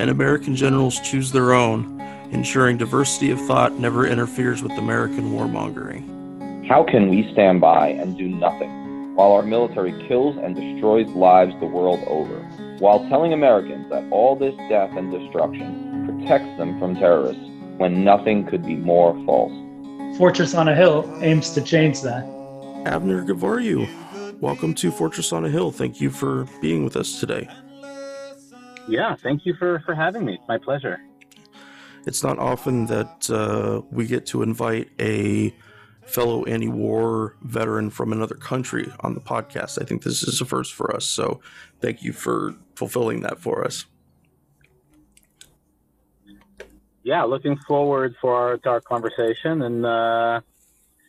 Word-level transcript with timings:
and 0.00 0.08
American 0.08 0.56
generals 0.56 0.98
choose 1.00 1.30
their 1.30 1.52
own, 1.52 2.00
ensuring 2.32 2.78
diversity 2.78 3.30
of 3.30 3.38
thought 3.42 3.78
never 3.78 4.06
interferes 4.06 4.62
with 4.62 4.72
American 4.72 5.32
warmongering. 5.32 6.66
How 6.66 6.82
can 6.82 7.10
we 7.10 7.30
stand 7.34 7.60
by 7.60 7.88
and 7.88 8.16
do 8.16 8.26
nothing 8.26 9.14
while 9.14 9.32
our 9.32 9.42
military 9.42 9.92
kills 10.08 10.38
and 10.42 10.56
destroys 10.56 11.06
lives 11.10 11.52
the 11.60 11.66
world 11.66 12.00
over, 12.06 12.38
while 12.78 13.06
telling 13.10 13.34
Americans 13.34 13.90
that 13.90 14.10
all 14.10 14.36
this 14.36 14.54
death 14.70 14.90
and 14.96 15.12
destruction 15.12 16.06
protects 16.06 16.56
them 16.56 16.78
from 16.78 16.94
terrorists 16.94 17.42
when 17.76 18.02
nothing 18.02 18.46
could 18.46 18.64
be 18.64 18.76
more 18.76 19.12
false. 19.26 19.52
Fortress 20.16 20.54
on 20.54 20.68
a 20.68 20.74
Hill 20.74 21.04
aims 21.20 21.50
to 21.50 21.60
change 21.60 22.00
that. 22.00 22.24
Avner 22.86 23.26
Gvaryahu, 23.26 24.40
welcome 24.40 24.72
to 24.76 24.90
Fortress 24.90 25.30
on 25.30 25.44
a 25.44 25.50
Hill. 25.50 25.70
Thank 25.70 26.00
you 26.00 26.08
for 26.08 26.46
being 26.62 26.84
with 26.84 26.96
us 26.96 27.20
today. 27.20 27.50
Yeah, 28.86 29.14
thank 29.22 29.46
you 29.46 29.54
for, 29.54 29.82
for 29.86 29.94
having 29.94 30.24
me. 30.24 30.34
It's 30.34 30.48
My 30.48 30.58
pleasure. 30.58 31.00
It's 32.06 32.22
not 32.22 32.38
often 32.38 32.86
that 32.86 33.30
uh, 33.30 33.82
we 33.90 34.06
get 34.06 34.26
to 34.26 34.42
invite 34.42 34.90
a 34.98 35.54
fellow 36.04 36.44
anti 36.44 36.68
war 36.68 37.36
veteran 37.42 37.90
from 37.90 38.12
another 38.12 38.34
country 38.34 38.90
on 39.00 39.14
the 39.14 39.20
podcast. 39.20 39.80
I 39.80 39.84
think 39.84 40.02
this 40.02 40.22
is 40.22 40.40
a 40.40 40.44
first 40.44 40.72
for 40.74 40.94
us. 40.94 41.04
So 41.04 41.40
thank 41.80 42.02
you 42.02 42.12
for 42.12 42.54
fulfilling 42.74 43.20
that 43.20 43.38
for 43.38 43.64
us 43.64 43.84
yeah, 47.02 47.24
looking 47.24 47.56
forward 47.66 48.14
for 48.20 48.34
our, 48.34 48.58
to 48.58 48.68
our 48.68 48.80
conversation 48.80 49.62
and 49.62 49.86
uh, 49.86 50.40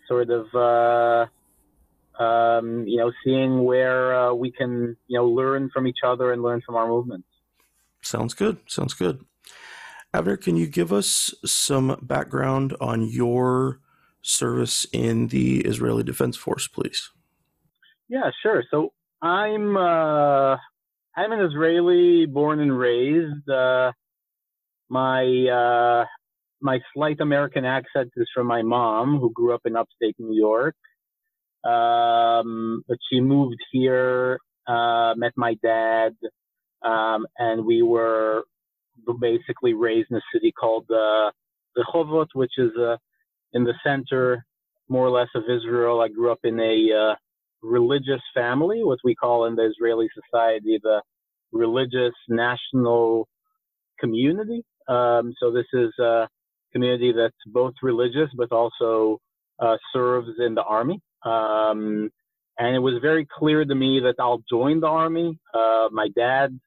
sort 0.08 0.30
of 0.30 0.48
uh, 0.56 2.24
um, 2.24 2.88
you 2.88 2.98
know 2.98 3.12
seeing 3.24 3.64
where 3.64 4.30
uh, 4.30 4.34
we 4.34 4.52
can 4.52 4.96
you 5.08 5.18
know 5.18 5.26
learn 5.26 5.70
from 5.74 5.88
each 5.88 6.00
other 6.06 6.32
and 6.32 6.42
learn 6.42 6.62
from 6.66 6.76
our 6.76 6.88
movements. 6.88 7.28
Sounds 8.02 8.34
good. 8.34 8.58
Sounds 8.68 8.94
good. 8.94 9.26
Avner, 10.14 10.42
can 10.42 10.58
you 10.58 10.68
give 10.68 10.92
us 10.92 11.34
some 11.46 11.98
background 12.02 12.76
on 12.82 13.08
your 13.08 13.80
service 14.22 14.86
in 14.92 15.28
the 15.28 15.62
Israeli 15.62 16.04
Defense 16.04 16.36
Force, 16.36 16.68
please? 16.68 17.12
Yeah, 18.10 18.30
sure. 18.44 18.64
So 18.70 18.92
I'm 19.22 19.78
uh, 19.78 20.58
I'm 21.16 21.32
an 21.32 21.42
Israeli, 21.42 22.26
born 22.26 22.60
and 22.60 22.78
raised. 22.78 23.50
Uh, 23.50 23.94
my 24.90 25.24
uh, 25.24 26.06
my 26.62 26.80
slight 26.94 27.22
American 27.22 27.64
accent 27.64 28.12
is 28.18 28.30
from 28.36 28.48
my 28.48 28.62
mom, 28.62 29.20
who 29.20 29.32
grew 29.32 29.54
up 29.54 29.62
in 29.66 29.78
upstate 29.78 30.16
New 30.20 30.36
York. 30.36 30.76
Um, 31.64 32.84
but 32.88 32.98
she 33.10 33.22
moved 33.22 33.62
here, 33.72 34.40
uh, 34.68 35.14
met 35.16 35.32
my 35.38 35.56
dad, 35.64 36.14
um, 36.84 37.26
and 37.38 37.66
we 37.66 37.82
were 37.82 38.44
basically 39.20 39.74
raised 39.74 40.12
in 40.12 40.18
a 40.18 40.22
city 40.34 40.52
called 40.52 40.86
uh, 40.92 41.32
Chovot, 41.94 42.28
which 42.34 42.54
is 42.58 42.72
uh, 42.80 42.98
in 43.54 43.64
the 43.64 43.74
center, 43.84 44.46
more 44.90 45.06
or 45.06 45.10
less, 45.10 45.30
of 45.36 45.44
Israel. 45.50 46.02
I 46.02 46.08
grew 46.08 46.32
up 46.32 46.40
in 46.44 46.60
a 46.60 47.12
uh, 47.12 47.16
religious 47.62 48.22
family, 48.34 48.84
what 48.84 49.00
we 49.04 49.16
call 49.16 49.46
in 49.46 49.56
the 49.56 49.66
Israeli 49.66 50.10
society 50.14 50.80
the 50.82 51.02
religious 51.52 52.14
national 52.30 53.28
community. 54.00 54.64
Um, 54.88 55.34
so 55.40 55.52
this 55.52 55.66
is 55.74 55.92
a 56.00 56.28
community 56.74 57.14
that's 57.16 57.36
both 57.48 57.74
religious 57.82 58.30
but 58.36 58.52
also 58.52 59.20
uh, 59.60 59.78
serves 59.94 60.30
in 60.40 60.56
the 60.56 60.64
army. 60.64 61.00
Um, 61.24 62.10
and 62.58 62.76
it 62.76 62.80
was 62.80 63.00
very 63.02 63.28
clear 63.38 63.64
to 63.66 63.76
me 63.76 64.02
that 64.02 64.16
I'll 64.20 64.44
join 64.50 64.80
the 64.80 64.88
army. 64.88 65.38
Uh, 65.54 65.88
my 65.92 66.10
dad 66.16 66.60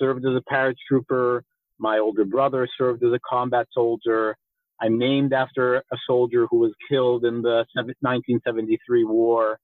served 0.00 0.24
as 0.26 0.32
a 0.34 0.52
paratrooper. 0.52 1.42
My 1.78 1.98
older 1.98 2.24
brother 2.24 2.68
served 2.76 3.04
as 3.04 3.12
a 3.12 3.20
combat 3.28 3.66
soldier. 3.72 4.36
I'm 4.80 4.98
named 4.98 5.32
after 5.32 5.76
a 5.76 5.96
soldier 6.06 6.46
who 6.50 6.58
was 6.58 6.72
killed 6.88 7.24
in 7.24 7.42
the 7.42 7.64
1973 7.74 9.04
war. 9.04 9.58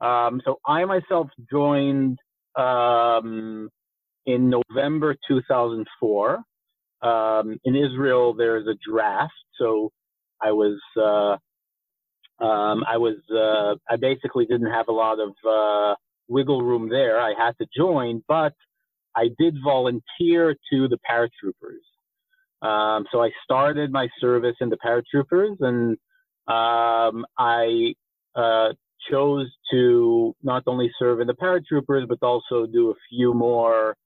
Um, 0.00 0.40
so 0.44 0.58
I 0.66 0.84
myself 0.84 1.28
joined 1.50 2.18
um, 2.56 3.68
in 4.24 4.50
November 4.50 5.16
2004 5.28 6.42
um, 7.02 7.58
in 7.64 7.76
Israel, 7.76 8.34
there's 8.34 8.66
a 8.66 8.74
draft. 8.88 9.32
So 9.58 9.90
I 10.42 10.52
was, 10.52 10.78
uh, 10.96 12.44
um, 12.44 12.84
I 12.88 12.96
was, 12.96 13.16
uh, 13.30 13.76
I 13.90 13.96
basically 13.96 14.46
didn't 14.46 14.70
have 14.70 14.88
a 14.88 14.92
lot 14.92 15.18
of 15.20 15.30
uh, 15.48 15.94
wiggle 16.28 16.62
room 16.62 16.88
there. 16.88 17.20
I 17.20 17.34
had 17.38 17.56
to 17.58 17.66
join, 17.76 18.22
but 18.26 18.54
I 19.16 19.28
did 19.38 19.56
volunteer 19.64 20.54
to 20.72 20.88
the 20.88 20.98
paratroopers. 21.08 21.82
Um, 22.66 23.06
so 23.10 23.22
I 23.22 23.30
started 23.44 23.90
my 23.90 24.08
service 24.20 24.56
in 24.60 24.68
the 24.68 24.78
paratroopers, 24.84 25.56
and 25.60 25.96
um, 26.48 27.24
I 27.38 27.94
uh, 28.34 28.72
chose 29.10 29.50
to 29.70 30.34
not 30.42 30.62
only 30.66 30.90
serve 30.98 31.20
in 31.20 31.26
the 31.26 31.34
paratroopers, 31.34 32.06
but 32.08 32.18
also 32.22 32.66
do 32.66 32.90
a 32.90 32.94
few 33.10 33.34
more 33.34 33.96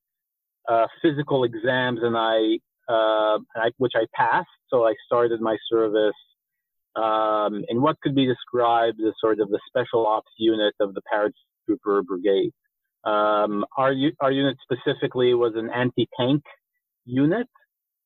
uh, 0.69 0.87
physical 1.03 1.45
exams, 1.45 2.01
and 2.03 2.17
I 2.17 2.59
uh, 2.89 3.39
I, 3.57 3.71
which 3.79 3.93
I 3.95 4.07
passed. 4.15 4.49
So 4.69 4.87
I 4.87 4.95
started 5.07 5.41
my 5.41 5.57
service 5.71 6.13
um, 6.97 7.65
in 7.69 7.81
what 7.81 8.01
could 8.03 8.15
be 8.15 8.27
described 8.27 9.01
as 9.01 9.13
sort 9.21 9.41
of 9.41 9.49
the 9.49 9.61
special 9.69 10.07
ops 10.07 10.33
unit 10.39 10.75
of 10.81 10.95
the 10.95 11.03
paratrooper 11.13 12.05
brigade. 12.05 12.53
Um, 13.05 13.65
our, 13.77 13.95
our 14.21 14.33
unit 14.33 14.57
specifically 14.63 15.35
was 15.35 15.55
an 15.57 15.71
anti-tank 15.71 16.43
unit, 17.05 17.49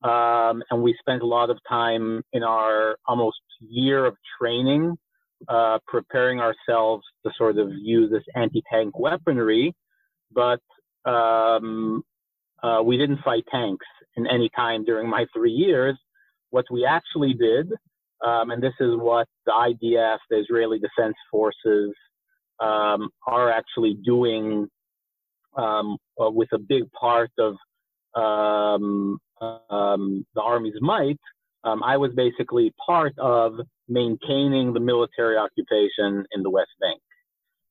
um, 0.02 0.62
and 0.70 0.82
we 0.82 0.94
spent 1.00 1.22
a 1.22 1.26
lot 1.26 1.50
of 1.50 1.58
time 1.68 2.22
in 2.32 2.42
our 2.42 2.96
almost 3.06 3.38
year 3.60 4.04
of 4.06 4.16
training 4.38 4.96
uh, 5.48 5.78
preparing 5.86 6.40
ourselves 6.40 7.04
to 7.24 7.32
sort 7.36 7.58
of 7.58 7.68
use 7.72 8.10
this 8.10 8.22
anti-tank 8.34 8.98
weaponry, 8.98 9.74
but 10.32 10.60
um, 11.04 12.02
uh, 12.62 12.80
we 12.82 12.96
didn't 12.96 13.18
fight 13.24 13.44
tanks 13.50 13.86
in 14.16 14.26
any 14.26 14.48
time 14.56 14.84
during 14.84 15.08
my 15.08 15.26
three 15.34 15.52
years. 15.52 15.96
What 16.50 16.64
we 16.70 16.86
actually 16.86 17.34
did, 17.34 17.70
um, 18.24 18.50
and 18.50 18.62
this 18.62 18.72
is 18.80 18.92
what 18.96 19.26
the 19.44 19.52
IDF, 19.52 20.18
the 20.30 20.38
Israeli 20.38 20.78
Defense 20.78 21.16
Forces, 21.30 21.92
um, 22.60 23.10
are 23.26 23.50
actually 23.50 23.98
doing 24.04 24.68
um, 25.56 25.96
uh, 26.20 26.30
with 26.30 26.48
a 26.52 26.58
big 26.58 26.90
part 26.92 27.30
of 27.38 27.54
um, 28.14 29.18
um, 29.40 30.26
the 30.34 30.42
Army's 30.42 30.74
might. 30.80 31.20
Um, 31.64 31.82
I 31.82 31.96
was 31.96 32.12
basically 32.14 32.74
part 32.84 33.18
of 33.18 33.54
maintaining 33.88 34.72
the 34.72 34.80
military 34.80 35.36
occupation 35.36 36.24
in 36.32 36.42
the 36.42 36.50
West 36.50 36.70
Bank. 36.80 37.00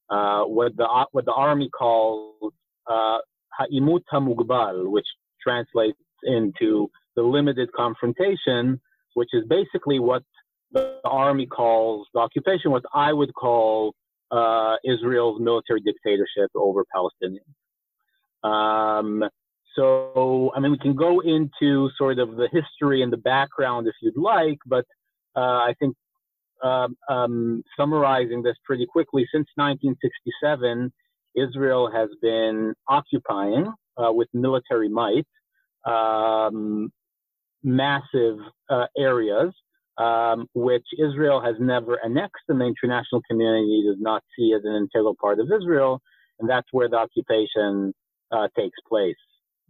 Uh, 0.10 0.44
what 0.44 0.76
the 0.76 0.88
what 1.12 1.26
the 1.26 1.34
army 1.34 1.70
calls 1.70 2.54
uh, 2.88 3.18
ha'imut 3.58 4.04
hamugbal, 4.12 4.90
which 4.92 5.06
translates 5.42 5.98
into 6.24 6.90
the 7.16 7.22
limited 7.22 7.72
confrontation, 7.74 8.80
which 9.14 9.30
is 9.34 9.44
basically 9.48 10.00
what 10.00 10.24
the 10.72 11.00
army 11.06 11.46
calls 11.46 12.08
the 12.14 12.20
occupation, 12.20 12.72
what 12.72 12.84
I 12.94 13.14
would 13.14 13.34
call 13.34 13.94
uh, 14.32 14.76
Israel's 14.84 15.40
military 15.40 15.82
dictatorship 15.82 16.50
over 16.56 16.84
Palestinians. 16.96 17.54
Um, 18.44 19.24
so, 19.76 20.52
I 20.56 20.60
mean, 20.60 20.72
we 20.72 20.78
can 20.78 20.96
go 20.96 21.22
into 21.22 21.90
sort 21.98 22.20
of 22.20 22.36
the 22.36 22.48
history 22.52 23.02
and 23.02 23.12
the 23.12 23.18
background 23.18 23.88
if 23.88 23.96
you'd 24.02 24.18
like, 24.18 24.60
but 24.66 24.86
uh, 25.36 25.40
I 25.40 25.74
think 25.80 25.96
um, 26.64 26.96
um, 27.10 27.64
summarizing 27.78 28.44
this 28.44 28.56
pretty 28.66 28.86
quickly, 28.86 29.28
since 29.34 29.48
1967, 29.56 30.92
Israel 31.36 31.92
has 31.92 32.10
been 32.22 32.74
occupying 32.88 33.74
uh, 33.98 34.12
with 34.12 34.28
military 34.34 34.90
might 34.90 35.26
um, 35.86 36.92
massive 37.64 38.38
uh, 38.70 38.86
areas, 38.98 39.54
um, 39.98 40.48
which 40.54 40.86
Israel 40.98 41.42
has 41.42 41.56
never 41.60 42.00
annexed, 42.04 42.44
and 42.50 42.60
the 42.60 42.66
international 42.66 43.22
community 43.30 43.84
does 43.88 43.98
not 44.00 44.24
see 44.38 44.54
as 44.56 44.62
an 44.64 44.76
integral 44.76 45.16
part 45.20 45.40
of 45.40 45.52
Israel, 45.52 46.02
and 46.40 46.50
that's 46.50 46.68
where 46.72 46.90
the 46.90 46.98
occupation 46.98 47.94
uh, 48.34 48.48
takes 48.58 48.78
place. 48.88 49.16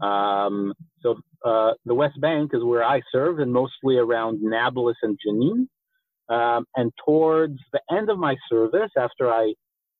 Um, 0.01 0.73
so 1.01 1.15
uh, 1.45 1.71
the 1.85 1.93
West 1.93 2.19
Bank 2.19 2.51
is 2.53 2.63
where 2.63 2.83
I 2.83 3.01
serve, 3.11 3.39
and 3.39 3.51
mostly 3.51 3.97
around 3.97 4.41
Nablus 4.41 4.97
and 5.01 5.17
Jenin. 5.25 5.67
Um, 6.29 6.65
and 6.75 6.91
towards 7.05 7.59
the 7.73 7.81
end 7.91 8.09
of 8.09 8.17
my 8.17 8.35
service, 8.49 8.91
after 8.97 9.31
I 9.31 9.53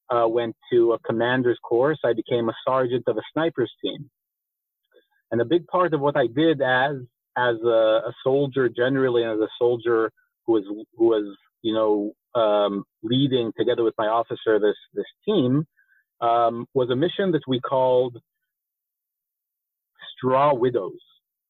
uh, 0.10 0.27
went 0.27 0.56
to 0.71 0.94
a 0.94 1.00
commander's 1.00 1.60
course, 1.63 2.00
I 2.04 2.13
became 2.13 2.50
a 2.50 2.56
sergeant 2.68 3.04
of 3.07 3.18
a 3.18 3.21
snipers 3.33 3.71
team. 3.83 4.10
And 5.31 5.42
a 5.42 5.45
big 5.45 5.68
part 5.68 5.94
of 5.94 6.01
what 6.01 6.15
I 6.15 6.27
did 6.27 6.62
as 6.62 6.95
as 7.36 7.56
a, 7.63 8.01
a 8.06 8.13
soldier 8.24 8.69
generally, 8.69 9.24
and 9.24 9.31
as 9.31 9.39
a 9.39 9.50
soldier 9.57 10.12
who 10.45 10.54
was 10.54 10.63
who 10.95 11.06
was 11.06 11.36
you 11.62 11.74
know 11.74 12.13
um, 12.39 12.83
leading 13.01 13.51
together 13.57 13.83
with 13.83 13.95
my 13.98 14.07
officer 14.07 14.60
this 14.60 14.75
this 14.94 15.06
team 15.25 15.65
um, 16.21 16.65
was 16.74 16.89
a 16.89 16.95
mission 16.95 17.31
that 17.31 17.42
we 17.48 17.60
called 17.60 18.18
Straw 20.23 20.53
Widows, 20.53 21.01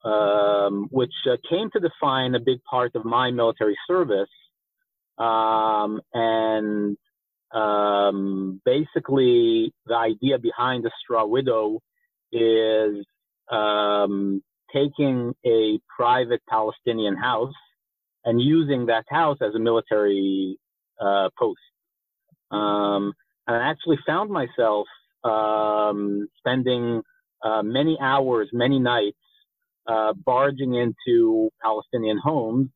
um, 0.03 0.87
which 0.91 1.13
uh, 1.29 1.37
came 1.49 1.69
to 1.71 1.79
define 1.79 2.33
a 2.35 2.39
big 2.39 2.63
part 2.63 2.95
of 2.95 3.05
my 3.05 3.31
military 3.31 3.77
service. 3.87 4.29
Um, 5.17 6.01
and 6.13 6.97
um, 7.53 8.61
basically, 8.65 9.73
the 9.85 9.95
idea 9.95 10.39
behind 10.39 10.83
the 10.83 10.91
Straw 11.03 11.25
Widow 11.25 11.81
is 12.31 13.05
um, 13.51 14.41
taking 14.73 15.35
a 15.45 15.79
private 15.95 16.41
Palestinian 16.49 17.15
house 17.15 17.53
and 18.25 18.41
using 18.41 18.87
that 18.87 19.05
house 19.07 19.37
as 19.41 19.53
a 19.53 19.59
military 19.59 20.57
uh, 20.99 21.29
post. 21.37 21.59
Um, 22.49 23.13
and 23.45 23.57
I 23.57 23.69
actually 23.69 23.99
found 24.07 24.31
myself 24.31 24.87
um, 25.23 26.27
spending 26.39 27.03
uh, 27.43 27.61
many 27.61 27.97
hours, 28.01 28.49
many 28.53 28.79
nights, 28.79 29.17
uh, 29.87 30.13
barging 30.13 30.75
into 30.75 31.49
Palestinian 31.61 32.17
homes 32.17 32.69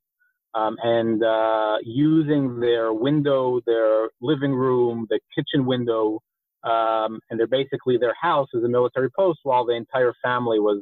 um, 0.53 0.75
and 0.83 1.23
uh, 1.23 1.77
using 1.83 2.59
their 2.59 2.91
window, 2.91 3.61
their 3.65 4.09
living 4.21 4.53
room, 4.53 5.07
the 5.09 5.19
kitchen 5.35 5.65
window, 5.65 6.19
um, 6.63 7.19
and 7.29 7.39
they're 7.39 7.47
basically 7.47 7.97
their 7.97 8.15
house 8.19 8.47
as 8.55 8.63
a 8.63 8.67
military 8.67 9.09
post 9.11 9.39
while 9.43 9.65
the 9.65 9.73
entire 9.73 10.13
family 10.23 10.59
was 10.59 10.81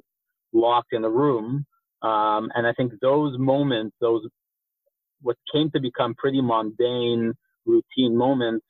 locked 0.53 0.93
in 0.93 1.03
a 1.03 1.09
room. 1.09 1.65
Um, 2.01 2.49
and 2.55 2.65
I 2.65 2.73
think 2.73 2.93
those 3.01 3.37
moments, 3.37 3.95
those 3.99 4.21
what 5.21 5.37
came 5.53 5.71
to 5.71 5.79
become 5.79 6.15
pretty 6.15 6.41
mundane, 6.41 7.33
routine 7.65 8.15
moments, 8.15 8.65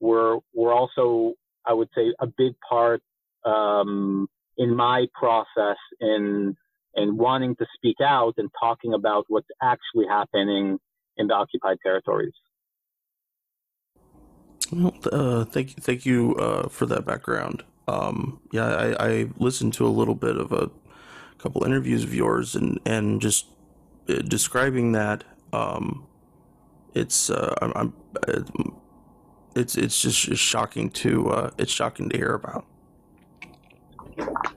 were 0.00 0.38
were 0.54 0.72
also, 0.72 1.34
I 1.66 1.74
would 1.74 1.88
say, 1.94 2.14
a 2.20 2.26
big 2.26 2.54
part 2.68 3.02
um, 3.44 4.28
in 4.58 4.74
my 4.74 5.06
process 5.14 5.76
in 6.00 6.56
in 6.94 7.16
wanting 7.16 7.54
to 7.56 7.66
speak 7.76 7.96
out 8.02 8.34
and 8.38 8.50
talking 8.60 8.92
about 8.92 9.24
what's 9.28 9.46
actually 9.62 10.06
happening 10.08 10.78
in 11.16 11.28
the 11.28 11.34
occupied 11.34 11.78
territories. 11.82 12.32
Well, 14.72 14.94
uh, 15.12 15.44
thank 15.44 15.76
you, 15.76 15.76
thank 15.80 16.04
you 16.04 16.34
uh, 16.36 16.68
for 16.68 16.86
that 16.86 17.06
background. 17.06 17.62
Um, 17.86 18.40
yeah, 18.52 18.66
I, 18.66 19.06
I, 19.08 19.28
listened 19.38 19.72
to 19.74 19.86
a 19.86 19.88
little 19.88 20.14
bit 20.14 20.36
of 20.36 20.52
a 20.52 20.70
couple 21.38 21.64
interviews 21.64 22.04
of 22.04 22.12
yours, 22.12 22.54
and 22.54 22.78
and 22.84 23.20
just 23.20 23.46
uh, 24.08 24.16
describing 24.16 24.92
that. 24.92 25.24
Um, 25.54 26.06
it's 26.94 27.30
uh, 27.30 27.54
I'm, 27.62 27.72
I'm, 27.74 28.74
it's 29.54 29.76
it's 29.76 30.02
just 30.02 30.18
shocking 30.36 30.90
to 30.90 31.30
uh, 31.30 31.50
it's 31.56 31.72
shocking 31.72 32.10
to 32.10 32.16
hear 32.16 32.34
about. 32.34 32.66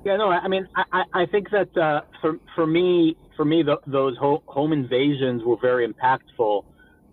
Yeah, 0.05 0.17
no, 0.17 0.29
I 0.29 0.47
mean, 0.49 0.67
I, 0.75 0.83
I 0.93 1.03
think 1.27 1.47
that 1.51 1.69
uh, 1.81 2.01
for 2.21 2.35
for 2.55 2.67
me, 2.67 3.17
for 3.37 3.45
me, 3.45 3.63
the, 3.63 3.77
those 3.87 4.17
ho- 4.19 4.43
home 4.47 4.73
invasions 4.73 5.43
were 5.45 5.57
very 5.61 5.87
impactful. 5.87 6.63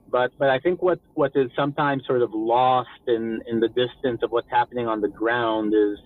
But 0.09 0.33
but 0.39 0.50
I 0.50 0.61
think 0.61 0.83
what 0.83 1.00
what 1.15 1.33
is 1.37 1.50
sometimes 1.56 2.05
sort 2.06 2.23
of 2.23 2.31
lost 2.35 2.89
in 3.06 3.41
in 3.47 3.61
the 3.61 3.69
distance 3.69 4.21
of 4.23 4.31
what's 4.31 4.49
happening 4.50 4.89
on 4.89 5.03
the 5.03 5.11
ground 5.11 5.75
is, 5.75 6.00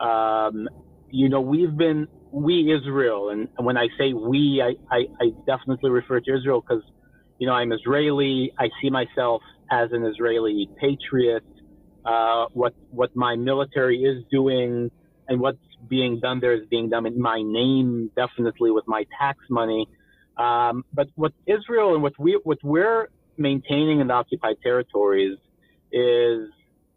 um, 0.00 0.68
you 1.10 1.28
know, 1.30 1.42
we've 1.42 1.76
been 1.76 2.08
we 2.32 2.72
Israel, 2.74 3.30
and, 3.30 3.48
and 3.58 3.66
when 3.66 3.78
I 3.78 3.88
say 3.98 4.12
we, 4.14 4.62
I 4.64 4.74
I, 4.94 5.06
I 5.22 5.30
definitely 5.46 5.90
refer 5.90 6.20
to 6.20 6.36
Israel 6.36 6.62
because, 6.68 6.84
you 7.38 7.46
know, 7.46 7.54
I'm 7.54 7.72
Israeli. 7.72 8.52
I 8.58 8.70
see 8.82 8.90
myself 8.90 9.42
as 9.70 9.90
an 9.92 10.04
Israeli 10.06 10.70
patriot. 10.80 11.44
Uh, 12.04 12.46
what 12.52 12.74
what 12.90 13.10
my 13.14 13.36
military 13.36 13.98
is 14.02 14.24
doing 14.32 14.90
and 15.28 15.40
what's 15.40 15.58
being 15.88 16.20
done 16.20 16.40
there 16.40 16.54
is 16.54 16.66
being 16.68 16.88
done 16.88 17.06
in 17.06 17.20
my 17.20 17.42
name, 17.42 18.10
definitely 18.16 18.70
with 18.70 18.86
my 18.86 19.04
tax 19.18 19.38
money. 19.50 19.88
Um, 20.36 20.84
but 20.92 21.08
what 21.14 21.32
Israel 21.46 21.94
and 21.94 22.02
what 22.02 22.12
we 22.18 22.38
what 22.44 22.58
we're 22.62 23.08
maintaining 23.38 24.00
in 24.00 24.08
the 24.08 24.14
occupied 24.14 24.56
territories 24.62 25.38
is 25.92 26.50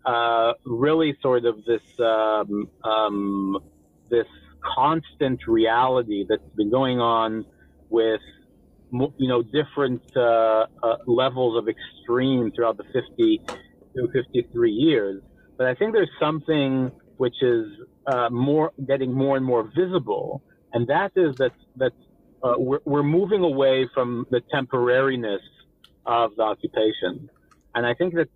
uh, 0.06 0.54
really 0.66 1.18
sort 1.22 1.46
of 1.46 1.64
this 1.66 1.82
um, 2.00 2.70
um, 2.84 3.58
this 4.10 4.28
constant 4.76 5.48
reality 5.48 6.26
that's 6.28 6.50
been 6.56 6.70
going 6.70 7.00
on 7.00 7.46
with 7.90 8.22
you 8.92 9.28
know 9.28 9.42
different 9.42 10.02
uh, 10.16 10.66
uh, 10.84 10.96
levels 11.06 11.58
of 11.58 11.70
extreme 11.70 12.52
throughout 12.52 12.78
the 12.78 12.84
50 12.86 13.42
to 13.96 14.08
53 14.12 14.72
years. 14.72 15.22
But 15.58 15.68
I 15.68 15.76
think 15.76 15.94
there's 15.94 16.12
something 16.20 16.92
which 17.20 17.40
is 17.42 17.66
uh, 18.08 18.30
more 18.30 18.72
getting 18.88 19.12
more 19.14 19.36
and 19.36 19.46
more 19.46 19.64
visible, 19.82 20.42
and 20.74 20.88
that 20.88 21.12
is 21.18 21.36
that 21.36 21.52
that 21.76 21.92
uh, 22.42 22.54
we're, 22.58 22.84
we're 22.86 23.10
moving 23.20 23.44
away 23.44 23.78
from 23.94 24.26
the 24.32 24.42
temporariness 24.56 25.44
of 26.06 26.28
the 26.38 26.44
occupation, 26.44 27.30
and 27.76 27.86
I 27.86 27.94
think 27.94 28.14
that 28.16 28.30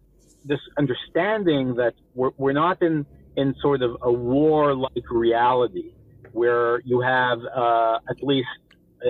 this 0.44 0.59
understanding 0.77 1.75
that 1.75 1.94
we're, 2.13 2.31
we're 2.38 2.59
not 2.65 2.81
in 2.81 3.06
in 3.38 3.56
sort 3.62 3.81
of 3.81 3.91
a 4.01 4.12
war-like 4.12 5.09
reality 5.09 5.94
where 6.33 6.81
you 6.81 7.00
have 7.00 7.39
uh, 7.56 8.00
at 8.09 8.21
least 8.21 8.50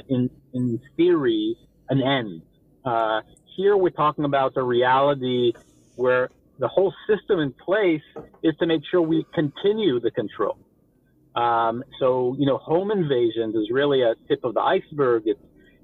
in 0.07 0.29
in 0.53 0.79
theory 0.95 1.57
an 1.89 1.99
end. 2.19 2.43
Uh, 2.85 3.21
here 3.55 3.75
we're 3.75 3.97
talking 4.05 4.25
about 4.25 4.53
a 4.55 4.63
reality 4.77 5.53
where 5.95 6.29
the 6.59 6.67
whole 6.67 6.93
system 7.07 7.39
in 7.39 7.51
place 7.53 8.01
is 8.43 8.53
to 8.59 8.65
make 8.65 8.81
sure 8.89 9.01
we 9.01 9.25
continue 9.33 9.99
the 9.99 10.11
control. 10.11 10.57
Um, 11.35 11.83
so, 11.99 12.35
you 12.37 12.45
know, 12.45 12.57
home 12.57 12.91
invasions 12.91 13.55
is 13.55 13.69
really 13.71 14.01
a 14.01 14.13
tip 14.27 14.43
of 14.43 14.53
the 14.53 14.61
iceberg. 14.61 15.23
It's, 15.25 15.39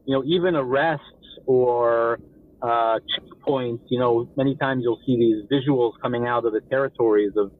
you 0.05 0.15
know, 0.15 0.23
even 0.23 0.55
arrests 0.55 1.03
or 1.45 2.19
uh, 2.61 2.99
checkpoints, 3.11 3.81
you 3.89 3.99
know, 3.99 4.29
many 4.37 4.55
times 4.55 4.83
you'll 4.83 5.01
see 5.05 5.17
these 5.17 5.45
visuals 5.51 5.93
coming 6.01 6.27
out 6.27 6.45
of 6.45 6.53
the 6.53 6.61
territories 6.61 7.31
of, 7.35 7.51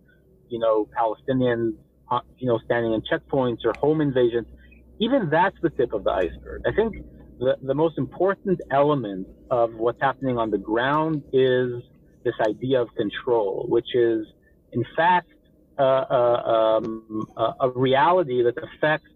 you 0.49 0.59
know, 0.59 0.87
Palestinians, 0.97 1.73
uh, 2.11 2.19
you 2.37 2.47
know, 2.47 2.59
standing 2.65 2.93
in 2.93 3.01
checkpoints 3.01 3.65
or 3.65 3.73
home 3.79 4.01
invasions. 4.01 4.47
Even 4.99 5.29
that's 5.29 5.55
the 5.61 5.69
tip 5.69 5.93
of 5.93 6.03
the 6.03 6.11
iceberg. 6.11 6.61
I 6.67 6.75
think 6.75 6.95
the, 7.39 7.55
the 7.61 7.73
most 7.73 7.97
important 7.97 8.59
element 8.71 9.27
of 9.49 9.73
what's 9.75 10.01
happening 10.01 10.37
on 10.37 10.51
the 10.51 10.57
ground 10.57 11.23
is 11.31 11.81
this 12.23 12.35
idea 12.47 12.81
of 12.81 12.89
control, 12.95 13.65
which 13.69 13.95
is, 13.95 14.25
in 14.71 14.83
fact, 14.95 15.27
uh, 15.77 15.81
uh, 15.81 16.79
um, 16.83 17.25
a 17.61 17.69
reality 17.69 18.43
that 18.43 18.57
affects 18.57 19.07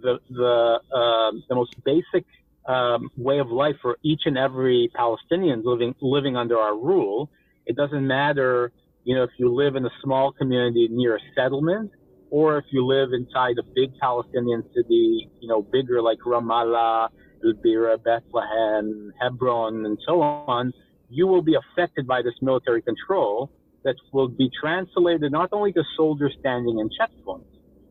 the 0.00 0.18
the, 0.30 0.80
uh, 0.94 1.32
the 1.48 1.54
most 1.54 1.74
basic 1.84 2.24
um, 2.66 3.10
way 3.16 3.38
of 3.38 3.48
life 3.50 3.74
for 3.82 3.98
each 4.04 4.22
and 4.26 4.38
every 4.38 4.90
Palestinian 4.94 5.62
living 5.64 5.94
living 6.00 6.36
under 6.36 6.58
our 6.58 6.76
rule. 6.76 7.28
It 7.66 7.76
doesn't 7.76 8.06
matter, 8.06 8.72
you 9.04 9.14
know, 9.14 9.24
if 9.24 9.30
you 9.38 9.52
live 9.52 9.74
in 9.74 9.84
a 9.84 9.90
small 10.02 10.32
community 10.32 10.88
near 10.90 11.16
a 11.16 11.20
settlement, 11.34 11.90
or 12.30 12.58
if 12.58 12.64
you 12.70 12.86
live 12.86 13.12
inside 13.12 13.56
a 13.58 13.64
big 13.74 13.90
Palestinian 13.98 14.62
city, 14.74 15.28
you 15.40 15.48
know, 15.48 15.62
bigger 15.62 16.00
like 16.00 16.18
Ramallah, 16.24 17.08
El 17.44 17.54
Bira, 17.54 18.02
Bethlehem, 18.02 19.12
Hebron, 19.20 19.84
and 19.86 19.98
so 20.06 20.22
on 20.22 20.72
you 21.08 21.26
will 21.26 21.42
be 21.42 21.54
affected 21.54 22.06
by 22.06 22.22
this 22.22 22.34
military 22.42 22.82
control 22.82 23.50
that 23.84 23.96
will 24.12 24.28
be 24.28 24.50
translated 24.60 25.32
not 25.32 25.48
only 25.52 25.72
to 25.72 25.82
soldiers 25.96 26.34
standing 26.40 26.78
in 26.78 26.88
checkpoints, 26.98 27.44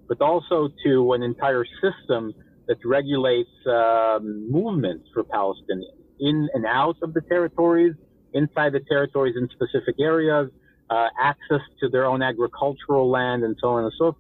but 0.08 0.22
also 0.22 0.70
to 0.84 1.14
an 1.14 1.24
entire 1.24 1.66
system 1.82 2.34
that 2.68 2.78
regulates 2.86 3.50
um, 3.66 4.52
movements 4.52 5.08
for 5.14 5.24
Palestinians 5.24 5.98
in 6.20 6.50
and 6.54 6.66
out 6.66 6.98
of 7.02 7.14
the 7.14 7.22
territories, 7.22 7.94
inside 8.34 8.74
the 8.74 8.82
territories 8.90 9.36
in 9.38 9.48
specific 9.50 9.96
areas, 10.00 10.50
uh, 10.90 11.08
access 11.20 11.62
to 11.80 11.90
their 11.90 12.06
own 12.06 12.22
agricultural 12.22 13.10
land, 13.10 13.44
and 13.44 13.56
so 13.62 13.70
on 13.70 13.84
and 13.84 13.94
so 13.98 14.16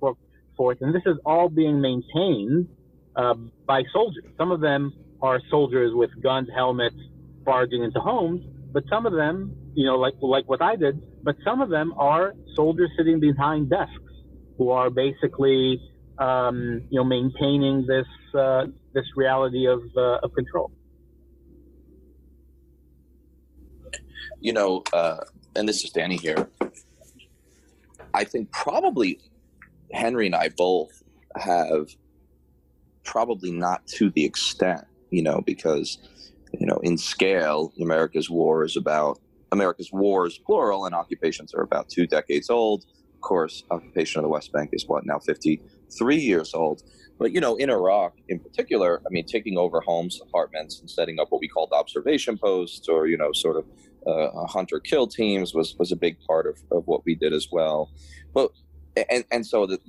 forth. 0.55 0.77
And 0.81 0.93
this 0.93 1.03
is 1.05 1.17
all 1.25 1.49
being 1.49 1.79
maintained 1.81 2.67
uh, 3.15 3.35
by 3.65 3.83
soldiers. 3.93 4.25
Some 4.37 4.51
of 4.51 4.61
them 4.61 4.93
are 5.21 5.39
soldiers 5.49 5.91
with 5.93 6.09
guns, 6.21 6.47
helmets, 6.53 6.95
barging 7.43 7.83
into 7.83 7.99
homes, 7.99 8.41
but 8.71 8.83
some 8.89 9.05
of 9.05 9.13
them, 9.13 9.55
you 9.74 9.86
know, 9.86 9.95
like 9.97 10.13
like 10.21 10.47
what 10.47 10.62
I 10.62 10.75
did, 10.75 11.01
but 11.24 11.36
some 11.43 11.62
of 11.62 11.69
them 11.69 11.93
are 11.97 12.33
soldiers 12.55 12.89
sitting 12.97 13.19
behind 13.19 13.69
desks 13.69 13.93
who 14.57 14.71
are 14.71 14.89
basically 14.89 15.79
um, 16.19 16.81
you 16.89 16.97
know, 17.00 17.03
maintaining 17.03 17.86
this 17.86 18.07
uh, 18.33 18.65
this 18.93 19.05
reality 19.15 19.67
of 19.67 19.81
uh, 19.95 20.19
of 20.24 20.33
control. 20.33 20.71
You 24.39 24.53
know, 24.53 24.83
uh, 24.93 25.17
and 25.55 25.67
this 25.67 25.83
is 25.83 25.91
Danny 25.91 26.17
here. 26.17 26.50
I 28.13 28.24
think 28.24 28.51
probably 28.51 29.19
Henry 29.91 30.25
and 30.25 30.36
I 30.36 30.50
both 30.50 31.03
have 31.36 31.89
probably 33.03 33.51
not 33.51 33.86
to 33.88 34.09
the 34.09 34.25
extent, 34.25 34.86
you 35.09 35.21
know, 35.21 35.41
because 35.45 35.97
you 36.53 36.65
know, 36.65 36.79
in 36.83 36.97
scale, 36.97 37.73
America's 37.81 38.29
war 38.29 38.63
is 38.63 38.77
about 38.77 39.19
America's 39.51 39.91
wars, 39.91 40.37
plural, 40.37 40.85
and 40.85 40.93
occupations 40.93 41.53
are 41.53 41.61
about 41.61 41.89
two 41.89 42.07
decades 42.07 42.49
old. 42.49 42.85
Of 43.15 43.21
course, 43.21 43.63
occupation 43.71 44.19
of 44.19 44.23
the 44.23 44.29
West 44.29 44.51
Bank 44.51 44.71
is 44.73 44.85
what 44.87 45.05
now 45.05 45.19
53 45.19 46.17
years 46.17 46.53
old. 46.53 46.83
But 47.19 47.31
you 47.31 47.41
know, 47.41 47.55
in 47.55 47.69
Iraq, 47.69 48.13
in 48.29 48.39
particular, 48.39 49.01
I 49.05 49.09
mean, 49.09 49.25
taking 49.25 49.57
over 49.57 49.81
homes, 49.81 50.21
apartments, 50.21 50.79
and 50.79 50.89
setting 50.89 51.19
up 51.19 51.31
what 51.31 51.41
we 51.41 51.47
called 51.47 51.71
observation 51.71 52.37
posts, 52.37 52.87
or 52.87 53.07
you 53.07 53.17
know, 53.17 53.31
sort 53.31 53.57
of 53.57 53.65
uh, 54.05 54.45
hunter 54.45 54.79
kill 54.79 55.07
teams, 55.07 55.53
was 55.53 55.75
was 55.79 55.91
a 55.91 55.95
big 55.95 56.17
part 56.27 56.45
of, 56.45 56.59
of 56.71 56.85
what 56.85 57.03
we 57.05 57.15
did 57.15 57.33
as 57.33 57.47
well. 57.51 57.91
But 58.33 58.51
and 59.09 59.25
and 59.31 59.45
so 59.45 59.65
that 59.65 59.81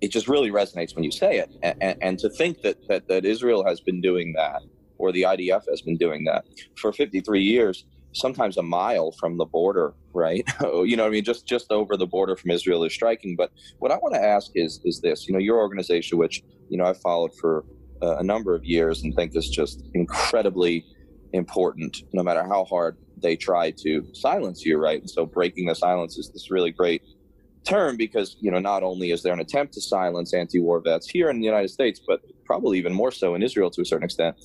it 0.00 0.08
just 0.08 0.28
really 0.28 0.50
resonates 0.50 0.94
when 0.94 1.04
you 1.04 1.10
say 1.10 1.38
it, 1.38 1.50
and, 1.62 1.96
and 2.00 2.18
to 2.20 2.28
think 2.28 2.62
that, 2.62 2.86
that 2.88 3.08
that 3.08 3.24
Israel 3.24 3.64
has 3.64 3.80
been 3.80 4.00
doing 4.00 4.34
that, 4.34 4.62
or 4.98 5.12
the 5.12 5.22
IDF 5.22 5.62
has 5.68 5.82
been 5.82 5.96
doing 5.96 6.24
that 6.24 6.44
for 6.76 6.92
53 6.92 7.42
years 7.42 7.84
sometimes 8.16 8.56
a 8.56 8.62
mile 8.62 9.12
from 9.12 9.36
the 9.36 9.44
border, 9.44 9.94
right? 10.14 10.42
you 10.84 10.96
know, 10.96 11.06
I 11.06 11.10
mean, 11.10 11.24
just 11.24 11.46
just 11.46 11.70
over 11.70 11.96
the 11.96 12.06
border 12.06 12.34
from 12.34 12.50
Israel 12.50 12.82
is 12.84 12.92
striking. 12.92 13.36
But 13.36 13.50
what 13.78 13.92
I 13.92 13.96
want 13.96 14.14
to 14.14 14.22
ask 14.22 14.50
is 14.54 14.80
is 14.84 15.00
this: 15.00 15.28
you 15.28 15.34
know, 15.34 15.38
your 15.38 15.58
organization, 15.58 16.18
which 16.18 16.42
you 16.68 16.78
know 16.78 16.84
I've 16.84 17.00
followed 17.00 17.32
for 17.40 17.64
uh, 18.02 18.16
a 18.16 18.22
number 18.22 18.54
of 18.54 18.64
years 18.64 19.02
and 19.02 19.14
think 19.14 19.36
is 19.36 19.48
just 19.48 19.84
incredibly 19.94 20.84
important, 21.32 22.02
no 22.12 22.22
matter 22.22 22.42
how 22.42 22.64
hard 22.64 22.96
they 23.22 23.36
try 23.36 23.70
to 23.70 24.06
silence 24.14 24.64
you, 24.64 24.78
right? 24.78 25.00
And 25.00 25.10
so, 25.10 25.26
breaking 25.26 25.66
the 25.66 25.74
silence 25.74 26.18
is 26.18 26.30
this 26.32 26.50
really 26.50 26.70
great 26.70 27.02
term 27.64 27.96
because 27.96 28.36
you 28.40 28.50
know 28.50 28.60
not 28.60 28.84
only 28.84 29.10
is 29.10 29.22
there 29.24 29.32
an 29.32 29.40
attempt 29.40 29.74
to 29.74 29.80
silence 29.80 30.32
anti-war 30.32 30.80
vets 30.80 31.08
here 31.08 31.28
in 31.30 31.38
the 31.40 31.44
United 31.44 31.68
States, 31.68 32.00
but 32.06 32.20
probably 32.44 32.78
even 32.78 32.92
more 32.92 33.10
so 33.10 33.34
in 33.34 33.42
Israel 33.42 33.70
to 33.70 33.82
a 33.82 33.84
certain 33.84 34.04
extent. 34.04 34.36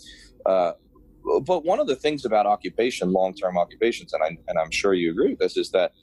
Uh, 0.46 0.74
but 1.44 1.64
one 1.66 1.80
of 1.80 1.88
the 1.88 1.96
things 1.96 2.26
about 2.26 2.46
occupation, 2.46 3.12
long-term 3.12 3.58
occupations, 3.58 4.14
and, 4.14 4.24
I, 4.24 4.38
and 4.48 4.58
I'm 4.58 4.72
sure 4.72 4.94
you 4.94 5.12
agree 5.12 5.30
with 5.32 5.40
this, 5.40 5.58
is 5.58 5.72
that 5.72 5.94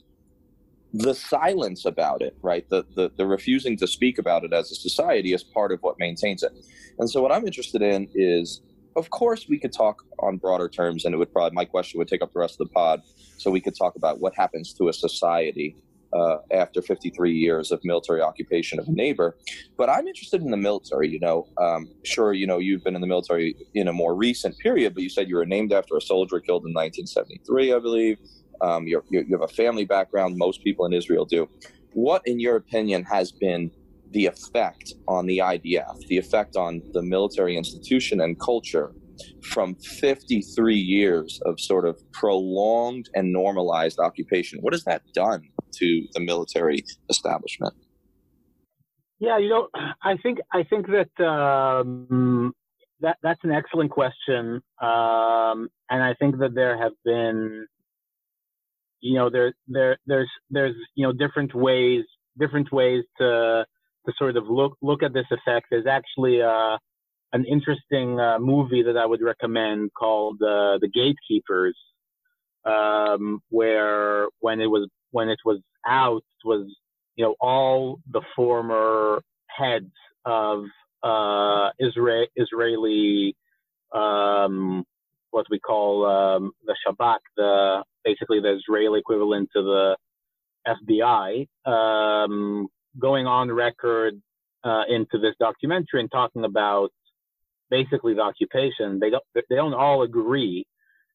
the 0.93 1.13
silence 1.13 1.85
about 1.85 2.21
it, 2.21 2.35
right? 2.41 2.67
The, 2.69 2.85
the 2.95 3.11
the 3.15 3.25
refusing 3.25 3.77
to 3.77 3.87
speak 3.87 4.17
about 4.17 4.43
it 4.43 4.53
as 4.53 4.71
a 4.71 4.75
society 4.75 5.33
is 5.33 5.43
part 5.43 5.71
of 5.71 5.79
what 5.81 5.99
maintains 5.99 6.41
it. 6.41 6.51
And 6.97 7.09
so, 7.09 7.21
what 7.21 7.31
I'm 7.31 7.45
interested 7.45 7.81
in 7.81 8.07
is, 8.15 8.61
of 8.95 9.09
course, 9.11 9.47
we 9.47 9.59
could 9.59 9.71
talk 9.71 10.03
on 10.19 10.37
broader 10.37 10.67
terms, 10.67 11.05
and 11.05 11.13
it 11.13 11.17
would 11.17 11.31
probably 11.31 11.55
my 11.55 11.65
question 11.65 11.99
would 11.99 12.07
take 12.07 12.23
up 12.23 12.33
the 12.33 12.39
rest 12.39 12.59
of 12.59 12.67
the 12.67 12.73
pod. 12.73 13.01
So 13.37 13.51
we 13.51 13.61
could 13.61 13.75
talk 13.77 13.95
about 13.95 14.19
what 14.19 14.33
happens 14.35 14.73
to 14.73 14.89
a 14.89 14.93
society 14.93 15.75
uh, 16.13 16.37
after 16.51 16.81
53 16.81 17.31
years 17.31 17.71
of 17.71 17.79
military 17.83 18.21
occupation 18.21 18.79
of 18.79 18.87
a 18.87 18.91
neighbor. 18.91 19.37
But 19.77 19.89
I'm 19.89 20.07
interested 20.07 20.41
in 20.41 20.51
the 20.51 20.57
military. 20.57 21.09
You 21.09 21.19
know, 21.19 21.47
um, 21.57 21.87
sure, 22.03 22.33
you 22.33 22.47
know, 22.47 22.57
you've 22.57 22.83
been 22.83 22.95
in 22.95 23.01
the 23.01 23.07
military 23.07 23.55
in 23.73 23.87
a 23.87 23.93
more 23.93 24.15
recent 24.15 24.57
period, 24.59 24.93
but 24.93 25.03
you 25.03 25.09
said 25.09 25.29
you 25.29 25.35
were 25.35 25.45
named 25.45 25.73
after 25.73 25.95
a 25.97 26.01
soldier 26.01 26.39
killed 26.39 26.65
in 26.65 26.73
1973, 26.73 27.73
I 27.73 27.79
believe. 27.79 28.17
Um, 28.61 28.87
you 28.87 29.01
have 29.31 29.41
a 29.41 29.47
family 29.47 29.85
background. 29.85 30.35
Most 30.37 30.63
people 30.63 30.85
in 30.85 30.93
Israel 30.93 31.25
do. 31.25 31.47
What, 31.93 32.21
in 32.25 32.39
your 32.39 32.55
opinion, 32.55 33.03
has 33.05 33.31
been 33.31 33.71
the 34.11 34.25
effect 34.25 34.93
on 35.07 35.25
the 35.25 35.37
IDF, 35.39 35.97
the 36.07 36.17
effect 36.17 36.55
on 36.55 36.81
the 36.93 37.01
military 37.01 37.55
institution 37.55 38.21
and 38.21 38.39
culture 38.39 38.91
from 39.43 39.75
53 39.75 40.75
years 40.75 41.41
of 41.45 41.59
sort 41.59 41.85
of 41.85 41.99
prolonged 42.11 43.09
and 43.15 43.31
normalized 43.31 43.99
occupation? 43.99 44.59
What 44.61 44.73
has 44.73 44.83
that 44.85 45.03
done 45.13 45.48
to 45.73 46.07
the 46.13 46.19
military 46.19 46.83
establishment? 47.09 47.73
Yeah, 49.19 49.37
you 49.37 49.49
know, 49.49 49.67
I 50.01 50.15
think 50.23 50.39
I 50.53 50.63
think 50.63 50.87
that 50.87 51.23
um, 51.23 52.53
that 53.01 53.17
that's 53.21 53.39
an 53.43 53.51
excellent 53.51 53.91
question, 53.91 54.61
um, 54.81 55.69
and 55.89 56.03
I 56.03 56.13
think 56.19 56.39
that 56.39 56.55
there 56.55 56.77
have 56.81 56.93
been, 57.03 57.67
you 59.01 59.15
know, 59.15 59.29
there 59.29 59.53
there 59.67 59.97
there's 60.05 60.29
there's 60.49 60.75
you 60.95 61.05
know 61.05 61.13
different 61.13 61.53
ways 61.53 62.05
different 62.39 62.71
ways 62.71 63.03
to 63.17 63.65
to 64.05 64.13
sort 64.17 64.37
of 64.37 64.45
look 64.47 64.77
look 64.81 65.03
at 65.03 65.13
this 65.13 65.27
effect. 65.31 65.67
There's 65.69 65.85
actually 65.85 66.41
uh, 66.41 66.77
an 67.33 67.45
interesting 67.45 68.19
uh, 68.19 68.39
movie 68.39 68.83
that 68.83 68.97
I 68.97 69.05
would 69.05 69.21
recommend 69.21 69.91
called 69.93 70.41
uh, 70.41 70.79
The 70.79 70.89
Gatekeepers, 70.91 71.77
um, 72.65 73.41
where 73.49 74.27
when 74.39 74.61
it 74.61 74.67
was 74.67 74.87
when 75.11 75.29
it 75.29 75.39
was 75.45 75.59
out 75.85 76.23
was 76.43 76.67
you 77.15 77.25
know 77.25 77.35
all 77.39 77.99
the 78.11 78.21
former 78.35 79.21
heads 79.47 79.91
of 80.25 80.63
uh, 81.03 81.71
Isra- 81.81 82.27
Israeli 82.35 83.35
um, 83.93 84.85
what 85.31 85.45
we 85.49 85.59
call 85.59 86.05
um, 86.05 86.51
the 86.65 86.75
Shabak, 86.85 87.19
the 87.37 87.83
basically 88.03 88.39
the 88.39 88.55
Israeli 88.55 88.99
equivalent 88.99 89.49
to 89.55 89.61
the 89.61 89.97
FBI, 90.67 91.47
um, 91.65 92.67
going 92.97 93.27
on 93.27 93.51
record 93.51 94.19
uh, 94.63 94.83
into 94.89 95.17
this 95.19 95.35
documentary 95.39 96.01
and 96.01 96.11
talking 96.11 96.43
about 96.45 96.89
basically 97.69 98.13
the 98.13 98.21
occupation. 98.21 98.99
They 98.99 99.09
don't 99.09 99.23
they 99.35 99.55
don't 99.55 99.73
all 99.73 100.03
agree, 100.03 100.65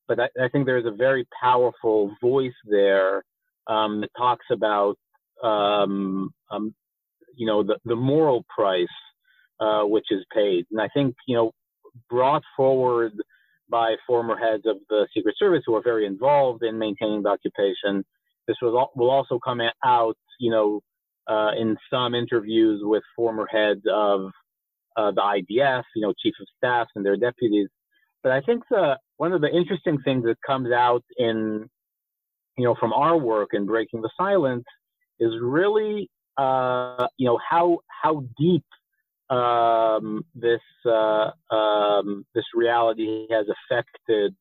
but 0.09 0.21
I, 0.21 0.29
I 0.41 0.49
think 0.49 0.67
there's 0.67 0.87
a 0.87 0.91
very 0.91 1.27
powerful 1.41 2.15
voice 2.21 2.53
there 2.65 3.23
um, 3.67 4.01
that 4.01 4.11
talks 4.17 4.47
about 4.51 4.97
um, 5.43 6.31
um, 6.51 6.75
you 7.37 7.47
know 7.47 7.63
the, 7.63 7.79
the 7.85 7.97
moral 7.97 8.45
price 8.55 8.87
uh, 9.61 9.83
which 9.83 10.07
is 10.11 10.25
paid, 10.35 10.67
and 10.71 10.81
I 10.81 10.89
think 10.95 11.15
you 11.27 11.37
know 11.37 11.53
brought 12.11 12.43
forward 12.57 13.13
by 13.69 13.95
former 14.07 14.37
heads 14.37 14.65
of 14.67 14.77
the 14.89 15.07
Secret 15.15 15.35
Service 15.39 15.63
who 15.67 15.75
are 15.75 15.83
very 15.83 16.07
involved 16.07 16.63
in 16.63 16.79
maintaining 16.79 17.23
the 17.23 17.31
occupation. 17.31 18.05
This 18.47 18.57
will 18.61 18.91
will 18.95 19.11
also 19.11 19.39
come 19.39 19.61
out, 19.85 20.17
you 20.39 20.51
know, 20.51 20.81
uh, 21.27 21.53
in 21.59 21.77
some 21.91 22.15
interviews 22.15 22.81
with 22.85 23.03
former 23.17 23.47
heads 23.51 23.83
of 23.91 24.31
uh, 24.97 25.11
the 25.11 25.21
IDF, 25.21 25.83
you 25.97 26.03
know, 26.03 26.13
chief 26.23 26.35
of 26.41 26.47
staffs 26.57 26.91
and 26.95 27.05
their 27.05 27.17
deputies. 27.17 27.69
But 28.23 28.33
I 28.33 28.41
think 28.41 28.63
the, 28.71 28.99
one 29.17 29.33
of 29.33 29.41
the 29.41 29.51
interesting 29.51 29.99
things 30.05 30.25
that 30.25 30.37
comes 30.47 30.73
out 30.73 31.05
in 31.17 31.69
you 32.57 32.65
know, 32.65 32.75
from 32.79 32.93
our 32.93 33.17
work 33.17 33.51
in 33.53 33.67
breaking 33.67 34.03
the 34.03 34.11
silence 34.17 34.65
is 35.19 35.33
really, 35.41 36.09
uh, 36.37 37.07
you 37.17 37.27
know, 37.27 37.39
how 37.49 37.79
how 37.89 38.25
deep 38.39 38.65
um, 39.31 40.25
this 40.35 40.61
uh, 40.87 41.31
um, 41.55 42.25
this 42.35 42.45
reality 42.55 43.27
has 43.31 43.47
affected 43.49 44.35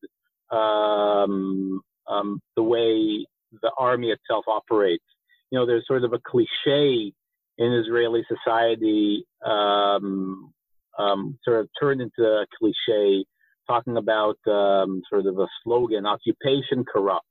um, 0.52 1.82
um, 2.08 2.42
the 2.56 2.64
way 2.64 3.26
the 3.62 3.72
army 3.78 4.10
itself 4.10 4.46
operates. 4.48 5.04
You 5.52 5.60
know, 5.60 5.66
there's 5.66 5.86
sort 5.88 6.04
of 6.04 6.14
a 6.14 6.20
cliche 6.20 7.14
in 7.58 7.74
Israeli 7.74 8.24
society, 8.28 9.26
um, 9.46 10.52
um, 10.98 11.38
sort 11.44 11.62
of 11.62 11.70
turned 11.80 12.02
into 12.02 12.24
a 12.24 12.46
cliche, 12.60 13.26
talking 13.68 13.98
about 13.98 14.38
sort 14.46 15.26
of 15.26 15.40
a 15.40 15.48
slogan: 15.64 16.06
"Occupation 16.06 16.84
corrupts." 16.86 17.28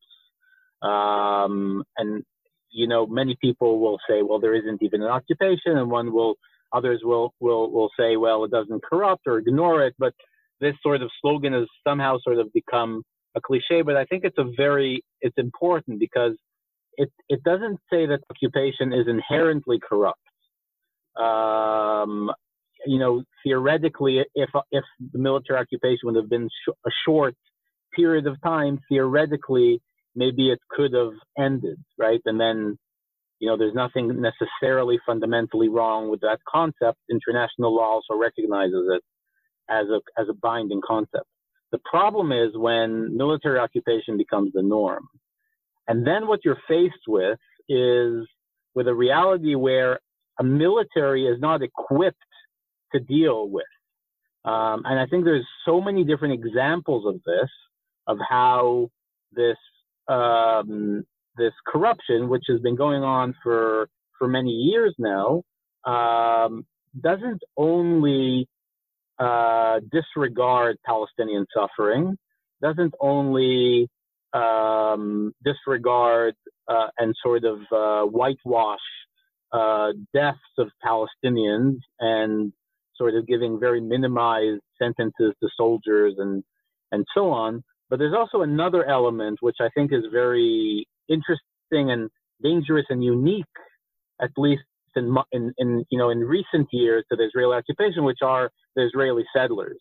Um, 0.82 1.84
and 1.96 2.24
you 2.72 2.86
know, 2.86 3.06
many 3.06 3.36
people 3.40 3.78
will 3.80 3.98
say, 4.08 4.22
well, 4.22 4.40
there 4.40 4.54
isn't 4.54 4.82
even 4.82 5.02
an 5.02 5.08
occupation, 5.08 5.76
and 5.76 5.90
one 5.90 6.12
will, 6.12 6.36
others 6.72 7.00
will 7.04 7.34
will 7.40 7.70
will 7.70 7.90
say, 7.98 8.16
well, 8.16 8.44
it 8.44 8.50
doesn't 8.50 8.82
corrupt 8.82 9.22
or 9.26 9.38
ignore 9.38 9.84
it. 9.86 9.94
But 9.98 10.14
this 10.60 10.74
sort 10.82 11.02
of 11.02 11.10
slogan 11.20 11.52
has 11.52 11.66
somehow 11.86 12.18
sort 12.22 12.38
of 12.38 12.52
become 12.52 13.02
a 13.36 13.40
cliche. 13.40 13.82
But 13.82 13.96
I 13.96 14.04
think 14.06 14.24
it's 14.24 14.38
a 14.38 14.50
very 14.56 15.04
it's 15.20 15.36
important 15.36 15.98
because 16.00 16.32
it 16.96 17.10
it 17.28 17.42
doesn't 17.44 17.78
say 17.92 18.06
that 18.06 18.20
occupation 18.30 18.92
is 18.92 19.06
inherently 19.06 19.78
corrupt. 19.78 20.18
Um, 21.16 22.30
you 22.86 22.98
know, 22.98 23.22
theoretically, 23.44 24.24
if 24.34 24.50
if 24.70 24.84
the 25.12 25.18
military 25.18 25.58
occupation 25.58 26.00
would 26.04 26.16
have 26.16 26.30
been 26.30 26.48
sh- 26.48 26.72
a 26.86 26.90
short 27.06 27.34
period 27.94 28.26
of 28.26 28.40
time, 28.42 28.80
theoretically 28.88 29.80
maybe 30.14 30.50
it 30.50 30.58
could 30.70 30.92
have 30.94 31.12
ended, 31.38 31.78
right? 31.98 32.20
And 32.24 32.40
then, 32.40 32.78
you 33.38 33.48
know, 33.48 33.56
there's 33.56 33.74
nothing 33.74 34.20
necessarily 34.20 34.98
fundamentally 35.06 35.68
wrong 35.68 36.10
with 36.10 36.20
that 36.20 36.38
concept. 36.48 36.98
International 37.10 37.74
law 37.74 38.00
also 38.00 38.14
recognizes 38.14 38.88
it 38.90 39.02
as 39.70 39.86
a 39.88 40.00
as 40.20 40.28
a 40.28 40.34
binding 40.34 40.80
concept. 40.86 41.26
The 41.72 41.80
problem 41.90 42.32
is 42.32 42.50
when 42.54 43.16
military 43.16 43.58
occupation 43.58 44.16
becomes 44.18 44.52
the 44.52 44.62
norm. 44.62 45.08
And 45.88 46.06
then 46.06 46.26
what 46.26 46.40
you're 46.44 46.58
faced 46.68 47.06
with 47.08 47.38
is 47.68 48.26
with 48.74 48.88
a 48.88 48.94
reality 48.94 49.54
where 49.54 49.98
a 50.38 50.44
military 50.44 51.26
is 51.26 51.40
not 51.40 51.62
equipped 51.62 52.18
to 52.94 53.00
deal 53.00 53.48
with. 53.48 53.64
Um, 54.44 54.82
and 54.84 54.98
I 54.98 55.06
think 55.06 55.24
there's 55.24 55.46
so 55.64 55.80
many 55.80 56.04
different 56.04 56.34
examples 56.34 57.06
of 57.06 57.20
this, 57.24 57.50
of 58.06 58.18
how 58.28 58.90
this 59.32 59.56
um, 60.08 61.04
this 61.36 61.52
corruption, 61.66 62.28
which 62.28 62.44
has 62.48 62.60
been 62.60 62.76
going 62.76 63.02
on 63.02 63.34
for 63.42 63.88
for 64.18 64.28
many 64.28 64.50
years 64.50 64.94
now, 64.98 65.42
um, 65.84 66.64
doesn't 67.00 67.42
only 67.56 68.48
uh, 69.18 69.80
disregard 69.90 70.76
Palestinian 70.84 71.46
suffering, 71.54 72.16
doesn't 72.60 72.94
only 73.00 73.88
um, 74.32 75.32
disregard 75.44 76.34
uh, 76.68 76.88
and 76.98 77.14
sort 77.22 77.44
of 77.44 77.60
uh, 77.72 78.02
whitewash 78.06 78.78
uh, 79.52 79.92
deaths 80.14 80.38
of 80.58 80.68
Palestinians 80.84 81.78
and 82.00 82.52
sort 82.96 83.14
of 83.14 83.26
giving 83.26 83.58
very 83.60 83.80
minimized 83.80 84.62
sentences 84.80 85.34
to 85.42 85.48
soldiers 85.56 86.14
and 86.18 86.42
and 86.90 87.06
so 87.14 87.30
on. 87.30 87.62
But 87.92 87.98
there's 87.98 88.14
also 88.14 88.40
another 88.40 88.86
element 88.88 89.36
which 89.42 89.58
I 89.60 89.68
think 89.74 89.92
is 89.92 90.04
very 90.10 90.88
interesting 91.10 91.90
and 91.90 92.08
dangerous 92.42 92.86
and 92.88 93.04
unique, 93.04 93.44
at 94.18 94.30
least 94.38 94.62
in, 94.96 95.14
in, 95.30 95.52
in 95.58 95.84
you 95.90 95.98
know 95.98 96.08
in 96.08 96.20
recent 96.20 96.68
years 96.72 97.04
to 97.10 97.16
the 97.16 97.24
Israeli 97.24 97.54
occupation, 97.54 98.04
which 98.04 98.20
are 98.22 98.50
the 98.76 98.86
Israeli 98.86 99.24
settlers. 99.36 99.78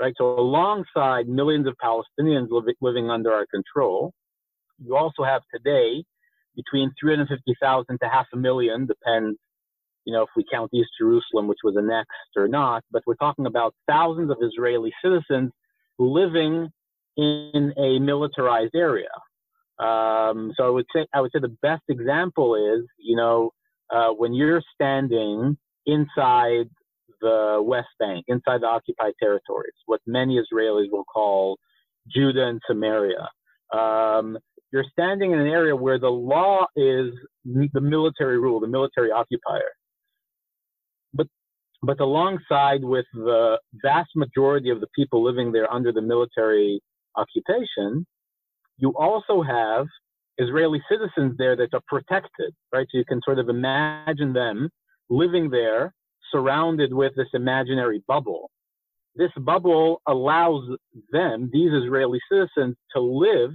Right. 0.00 0.14
So 0.16 0.38
alongside 0.38 1.26
millions 1.26 1.66
of 1.66 1.74
Palestinians 1.84 2.46
li- 2.52 2.76
living 2.80 3.10
under 3.10 3.32
our 3.32 3.46
control, 3.46 4.12
you 4.78 4.94
also 4.96 5.24
have 5.24 5.42
today 5.52 6.04
between 6.54 6.92
350,000 7.00 7.98
to 7.98 8.08
half 8.08 8.26
a 8.32 8.36
million, 8.36 8.86
depends 8.86 9.36
you 10.04 10.12
know, 10.12 10.22
if 10.22 10.28
we 10.36 10.44
count 10.52 10.70
East 10.72 10.90
Jerusalem, 11.00 11.48
which 11.48 11.58
was 11.64 11.74
annexed 11.76 12.36
or 12.36 12.46
not, 12.46 12.84
but 12.92 13.02
we're 13.04 13.16
talking 13.16 13.46
about 13.46 13.74
thousands 13.88 14.30
of 14.30 14.36
Israeli 14.40 14.92
citizens 15.02 15.50
living 15.98 16.70
in 17.16 17.72
a 17.76 17.98
militarized 17.98 18.74
area. 18.74 19.08
Um, 19.78 20.52
so 20.56 20.64
I 20.66 20.70
would 20.70 20.86
say 20.94 21.06
I 21.12 21.20
would 21.20 21.30
say 21.32 21.40
the 21.40 21.56
best 21.62 21.82
example 21.88 22.54
is, 22.54 22.86
you 22.98 23.16
know, 23.16 23.50
uh, 23.90 24.10
when 24.10 24.32
you're 24.34 24.62
standing 24.74 25.56
inside 25.86 26.68
the 27.20 27.60
West 27.64 27.88
Bank, 27.98 28.24
inside 28.28 28.62
the 28.62 28.66
occupied 28.66 29.14
territories, 29.20 29.74
what 29.86 30.00
many 30.06 30.38
Israelis 30.38 30.90
will 30.90 31.04
call 31.04 31.58
Judea 32.14 32.48
and 32.48 32.60
Samaria. 32.66 33.28
Um, 33.72 34.38
you're 34.72 34.84
standing 34.92 35.32
in 35.32 35.38
an 35.38 35.46
area 35.48 35.74
where 35.74 35.98
the 35.98 36.10
law 36.10 36.66
is 36.76 37.12
the 37.44 37.80
military 37.80 38.38
rule, 38.38 38.60
the 38.60 38.68
military 38.68 39.10
occupier 39.10 39.70
but 41.84 42.00
alongside 42.00 42.82
with 42.82 43.06
the 43.12 43.58
vast 43.82 44.10
majority 44.16 44.70
of 44.70 44.80
the 44.80 44.86
people 44.94 45.22
living 45.22 45.52
there 45.52 45.72
under 45.72 45.92
the 45.92 46.00
military 46.00 46.80
occupation, 47.16 48.06
you 48.78 48.92
also 48.98 49.42
have 49.42 49.86
Israeli 50.38 50.82
citizens 50.90 51.36
there 51.38 51.56
that 51.56 51.68
are 51.72 51.82
protected, 51.86 52.52
right? 52.72 52.86
So 52.90 52.98
you 52.98 53.04
can 53.04 53.20
sort 53.24 53.38
of 53.38 53.48
imagine 53.48 54.32
them 54.32 54.68
living 55.08 55.50
there 55.50 55.94
surrounded 56.32 56.92
with 56.92 57.12
this 57.16 57.28
imaginary 57.34 58.02
bubble. 58.08 58.50
This 59.14 59.30
bubble 59.38 60.02
allows 60.08 60.68
them, 61.12 61.50
these 61.52 61.70
Israeli 61.72 62.18
citizens, 62.30 62.76
to 62.94 63.00
live 63.00 63.52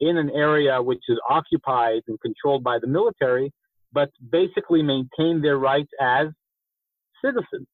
in 0.00 0.16
an 0.16 0.30
area 0.30 0.82
which 0.82 1.02
is 1.08 1.18
occupied 1.28 2.02
and 2.08 2.20
controlled 2.20 2.64
by 2.64 2.78
the 2.80 2.88
military, 2.88 3.52
but 3.92 4.10
basically 4.30 4.82
maintain 4.82 5.40
their 5.40 5.58
rights 5.58 5.90
as 6.00 6.28
citizens. 7.24 7.66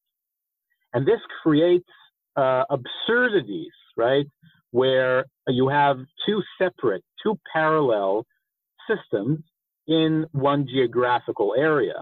And 0.92 1.06
this 1.06 1.20
creates 1.42 1.88
uh, 2.36 2.64
absurdities, 2.70 3.72
right? 3.96 4.26
Where 4.74 5.26
you 5.46 5.68
have 5.68 5.98
two 6.26 6.40
separate, 6.60 7.04
two 7.22 7.34
parallel 7.52 8.12
systems 8.88 9.38
in 9.86 10.26
one 10.32 10.66
geographical 10.66 11.54
area. 11.56 12.00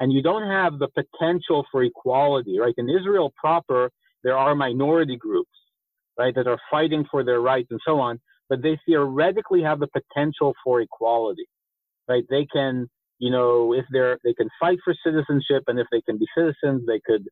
And 0.00 0.12
you 0.12 0.22
don't 0.22 0.48
have 0.48 0.78
the 0.78 0.88
potential 1.00 1.66
for 1.70 1.82
equality, 1.82 2.58
right? 2.58 2.74
In 2.78 2.88
Israel 2.88 3.32
proper, 3.36 3.90
there 4.24 4.36
are 4.36 4.54
minority 4.54 5.16
groups, 5.16 5.58
right, 6.18 6.34
that 6.36 6.46
are 6.46 6.60
fighting 6.70 7.04
for 7.10 7.22
their 7.24 7.40
rights 7.40 7.68
and 7.70 7.80
so 7.86 8.00
on, 8.00 8.20
but 8.48 8.62
they 8.62 8.78
theoretically 8.86 9.62
have 9.62 9.80
the 9.80 9.88
potential 9.98 10.54
for 10.64 10.80
equality, 10.80 11.46
right? 12.08 12.24
They 12.30 12.46
can 12.46 12.88
you 13.18 13.30
know, 13.30 13.72
if 13.72 13.84
they're 13.90 14.18
they 14.24 14.34
can 14.34 14.48
fight 14.60 14.78
for 14.84 14.94
citizenship 15.04 15.64
and 15.68 15.78
if 15.78 15.86
they 15.90 16.02
can 16.02 16.18
be 16.18 16.26
citizens, 16.36 16.82
they 16.86 17.00
could 17.04 17.26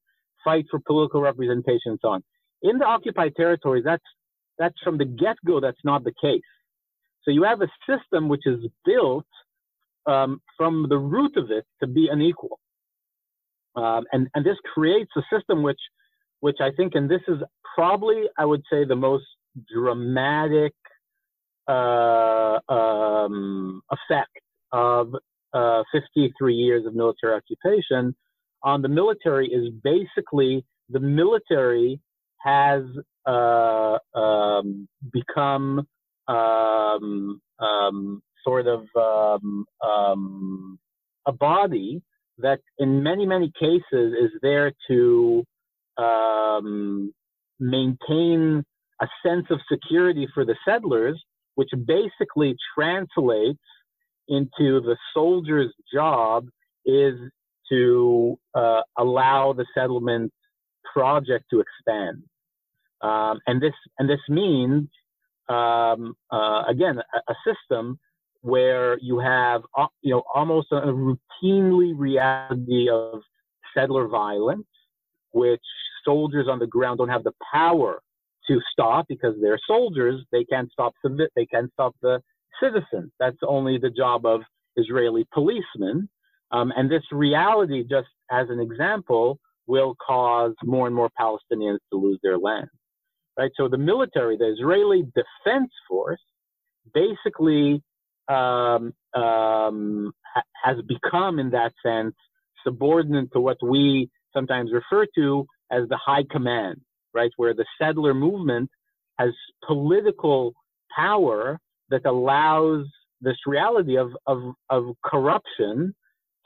fight 0.45 0.65
for 0.71 0.81
political 0.87 1.21
representation 1.21 1.93
and 1.93 1.99
so 2.01 2.09
on. 2.09 2.23
In 2.63 2.79
the 2.79 2.87
occupied 2.87 3.35
territories, 3.37 3.85
that's 3.85 4.05
that's 4.59 4.79
from 4.83 4.99
the 4.99 5.05
get-go. 5.05 5.61
That's 5.61 5.85
not 5.85 6.05
the 6.05 6.13
case. 6.21 6.43
So 7.25 7.31
you 7.31 7.43
have 7.45 7.61
a 7.63 7.69
system 7.89 8.29
which 8.29 8.47
is 8.47 8.61
built 8.85 9.27
um, 10.07 10.41
from 10.57 10.87
the 10.89 10.99
root 10.99 11.37
of 11.37 11.51
it 11.51 11.65
to 11.81 11.87
be 11.87 12.09
unequal, 12.11 12.61
um, 13.77 14.05
and 14.13 14.29
and 14.35 14.45
this 14.45 14.59
creates 14.75 15.11
a 15.17 15.23
system 15.35 15.63
which 15.63 15.81
which 16.41 16.59
I 16.61 16.71
think, 16.73 16.95
and 16.95 17.11
this 17.11 17.23
is 17.27 17.39
probably 17.75 18.25
I 18.39 18.45
would 18.45 18.63
say 18.71 18.85
the 18.85 18.97
most 18.97 19.25
dramatic 19.73 20.75
uh, 21.67 22.59
um, 22.69 23.81
effect 23.91 24.39
of 24.73 25.15
uh, 25.55 25.83
53 25.93 26.55
years 26.55 26.85
of 26.85 26.95
military 26.95 27.35
occupation 27.35 28.15
on 28.63 28.83
the 28.83 28.89
military 28.89 29.47
is 29.49 29.71
basically 29.83 30.65
the 30.91 31.01
military 31.01 32.01
has 32.39 32.83
uh, 33.27 33.99
um, 34.15 34.89
become 35.13 35.87
um, 36.29 37.41
um, 37.59 38.23
sort 38.45 38.67
of 38.67 38.85
um, 38.97 39.65
um, 39.85 40.79
a 41.27 41.33
body 41.33 42.03
that 42.39 42.61
in 42.79 43.03
many, 43.03 43.27
many 43.27 43.53
cases 43.59 43.83
is 43.93 44.31
there 44.43 44.73
to 44.89 45.45
um, 45.97 47.13
maintain 47.61 48.65
a 49.01 49.07
sense 49.25 49.47
of 49.51 49.61
security 49.71 50.27
for 50.35 50.45
the 50.45 50.57
settlers, 50.67 51.23
which 51.55 51.71
basically 51.87 52.57
translates 52.77 53.61
into 54.29 54.81
the 54.81 54.97
soldier's 55.13 55.73
job 55.93 56.47
is 56.87 57.15
to 57.71 58.39
uh, 58.55 58.81
allow 58.99 59.53
the 59.53 59.67
settlement 59.75 60.33
project 60.93 61.45
to 61.51 61.61
expand. 61.61 62.23
Um, 63.05 63.39
and 63.47 63.61
this 63.61 63.75
and 63.99 64.09
this 64.09 64.21
means 64.31 64.89
um, 65.51 66.17
uh, 66.33 66.63
again 66.67 66.99
a, 66.99 67.33
a, 67.33 67.35
system 67.47 67.99
where 68.41 68.99
you 68.99 69.19
have 69.19 69.61
uh, 69.77 69.87
you 70.01 70.15
know 70.15 70.23
almost 70.35 70.69
a 70.73 70.81
routinely 70.81 71.93
reality 71.95 72.89
of 72.91 73.21
settler 73.77 74.09
violence, 74.09 74.67
which 75.33 75.61
soldiers 76.03 76.47
on 76.51 76.59
the 76.59 76.67
ground 76.67 76.97
don't 76.97 77.11
have 77.11 77.25
the 77.25 77.35
power 77.53 78.01
to 78.49 78.59
stop 78.73 79.05
because 79.07 79.35
they're 79.43 79.61
soldiers. 79.67 80.23
They 80.33 80.45
can't 80.45 80.73
stop 80.73 80.95
the 81.03 81.29
they 81.37 81.45
can't 81.45 81.71
stop 81.75 81.95
the 82.01 82.23
citizens. 82.63 83.13
That's 83.21 83.37
only 83.47 83.77
the 83.77 83.91
job 83.91 84.25
of 84.25 84.41
Israeli 84.77 85.27
policemen. 85.31 86.09
Um, 86.53 86.73
and 86.75 86.91
this 86.91 87.03
reality, 87.13 87.83
just 87.83 88.09
as 88.31 88.47
an 88.49 88.61
example, 88.61 89.41
will 89.67 89.95
cause 89.97 90.55
more 90.63 90.87
and 90.87 90.97
more 90.97 91.11
Palestinians 91.21 91.79
to 91.93 91.99
lose 91.99 92.19
their 92.23 92.39
land. 92.39 92.69
Right. 93.39 93.51
So 93.57 93.69
the 93.69 93.79
military, 93.79 94.37
the 94.37 94.53
Israeli 94.53 95.03
Defense 95.03 95.71
Force, 95.89 96.21
basically 96.93 97.83
um, 98.29 98.93
um, 99.15 100.13
ha- 100.25 100.43
has 100.63 100.77
become, 100.87 101.39
in 101.39 101.51
that 101.51 101.73
sense, 101.85 102.15
subordinate 102.65 103.33
to 103.33 103.41
what 103.41 103.59
we 103.63 104.09
sometimes 104.33 104.71
refer 104.73 105.07
to 105.17 105.47
as 105.71 105.89
the 105.89 105.99
high 106.05 106.25
command, 106.31 106.81
right, 107.13 107.31
where 107.37 107.55
the 107.55 107.67
settler 107.81 108.15
movement 108.15 108.71
has 109.19 109.31
political 109.67 110.55
power 110.97 111.59
that 111.91 112.07
allows 112.07 112.87
this 113.21 113.37
reality 113.47 113.97
of 113.99 114.11
of, 114.27 114.55
of 114.71 114.85
corruption 115.05 115.95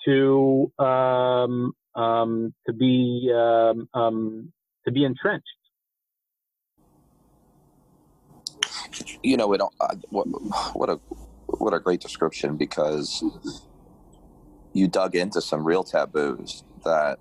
to 0.04 0.72
um, 0.78 1.72
um, 1.94 2.54
to 2.66 2.72
be 2.72 3.30
um, 3.34 3.88
um 3.94 4.52
to 4.86 4.92
be 4.92 5.04
entrenched. 5.04 5.46
You 9.22 9.36
know, 9.36 9.52
it, 9.52 9.60
uh, 9.60 9.94
what, 10.10 10.24
what 10.74 10.90
a 10.90 11.00
what 11.46 11.74
a 11.74 11.80
great 11.80 12.00
description 12.00 12.56
because 12.56 13.24
you 14.72 14.86
dug 14.86 15.16
into 15.16 15.40
some 15.40 15.64
real 15.64 15.82
taboos 15.82 16.62
that 16.84 17.18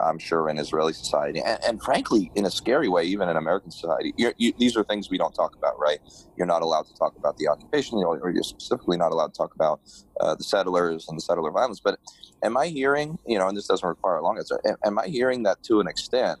I'm 0.00 0.18
sure 0.18 0.48
in 0.48 0.58
Israeli 0.58 0.92
society, 0.92 1.40
and, 1.40 1.58
and, 1.64 1.82
frankly, 1.82 2.30
in 2.34 2.46
a 2.46 2.50
scary 2.50 2.88
way, 2.88 3.04
even 3.04 3.28
in 3.28 3.36
American 3.36 3.70
society. 3.70 4.14
You, 4.16 4.32
these 4.58 4.76
are 4.76 4.84
things 4.84 5.10
we 5.10 5.18
don't 5.18 5.34
talk 5.34 5.54
about, 5.56 5.78
right? 5.78 5.98
You're 6.36 6.46
not 6.46 6.62
allowed 6.62 6.86
to 6.86 6.94
talk 6.94 7.16
about 7.16 7.36
the 7.36 7.48
occupation, 7.48 7.98
or 7.98 8.30
you're 8.30 8.42
specifically 8.42 8.96
not 8.96 9.12
allowed 9.12 9.34
to 9.34 9.38
talk 9.38 9.54
about 9.54 9.80
uh, 10.20 10.34
the 10.34 10.44
settlers 10.44 11.06
and 11.08 11.18
the 11.18 11.22
settler 11.22 11.50
violence. 11.50 11.80
But 11.80 11.98
am 12.42 12.56
I 12.56 12.68
hearing, 12.68 13.18
you 13.26 13.38
know, 13.38 13.48
and 13.48 13.56
this 13.56 13.66
doesn't 13.66 13.86
require 13.86 14.16
a 14.16 14.22
long 14.22 14.38
answer, 14.38 14.58
am 14.84 14.98
I 14.98 15.06
hearing 15.06 15.42
that 15.44 15.62
to 15.64 15.80
an 15.80 15.88
extent 15.88 16.38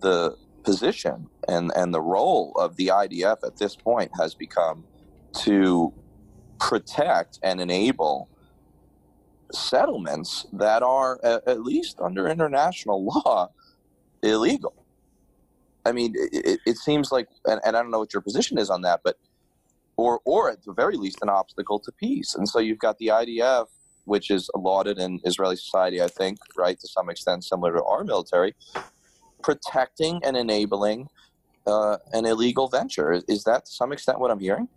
the 0.00 0.36
position 0.64 1.28
and, 1.46 1.70
and 1.76 1.94
the 1.94 2.00
role 2.00 2.52
of 2.56 2.76
the 2.76 2.88
IDF 2.88 3.44
at 3.44 3.58
this 3.58 3.76
point 3.76 4.10
has 4.18 4.34
become 4.34 4.84
to 5.42 5.92
protect 6.58 7.38
and 7.42 7.60
enable 7.60 8.28
settlements 9.52 10.46
that 10.52 10.82
are, 10.82 11.22
at 11.24 11.62
least 11.62 12.00
under 12.00 12.28
international 12.28 13.04
law, 13.24 13.50
illegal. 14.22 14.74
I 15.86 15.92
mean, 15.92 16.14
it, 16.16 16.60
it 16.66 16.76
seems 16.78 17.12
like, 17.12 17.28
and, 17.44 17.60
and 17.64 17.76
I 17.76 17.82
don't 17.82 17.90
know 17.90 17.98
what 17.98 18.14
your 18.14 18.22
position 18.22 18.58
is 18.58 18.70
on 18.70 18.82
that, 18.82 19.00
but 19.04 19.18
or 19.96 20.20
or 20.24 20.50
at 20.50 20.64
the 20.64 20.72
very 20.72 20.96
least 20.96 21.18
an 21.22 21.28
obstacle 21.28 21.78
to 21.80 21.92
peace. 21.92 22.34
And 22.34 22.48
so 22.48 22.58
you've 22.58 22.78
got 22.78 22.98
the 22.98 23.08
IDF, 23.08 23.66
which 24.04 24.30
is 24.30 24.50
lauded 24.56 24.98
in 24.98 25.20
Israeli 25.24 25.56
society, 25.56 26.02
I 26.02 26.08
think, 26.08 26.38
right, 26.56 26.78
to 26.80 26.88
some 26.88 27.08
extent 27.10 27.44
similar 27.44 27.74
to 27.74 27.84
our 27.84 28.02
military, 28.02 28.54
protecting 29.44 30.20
and 30.24 30.36
enabling 30.36 31.08
uh, 31.66 31.98
an 32.12 32.24
illegal 32.24 32.66
venture. 32.68 33.12
Is, 33.28 33.44
that 33.44 33.66
to 33.66 33.70
some 33.70 33.92
extent 33.92 34.18
what 34.18 34.30
I'm 34.30 34.40
hearing? 34.40 34.68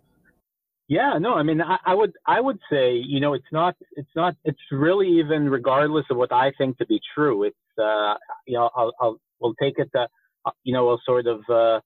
Yeah, 0.88 1.18
no, 1.18 1.34
I 1.34 1.42
mean, 1.42 1.60
I, 1.60 1.78
I, 1.84 1.94
would, 1.94 2.12
I 2.26 2.40
would 2.40 2.58
say, 2.70 2.94
you 2.94 3.20
know, 3.20 3.34
it's 3.34 3.52
not, 3.52 3.74
it's 3.92 4.14
not, 4.14 4.36
it's 4.44 4.58
really 4.70 5.08
even 5.20 5.50
regardless 5.50 6.06
of 6.10 6.16
what 6.16 6.32
I 6.32 6.52
think 6.56 6.78
to 6.78 6.86
be 6.86 7.00
true. 7.14 7.44
It's, 7.44 7.56
uh, 7.78 8.14
you 8.46 8.54
know, 8.54 8.70
I'll, 8.74 8.92
I'll, 9.00 9.16
we'll 9.40 9.54
take 9.54 9.74
it, 9.78 9.90
that, 9.92 10.08
uh, 10.46 10.50
you 10.64 10.72
know, 10.72 10.86
we'll 10.86 11.00
sort 11.04 11.26
of 11.26 11.40
uh, 11.50 11.80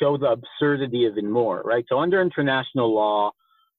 show 0.00 0.16
the 0.16 0.36
absurdity 0.36 1.00
even 1.10 1.30
more, 1.30 1.62
right? 1.62 1.84
So 1.88 1.98
under 1.98 2.22
international 2.22 2.94
law, 2.94 3.32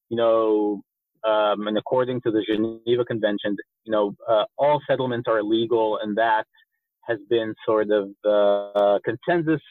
you 0.10 0.18
know, 0.18 0.82
um, 1.28 1.68
and 1.68 1.78
according 1.78 2.22
to 2.22 2.32
the 2.32 2.42
Geneva 2.48 3.06
Convention, 3.06 3.58
you 3.86 3.92
know, 3.92 4.16
uh, 4.30 4.46
all 4.58 4.80
settlements 4.88 5.28
are 5.28 5.40
illegal, 5.40 6.00
and 6.02 6.18
that 6.18 6.46
has 7.10 7.20
been 7.30 7.54
sort 7.66 7.90
of 7.92 8.10
uh, 8.24 9.00
consensus 9.04 9.62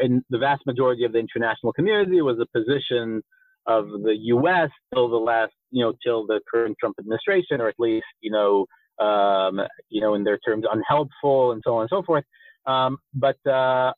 in 0.00 0.22
the 0.30 0.38
vast 0.38 0.62
majority 0.66 1.04
of 1.04 1.12
the 1.12 1.18
international 1.18 1.72
community 1.72 2.20
was 2.20 2.36
the 2.38 2.46
position 2.46 3.22
of 3.66 3.88
the 4.04 4.16
U.S. 4.34 4.70
till 4.94 5.08
the 5.08 5.16
last, 5.16 5.52
you 5.70 5.84
know, 5.84 5.92
till 6.04 6.26
the 6.26 6.40
current 6.50 6.76
Trump 6.78 6.96
administration, 7.00 7.60
or 7.60 7.68
at 7.68 7.74
least, 7.78 8.06
you 8.20 8.30
know, 8.30 8.66
um, 9.04 9.60
you 9.88 10.00
know, 10.00 10.14
in 10.14 10.24
their 10.24 10.38
terms, 10.38 10.64
unhelpful 10.70 11.52
and 11.52 11.62
so 11.64 11.74
on 11.74 11.82
and 11.82 11.90
so 11.90 12.02
forth. 12.02 12.24
Um, 12.66 12.98
but 13.14 13.36
uh, 13.46 13.92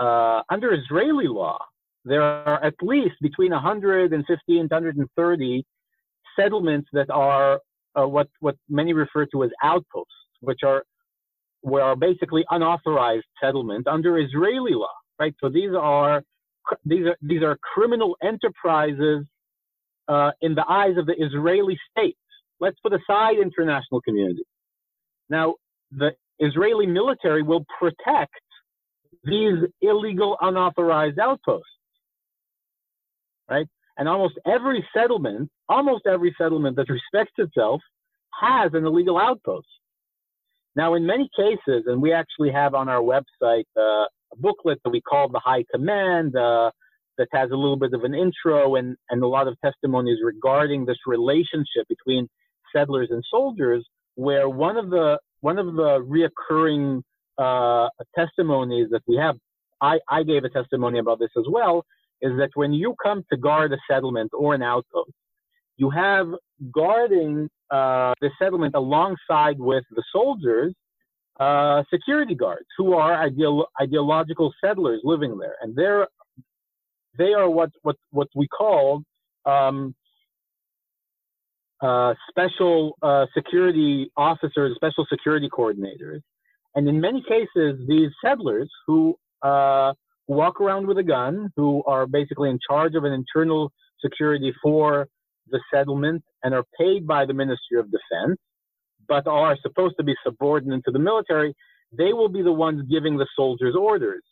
uh, 0.00 0.42
under 0.50 0.74
Israeli 0.74 1.28
law, 1.28 1.58
there 2.04 2.22
are 2.22 2.62
at 2.62 2.74
least 2.82 3.14
between 3.22 3.52
150 3.52 4.58
and 4.58 4.70
130 4.70 5.64
settlements 6.38 6.88
that 6.92 7.10
are 7.10 7.60
uh, 7.98 8.06
what 8.06 8.28
what 8.40 8.56
many 8.68 8.92
refer 8.92 9.24
to 9.26 9.44
as 9.44 9.50
outposts, 9.62 10.12
which 10.40 10.60
are 10.64 10.84
were 11.64 11.96
basically 11.96 12.44
unauthorized 12.50 13.26
settlement 13.42 13.88
under 13.88 14.18
Israeli 14.18 14.74
law, 14.74 14.94
right? 15.18 15.34
So 15.40 15.48
these 15.50 15.70
are 15.78 16.22
these 16.84 17.06
are 17.06 17.16
these 17.22 17.42
are 17.42 17.58
criminal 17.74 18.16
enterprises 18.22 19.24
uh, 20.08 20.32
in 20.42 20.54
the 20.54 20.64
eyes 20.68 20.96
of 20.98 21.06
the 21.06 21.14
Israeli 21.18 21.78
state. 21.90 22.16
Let's 22.60 22.78
put 22.80 22.92
aside 22.92 23.36
international 23.42 24.00
community. 24.02 24.44
Now, 25.30 25.54
the 25.90 26.12
Israeli 26.38 26.86
military 26.86 27.42
will 27.42 27.64
protect 27.78 28.34
these 29.24 29.58
illegal, 29.80 30.36
unauthorized 30.40 31.18
outposts, 31.18 31.68
right? 33.50 33.66
And 33.98 34.08
almost 34.08 34.34
every 34.46 34.86
settlement, 34.96 35.50
almost 35.68 36.06
every 36.06 36.34
settlement 36.38 36.76
that 36.76 36.88
respects 36.90 37.34
itself, 37.38 37.80
has 38.40 38.72
an 38.74 38.84
illegal 38.86 39.18
outpost. 39.18 39.68
Now, 40.76 40.94
in 40.94 41.06
many 41.06 41.28
cases, 41.36 41.84
and 41.86 42.02
we 42.02 42.12
actually 42.12 42.50
have 42.50 42.74
on 42.74 42.88
our 42.88 43.00
website 43.00 43.64
uh, 43.76 44.06
a 44.32 44.36
booklet 44.36 44.80
that 44.84 44.90
we 44.90 45.00
call 45.00 45.28
the 45.28 45.40
High 45.44 45.64
Command 45.72 46.34
uh, 46.36 46.70
that 47.16 47.28
has 47.32 47.50
a 47.50 47.56
little 47.56 47.76
bit 47.76 47.92
of 47.94 48.02
an 48.02 48.14
intro 48.14 48.74
and, 48.74 48.96
and 49.10 49.22
a 49.22 49.26
lot 49.26 49.46
of 49.46 49.56
testimonies 49.64 50.18
regarding 50.22 50.84
this 50.84 50.98
relationship 51.06 51.86
between 51.88 52.28
settlers 52.74 53.08
and 53.10 53.22
soldiers, 53.30 53.86
where 54.16 54.48
one 54.48 54.76
of 54.76 54.90
the 54.90 55.18
one 55.40 55.58
of 55.58 55.74
the 55.74 56.00
reoccurring 56.50 57.02
uh, 57.38 57.88
testimonies 58.16 58.88
that 58.90 59.02
we 59.06 59.16
have, 59.16 59.36
I, 59.80 59.98
I 60.08 60.22
gave 60.22 60.44
a 60.44 60.48
testimony 60.48 60.98
about 60.98 61.18
this 61.18 61.30
as 61.36 61.44
well, 61.48 61.84
is 62.22 62.32
that 62.38 62.50
when 62.54 62.72
you 62.72 62.94
come 63.02 63.24
to 63.30 63.36
guard 63.36 63.72
a 63.72 63.76
settlement 63.88 64.30
or 64.32 64.54
an 64.54 64.62
outpost, 64.62 65.12
you 65.76 65.90
have 65.90 66.28
guarding 66.72 67.48
uh, 67.70 68.14
the 68.20 68.30
settlement 68.38 68.74
alongside 68.74 69.58
with 69.58 69.84
the 69.90 70.02
soldiers 70.12 70.74
uh, 71.40 71.82
security 71.92 72.34
guards 72.34 72.66
who 72.78 72.94
are 72.94 73.28
ideological 73.80 74.52
settlers 74.64 75.00
living 75.02 75.36
there, 75.38 75.56
and 75.62 75.74
they're 75.74 76.06
they 77.18 77.32
are 77.32 77.50
what 77.50 77.70
what 77.82 77.96
what 78.10 78.28
we 78.36 78.46
call 78.46 79.02
um, 79.44 79.94
uh, 81.82 82.14
special 82.28 82.96
uh, 83.02 83.26
security 83.36 84.10
officers, 84.16 84.76
special 84.76 85.04
security 85.10 85.48
coordinators, 85.48 86.20
and 86.76 86.88
in 86.88 87.00
many 87.00 87.22
cases, 87.28 87.80
these 87.88 88.10
settlers 88.24 88.70
who 88.86 89.16
uh, 89.42 89.92
walk 90.28 90.60
around 90.60 90.86
with 90.86 90.98
a 90.98 91.02
gun, 91.02 91.50
who 91.56 91.82
are 91.84 92.06
basically 92.06 92.48
in 92.48 92.58
charge 92.68 92.94
of 92.94 93.02
an 93.02 93.12
internal 93.12 93.72
security 94.00 94.54
for 94.62 95.08
the 95.50 95.60
settlement 95.72 96.22
and 96.42 96.54
are 96.54 96.64
paid 96.78 97.06
by 97.06 97.24
the 97.24 97.34
Ministry 97.34 97.78
of 97.78 97.86
Defense, 97.86 98.38
but 99.06 99.26
are 99.26 99.56
supposed 99.62 99.96
to 99.98 100.04
be 100.04 100.14
subordinate 100.24 100.82
to 100.84 100.90
the 100.90 100.98
military, 100.98 101.54
they 101.92 102.12
will 102.12 102.28
be 102.28 102.42
the 102.42 102.52
ones 102.52 102.82
giving 102.90 103.16
the 103.16 103.26
soldiers 103.36 103.74
orders. 103.76 104.22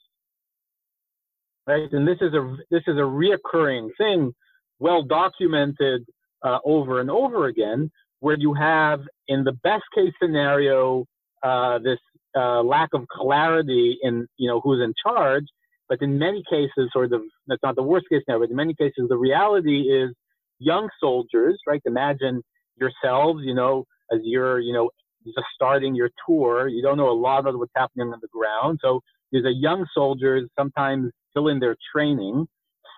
Right? 1.67 1.93
And 1.93 2.07
this 2.09 2.19
is 2.21 2.35
a 2.35 2.57
this 2.71 2.83
is 2.87 2.97
a 2.97 3.01
reoccurring 3.01 3.91
thing, 3.97 4.33
well 4.81 5.03
documented 5.03 6.05
uh, 6.43 6.59
over 6.65 7.01
and 7.01 7.11
over 7.11 7.47
again, 7.47 7.91
where 8.21 8.37
you 8.37 8.53
have 8.55 9.01
in 9.29 9.45
the 9.45 9.53
best 9.53 9.85
case 9.95 10.13
scenario 10.21 11.05
uh, 11.43 11.79
this 11.79 11.99
uh, 12.37 12.63
lack 12.63 12.89
of 12.95 13.07
clarity 13.09 13.99
in 14.03 14.27
you 14.39 14.49
know 14.49 14.61
who's 14.61 14.83
in 14.83 14.93
charge, 15.07 15.45
but 15.89 16.03
in 16.03 16.19
many 16.19 16.43
cases, 16.51 16.91
or 16.97 17.07
the 17.07 17.29
that's 17.47 17.63
not 17.63 17.77
the 17.77 17.83
worst 17.83 18.07
case 18.11 18.23
scenario, 18.25 18.47
but 18.47 18.51
in 18.51 18.57
many 18.57 18.75
cases 18.75 19.07
the 19.09 19.17
reality 19.17 19.83
is 19.83 20.13
young 20.59 20.89
soldiers, 21.01 21.59
right? 21.67 21.83
Imagine 21.85 22.43
yourselves, 22.77 23.43
you 23.45 23.55
know, 23.55 23.85
as 24.13 24.21
you're, 24.23 24.61
you 24.61 24.73
know, 24.73 24.91
just 25.25 25.47
starting 25.55 25.95
your 25.95 26.11
tour. 26.27 26.69
You 26.69 26.83
don't 26.83 26.97
know 26.97 27.11
a 27.11 27.13
lot 27.13 27.41
about 27.41 27.59
what's 27.59 27.73
happening 27.77 28.13
on 28.13 28.19
the 28.21 28.29
ground. 28.29 28.81
So 28.83 29.01
these 29.31 29.45
are 29.45 29.51
young 29.51 29.87
soldiers, 29.95 30.49
sometimes 30.59 31.11
still 31.31 31.49
in 31.49 31.59
their 31.59 31.77
training, 31.95 32.47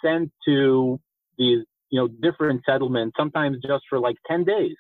sent 0.05 0.31
to 0.47 0.99
these, 1.39 1.59
you 1.91 2.01
know, 2.01 2.09
different 2.09 2.63
settlements, 2.67 3.15
sometimes 3.17 3.59
just 3.67 3.85
for 3.89 3.99
like 3.99 4.17
10 4.27 4.45
days. 4.45 4.77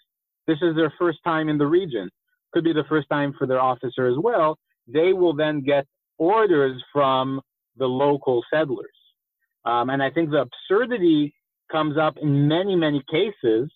This 0.46 0.58
is 0.62 0.76
their 0.76 0.92
first 0.98 1.18
time 1.24 1.48
in 1.48 1.58
the 1.58 1.66
region. 1.66 2.10
Could 2.52 2.64
be 2.64 2.72
the 2.72 2.84
first 2.88 3.08
time 3.08 3.34
for 3.38 3.46
their 3.46 3.60
officer 3.60 4.06
as 4.06 4.16
well. 4.18 4.58
They 4.86 5.12
will 5.12 5.34
then 5.34 5.62
get 5.62 5.86
orders 6.18 6.82
from 6.92 7.40
the 7.76 7.86
local 7.86 8.42
settlers. 8.52 8.86
Um, 9.64 9.90
and 9.90 10.02
I 10.02 10.10
think 10.10 10.30
the 10.30 10.46
absurdity 10.46 11.34
comes 11.70 11.96
up 11.98 12.14
in 12.20 12.48
many, 12.48 12.76
many 12.76 13.02
cases 13.10 13.70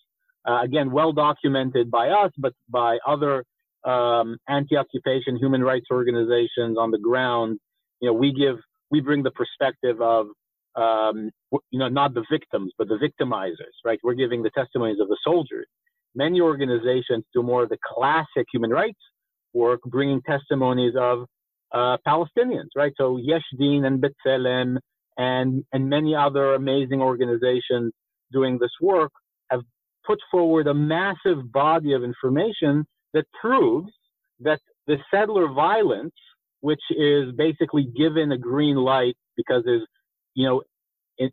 uh, 0.47 0.61
again, 0.63 0.91
well 0.91 1.11
documented 1.11 1.91
by 1.91 2.09
us, 2.09 2.31
but 2.37 2.53
by 2.69 2.97
other 3.05 3.43
um, 3.85 4.37
anti-occupation 4.47 5.37
human 5.37 5.63
rights 5.63 5.87
organizations 5.91 6.77
on 6.77 6.91
the 6.91 6.97
ground. 6.97 7.59
You 8.01 8.07
know, 8.07 8.13
we 8.13 8.33
give, 8.33 8.57
we 8.89 9.01
bring 9.01 9.23
the 9.23 9.31
perspective 9.31 10.01
of, 10.01 10.27
um, 10.75 11.29
you 11.71 11.79
know, 11.79 11.89
not 11.89 12.13
the 12.13 12.23
victims, 12.31 12.71
but 12.77 12.87
the 12.87 12.95
victimizers, 12.95 13.75
right? 13.83 13.99
We're 14.03 14.13
giving 14.13 14.43
the 14.43 14.51
testimonies 14.51 14.99
of 14.99 15.07
the 15.07 15.17
soldiers. 15.23 15.67
Many 16.15 16.41
organizations 16.41 17.25
do 17.33 17.43
more 17.43 17.63
of 17.63 17.69
the 17.69 17.77
classic 17.85 18.47
human 18.51 18.71
rights 18.71 18.99
work, 19.53 19.81
bringing 19.85 20.21
testimonies 20.21 20.93
of 20.97 21.25
uh, 21.73 21.97
Palestinians, 22.07 22.69
right? 22.75 22.93
So 22.97 23.17
Yesh 23.17 23.43
Din 23.57 23.85
and 23.85 24.01
B'Tselem 24.01 24.77
and, 25.19 25.65
and 25.73 25.89
many 25.89 26.15
other 26.15 26.53
amazing 26.55 27.01
organizations 27.01 27.91
doing 28.31 28.57
this 28.57 28.71
work 28.81 29.11
have 29.51 29.61
put 30.07 30.17
forward 30.31 30.65
a 30.65 30.73
massive 30.73 31.51
body 31.51 31.91
of 31.93 32.03
information 32.03 32.85
that 33.13 33.25
proves 33.39 33.91
that 34.39 34.61
the 34.87 34.95
settler 35.13 35.49
violence, 35.49 36.13
which 36.61 36.79
is 36.91 37.33
basically 37.35 37.85
given 37.97 38.31
a 38.31 38.37
green 38.37 38.77
light 38.77 39.15
because 39.35 39.61
there's, 39.65 39.85
you 40.35 40.47
know, 40.47 40.61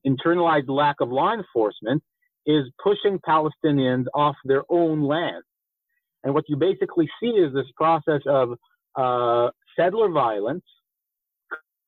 internalized 0.05 0.69
lack 0.69 0.97
of 1.01 1.11
law 1.11 1.33
enforcement, 1.33 2.03
is 2.45 2.65
pushing 2.83 3.21
Palestinians 3.21 4.07
off 4.15 4.35
their 4.45 4.65
own 4.69 5.03
land. 5.03 5.45
And 6.25 6.35
what 6.35 6.45
you 6.49 6.57
basically 6.57 7.09
see 7.23 7.29
is 7.29 7.55
this 7.55 7.71
process 7.77 8.21
of 8.27 8.55
uh, 8.97 9.51
settler 9.79 10.11
violence 10.11 10.65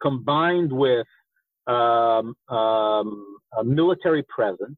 combined 0.00 0.72
with 0.72 1.06
um, 1.68 2.34
um, 2.48 3.36
a 3.58 3.64
military 3.64 4.24
presence, 4.28 4.76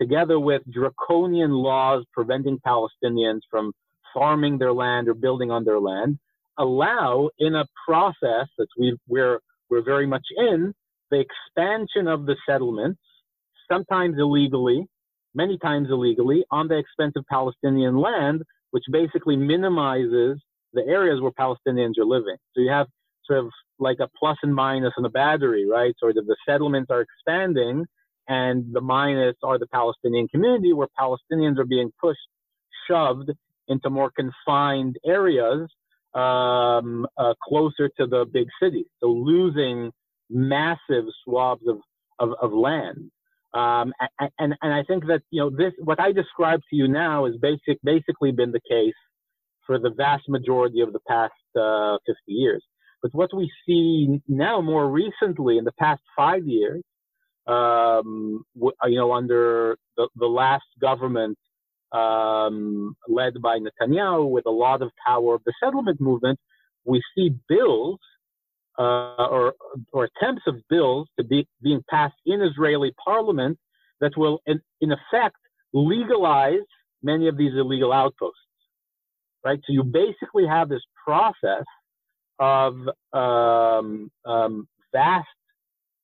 together 0.00 0.38
with 0.38 0.62
draconian 0.70 1.50
laws 1.50 2.04
preventing 2.12 2.58
Palestinians 2.66 3.40
from 3.50 3.72
farming 4.14 4.58
their 4.58 4.72
land 4.72 5.08
or 5.08 5.14
building 5.14 5.50
on 5.50 5.64
their 5.64 5.80
land, 5.80 6.18
allow 6.58 7.30
in 7.38 7.54
a 7.54 7.64
process 7.86 8.46
that 8.58 8.68
we 8.78 8.96
we're 9.08 9.40
we're 9.70 9.82
very 9.82 10.06
much 10.06 10.24
in 10.36 10.74
the 11.10 11.20
expansion 11.20 12.06
of 12.06 12.26
the 12.26 12.36
settlements, 12.46 13.00
sometimes 13.70 14.16
illegally, 14.18 14.86
many 15.34 15.58
times 15.58 15.88
illegally, 15.90 16.44
on 16.50 16.68
the 16.68 16.76
expense 16.76 17.14
of 17.16 17.24
Palestinian 17.26 17.96
land, 17.96 18.42
which 18.70 18.84
basically 18.90 19.36
minimizes 19.36 20.40
the 20.74 20.82
areas 20.86 21.20
where 21.20 21.32
Palestinians 21.32 21.98
are 21.98 22.04
living. 22.04 22.36
So 22.54 22.60
you 22.60 22.70
have 22.70 22.86
sort 23.24 23.40
of 23.40 23.50
like 23.78 23.98
a 24.00 24.08
plus 24.18 24.36
and 24.42 24.54
minus 24.54 24.92
in 24.98 25.04
a 25.04 25.10
battery, 25.10 25.66
right? 25.68 25.94
Sort 25.98 26.16
of 26.16 26.26
the 26.26 26.36
settlements 26.46 26.90
are 26.90 27.00
expanding, 27.00 27.84
and 28.28 28.64
the 28.72 28.80
minus 28.80 29.36
are 29.42 29.58
the 29.58 29.66
Palestinian 29.66 30.28
community, 30.28 30.72
where 30.72 30.88
Palestinians 30.98 31.58
are 31.58 31.64
being 31.64 31.90
pushed, 32.00 32.18
shoved 32.88 33.30
into 33.68 33.90
more 33.90 34.10
confined 34.10 34.96
areas 35.06 35.68
um, 36.14 37.06
uh, 37.16 37.34
closer 37.42 37.88
to 37.98 38.06
the 38.06 38.24
big 38.32 38.48
cities. 38.60 38.86
So 39.00 39.08
losing 39.08 39.90
massive 40.30 41.04
swaths 41.24 41.62
of, 41.68 41.78
of, 42.18 42.34
of 42.40 42.52
land. 42.52 43.10
Um, 43.54 43.92
and, 44.18 44.30
and, 44.38 44.54
and 44.62 44.74
I 44.74 44.82
think 44.84 45.06
that, 45.06 45.22
you 45.30 45.40
know, 45.40 45.50
this, 45.50 45.72
what 45.82 46.00
I 46.00 46.12
described 46.12 46.64
to 46.70 46.76
you 46.76 46.88
now 46.88 47.26
is 47.26 47.36
basic, 47.40 47.78
basically 47.82 48.32
been 48.32 48.52
the 48.52 48.60
case 48.68 48.94
for 49.66 49.78
the 49.78 49.90
vast 49.90 50.28
majority 50.28 50.80
of 50.80 50.92
the 50.92 51.00
past 51.08 51.32
uh, 51.58 51.98
50 52.06 52.16
years. 52.26 52.64
But 53.02 53.14
what 53.14 53.34
we 53.34 53.50
see 53.66 54.20
now 54.26 54.60
more 54.60 54.88
recently 54.90 55.58
in 55.58 55.64
the 55.64 55.72
past 55.72 56.02
five 56.16 56.46
years, 56.46 56.82
um, 57.46 58.44
you 58.54 58.72
know, 58.84 59.12
under 59.12 59.76
the, 59.96 60.08
the 60.16 60.26
last 60.26 60.66
government 60.80 61.38
um, 61.92 62.96
led 63.08 63.40
by 63.40 63.58
Netanyahu 63.58 64.28
with 64.30 64.46
a 64.46 64.50
lot 64.50 64.82
of 64.82 64.90
power 65.06 65.34
of 65.34 65.42
the 65.44 65.54
settlement 65.62 66.00
movement, 66.00 66.38
we 66.84 67.02
see 67.14 67.34
bills 67.48 67.98
uh, 68.78 69.26
or, 69.30 69.54
or 69.92 70.04
attempts 70.04 70.42
of 70.46 70.56
bills 70.68 71.08
to 71.18 71.24
be 71.24 71.46
being 71.62 71.82
passed 71.88 72.14
in 72.26 72.42
Israeli 72.42 72.92
parliament 73.02 73.58
that 74.00 74.12
will, 74.16 74.40
in, 74.46 74.60
in 74.80 74.92
effect, 74.92 75.36
legalize 75.72 76.66
many 77.02 77.28
of 77.28 77.36
these 77.36 77.52
illegal 77.54 77.92
outposts. 77.92 78.40
Right. 79.44 79.60
So 79.66 79.72
you 79.72 79.84
basically 79.84 80.46
have 80.46 80.68
this 80.68 80.82
process 81.06 81.64
of 82.38 82.74
um, 83.12 84.10
um, 84.24 84.68
vast 84.92 85.26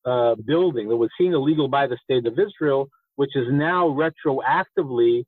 uh, 0.05 0.35
building 0.47 0.89
that 0.89 0.97
was 0.97 1.11
seen 1.19 1.33
illegal 1.33 1.69
by 1.69 1.87
the 1.87 1.97
state 2.03 2.27
of 2.27 2.39
Israel, 2.39 2.89
which 3.17 3.35
is 3.37 3.47
now 3.51 3.89
retroactively 3.89 5.25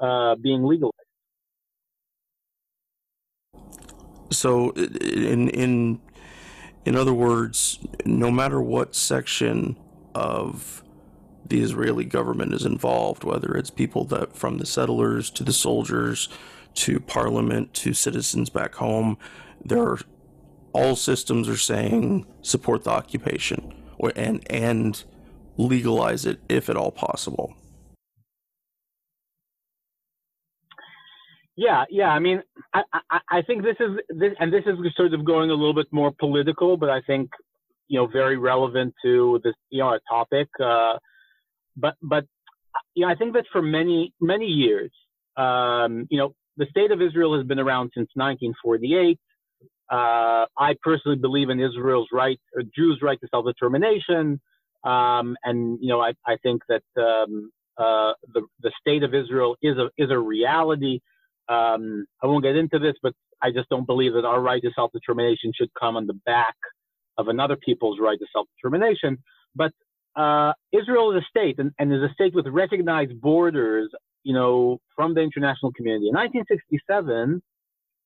uh, 0.00 0.36
being 0.36 0.64
legalized. 0.64 0.94
So, 4.30 4.70
in 4.70 5.48
in 5.48 6.00
in 6.84 6.96
other 6.96 7.12
words, 7.12 7.78
no 8.04 8.30
matter 8.30 8.60
what 8.60 8.94
section 8.94 9.76
of 10.14 10.82
the 11.46 11.60
Israeli 11.60 12.04
government 12.04 12.54
is 12.54 12.64
involved, 12.64 13.24
whether 13.24 13.54
it's 13.54 13.70
people 13.70 14.04
that 14.04 14.36
from 14.36 14.58
the 14.58 14.66
settlers 14.66 15.30
to 15.30 15.44
the 15.44 15.52
soldiers 15.52 16.28
to 16.74 17.00
parliament 17.00 17.74
to 17.74 17.92
citizens 17.92 18.48
back 18.48 18.76
home, 18.76 19.18
there 19.64 19.82
are 19.82 19.98
all 20.72 20.96
systems 20.96 21.48
are 21.48 21.56
saying 21.56 22.26
support 22.42 22.84
the 22.84 22.90
occupation 22.90 23.74
or 23.98 24.12
and 24.16 24.44
and 24.50 25.04
legalize 25.56 26.24
it 26.24 26.40
if 26.48 26.68
at 26.68 26.76
all 26.76 26.90
possible. 26.90 27.54
Yeah, 31.56 31.84
yeah. 31.90 32.08
I 32.08 32.20
mean, 32.20 32.42
I, 32.72 32.82
I, 33.10 33.18
I 33.30 33.42
think 33.42 33.62
this 33.62 33.76
is 33.80 33.90
this, 34.08 34.32
and 34.40 34.50
this 34.52 34.64
is 34.64 34.78
sort 34.96 35.12
of 35.12 35.26
going 35.26 35.50
a 35.50 35.54
little 35.54 35.74
bit 35.74 35.88
more 35.90 36.10
political, 36.18 36.78
but 36.78 36.88
I 36.88 37.02
think 37.02 37.28
you 37.88 37.98
know 37.98 38.06
very 38.06 38.38
relevant 38.38 38.94
to 39.04 39.40
this 39.44 39.54
you 39.68 39.80
know 39.80 39.88
our 39.88 40.00
topic. 40.08 40.48
Uh, 40.58 40.96
but 41.76 41.96
but 42.00 42.24
you 42.94 43.04
know, 43.04 43.12
I 43.12 43.14
think 43.14 43.34
that 43.34 43.44
for 43.52 43.60
many 43.60 44.14
many 44.20 44.46
years, 44.46 44.90
um, 45.36 46.06
you 46.10 46.18
know, 46.18 46.34
the 46.56 46.66
state 46.70 46.92
of 46.92 47.02
Israel 47.02 47.36
has 47.36 47.46
been 47.46 47.58
around 47.58 47.90
since 47.94 48.08
1948. 48.14 49.18
Uh, 49.90 50.46
I 50.56 50.76
personally 50.82 51.18
believe 51.18 51.50
in 51.50 51.60
Israel's 51.60 52.08
right, 52.12 52.38
or 52.54 52.62
Jews' 52.76 53.00
right 53.02 53.20
to 53.20 53.28
self-determination, 53.28 54.40
um, 54.84 55.36
and 55.44 55.78
you 55.80 55.88
know, 55.88 56.00
I, 56.00 56.12
I 56.26 56.36
think 56.42 56.62
that 56.68 56.82
um, 56.96 57.50
uh, 57.76 58.12
the 58.34 58.42
the 58.62 58.72
state 58.80 59.02
of 59.02 59.14
Israel 59.14 59.56
is 59.62 59.76
a 59.78 59.90
is 59.98 60.10
a 60.10 60.18
reality. 60.18 61.00
Um, 61.48 62.06
I 62.22 62.26
won't 62.26 62.44
get 62.44 62.56
into 62.56 62.78
this, 62.78 62.94
but 63.02 63.14
I 63.42 63.50
just 63.50 63.68
don't 63.68 63.86
believe 63.86 64.12
that 64.14 64.24
our 64.24 64.40
right 64.40 64.62
to 64.62 64.70
self-determination 64.74 65.52
should 65.56 65.70
come 65.78 65.96
on 65.96 66.06
the 66.06 66.18
back 66.24 66.54
of 67.18 67.28
another 67.28 67.56
people's 67.56 67.98
right 68.00 68.18
to 68.18 68.26
self-determination. 68.32 69.18
But 69.56 69.72
uh, 70.16 70.52
Israel 70.72 71.16
is 71.16 71.22
a 71.22 71.26
state, 71.28 71.58
and, 71.58 71.72
and 71.78 71.92
is 71.92 72.02
a 72.02 72.12
state 72.12 72.34
with 72.34 72.46
recognized 72.46 73.20
borders, 73.20 73.90
you 74.22 74.34
know, 74.34 74.78
from 74.94 75.14
the 75.14 75.20
international 75.20 75.72
community. 75.72 76.08
In 76.08 76.14
1967, 76.14 77.42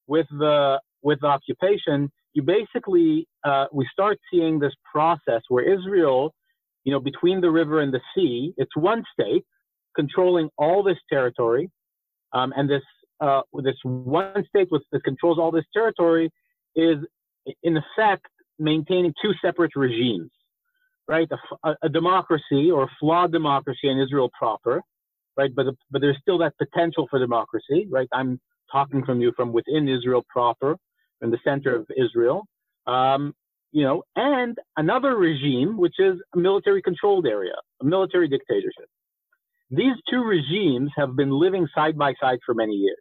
with 0.06 0.26
the 0.30 0.80
with 1.04 1.20
the 1.20 1.28
occupation, 1.28 2.10
you 2.32 2.42
basically 2.42 3.28
uh, 3.44 3.66
we 3.72 3.86
start 3.92 4.18
seeing 4.32 4.58
this 4.58 4.72
process 4.90 5.42
where 5.48 5.64
Israel, 5.72 6.34
you 6.82 6.92
know, 6.92 6.98
between 6.98 7.40
the 7.40 7.50
river 7.50 7.80
and 7.80 7.94
the 7.94 8.00
sea, 8.14 8.52
it's 8.56 8.76
one 8.76 9.04
state 9.12 9.44
controlling 9.94 10.48
all 10.58 10.82
this 10.82 10.98
territory, 11.08 11.70
um, 12.32 12.52
and 12.56 12.68
this 12.68 12.82
uh, 13.20 13.42
this 13.62 13.76
one 13.84 14.44
state 14.48 14.68
with, 14.72 14.82
that 14.90 15.04
controls 15.04 15.38
all 15.38 15.52
this 15.52 15.64
territory 15.72 16.30
is 16.74 16.96
in 17.62 17.76
effect 17.76 18.26
maintaining 18.58 19.12
two 19.22 19.32
separate 19.40 19.70
regimes, 19.76 20.30
right? 21.06 21.28
A, 21.64 21.74
a 21.82 21.88
democracy 21.88 22.70
or 22.70 22.84
a 22.84 22.90
flawed 22.98 23.30
democracy 23.30 23.88
in 23.88 23.98
Israel 23.98 24.30
proper, 24.36 24.82
right? 25.36 25.54
But 25.54 25.66
but 25.90 26.00
there's 26.00 26.18
still 26.20 26.38
that 26.38 26.54
potential 26.58 27.06
for 27.10 27.18
democracy, 27.18 27.86
right? 27.90 28.08
I'm 28.12 28.40
talking 28.72 29.04
from 29.04 29.20
you 29.20 29.32
from 29.36 29.52
within 29.52 29.88
Israel 29.88 30.24
proper, 30.28 30.76
in 31.22 31.30
the 31.30 31.38
center 31.44 31.74
of 31.74 31.86
Israel, 31.96 32.44
um, 32.86 33.34
you 33.72 33.82
know, 33.82 34.02
and 34.16 34.56
another 34.76 35.16
regime 35.16 35.76
which 35.76 35.94
is 35.98 36.14
a 36.34 36.38
military 36.38 36.82
controlled 36.82 37.26
area, 37.26 37.54
a 37.82 37.84
military 37.84 38.28
dictatorship. 38.28 38.88
These 39.70 39.96
two 40.08 40.22
regimes 40.22 40.90
have 40.96 41.16
been 41.16 41.30
living 41.30 41.66
side 41.74 41.98
by 41.98 42.14
side 42.20 42.38
for 42.44 42.54
many 42.54 42.74
years. 42.74 42.98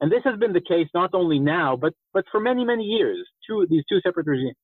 And 0.00 0.10
this 0.10 0.22
has 0.24 0.38
been 0.38 0.52
the 0.52 0.60
case 0.60 0.88
not 0.94 1.10
only 1.14 1.38
now, 1.38 1.76
but, 1.76 1.94
but 2.12 2.24
for 2.30 2.40
many, 2.40 2.64
many 2.64 2.84
years, 2.84 3.26
two, 3.46 3.66
these 3.70 3.84
two 3.88 4.00
separate 4.00 4.26
regimes. 4.26 4.56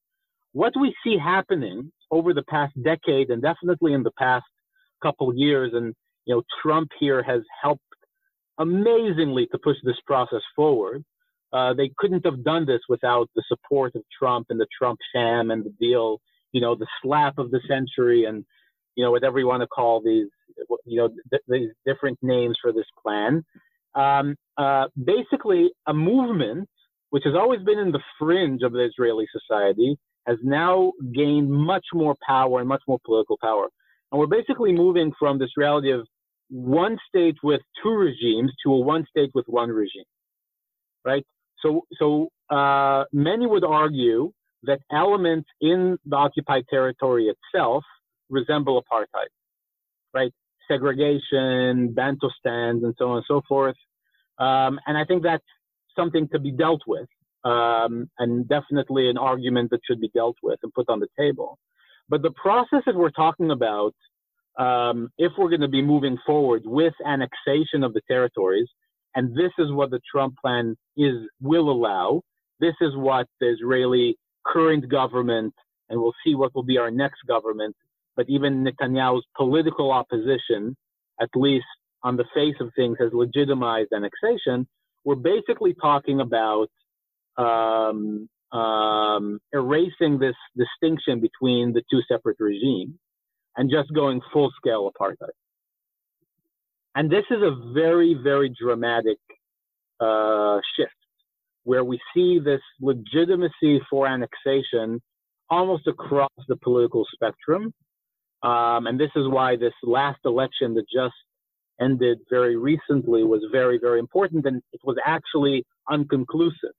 What 0.53 0.73
we 0.79 0.95
see 1.05 1.17
happening 1.17 1.93
over 2.11 2.35
the 2.35 2.43
past 2.45 2.73
decade 2.83 3.31
and 3.31 3.43
definitely 3.43 3.93
in 3.93 4.03
the 4.03 4.11
past 4.19 4.47
couple 5.03 5.33
years, 5.35 5.73
and 5.75 5.95
you 6.25 6.35
know, 6.35 6.43
Trump 6.63 6.91
here 6.99 7.23
has 7.23 7.43
helped 7.63 7.83
amazingly 8.59 9.47
to 9.53 9.59
push 9.59 9.77
this 9.85 9.97
process 10.07 10.43
forward. 10.57 11.05
Uh, 11.53 11.73
they 11.73 11.91
couldn't 11.97 12.25
have 12.25 12.45
done 12.45 12.67
this 12.67 12.81
without 12.89 13.29
the 13.35 13.43
support 13.49 13.95
of 13.95 14.03
Trump 14.17 14.47
and 14.51 14.61
the 14.61 14.67
Trump 14.77 14.99
sham 15.15 15.51
and 15.51 15.65
the 15.65 15.73
deal, 15.81 16.21
you 16.53 16.61
know, 16.61 16.75
the 16.75 16.87
slap 17.03 17.39
of 17.39 17.51
the 17.51 17.61
century 17.69 18.25
and, 18.25 18.45
you 18.97 19.05
know, 19.05 19.11
whatever 19.11 19.39
you 19.39 19.47
want 19.47 19.63
to 19.63 19.67
call 19.67 20.03
these, 20.03 20.27
you 20.85 20.99
know, 20.99 21.09
th- 21.31 21.43
these 21.49 21.71
different 21.87 22.19
names 22.23 22.57
for 22.61 22.73
this 22.73 22.85
plan. 23.03 23.43
Um, 23.95 24.37
uh, 24.57 24.87
basically, 25.03 25.71
a 25.87 25.95
movement 25.95 26.69
which 27.11 27.25
has 27.25 27.35
always 27.35 27.63
been 27.63 27.79
in 27.79 27.91
the 27.91 28.03
fringe 28.19 28.63
of 28.63 28.73
the 28.73 28.85
Israeli 28.85 29.27
society 29.33 29.97
has 30.27 30.37
now 30.43 30.93
gained 31.15 31.51
much 31.51 31.87
more 31.95 32.15
power 32.27 32.61
and 32.61 32.69
much 32.69 32.83
more 32.87 32.99
political 33.05 33.39
power. 33.41 33.69
And 34.13 34.19
we're 34.19 34.27
basically 34.27 34.73
moving 34.73 35.13
from 35.19 35.39
this 35.39 35.51
reality 35.57 35.91
of 35.91 36.07
one 36.51 36.99
state 37.09 37.37
with 37.43 37.61
two 37.83 37.91
regimes 37.91 38.53
to 38.65 38.73
a 38.73 38.79
one 38.79 39.07
state 39.09 39.31
with 39.35 39.47
one 39.49 39.71
regime, 39.71 40.05
right? 41.05 41.25
So, 41.63 41.87
so 41.99 42.29
uh, 42.51 43.05
many 43.13 43.47
would 43.47 43.65
argue 43.65 44.33
that 44.65 44.81
elements 44.93 45.49
in 45.61 45.99
the 46.05 46.17
occupied 46.17 46.65
territory 46.71 47.33
itself 47.33 47.85
resemble 48.29 48.83
apartheid, 48.83 49.29
right? 50.15 50.33
Segregation, 50.67 51.95
bantustans, 51.95 52.85
and 52.85 52.95
so 52.99 53.11
on 53.11 53.17
and 53.17 53.25
so 53.27 53.43
forth. 53.49 53.77
Um, 54.39 54.79
and 54.87 54.97
I 54.97 55.05
think 55.05 55.23
that's 55.23 55.45
something 55.97 56.29
to 56.33 56.39
be 56.39 56.53
dealt 56.53 56.83
with, 56.87 57.09
um, 57.45 58.11
and 58.19 58.49
definitely 58.49 59.09
an 59.09 59.19
argument 59.19 59.71
that 59.71 59.81
should 59.89 60.01
be 60.01 60.11
dealt 60.15 60.37
with 60.43 60.59
and 60.63 60.73
put 60.73 60.89
on 60.89 61.01
the 61.01 61.09
table. 61.19 61.59
But 62.09 62.23
the 62.23 62.31
process 62.31 62.83
that 62.87 62.95
we're 62.95 63.11
talking 63.11 63.51
about, 63.51 63.95
um, 64.59 65.11
if 65.19 65.33
we're 65.39 65.49
going 65.51 65.61
to 65.61 65.69
be 65.69 65.83
moving 65.83 66.19
forward 66.25 66.63
with 66.65 66.95
annexation 67.05 67.83
of 67.83 67.93
the 67.95 68.01
territories, 68.09 68.69
and 69.15 69.35
this 69.37 69.53
is 69.59 69.73
what 69.73 69.91
the 69.91 70.01
Trump 70.11 70.35
plan 70.41 70.77
is 70.97 71.15
will 71.41 71.71
allow. 71.71 72.23
this 72.61 72.75
is 72.81 72.97
what 72.97 73.27
the 73.41 73.49
Israeli 73.49 74.17
current 74.47 74.89
government, 74.89 75.55
and 75.89 76.01
we'll 76.01 76.15
see 76.25 76.35
what 76.35 76.55
will 76.55 76.63
be 76.63 76.79
our 76.79 76.91
next 76.91 77.21
government, 77.27 77.77
but 78.17 78.27
even 78.29 78.65
Netanyahu's 78.65 79.25
political 79.37 79.91
opposition, 79.93 80.77
at 81.21 81.29
least 81.35 81.67
on 82.03 82.17
the 82.17 82.25
face 82.35 82.57
of 82.61 82.71
things, 82.75 82.97
has 83.01 83.13
legitimized 83.13 83.91
annexation. 83.93 84.67
We're 85.05 85.15
basically 85.17 85.75
talking 85.75 86.21
about 86.21 86.69
um, 87.37 88.29
um, 88.53 89.39
erasing 89.53 90.19
this 90.19 90.37
distinction 90.57 91.21
between 91.21 91.73
the 91.73 91.83
two 91.91 92.01
separate 92.09 92.39
regimes 92.41 92.95
and 93.57 93.71
just 93.71 93.93
going 93.95 94.21
full 94.33 94.51
scale 94.57 94.91
apartheid. 94.91 95.37
And 96.95 97.11
this 97.11 97.25
is 97.31 97.43
a 97.43 97.73
very, 97.73 98.15
very 98.15 98.53
dramatic 98.61 99.19
uh, 100.01 100.59
shift 100.77 100.93
where 101.65 101.85
we 101.85 102.01
see 102.15 102.39
this 102.39 102.61
legitimacy 102.81 103.81
for 103.91 104.07
annexation 104.07 105.01
almost 105.51 105.87
across 105.87 106.31
the 106.49 106.57
political 106.57 107.05
spectrum. 107.13 107.73
Um, 108.43 108.87
and 108.87 108.99
this 108.99 109.11
is 109.17 109.29
why 109.29 109.57
this 109.57 109.75
last 109.83 110.21
election 110.25 110.75
that 110.75 110.85
just 110.93 111.15
ended 111.81 112.19
very 112.31 112.57
recently 112.57 113.23
was 113.23 113.43
very, 113.53 113.79
very 113.79 113.99
important. 113.99 114.47
And 114.47 114.63
it 114.73 114.81
was 114.85 114.97
actually 115.05 115.65
unconclusive. 115.91 116.75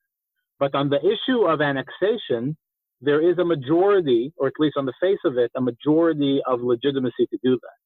But 0.60 0.76
on 0.76 0.90
the 0.90 1.00
issue 1.00 1.44
of 1.44 1.62
annexation, 1.62 2.58
there 3.02 3.22
is 3.22 3.38
a 3.38 3.46
majority, 3.46 4.34
or 4.38 4.48
at 4.48 4.54
least 4.60 4.76
on 4.78 4.86
the 4.86 4.94
face 5.00 5.20
of 5.24 5.38
it, 5.38 5.52
a 5.56 5.62
majority 5.62 6.42
of 6.46 6.62
legitimacy 6.62 7.28
to 7.32 7.38
do 7.44 7.58
that. 7.62 7.79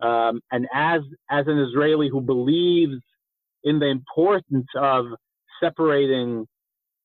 Um, 0.00 0.40
and 0.50 0.66
as 0.74 1.02
as 1.30 1.46
an 1.46 1.58
Israeli 1.58 2.08
who 2.10 2.20
believes 2.20 2.96
in 3.64 3.78
the 3.78 3.86
importance 3.86 4.66
of 4.76 5.06
separating 5.62 6.46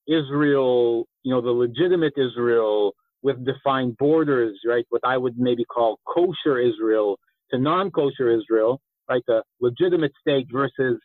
Israel, 0.08 1.08
you 1.24 1.34
know, 1.34 1.42
the 1.42 1.52
legitimate 1.52 2.14
Israel 2.18 2.94
with 3.22 3.46
defined 3.46 3.98
borders, 3.98 4.60
right? 4.68 4.86
What 4.90 5.02
I 5.06 5.18
would 5.18 5.38
maybe 5.38 5.66
call 5.66 6.00
kosher 6.08 6.60
Israel 6.60 7.20
to 7.52 7.60
non-kosher 7.60 8.30
Israel, 8.32 8.82
right? 9.10 9.24
The 9.28 9.44
legitimate 9.62 10.12
state 10.22 10.48
versus 10.52 11.00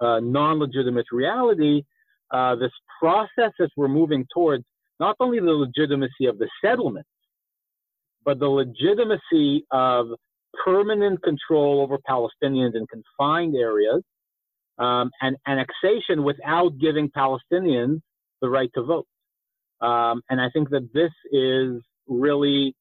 uh, 0.00 0.20
non-legitimate 0.20 1.06
reality. 1.12 1.82
Uh, 2.30 2.54
this 2.56 2.72
process 3.00 3.52
that 3.58 3.70
we're 3.76 3.88
moving 3.88 4.26
towards, 4.32 4.64
not 5.00 5.16
only 5.20 5.40
the 5.40 5.46
legitimacy 5.52 6.26
of 6.26 6.38
the 6.38 6.48
settlement, 6.64 7.06
but 8.24 8.38
the 8.38 8.48
legitimacy 8.48 9.66
of 9.72 10.08
permanent 10.64 11.22
control 11.22 11.80
over 11.80 11.98
Palestinians 12.08 12.74
in 12.74 12.86
confined 12.86 13.56
areas 13.56 14.02
um, 14.78 15.10
and 15.20 15.36
annexation 15.46 16.22
without 16.24 16.78
giving 16.78 17.10
Palestinians 17.10 18.00
the 18.40 18.48
right 18.48 18.70
to 18.74 18.82
vote. 18.82 19.06
Um, 19.80 20.22
and 20.28 20.40
I 20.40 20.50
think 20.50 20.70
that 20.70 20.88
this 20.92 21.12
is 21.32 21.82
really, 22.06 22.74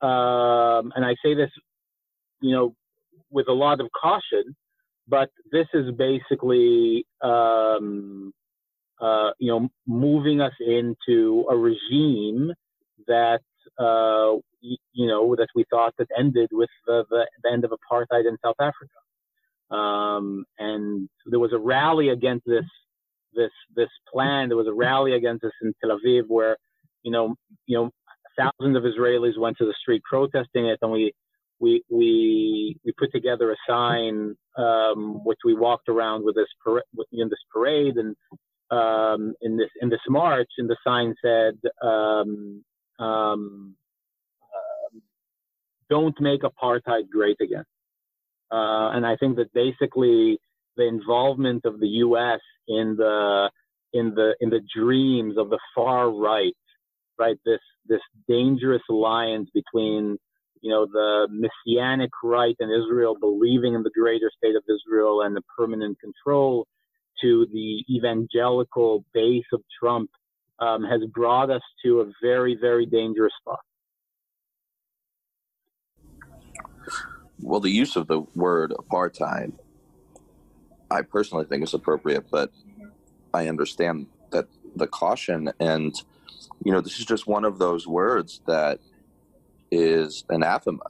um, 0.00 0.92
and 0.94 1.04
I 1.04 1.14
say 1.24 1.34
this, 1.34 1.50
you 2.40 2.54
know, 2.54 2.74
with 3.30 3.48
a 3.48 3.52
lot 3.52 3.80
of 3.80 3.88
caution, 3.92 4.56
but 5.06 5.30
this 5.52 5.66
is 5.74 5.90
basically 5.96 7.06
um, 7.22 8.32
uh, 9.00 9.30
you 9.38 9.50
know, 9.50 9.68
moving 9.86 10.40
us 10.40 10.52
into 10.60 11.46
a 11.50 11.56
regime 11.56 12.52
that, 13.06 13.40
uh, 13.78 14.36
you 14.60 15.06
know, 15.06 15.36
that 15.36 15.48
we 15.54 15.64
thought 15.70 15.94
that 15.98 16.08
ended 16.18 16.48
with 16.52 16.70
the, 16.86 17.04
the, 17.10 17.26
the 17.42 17.50
end 17.50 17.64
of 17.64 17.70
apartheid 17.70 18.26
in 18.26 18.36
South 18.44 18.56
Africa. 18.60 19.74
Um, 19.74 20.44
and 20.58 21.08
there 21.26 21.38
was 21.38 21.52
a 21.52 21.58
rally 21.58 22.08
against 22.08 22.46
this, 22.46 22.64
this, 23.34 23.50
this 23.76 23.90
plan. 24.12 24.48
There 24.48 24.56
was 24.56 24.66
a 24.66 24.72
rally 24.72 25.12
against 25.14 25.42
this 25.42 25.52
in 25.62 25.74
Tel 25.80 25.96
Aviv 25.96 26.22
where, 26.28 26.56
you 27.02 27.12
know, 27.12 27.34
you 27.66 27.76
know, 27.76 27.90
thousands 28.38 28.76
of 28.76 28.82
Israelis 28.82 29.38
went 29.38 29.56
to 29.58 29.66
the 29.66 29.74
street 29.80 30.02
protesting 30.04 30.66
it, 30.66 30.78
and 30.82 30.90
we, 30.90 31.12
we, 31.60 31.82
we, 31.90 32.76
we 32.84 32.92
put 32.98 33.12
together 33.12 33.50
a 33.52 33.56
sign, 33.68 34.34
um, 34.56 35.24
which 35.24 35.38
we 35.44 35.54
walked 35.54 35.88
around 35.88 36.24
with 36.24 36.34
this, 36.36 36.48
par- 36.64 36.84
in 37.12 37.28
this 37.28 37.38
parade 37.52 37.96
and, 37.96 38.16
um, 38.70 39.34
in 39.40 39.56
this 39.56 39.70
in 39.80 39.88
this 39.88 40.00
march, 40.08 40.48
and 40.58 40.68
the 40.68 40.76
sign 40.86 41.14
said, 41.24 41.54
um, 42.98 43.76
uh, 44.42 44.98
"Don't 45.90 46.18
make 46.20 46.42
apartheid 46.42 47.08
great 47.10 47.40
again." 47.40 47.64
Uh, 48.50 48.90
and 48.94 49.06
I 49.06 49.16
think 49.16 49.36
that 49.36 49.52
basically 49.52 50.38
the 50.76 50.86
involvement 50.86 51.64
of 51.64 51.80
the 51.80 51.88
U.S. 52.06 52.40
in 52.66 52.96
the 52.96 53.50
in 53.92 54.14
the 54.14 54.34
in 54.40 54.50
the 54.50 54.60
dreams 54.74 55.36
of 55.36 55.50
the 55.50 55.58
far 55.74 56.10
right, 56.10 56.56
right? 57.18 57.36
This 57.44 57.60
this 57.86 58.00
dangerous 58.28 58.82
alliance 58.90 59.48
between 59.52 60.18
you 60.60 60.70
know 60.70 60.86
the 60.86 61.28
messianic 61.30 62.10
right 62.22 62.56
and 62.60 62.70
Israel 62.70 63.16
believing 63.18 63.74
in 63.74 63.82
the 63.82 63.90
greater 63.90 64.30
state 64.36 64.56
of 64.56 64.62
Israel 64.68 65.22
and 65.22 65.36
the 65.36 65.42
permanent 65.56 65.98
control 66.00 66.66
to 67.22 67.46
the 67.52 67.84
evangelical 67.90 69.04
base 69.12 69.44
of 69.52 69.60
Trump 69.80 70.10
um, 70.60 70.84
has 70.84 71.02
brought 71.14 71.50
us 71.50 71.62
to 71.84 72.00
a 72.00 72.12
very, 72.22 72.56
very 72.60 72.86
dangerous 72.86 73.32
spot. 73.40 73.60
Well, 77.40 77.60
the 77.60 77.70
use 77.70 77.96
of 77.96 78.08
the 78.08 78.20
word 78.34 78.72
apartheid, 78.72 79.52
I 80.90 81.02
personally 81.02 81.44
think 81.44 81.62
is 81.62 81.74
appropriate, 81.74 82.26
but 82.30 82.50
I 83.32 83.48
understand 83.48 84.06
that 84.30 84.48
the 84.76 84.86
caution 84.86 85.50
and 85.60 85.94
you 86.64 86.72
know 86.72 86.80
this 86.80 86.98
is 86.98 87.06
just 87.06 87.26
one 87.26 87.44
of 87.44 87.58
those 87.58 87.86
words 87.86 88.40
that 88.46 88.78
is 89.70 90.24
anathema 90.28 90.84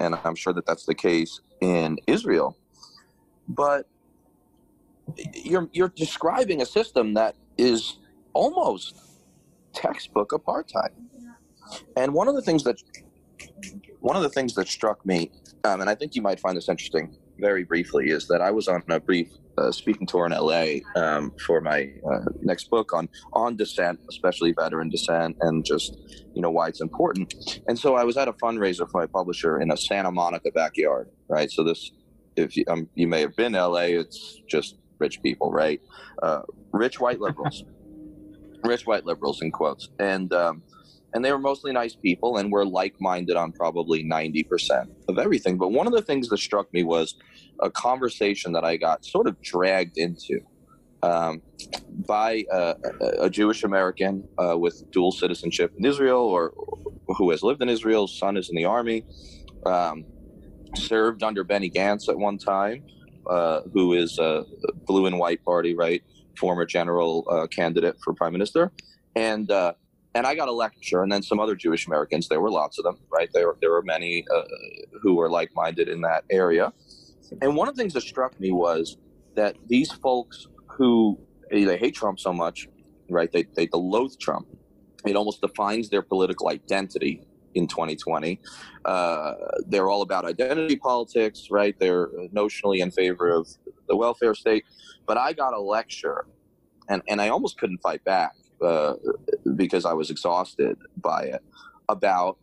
and 0.00 0.16
i'm 0.24 0.34
sure 0.34 0.52
that 0.52 0.66
that's 0.66 0.84
the 0.84 0.94
case 0.94 1.40
in 1.60 1.98
israel 2.06 2.56
but 3.48 3.86
you're 5.34 5.68
you're 5.72 5.88
describing 5.88 6.60
a 6.60 6.66
system 6.66 7.14
that 7.14 7.34
is 7.56 7.98
almost 8.34 8.94
textbook 9.74 10.30
apartheid. 10.30 10.90
And 11.96 12.12
one 12.12 12.28
of 12.28 12.34
the 12.34 12.42
things 12.42 12.64
that 12.64 12.76
one 14.00 14.16
of 14.16 14.22
the 14.22 14.28
things 14.28 14.54
that 14.54 14.68
struck 14.68 15.04
me, 15.06 15.30
um, 15.64 15.80
and 15.80 15.88
I 15.88 15.94
think 15.94 16.14
you 16.14 16.22
might 16.22 16.40
find 16.40 16.56
this 16.56 16.68
interesting, 16.68 17.16
very 17.38 17.64
briefly, 17.64 18.10
is 18.10 18.26
that 18.28 18.40
I 18.40 18.50
was 18.50 18.68
on 18.68 18.82
a 18.88 19.00
brief 19.00 19.28
uh, 19.58 19.70
speaking 19.70 20.06
tour 20.06 20.26
in 20.26 20.32
LA 20.32 20.80
um, 20.96 21.32
for 21.44 21.60
my 21.60 21.90
uh, 22.10 22.24
next 22.40 22.70
book 22.70 22.92
on 22.92 23.08
on 23.32 23.56
dissent, 23.56 24.00
especially 24.08 24.52
veteran 24.52 24.88
dissent, 24.88 25.36
and 25.40 25.64
just 25.64 25.96
you 26.34 26.42
know 26.42 26.50
why 26.50 26.68
it's 26.68 26.80
important. 26.80 27.60
And 27.68 27.78
so 27.78 27.94
I 27.94 28.04
was 28.04 28.16
at 28.16 28.28
a 28.28 28.32
fundraiser 28.34 28.90
for 28.90 29.00
my 29.00 29.06
publisher 29.06 29.60
in 29.60 29.70
a 29.70 29.76
Santa 29.76 30.10
Monica 30.10 30.50
backyard, 30.52 31.08
right? 31.28 31.50
So 31.50 31.64
this, 31.64 31.90
if 32.36 32.56
you, 32.56 32.64
um, 32.68 32.88
you 32.94 33.06
may 33.06 33.20
have 33.20 33.36
been 33.36 33.52
LA, 33.52 33.92
it's 34.00 34.40
just 34.48 34.78
rich 34.98 35.22
people, 35.22 35.50
right? 35.50 35.80
Uh, 36.22 36.42
rich 36.72 37.00
white 37.00 37.20
liberals, 37.20 37.64
rich 38.64 38.86
white 38.86 39.04
liberals 39.04 39.42
in 39.42 39.50
quotes, 39.50 39.88
and 39.98 40.32
um, 40.32 40.62
and 41.14 41.24
they 41.24 41.32
were 41.32 41.38
mostly 41.38 41.72
nice 41.72 41.94
people 41.94 42.38
and 42.38 42.50
were 42.50 42.64
like-minded 42.64 43.36
on 43.36 43.52
probably 43.52 44.02
90% 44.02 44.88
of 45.08 45.18
everything 45.18 45.58
but 45.58 45.68
one 45.68 45.86
of 45.86 45.92
the 45.92 46.00
things 46.00 46.28
that 46.28 46.38
struck 46.38 46.72
me 46.72 46.84
was 46.84 47.16
a 47.60 47.70
conversation 47.70 48.52
that 48.52 48.64
i 48.64 48.76
got 48.76 49.04
sort 49.04 49.26
of 49.26 49.40
dragged 49.42 49.98
into 49.98 50.40
um, 51.02 51.42
by 52.06 52.44
a, 52.50 52.74
a, 53.20 53.28
jewish 53.28 53.62
american 53.62 54.26
uh, 54.38 54.56
with 54.56 54.90
dual 54.90 55.12
citizenship 55.12 55.72
in 55.76 55.84
israel 55.84 56.20
or 56.20 56.54
who 57.18 57.30
has 57.30 57.42
lived 57.42 57.62
in 57.62 57.68
israel 57.68 58.06
son 58.06 58.36
is 58.36 58.48
in 58.48 58.56
the 58.56 58.64
army 58.64 59.04
um, 59.66 60.04
served 60.74 61.22
under 61.22 61.44
benny 61.44 61.68
gantz 61.68 62.08
at 62.08 62.16
one 62.16 62.38
time 62.38 62.82
uh, 63.26 63.60
who 63.72 63.94
is 63.94 64.18
a 64.18 64.44
blue 64.86 65.06
and 65.06 65.18
white 65.18 65.44
party, 65.44 65.74
right? 65.74 66.02
Former 66.38 66.64
general 66.64 67.26
uh, 67.30 67.46
candidate 67.46 67.96
for 68.02 68.12
prime 68.14 68.32
minister, 68.32 68.72
and 69.16 69.50
uh, 69.50 69.74
and 70.14 70.26
I 70.26 70.34
got 70.34 70.48
a 70.48 70.52
lecture, 70.52 71.02
and 71.02 71.10
then 71.10 71.22
some 71.22 71.40
other 71.40 71.54
Jewish 71.54 71.86
Americans. 71.86 72.28
There 72.28 72.40
were 72.40 72.50
lots 72.50 72.78
of 72.78 72.84
them, 72.84 72.98
right? 73.10 73.28
There 73.32 73.54
there 73.60 73.70
were 73.70 73.82
many 73.82 74.24
uh, 74.34 74.42
who 75.02 75.14
were 75.14 75.30
like 75.30 75.50
minded 75.54 75.88
in 75.88 76.00
that 76.02 76.24
area, 76.30 76.72
and 77.40 77.56
one 77.56 77.68
of 77.68 77.76
the 77.76 77.82
things 77.82 77.94
that 77.94 78.02
struck 78.02 78.38
me 78.40 78.52
was 78.52 78.96
that 79.34 79.56
these 79.66 79.90
folks 79.92 80.46
who 80.68 81.18
they 81.50 81.76
hate 81.76 81.94
Trump 81.94 82.18
so 82.18 82.32
much, 82.32 82.68
right? 83.08 83.30
They 83.32 83.44
they 83.56 83.68
loathe 83.72 84.18
Trump. 84.20 84.46
It 85.04 85.16
almost 85.16 85.40
defines 85.40 85.88
their 85.88 86.02
political 86.02 86.48
identity 86.48 87.22
in 87.54 87.66
2020. 87.66 88.40
Uh, 88.84 89.34
they're 89.66 89.88
all 89.88 90.02
about 90.02 90.24
identity 90.24 90.76
politics, 90.76 91.48
right? 91.50 91.76
They're 91.78 92.08
notionally 92.34 92.78
in 92.78 92.90
favor 92.90 93.30
of 93.30 93.48
the 93.88 93.96
welfare 93.96 94.34
state. 94.34 94.64
But 95.06 95.18
I 95.18 95.32
got 95.32 95.52
a 95.52 95.60
lecture, 95.60 96.26
and, 96.88 97.02
and 97.08 97.20
I 97.20 97.28
almost 97.28 97.58
couldn't 97.58 97.78
fight 97.78 98.04
back 98.04 98.34
uh, 98.62 98.94
because 99.56 99.84
I 99.84 99.92
was 99.92 100.10
exhausted 100.10 100.78
by 100.96 101.24
it 101.24 101.42
about 101.88 102.38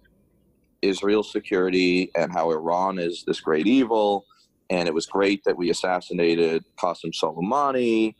Israel 0.81 1.23
security 1.23 2.11
and 2.15 2.31
how 2.31 2.51
Iran 2.51 2.99
is 2.99 3.23
this 3.25 3.39
great 3.39 3.67
evil. 3.67 4.25
And 4.69 4.87
it 4.87 4.93
was 4.93 5.07
great 5.07 5.43
that 5.45 5.57
we 5.57 5.69
assassinated 5.69 6.63
Qasem 6.77 7.11
Soleimani. 7.11 8.15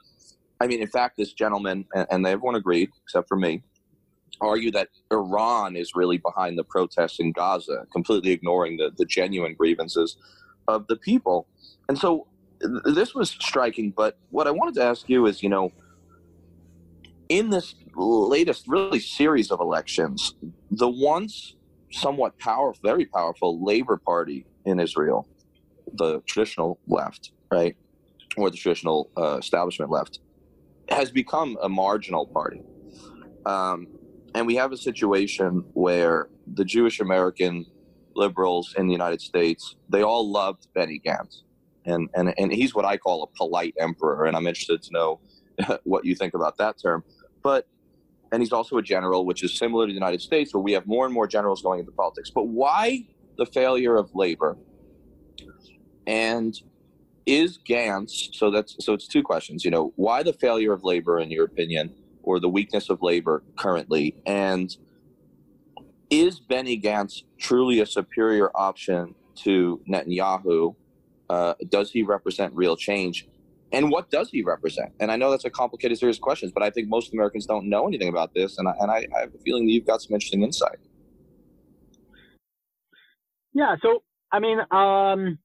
I 0.59 0.67
mean, 0.67 0.81
in 0.81 0.87
fact, 0.87 1.17
this 1.17 1.33
gentleman 1.33 1.85
and, 1.93 2.07
and 2.09 2.25
everyone 2.25 2.55
agreed 2.55 2.89
except 3.03 3.27
for 3.27 3.37
me 3.37 3.63
argue 4.41 4.71
that 4.71 4.89
Iran 5.11 5.75
is 5.75 5.91
really 5.95 6.17
behind 6.17 6.57
the 6.57 6.63
protests 6.63 7.19
in 7.19 7.31
Gaza, 7.31 7.85
completely 7.91 8.31
ignoring 8.31 8.77
the, 8.77 8.91
the 8.97 9.05
genuine 9.05 9.55
grievances 9.57 10.17
of 10.67 10.85
the 10.87 10.97
people. 10.97 11.47
And 11.87 11.97
so 11.97 12.27
th- 12.61 12.95
this 12.95 13.13
was 13.13 13.31
striking. 13.31 13.93
But 13.95 14.17
what 14.29 14.47
I 14.47 14.51
wanted 14.51 14.75
to 14.75 14.83
ask 14.83 15.09
you 15.09 15.25
is, 15.25 15.43
you 15.43 15.49
know, 15.49 15.71
in 17.27 17.49
this 17.49 17.75
latest 17.95 18.63
really 18.67 18.99
series 18.99 19.51
of 19.51 19.59
elections, 19.59 20.33
the 20.71 20.89
once 20.89 21.55
somewhat 21.91 22.37
powerful, 22.39 22.79
very 22.83 23.05
powerful 23.05 23.63
Labor 23.63 23.99
Party 24.03 24.45
in 24.65 24.79
Israel, 24.79 25.27
the 25.93 26.21
traditional 26.27 26.79
left, 26.87 27.31
right, 27.51 27.75
or 28.37 28.49
the 28.49 28.57
traditional 28.57 29.11
uh, 29.17 29.37
establishment 29.37 29.91
left, 29.91 30.19
has 30.89 31.11
become 31.11 31.57
a 31.61 31.69
marginal 31.69 32.27
party. 32.33 32.61
Um, 33.45 33.87
and 34.35 34.45
we 34.45 34.55
have 34.55 34.71
a 34.71 34.77
situation 34.77 35.63
where 35.73 36.29
the 36.47 36.65
Jewish 36.65 36.99
American 36.99 37.65
liberals 38.15 38.75
in 38.77 38.87
the 38.87 38.91
United 38.91 39.21
States, 39.21 39.75
they 39.89 40.03
all 40.03 40.29
loved 40.29 40.67
Benny 40.73 41.01
Gantz. 41.03 41.41
And, 41.85 42.09
and, 42.13 42.33
and 42.37 42.51
he's 42.51 42.75
what 42.75 42.85
I 42.85 42.97
call 42.97 43.23
a 43.23 43.27
polite 43.27 43.73
emperor. 43.79 44.25
And 44.25 44.35
I'm 44.35 44.45
interested 44.45 44.83
to 44.83 44.91
know 44.91 45.19
what 45.83 46.05
you 46.05 46.15
think 46.15 46.33
about 46.33 46.57
that 46.57 46.79
term. 46.81 47.03
But, 47.41 47.67
and 48.31 48.41
he's 48.41 48.51
also 48.51 48.77
a 48.77 48.81
general, 48.81 49.25
which 49.25 49.43
is 49.43 49.57
similar 49.57 49.87
to 49.87 49.91
the 49.91 49.95
United 49.95 50.21
States, 50.21 50.53
where 50.53 50.61
we 50.61 50.73
have 50.73 50.85
more 50.85 51.05
and 51.05 51.13
more 51.13 51.27
generals 51.27 51.61
going 51.61 51.79
into 51.79 51.91
politics. 51.91 52.29
But 52.29 52.47
why 52.47 53.07
the 53.37 53.45
failure 53.45 53.95
of 53.95 54.13
labor? 54.13 54.57
And 56.05 56.55
is 57.25 57.59
Gantz, 57.59 58.35
so 58.35 58.51
that's, 58.51 58.75
so 58.83 58.93
it's 58.93 59.07
two 59.07 59.23
questions, 59.23 59.63
you 59.63 59.71
know, 59.71 59.93
why 59.95 60.23
the 60.23 60.33
failure 60.33 60.73
of 60.73 60.83
labor, 60.83 61.19
in 61.19 61.31
your 61.31 61.45
opinion? 61.45 61.93
Or 62.29 62.39
the 62.39 62.47
weakness 62.47 62.91
of 62.91 63.01
labor 63.01 63.41
currently? 63.55 64.15
And 64.27 64.69
is 66.11 66.39
Benny 66.39 66.79
Gantz 66.79 67.23
truly 67.39 67.79
a 67.79 67.87
superior 67.87 68.51
option 68.53 69.15
to 69.37 69.81
Netanyahu? 69.89 70.75
Uh, 71.27 71.55
does 71.69 71.89
he 71.89 72.03
represent 72.03 72.53
real 72.53 72.75
change? 72.75 73.27
And 73.71 73.89
what 73.89 74.11
does 74.11 74.29
he 74.29 74.43
represent? 74.43 74.91
And 74.99 75.11
I 75.11 75.15
know 75.15 75.31
that's 75.31 75.45
a 75.45 75.49
complicated 75.49 75.97
series 75.97 76.17
of 76.17 76.21
questions, 76.21 76.51
but 76.51 76.61
I 76.61 76.69
think 76.69 76.87
most 76.87 77.13
Americans 77.13 77.47
don't 77.47 77.67
know 77.67 77.87
anything 77.87 78.09
about 78.09 78.35
this. 78.35 78.59
And 78.59 78.67
I, 78.67 78.73
and 78.79 78.91
I, 78.91 79.07
I 79.15 79.21
have 79.21 79.33
a 79.33 79.39
feeling 79.39 79.65
that 79.65 79.71
you've 79.71 79.87
got 79.87 80.01
some 80.03 80.13
interesting 80.13 80.43
insight. 80.43 80.77
Yeah. 83.53 83.75
So, 83.81 84.03
I 84.31 84.39
mean, 84.39 84.59
um, 84.69 85.39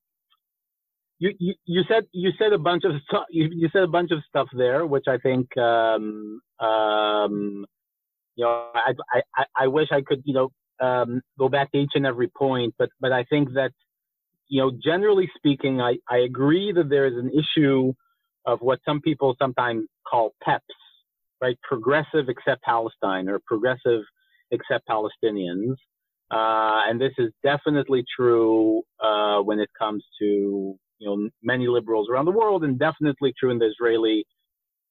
you, 1.19 1.55
you, 1.65 1.83
said 1.89 2.05
you 2.13 2.31
said 2.39 2.53
a 2.53 2.59
bunch 2.59 2.85
of 2.85 2.93
stuff 3.09 3.25
you, 3.31 3.49
you 3.53 3.69
said 3.73 3.83
a 3.83 3.89
bunch 3.89 4.11
of 4.11 4.19
stuff 4.29 4.49
there 4.53 4.85
which 4.87 5.05
i 5.09 5.17
think 5.19 5.57
um, 5.57 6.41
um, 6.61 7.67
you 8.37 8.45
know 8.45 8.69
I, 8.75 8.93
I 9.37 9.45
i 9.57 9.67
wish 9.67 9.89
i 9.93 10.01
could 10.01 10.23
you 10.25 10.35
know 10.35 10.49
um, 10.81 11.23
go 11.39 11.49
back 11.49 11.71
to 11.73 11.79
each 11.79 11.93
and 11.95 12.07
every 12.07 12.29
point 12.29 12.75
but 12.79 12.89
but 13.01 13.13
i 13.13 13.25
think 13.25 13.51
that 13.55 13.71
you 14.49 14.61
know 14.61 14.73
generally 14.85 15.31
speaking 15.37 15.81
i 15.81 15.97
i 16.09 16.19
agree 16.19 16.73
that 16.73 16.89
there 16.89 17.07
is 17.07 17.15
an 17.15 17.31
issue 17.31 17.93
of 18.47 18.61
what 18.61 18.81
some 18.85 19.01
people 19.01 19.35
sometimes 19.39 19.85
call 20.11 20.35
peps 20.43 20.65
right? 21.45 21.59
Progressive 21.63 22.29
except 22.29 22.63
palestine 22.63 23.29
or 23.29 23.41
progressive 23.47 24.03
except 24.51 24.89
palestinians. 24.89 25.77
Uh, 26.31 26.81
and 26.89 27.01
this 27.01 27.13
is 27.19 27.31
definitely 27.43 28.03
true 28.17 28.83
uh, 29.03 29.41
when 29.41 29.61
it 29.61 29.69
comes 29.79 30.03
to 30.19 30.75
you 30.99 31.07
know 31.07 31.29
many 31.43 31.67
liberals 31.69 32.09
around 32.11 32.25
the 32.25 32.31
world, 32.31 32.65
and 32.65 32.79
definitely 32.79 33.33
true 33.39 33.51
in 33.51 33.59
the 33.59 33.67
Israeli 33.67 34.25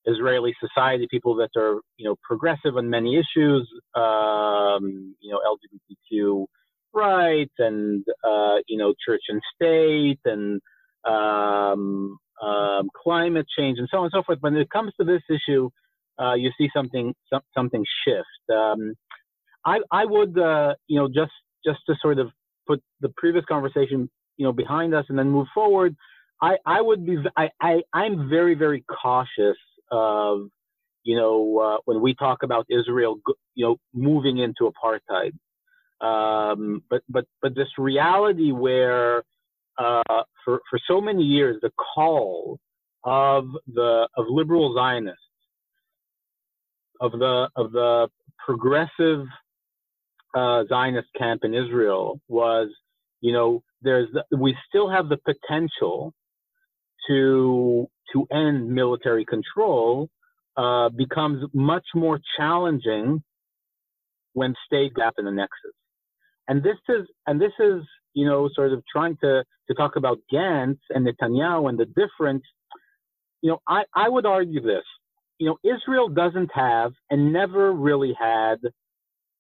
Israeli 0.06 0.54
society. 0.60 1.08
People 1.10 1.36
that 1.36 1.50
are 1.56 1.80
you 1.98 2.06
know 2.08 2.16
progressive 2.24 2.78
on 2.78 2.90
many 2.90 3.16
issues, 3.16 3.70
um, 3.96 5.16
you 5.22 5.32
know 5.32 5.40
LGBTQ 5.48 6.46
rights 6.94 7.54
and 7.60 8.04
uh, 8.24 8.58
you 8.68 8.78
know 8.78 8.94
church 9.06 9.24
and 9.30 9.42
state 9.56 10.20
and 10.26 10.62
um, 11.06 12.18
um, 12.42 12.90
climate 13.02 13.46
change 13.58 13.80
and 13.80 13.88
so 13.90 14.00
on 14.00 14.04
and 14.06 14.12
so 14.14 14.24
forth. 14.24 14.40
When 14.42 14.56
it 14.56 14.70
comes 14.70 14.94
to 15.00 15.06
this 15.06 15.22
issue, 15.30 15.70
uh, 16.22 16.34
you 16.34 16.52
see 16.58 16.70
something 16.76 17.14
something 17.56 17.86
shift. 18.06 18.58
Um, 18.58 18.94
I 19.66 19.80
I 19.92 20.06
would 20.06 20.38
uh, 20.38 20.76
you 20.88 21.00
know 21.00 21.08
just 21.08 21.34
just 21.66 21.80
to 21.88 21.96
sort 22.02 22.20
of 22.20 22.30
put 22.68 22.82
the 23.02 23.10
previous 23.18 23.46
conversation 23.46 24.10
you 24.38 24.46
know 24.46 24.54
behind 24.54 24.94
us 24.94 25.06
and 25.10 25.18
then 25.18 25.30
move 25.30 25.48
forward 25.54 25.96
i 26.42 26.56
i 26.66 26.82
would 26.82 27.06
be 27.06 27.18
i, 27.38 27.50
I 27.62 27.82
i'm 27.94 28.30
very 28.30 28.56
very 28.56 28.84
cautious 29.02 29.58
of 29.94 30.50
you 31.04 31.16
know 31.16 31.60
uh, 31.60 31.78
when 31.86 32.02
we 32.02 32.16
talk 32.16 32.44
about 32.44 32.66
israel 32.70 33.20
you 33.56 33.66
know 33.66 33.78
moving 33.94 34.40
into 34.40 34.72
apartheid. 34.72 35.34
Um, 36.02 36.84
but 36.90 37.04
but 37.08 37.26
but 37.42 37.56
this 37.56 37.70
reality 37.78 38.52
where 38.52 39.24
uh, 39.78 40.24
for 40.44 40.62
for 40.70 40.80
so 40.88 41.00
many 41.00 41.24
years 41.24 41.58
the 41.62 41.72
call 41.96 42.60
of 43.06 43.46
the 43.68 44.10
of 44.18 44.26
liberal 44.30 44.74
zionists 44.76 45.22
of 47.02 47.12
the 47.14 47.50
of 47.56 47.72
the 47.72 48.10
progressive 48.46 49.26
uh, 50.36 50.64
Zionist 50.68 51.10
camp 51.18 51.44
in 51.44 51.54
Israel 51.54 52.20
was, 52.28 52.70
you 53.22 53.34
know, 53.34 53.64
there's 53.82 54.10
we 54.36 54.56
still 54.68 54.90
have 54.90 55.10
the 55.10 55.18
potential 55.18 56.14
to 57.08 57.88
to 58.12 58.26
end 58.32 58.70
military 58.70 59.26
control 59.26 60.10
uh, 60.58 60.90
becomes 60.90 61.44
much 61.54 61.86
more 61.96 62.20
challenging 62.38 63.24
when 64.34 64.54
state 64.66 64.94
gap 64.96 65.14
and 65.18 65.28
annexes. 65.28 65.74
And 66.48 66.62
this 66.62 66.78
is 66.90 67.08
and 67.26 67.40
this 67.40 67.54
is 67.60 67.82
you 68.14 68.26
know 68.26 68.50
sort 68.54 68.74
of 68.74 68.84
trying 68.92 69.18
to 69.24 69.44
to 69.68 69.74
talk 69.76 69.96
about 69.96 70.20
Gantz 70.32 70.80
and 70.90 71.08
Netanyahu 71.08 71.70
and 71.70 71.80
the 71.80 71.86
difference. 71.86 72.44
You 73.42 73.52
know, 73.52 73.60
I, 73.68 73.84
I 73.96 74.10
would 74.10 74.26
argue 74.26 74.62
this. 74.62 74.84
You 75.38 75.48
know, 75.48 75.58
Israel 75.76 76.10
doesn't 76.10 76.52
have 76.54 76.94
and 77.10 77.34
never 77.34 77.74
really 77.74 78.14
had 78.18 78.58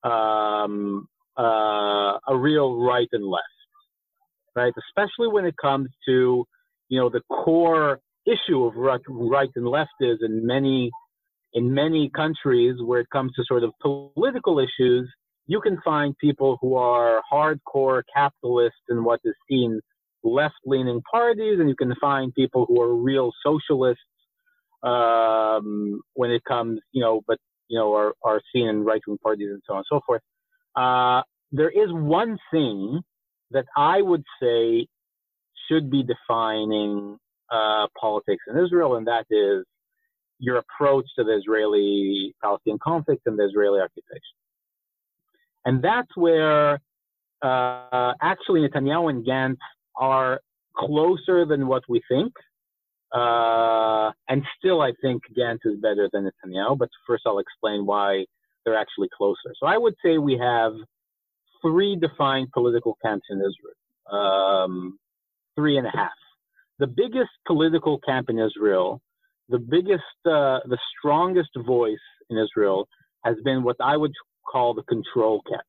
um, 0.04 1.08
uh, 1.38 2.18
a 2.28 2.36
real 2.36 2.82
right 2.82 3.08
and 3.12 3.26
left 3.26 3.44
right? 4.56 4.74
Especially 4.90 5.28
when 5.28 5.46
it 5.46 5.56
comes 5.62 5.90
to, 6.08 6.46
you 6.90 7.00
know, 7.00 7.10
the 7.10 7.22
core 7.30 8.00
issue 8.26 8.64
of 8.64 8.76
right, 8.76 9.02
right 9.08 9.50
and 9.56 9.68
left 9.68 9.92
is 10.00 10.20
in 10.22 10.46
many 10.46 10.92
in 11.54 11.72
many 11.74 12.10
countries 12.16 12.76
where 12.84 13.00
it 13.00 13.08
comes 13.12 13.32
to 13.34 13.44
sort 13.46 13.64
of 13.64 13.72
political 13.80 14.58
issues, 14.58 15.08
you 15.46 15.62
can 15.62 15.78
find 15.86 16.18
people 16.18 16.58
who 16.62 16.76
are 16.76 17.22
hardcore 17.32 18.02
capitalists 18.12 18.80
in 18.90 19.04
what 19.04 19.20
is 19.24 19.36
seen 19.48 19.80
left-leaning 20.24 21.02
parties, 21.12 21.60
and 21.60 21.70
you 21.70 21.76
can 21.76 21.94
find 22.02 22.34
people 22.34 22.66
who 22.68 22.82
are 22.82 22.96
real 22.96 23.32
socialists 23.46 24.02
um, 24.82 26.02
when 26.14 26.32
it 26.32 26.44
comes, 26.46 26.80
you 26.92 27.02
know, 27.02 27.22
but 27.28 27.38
you 27.68 27.78
know, 27.78 27.94
are, 27.94 28.14
are 28.24 28.42
seen 28.54 28.68
in 28.68 28.84
right-wing 28.84 29.18
parties 29.22 29.50
and 29.50 29.62
so 29.66 29.74
on 29.74 29.80
and 29.80 29.86
so 29.90 30.02
forth. 30.06 30.22
Uh, 30.76 31.22
there 31.52 31.70
is 31.70 31.92
one 31.92 32.38
thing 32.52 33.02
that 33.52 33.66
I 33.78 34.02
would 34.02 34.24
say 34.42 34.88
should 35.70 35.90
be 35.90 36.04
defining 36.04 37.18
uh, 37.54 37.86
politics 38.00 38.44
in 38.50 38.58
Israel, 38.64 38.96
and 38.98 39.06
that 39.08 39.26
is 39.30 39.66
your 40.40 40.58
approach 40.58 41.06
to 41.18 41.24
the 41.24 41.36
Israeli 41.38 42.36
Palestinian 42.44 42.80
conflict 42.84 43.22
and 43.28 43.38
the 43.40 43.46
Israeli 43.46 43.80
occupation. 43.80 44.36
And 45.66 45.82
that's 45.82 46.14
where 46.16 46.80
uh, 47.42 48.14
actually 48.22 48.62
Netanyahu 48.62 49.10
and 49.10 49.26
Gantz 49.26 49.64
are 49.96 50.42
closer 50.76 51.46
than 51.46 51.68
what 51.68 51.84
we 51.88 52.02
think. 52.10 52.34
Uh, 53.14 54.12
and 54.28 54.44
still, 54.58 54.82
I 54.82 54.92
think 55.02 55.22
Gantz 55.38 55.60
is 55.66 55.80
better 55.80 56.10
than 56.12 56.30
Netanyahu. 56.30 56.78
But 56.78 56.90
first, 57.08 57.24
I'll 57.28 57.40
explain 57.40 57.86
why 57.86 58.26
they're 58.66 58.78
actually 58.78 59.10
closer. 59.16 59.54
So 59.60 59.68
I 59.68 59.78
would 59.78 59.94
say 60.04 60.18
we 60.18 60.38
have 60.38 60.74
three 61.62 61.96
defined 61.96 62.48
political 62.54 62.98
camps 63.04 63.28
in 63.30 63.38
Israel, 63.38 63.78
um, 64.12 64.98
three 65.56 65.78
and 65.78 65.88
a 65.88 65.92
half. 65.92 66.12
The 66.80 66.88
biggest 66.88 67.32
political 67.46 68.00
camp 68.00 68.30
in 68.30 68.40
Israel, 68.40 69.02
the 69.50 69.60
biggest, 69.60 70.04
uh, 70.26 70.60
the 70.66 70.78
strongest 70.98 71.52
voice 71.66 72.06
in 72.30 72.38
Israel 72.38 72.88
has 73.24 73.36
been 73.44 73.64
what 73.64 73.78
I 73.80 73.96
would 73.98 74.14
call 74.52 74.74
the 74.74 74.84
control 74.84 75.42
camp. 75.50 75.64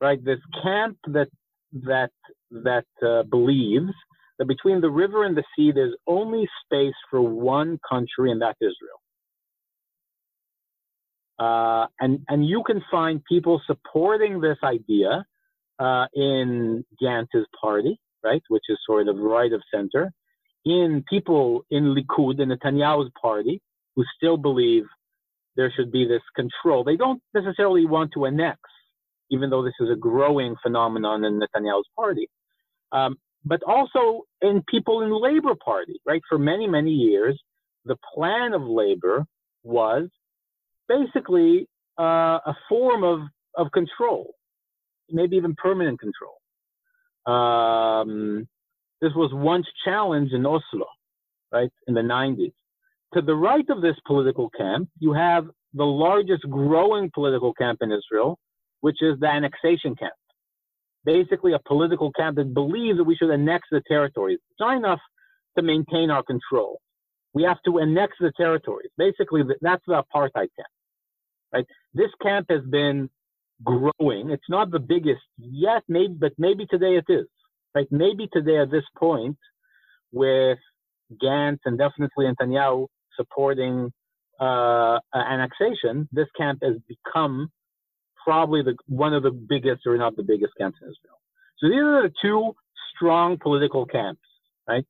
Right, 0.00 0.24
this 0.24 0.40
camp 0.62 0.96
that 1.06 1.28
that 1.72 2.10
that 2.50 2.86
uh, 3.06 3.22
believes 3.24 3.92
that 4.38 4.48
between 4.48 4.80
the 4.80 4.90
river 4.90 5.24
and 5.24 5.36
the 5.36 5.44
sea, 5.54 5.70
there's 5.72 5.94
only 6.06 6.48
space 6.64 6.94
for 7.10 7.22
one 7.22 7.78
country, 7.88 8.32
and 8.32 8.42
that's 8.42 8.58
Israel. 8.60 8.98
Uh, 11.38 11.86
and, 12.00 12.20
and 12.28 12.46
you 12.46 12.62
can 12.64 12.82
find 12.90 13.22
people 13.24 13.60
supporting 13.66 14.40
this 14.40 14.58
idea 14.62 15.24
uh, 15.78 16.06
in 16.14 16.84
Gantz's 17.02 17.46
party, 17.60 17.98
right, 18.24 18.42
which 18.48 18.64
is 18.68 18.78
sort 18.86 19.08
of 19.08 19.16
right 19.18 19.52
of 19.52 19.62
center. 19.74 20.12
in 20.64 21.04
people 21.08 21.64
in 21.70 21.94
Likud, 21.94 22.40
in 22.40 22.48
Netanyahu's 22.50 23.10
party, 23.20 23.60
who 23.96 24.04
still 24.16 24.36
believe 24.36 24.84
there 25.56 25.72
should 25.74 25.90
be 25.92 26.06
this 26.06 26.22
control. 26.36 26.84
They 26.84 26.96
don't 26.96 27.20
necessarily 27.34 27.84
want 27.84 28.12
to 28.14 28.26
annex, 28.26 28.58
even 29.30 29.50
though 29.50 29.62
this 29.62 29.74
is 29.80 29.90
a 29.90 29.96
growing 29.96 30.54
phenomenon 30.62 31.24
in 31.24 31.40
Netanyahu's 31.40 31.88
party. 31.96 32.28
Um, 32.92 33.16
but 33.44 33.60
also 33.66 34.22
in 34.40 34.62
people 34.68 35.02
in 35.02 35.10
Labor 35.10 35.54
Party, 35.62 36.00
right? 36.06 36.22
For 36.28 36.38
many, 36.38 36.68
many 36.68 36.92
years, 36.92 37.40
the 37.84 37.96
plan 38.14 38.52
of 38.52 38.62
labor 38.62 39.26
was 39.64 40.08
basically 40.88 41.66
uh, 41.98 42.38
a 42.46 42.54
form 42.68 43.02
of, 43.02 43.20
of 43.56 43.72
control, 43.72 44.34
maybe 45.10 45.36
even 45.36 45.54
permanent 45.56 45.98
control. 45.98 46.36
Um, 47.26 48.48
this 49.00 49.12
was 49.14 49.30
once 49.32 49.66
challenged 49.84 50.32
in 50.32 50.46
Oslo, 50.46 50.86
right, 51.52 51.70
in 51.86 51.94
the 51.94 52.00
90s. 52.00 52.52
To 53.14 53.20
the 53.20 53.34
right 53.34 53.68
of 53.68 53.82
this 53.82 53.96
political 54.06 54.48
camp, 54.50 54.88
you 54.98 55.12
have 55.12 55.46
the 55.74 55.84
largest 55.84 56.42
growing 56.48 57.10
political 57.12 57.52
camp 57.54 57.78
in 57.82 57.92
Israel, 57.92 58.38
which 58.80 59.02
is 59.02 59.18
the 59.20 59.26
annexation 59.26 59.94
camp. 59.96 60.14
Basically, 61.04 61.52
a 61.52 61.58
political 61.66 62.12
camp 62.12 62.36
that 62.36 62.54
believes 62.54 62.98
that 62.98 63.04
we 63.04 63.16
should 63.16 63.32
annex 63.32 63.66
the 63.70 63.82
territories. 63.88 64.38
It's 64.50 64.60
not 64.60 64.76
enough 64.76 65.00
to 65.56 65.62
maintain 65.62 66.10
our 66.10 66.22
control. 66.22 66.80
We 67.34 67.42
have 67.42 67.58
to 67.64 67.80
annex 67.80 68.14
the 68.20 68.32
territories. 68.36 68.90
Basically, 68.96 69.42
that's 69.60 69.82
the 69.86 70.02
apartheid 70.02 70.48
camp. 70.56 70.72
Right? 71.52 71.66
This 71.92 72.10
camp 72.22 72.46
has 72.50 72.62
been 72.70 73.10
growing. 73.64 74.30
It's 74.30 74.48
not 74.48 74.70
the 74.70 74.78
biggest 74.78 75.22
yet, 75.38 75.82
maybe, 75.88 76.14
but 76.18 76.32
maybe 76.38 76.66
today 76.66 76.96
it 76.96 77.04
is. 77.08 77.26
Right? 77.74 77.88
Maybe 77.90 78.28
today 78.32 78.58
at 78.58 78.70
this 78.70 78.84
point, 78.96 79.36
with 80.12 80.58
Gantz 81.22 81.60
and 81.64 81.78
definitely 81.78 82.26
Netanyahu 82.26 82.86
supporting 83.16 83.90
uh, 84.40 84.98
annexation, 85.14 86.08
this 86.12 86.28
camp 86.36 86.60
has 86.62 86.74
become 86.88 87.50
probably 88.24 88.62
the 88.62 88.76
one 88.86 89.14
of 89.14 89.22
the 89.22 89.30
biggest, 89.30 89.86
or 89.86 89.96
not 89.96 90.16
the 90.16 90.22
biggest, 90.22 90.52
camps 90.58 90.78
in 90.82 90.88
Israel. 90.88 91.18
So 91.58 91.68
these 91.68 91.80
are 91.80 92.02
the 92.02 92.12
two 92.20 92.52
strong 92.94 93.38
political 93.38 93.86
camps, 93.86 94.20
right? 94.68 94.84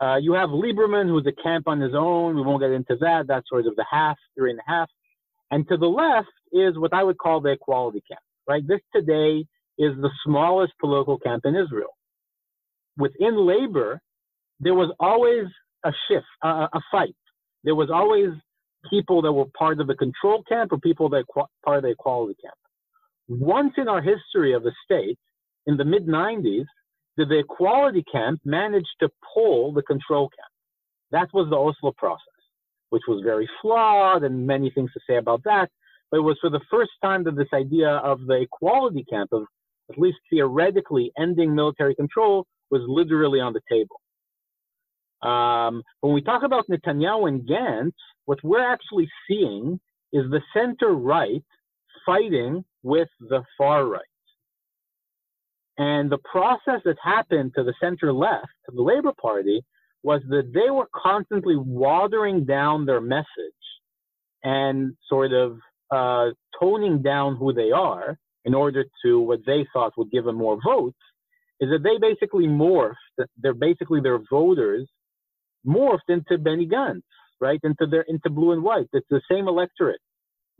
Uh, 0.00 0.16
you 0.16 0.32
have 0.34 0.50
Lieberman, 0.50 1.08
who's 1.08 1.26
a 1.26 1.42
camp 1.42 1.66
on 1.66 1.80
his 1.80 1.92
own. 1.94 2.36
We 2.36 2.42
won't 2.42 2.60
get 2.60 2.70
into 2.70 2.96
that. 3.00 3.26
That's 3.26 3.48
sort 3.48 3.66
of 3.66 3.74
the 3.76 3.86
half, 3.90 4.16
three 4.36 4.50
and 4.50 4.60
a 4.60 4.70
half. 4.70 4.88
And 5.50 5.66
to 5.68 5.76
the 5.76 5.86
left 5.86 6.28
is 6.52 6.78
what 6.78 6.92
I 6.92 7.02
would 7.02 7.18
call 7.18 7.40
the 7.40 7.50
equality 7.50 8.02
camp, 8.08 8.20
right? 8.48 8.66
This 8.66 8.80
today 8.94 9.44
is 9.78 9.96
the 10.00 10.10
smallest 10.24 10.72
political 10.80 11.18
camp 11.18 11.44
in 11.44 11.54
Israel. 11.56 11.96
Within 12.96 13.46
labor, 13.46 14.00
there 14.60 14.74
was 14.74 14.92
always 14.98 15.44
a 15.84 15.92
shift, 16.08 16.26
uh, 16.44 16.66
a 16.72 16.80
fight. 16.90 17.14
There 17.64 17.74
was 17.76 17.90
always 17.90 18.30
people 18.90 19.22
that 19.22 19.32
were 19.32 19.46
part 19.56 19.80
of 19.80 19.86
the 19.86 19.94
control 19.94 20.42
camp 20.48 20.72
or 20.72 20.78
people 20.78 21.08
that 21.10 21.24
were 21.34 21.44
part 21.64 21.78
of 21.78 21.82
the 21.84 21.90
equality 21.90 22.36
camp. 22.42 22.54
Once 23.28 23.74
in 23.76 23.88
our 23.88 24.00
history 24.00 24.52
of 24.54 24.62
the 24.62 24.72
state, 24.84 25.18
in 25.66 25.76
the 25.76 25.84
mid 25.84 26.06
90s, 26.06 26.64
did 27.18 27.28
the 27.28 27.38
equality 27.38 28.04
camp 28.10 28.40
manage 28.44 28.86
to 29.00 29.08
pull 29.34 29.72
the 29.72 29.82
control 29.82 30.28
camp. 30.28 30.52
That 31.10 31.28
was 31.34 31.50
the 31.50 31.56
Oslo 31.56 31.92
process, 31.96 32.22
which 32.90 33.02
was 33.08 33.22
very 33.24 33.48
flawed 33.60 34.22
and 34.22 34.46
many 34.46 34.70
things 34.70 34.92
to 34.92 35.00
say 35.06 35.16
about 35.16 35.42
that. 35.44 35.68
But 36.10 36.18
it 36.18 36.22
was 36.22 36.38
for 36.40 36.50
the 36.50 36.60
first 36.70 36.90
time 37.02 37.24
that 37.24 37.36
this 37.36 37.48
idea 37.52 37.88
of 37.88 38.26
the 38.26 38.40
equality 38.42 39.04
camp, 39.08 39.30
of 39.32 39.44
at 39.90 39.98
least 39.98 40.18
theoretically 40.30 41.12
ending 41.18 41.54
military 41.54 41.94
control, 41.94 42.46
was 42.70 42.82
literally 42.86 43.40
on 43.40 43.52
the 43.52 43.60
table. 43.70 44.00
Um, 45.22 45.82
when 46.00 46.14
we 46.14 46.22
talk 46.22 46.42
about 46.44 46.66
Netanyahu 46.70 47.28
and 47.28 47.48
Gantz, 47.48 47.92
what 48.26 48.38
we're 48.44 48.66
actually 48.66 49.08
seeing 49.28 49.80
is 50.12 50.24
the 50.30 50.40
center 50.54 50.92
right 50.92 51.44
fighting 52.06 52.64
with 52.82 53.08
the 53.20 53.42
far 53.56 53.86
right. 53.86 54.02
And 55.76 56.10
the 56.10 56.18
process 56.30 56.80
that 56.84 56.96
happened 57.02 57.52
to 57.56 57.62
the 57.62 57.74
center 57.80 58.12
left, 58.12 58.48
to 58.66 58.74
the 58.74 58.82
Labor 58.82 59.12
Party, 59.20 59.62
was 60.02 60.22
that 60.28 60.52
they 60.52 60.70
were 60.70 60.88
constantly 60.94 61.56
watering 61.56 62.44
down 62.44 62.86
their 62.86 63.00
message 63.00 63.26
and 64.42 64.96
sort 65.08 65.32
of 65.32 65.58
uh, 65.90 66.26
toning 66.60 67.02
down 67.02 67.36
who 67.36 67.52
they 67.52 67.70
are 67.70 68.16
in 68.44 68.54
order 68.54 68.84
to 69.04 69.20
what 69.20 69.40
they 69.46 69.66
thought 69.72 69.92
would 69.96 70.10
give 70.10 70.24
them 70.24 70.36
more 70.36 70.58
votes, 70.64 70.98
is 71.60 71.70
that 71.70 71.82
they 71.82 71.98
basically 72.00 72.46
morphed, 72.46 72.94
they're 73.36 73.54
basically 73.54 74.00
their 74.00 74.20
voters 74.30 74.88
morphed 75.66 76.08
into 76.08 76.38
Benny 76.38 76.66
Gantz, 76.66 77.02
right? 77.40 77.60
Into 77.62 77.86
their 77.86 78.02
into 78.02 78.30
blue 78.30 78.52
and 78.52 78.62
white. 78.62 78.86
It's 78.92 79.06
the 79.10 79.20
same 79.30 79.48
electorate. 79.48 80.00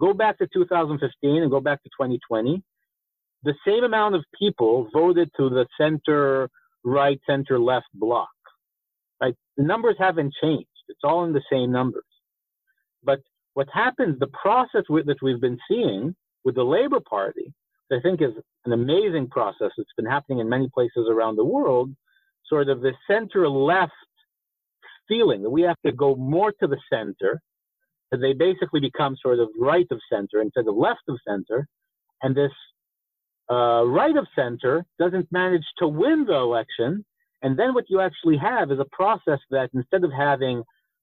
Go 0.00 0.12
back 0.12 0.38
to 0.38 0.48
2015 0.52 1.42
and 1.42 1.50
go 1.50 1.60
back 1.60 1.82
to 1.82 1.88
2020. 1.90 2.62
The 3.44 3.54
same 3.66 3.84
amount 3.84 4.14
of 4.16 4.24
people 4.38 4.88
voted 4.92 5.30
to 5.36 5.48
the 5.48 5.66
center 5.80 6.48
right, 6.84 7.20
center 7.26 7.58
left 7.58 7.86
block. 7.94 8.28
Right? 9.20 9.34
The 9.56 9.64
numbers 9.64 9.96
haven't 9.98 10.34
changed. 10.40 10.68
It's 10.88 11.00
all 11.04 11.24
in 11.24 11.32
the 11.32 11.42
same 11.50 11.72
numbers. 11.72 12.04
But 13.02 13.20
what 13.58 13.68
happens, 13.74 14.16
the 14.20 14.28
process 14.28 14.84
that 14.88 15.16
we've 15.20 15.40
been 15.40 15.58
seeing 15.68 16.14
with 16.44 16.54
the 16.54 16.62
Labor 16.62 17.00
Party, 17.00 17.52
I 17.92 17.98
think 18.00 18.22
is 18.22 18.34
an 18.64 18.72
amazing 18.72 19.26
process. 19.30 19.72
It's 19.76 19.96
been 19.96 20.06
happening 20.06 20.38
in 20.38 20.48
many 20.48 20.68
places 20.72 21.08
around 21.10 21.34
the 21.34 21.44
world. 21.44 21.90
Sort 22.46 22.68
of 22.68 22.82
the 22.82 22.92
center 23.10 23.48
left 23.48 23.90
feeling 25.08 25.42
that 25.42 25.50
we 25.50 25.62
have 25.62 25.80
to 25.84 25.90
go 25.90 26.14
more 26.14 26.52
to 26.60 26.68
the 26.68 26.78
center, 26.88 27.40
that 28.12 28.18
they 28.18 28.32
basically 28.32 28.78
become 28.78 29.16
sort 29.20 29.40
of 29.40 29.48
right 29.58 29.88
of 29.90 29.98
center 30.08 30.40
instead 30.40 30.68
of 30.68 30.76
left 30.76 31.02
of 31.08 31.18
center, 31.26 31.66
and 32.22 32.36
this 32.36 32.52
uh, 33.50 33.82
right 33.84 34.16
of 34.16 34.28
center 34.36 34.84
doesn't 35.00 35.26
manage 35.32 35.66
to 35.78 35.88
win 35.88 36.26
the 36.28 36.36
election, 36.36 37.04
and 37.42 37.58
then 37.58 37.74
what 37.74 37.86
you 37.88 38.00
actually 38.00 38.36
have 38.36 38.70
is 38.70 38.78
a 38.78 38.86
process 38.92 39.40
that 39.50 39.70
instead 39.74 40.04
of 40.04 40.12
having 40.12 40.62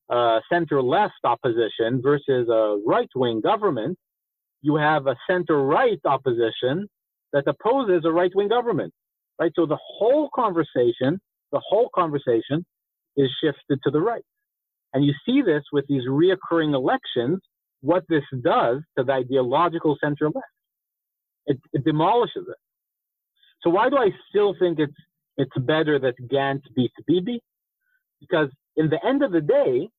a 0.09 0.39
center 0.51 0.81
left 0.81 1.13
opposition 1.23 2.01
versus 2.01 2.47
a 2.49 2.79
right 2.85 3.09
wing 3.15 3.41
government, 3.41 3.97
you 4.61 4.75
have 4.75 5.07
a 5.07 5.15
center 5.29 5.63
right 5.63 5.99
opposition 6.05 6.87
that 7.33 7.45
opposes 7.47 8.03
a 8.05 8.11
right 8.11 8.31
wing 8.35 8.47
government. 8.47 8.93
Right? 9.39 9.51
So 9.55 9.65
the 9.65 9.77
whole 9.81 10.29
conversation, 10.33 11.19
the 11.51 11.61
whole 11.67 11.89
conversation 11.93 12.65
is 13.17 13.29
shifted 13.41 13.79
to 13.83 13.91
the 13.91 13.99
right. 14.01 14.23
And 14.93 15.03
you 15.05 15.13
see 15.25 15.41
this 15.41 15.63
with 15.73 15.85
these 15.87 16.03
reoccurring 16.07 16.73
elections, 16.73 17.39
what 17.81 18.03
this 18.07 18.23
does 18.41 18.81
to 18.97 19.03
the 19.03 19.11
ideological 19.11 19.97
center 20.01 20.25
left. 20.25 20.47
It, 21.47 21.59
it 21.73 21.83
demolishes 21.83 22.45
it. 22.47 22.55
So 23.61 23.69
why 23.69 23.89
do 23.89 23.97
I 23.97 24.09
still 24.29 24.55
think 24.57 24.79
it's 24.79 24.93
it's 25.37 25.51
better 25.57 25.99
that 25.99 26.15
Gantz 26.31 26.61
beats 26.75 26.95
Bibi? 27.05 27.41
Because 28.21 28.49
in 28.77 28.89
the 28.89 29.03
end 29.05 29.21
of 29.23 29.31
the 29.31 29.41
day, 29.41 29.89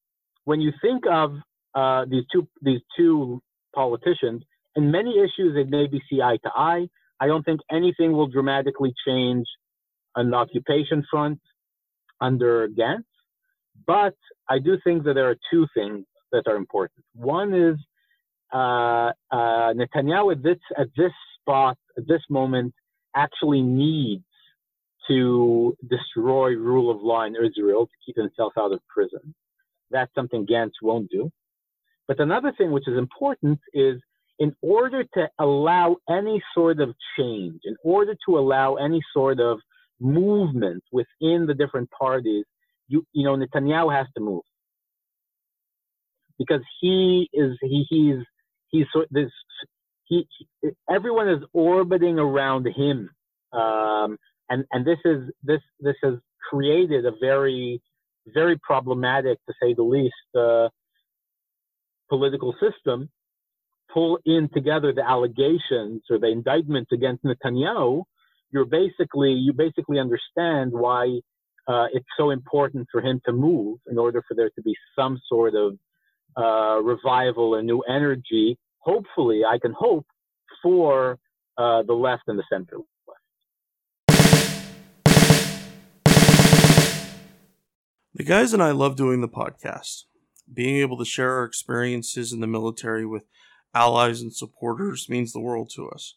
when 0.46 0.60
you 0.60 0.72
think 0.80 1.04
of 1.10 1.32
uh, 1.74 2.06
these 2.08 2.24
two 2.32 2.48
these 2.62 2.80
two 2.96 3.42
politicians, 3.74 4.42
in 4.74 4.90
many 4.90 5.18
issues 5.18 5.54
they 5.54 5.64
maybe 5.64 6.00
see 6.08 6.22
eye 6.22 6.38
to 6.42 6.50
eye. 6.56 6.88
I 7.18 7.26
don't 7.26 7.44
think 7.44 7.60
anything 7.70 8.12
will 8.12 8.26
dramatically 8.26 8.92
change 9.06 9.46
the 10.14 10.34
occupation 10.34 11.04
front 11.10 11.40
under 12.20 12.68
Gantz. 12.68 13.04
But 13.86 14.14
I 14.48 14.58
do 14.58 14.78
think 14.82 15.04
that 15.04 15.14
there 15.14 15.28
are 15.30 15.36
two 15.50 15.66
things 15.74 16.04
that 16.32 16.44
are 16.46 16.56
important. 16.56 17.04
One 17.14 17.54
is 17.54 17.76
uh, 18.52 19.12
uh, 19.30 19.74
Netanyahu 19.74 20.32
at 20.32 20.42
this, 20.42 20.58
at 20.78 20.88
this 20.96 21.12
spot, 21.40 21.76
at 21.98 22.06
this 22.06 22.22
moment, 22.30 22.74
actually 23.14 23.62
needs 23.62 24.24
to 25.08 25.76
destroy 25.88 26.50
rule 26.54 26.90
of 26.90 27.00
law 27.02 27.24
in 27.24 27.36
Israel 27.36 27.86
to 27.86 27.92
keep 28.04 28.16
himself 28.16 28.52
out 28.58 28.72
of 28.72 28.80
prison. 28.88 29.34
That's 29.90 30.12
something 30.14 30.46
Gantz 30.46 30.72
won't 30.82 31.10
do. 31.10 31.30
But 32.08 32.20
another 32.20 32.52
thing 32.56 32.72
which 32.72 32.86
is 32.88 32.96
important 32.96 33.58
is 33.72 34.00
in 34.38 34.54
order 34.62 35.04
to 35.14 35.28
allow 35.38 35.96
any 36.08 36.42
sort 36.54 36.80
of 36.80 36.94
change, 37.18 37.60
in 37.64 37.76
order 37.82 38.14
to 38.28 38.38
allow 38.38 38.74
any 38.74 39.00
sort 39.12 39.40
of 39.40 39.58
movement 39.98 40.82
within 40.92 41.46
the 41.46 41.54
different 41.54 41.90
parties, 41.90 42.44
you 42.88 43.04
you 43.12 43.24
know 43.24 43.36
Netanyahu 43.36 43.94
has 43.96 44.06
to 44.16 44.22
move 44.22 44.42
because 46.38 46.60
he 46.80 47.28
is 47.32 47.56
he 47.62 47.86
he's 47.88 48.24
he's 48.68 48.86
sort 48.92 49.08
this 49.10 49.30
he, 50.04 50.26
he 50.38 50.70
everyone 50.88 51.28
is 51.28 51.42
orbiting 51.52 52.18
around 52.18 52.66
him 52.66 53.10
um, 53.52 54.16
and 54.48 54.64
and 54.72 54.86
this 54.86 54.98
is 55.04 55.30
this 55.42 55.60
this 55.80 55.96
has 56.02 56.14
created 56.50 57.04
a 57.06 57.12
very 57.20 57.80
very 58.34 58.58
problematic 58.58 59.38
to 59.46 59.54
say 59.62 59.74
the 59.74 59.82
least 59.82 60.14
uh, 60.38 60.68
political 62.08 62.54
system 62.60 63.08
pull 63.92 64.18
in 64.24 64.48
together 64.52 64.92
the 64.92 65.08
allegations 65.08 66.02
or 66.10 66.18
the 66.18 66.28
indictments 66.28 66.90
against 66.92 67.24
Netanyahu 67.24 68.02
you're 68.50 68.64
basically 68.64 69.32
you 69.32 69.52
basically 69.52 69.98
understand 69.98 70.72
why 70.72 71.20
uh, 71.68 71.86
it's 71.92 72.06
so 72.16 72.30
important 72.30 72.86
for 72.90 73.00
him 73.00 73.20
to 73.26 73.32
move 73.32 73.78
in 73.90 73.98
order 73.98 74.22
for 74.26 74.34
there 74.34 74.50
to 74.50 74.62
be 74.62 74.74
some 74.96 75.20
sort 75.28 75.54
of 75.54 75.76
uh, 76.36 76.80
revival 76.82 77.56
and 77.56 77.66
new 77.66 77.80
energy. 77.80 78.56
Hopefully, 78.78 79.42
I 79.44 79.58
can 79.58 79.74
hope 79.76 80.06
for 80.62 81.18
uh, 81.58 81.82
the 81.82 81.92
left 81.92 82.22
and 82.28 82.38
the 82.38 82.44
center 82.50 82.78
The 88.16 88.24
guys 88.24 88.54
and 88.54 88.62
I 88.62 88.70
love 88.70 88.96
doing 88.96 89.20
the 89.20 89.28
podcast. 89.28 90.04
Being 90.50 90.76
able 90.76 90.96
to 90.96 91.04
share 91.04 91.32
our 91.32 91.44
experiences 91.44 92.32
in 92.32 92.40
the 92.40 92.46
military 92.46 93.04
with 93.04 93.24
allies 93.74 94.22
and 94.22 94.34
supporters 94.34 95.06
means 95.10 95.34
the 95.34 95.40
world 95.40 95.70
to 95.74 95.90
us. 95.90 96.14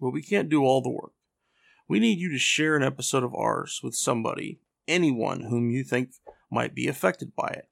But 0.00 0.12
we 0.12 0.22
can't 0.22 0.48
do 0.48 0.64
all 0.64 0.80
the 0.80 0.88
work. 0.88 1.12
We 1.86 2.00
need 2.00 2.18
you 2.18 2.30
to 2.30 2.38
share 2.38 2.76
an 2.76 2.82
episode 2.82 3.24
of 3.24 3.34
ours 3.34 3.80
with 3.82 3.94
somebody, 3.94 4.60
anyone 4.88 5.42
whom 5.42 5.68
you 5.68 5.84
think 5.84 6.12
might 6.50 6.74
be 6.74 6.88
affected 6.88 7.36
by 7.36 7.48
it. 7.48 7.68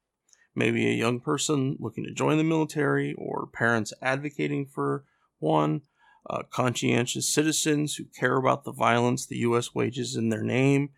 Maybe 0.55 0.87
a 0.87 0.95
young 0.95 1.19
person 1.19 1.79
looking 1.81 2.05
to 2.05 2.13
join 2.13 2.37
the 2.37 2.45
military, 2.45 3.15
or 3.15 3.49
parents 3.51 3.95
advocating 4.03 4.67
for 4.67 5.05
one, 5.39 5.81
uh, 6.29 6.43
conscientious 6.51 7.27
citizens 7.27 7.95
who 7.95 8.05
care 8.05 8.37
about 8.37 8.65
the 8.65 8.73
violence 8.73 9.25
the 9.25 9.39
U.S. 9.39 9.75
wages 9.75 10.15
in 10.15 10.29
their 10.29 10.43
name, 10.43 10.91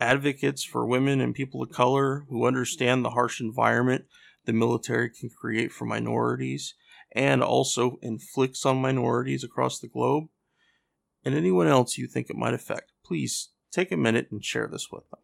advocates 0.00 0.62
for 0.62 0.86
women 0.86 1.20
and 1.20 1.34
people 1.34 1.62
of 1.62 1.70
color 1.70 2.24
who 2.28 2.46
understand 2.46 3.04
the 3.04 3.10
harsh 3.10 3.40
environment 3.40 4.04
the 4.46 4.52
military 4.52 5.10
can 5.10 5.28
create 5.28 5.72
for 5.72 5.84
minorities 5.84 6.74
and 7.12 7.42
also 7.42 7.98
inflicts 8.00 8.64
on 8.64 8.80
minorities 8.80 9.44
across 9.44 9.78
the 9.78 9.88
globe, 9.88 10.24
and 11.24 11.34
anyone 11.34 11.66
else 11.66 11.98
you 11.98 12.06
think 12.06 12.30
it 12.30 12.36
might 12.36 12.54
affect. 12.54 12.92
Please 13.04 13.50
take 13.72 13.90
a 13.92 13.96
minute 13.96 14.28
and 14.30 14.44
share 14.44 14.68
this 14.68 14.88
with 14.90 15.08
them. 15.10 15.20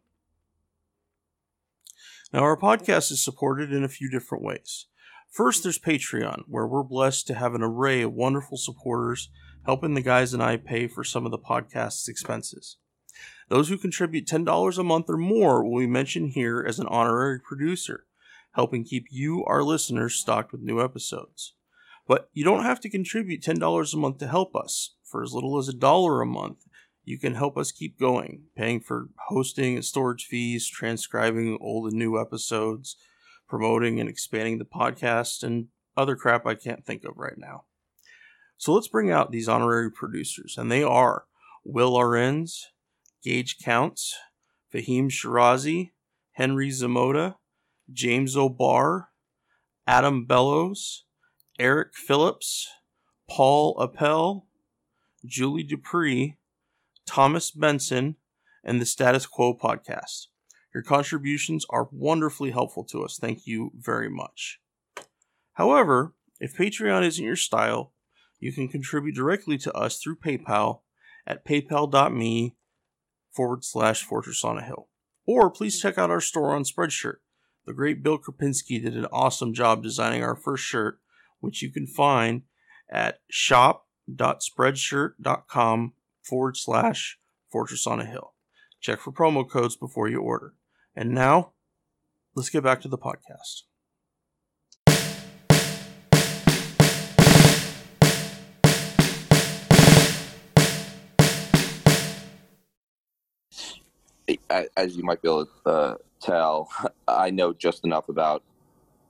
Now, 2.31 2.39
our 2.39 2.57
podcast 2.57 3.11
is 3.11 3.23
supported 3.23 3.71
in 3.71 3.83
a 3.83 3.89
few 3.89 4.09
different 4.09 4.43
ways. 4.43 4.87
First, 5.29 5.63
there's 5.63 5.79
Patreon, 5.79 6.43
where 6.47 6.67
we're 6.67 6.83
blessed 6.83 7.27
to 7.27 7.35
have 7.35 7.53
an 7.53 7.63
array 7.63 8.01
of 8.01 8.13
wonderful 8.13 8.57
supporters 8.57 9.29
helping 9.65 9.93
the 9.93 10.01
guys 10.01 10.33
and 10.33 10.43
I 10.43 10.57
pay 10.57 10.87
for 10.87 11.03
some 11.03 11.25
of 11.25 11.31
the 11.31 11.37
podcast's 11.37 12.07
expenses. 12.07 12.77
Those 13.49 13.69
who 13.69 13.77
contribute 13.77 14.27
$10 14.27 14.77
a 14.77 14.83
month 14.83 15.09
or 15.09 15.17
more 15.17 15.63
will 15.63 15.79
be 15.79 15.87
mentioned 15.87 16.31
here 16.31 16.63
as 16.67 16.79
an 16.79 16.87
honorary 16.87 17.39
producer, 17.39 18.05
helping 18.53 18.83
keep 18.83 19.07
you, 19.09 19.43
our 19.45 19.63
listeners, 19.63 20.15
stocked 20.15 20.51
with 20.51 20.61
new 20.61 20.81
episodes. 20.81 21.53
But 22.07 22.29
you 22.33 22.43
don't 22.43 22.63
have 22.63 22.79
to 22.81 22.89
contribute 22.89 23.41
$10 23.41 23.93
a 23.93 23.97
month 23.97 24.17
to 24.19 24.27
help 24.27 24.55
us. 24.55 24.95
For 25.03 25.23
as 25.23 25.33
little 25.33 25.57
as 25.57 25.69
a 25.69 25.73
dollar 25.73 26.21
a 26.21 26.25
month, 26.25 26.65
you 27.03 27.19
can 27.19 27.35
help 27.35 27.57
us 27.57 27.71
keep 27.71 27.99
going, 27.99 28.43
paying 28.55 28.79
for 28.79 29.09
hosting 29.27 29.75
and 29.75 29.85
storage 29.85 30.25
fees, 30.25 30.67
transcribing 30.67 31.57
old 31.61 31.91
and 31.91 31.99
new 31.99 32.19
episodes, 32.19 32.95
promoting 33.47 33.99
and 33.99 34.09
expanding 34.09 34.57
the 34.57 34.65
podcast, 34.65 35.43
and 35.43 35.67
other 35.95 36.15
crap 36.15 36.45
I 36.47 36.55
can't 36.55 36.85
think 36.85 37.03
of 37.03 37.17
right 37.17 37.37
now. 37.37 37.65
So 38.57 38.73
let's 38.73 38.87
bring 38.87 39.11
out 39.11 39.31
these 39.31 39.49
honorary 39.49 39.91
producers, 39.91 40.55
and 40.57 40.71
they 40.71 40.83
are 40.83 41.25
Will 41.63 41.97
Arens, 41.97 42.67
Gage 43.23 43.57
Counts, 43.59 44.15
Fahim 44.73 45.09
Shirazi, 45.09 45.91
Henry 46.33 46.69
Zamota, 46.69 47.35
James 47.91 48.35
O'Barr, 48.35 49.09
Adam 49.87 50.25
Bellows, 50.25 51.05
Eric 51.59 51.95
Phillips, 51.95 52.67
Paul 53.29 53.77
Appel, 53.81 54.47
Julie 55.25 55.63
Dupree, 55.63 56.37
Thomas 57.05 57.51
Benson, 57.51 58.15
and 58.63 58.81
the 58.81 58.85
Status 58.85 59.25
Quo 59.25 59.53
podcast. 59.55 60.27
Your 60.73 60.83
contributions 60.83 61.65
are 61.69 61.89
wonderfully 61.91 62.51
helpful 62.51 62.83
to 62.85 63.03
us. 63.03 63.17
Thank 63.17 63.45
you 63.45 63.71
very 63.77 64.09
much. 64.09 64.59
However, 65.53 66.15
if 66.39 66.57
Patreon 66.57 67.05
isn't 67.05 67.23
your 67.23 67.35
style, 67.35 67.93
you 68.39 68.51
can 68.51 68.67
contribute 68.67 69.15
directly 69.15 69.57
to 69.59 69.73
us 69.73 69.99
through 69.99 70.17
PayPal 70.17 70.79
at 71.27 71.45
paypal.me 71.45 72.55
forward 73.33 73.63
slash 73.63 74.03
Fortress 74.03 74.43
on 74.43 74.57
a 74.57 74.63
Hill. 74.63 74.89
Or 75.25 75.49
please 75.49 75.81
check 75.81 75.97
out 75.97 76.09
our 76.09 76.19
store 76.21 76.53
on 76.55 76.63
Spreadshirt. 76.63 77.17
The 77.65 77.73
great 77.73 78.03
Bill 78.03 78.19
Krapinski 78.19 78.81
did 78.81 78.97
an 78.97 79.05
awesome 79.05 79.53
job 79.53 79.81
designing 79.81 80.21
our 80.23 80.35
first 80.35 80.63
shirt, 80.63 80.99
which 81.39 81.61
you 81.61 81.71
can 81.71 81.87
find 81.87 82.41
at 82.89 83.19
shop.spreadshirt.com 83.29 85.93
forward 86.21 86.57
slash 86.57 87.19
Fortress 87.49 87.87
on 87.87 88.01
a 88.01 88.05
Hill. 88.05 88.33
Check 88.81 88.99
for 88.99 89.11
promo 89.11 89.49
codes 89.49 89.77
before 89.77 90.09
you 90.09 90.19
order. 90.19 90.55
And 90.95 91.11
now, 91.11 91.53
let's 92.35 92.49
get 92.49 92.63
back 92.63 92.81
to 92.81 92.87
the 92.87 92.97
podcast. 92.97 93.63
As 104.49 104.95
you 104.95 105.03
might 105.03 105.21
be 105.21 105.29
able 105.29 105.45
to 105.45 105.69
uh, 105.69 105.95
tell, 106.21 106.69
I 107.07 107.29
know 107.29 107.53
just 107.53 107.85
enough 107.85 108.09
about 108.09 108.43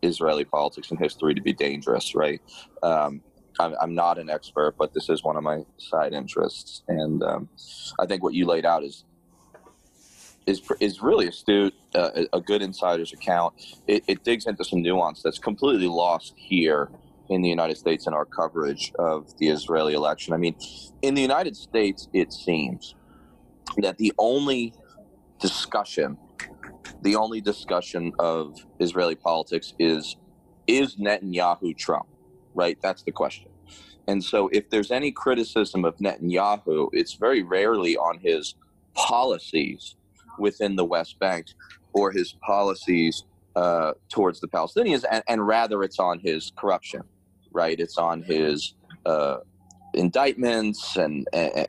Israeli 0.01 0.45
politics 0.45 0.91
and 0.91 0.99
history 0.99 1.33
to 1.33 1.41
be 1.41 1.53
dangerous, 1.53 2.15
right? 2.15 2.41
Um, 2.81 3.21
I'm, 3.59 3.75
I'm, 3.79 3.93
not 3.93 4.17
an 4.17 4.29
expert, 4.29 4.75
but 4.77 4.93
this 4.93 5.09
is 5.09 5.23
one 5.23 5.37
of 5.37 5.43
my 5.43 5.63
side 5.77 6.13
interests, 6.13 6.81
and 6.87 7.21
um, 7.23 7.49
I 7.99 8.05
think 8.07 8.23
what 8.23 8.33
you 8.33 8.47
laid 8.47 8.65
out 8.65 8.83
is 8.83 9.05
is 10.45 10.61
is 10.79 11.01
really 11.01 11.27
astute, 11.27 11.73
uh, 11.95 12.25
a 12.33 12.41
good 12.41 12.61
insider's 12.61 13.13
account. 13.13 13.53
It, 13.87 14.03
it 14.07 14.23
digs 14.23 14.45
into 14.45 14.65
some 14.65 14.81
nuance 14.81 15.21
that's 15.21 15.37
completely 15.37 15.87
lost 15.87 16.33
here 16.35 16.89
in 17.29 17.41
the 17.41 17.49
United 17.49 17.77
States 17.77 18.07
in 18.07 18.13
our 18.13 18.25
coverage 18.25 18.91
of 18.99 19.37
the 19.37 19.49
Israeli 19.49 19.93
election. 19.93 20.33
I 20.33 20.37
mean, 20.37 20.55
in 21.01 21.13
the 21.13 21.21
United 21.21 21.55
States, 21.55 22.09
it 22.11 22.33
seems 22.33 22.95
that 23.77 23.97
the 23.97 24.11
only 24.17 24.73
discussion, 25.43 26.17
the 27.01 27.15
only 27.17 27.41
discussion 27.41 28.13
of 28.17 28.55
Israeli 28.79 29.15
politics 29.15 29.73
is 29.77 30.15
is 30.67 30.95
Netanyahu 30.95 31.77
Trump, 31.77 32.07
right? 32.55 32.77
That's 32.81 33.03
the 33.03 33.11
question. 33.11 33.49
And 34.07 34.23
so, 34.23 34.49
if 34.53 34.69
there's 34.69 34.91
any 34.91 35.11
criticism 35.11 35.83
of 35.83 35.97
Netanyahu, 35.97 36.89
it's 36.93 37.15
very 37.15 37.43
rarely 37.43 37.97
on 37.97 38.19
his 38.19 38.55
policies 38.93 39.95
within 40.39 40.77
the 40.77 40.85
West 40.85 41.19
Bank 41.19 41.47
or 41.91 42.11
his 42.11 42.33
policies 42.41 43.25
uh, 43.55 43.91
towards 44.09 44.39
the 44.39 44.47
Palestinians, 44.47 45.03
and, 45.11 45.23
and, 45.27 45.45
rather 45.45 45.83
it's 45.83 45.99
on 45.99 46.19
his 46.19 46.51
corruption, 46.57 47.01
right? 47.51 47.79
It's 47.79 47.97
on 47.97 48.23
his 48.23 48.75
uh, 49.05 49.37
indictments 49.93 50.95
and, 50.97 51.27
and 51.33 51.67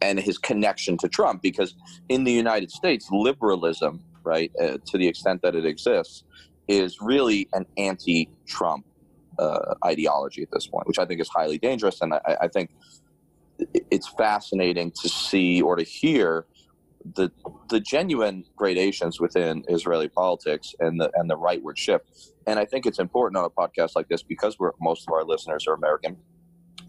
and 0.00 0.18
his 0.18 0.38
connection 0.38 0.96
to 0.98 1.08
Trump 1.08 1.42
because 1.42 1.74
in 2.08 2.24
the 2.24 2.32
United 2.32 2.70
States 2.70 3.08
liberalism 3.10 4.02
right 4.22 4.52
uh, 4.60 4.78
to 4.86 4.98
the 4.98 5.06
extent 5.06 5.42
that 5.42 5.54
it 5.54 5.64
exists 5.64 6.24
is 6.68 7.00
really 7.00 7.48
an 7.52 7.66
anti-Trump 7.76 8.84
uh, 9.38 9.74
ideology 9.84 10.42
at 10.42 10.50
this 10.52 10.66
point 10.66 10.86
which 10.86 10.98
I 10.98 11.04
think 11.04 11.20
is 11.20 11.28
highly 11.28 11.58
dangerous. 11.58 12.00
And 12.00 12.14
I, 12.14 12.36
I, 12.42 12.48
think 12.48 12.70
it's 13.90 14.08
fascinating 14.08 14.90
to 15.02 15.08
see 15.08 15.62
or 15.62 15.76
to 15.76 15.82
hear 15.82 16.46
the 17.14 17.30
the 17.70 17.80
genuine 17.80 18.44
gradations 18.56 19.20
within 19.20 19.64
Israeli 19.68 20.08
politics 20.08 20.74
and 20.80 21.00
the 21.00 21.10
and 21.14 21.30
the 21.30 21.36
rightward 21.36 21.76
shift. 21.76 22.04
And 22.46 22.58
I 22.58 22.64
think 22.64 22.86
it's 22.86 22.98
important 22.98 23.38
on 23.38 23.44
a 23.44 23.50
podcast 23.50 23.92
like 23.96 24.08
this 24.08 24.22
because 24.22 24.58
we're 24.58 24.72
most 24.80 25.06
of 25.08 25.12
our 25.12 25.24
listeners 25.24 25.66
are 25.66 25.74
American 25.74 26.16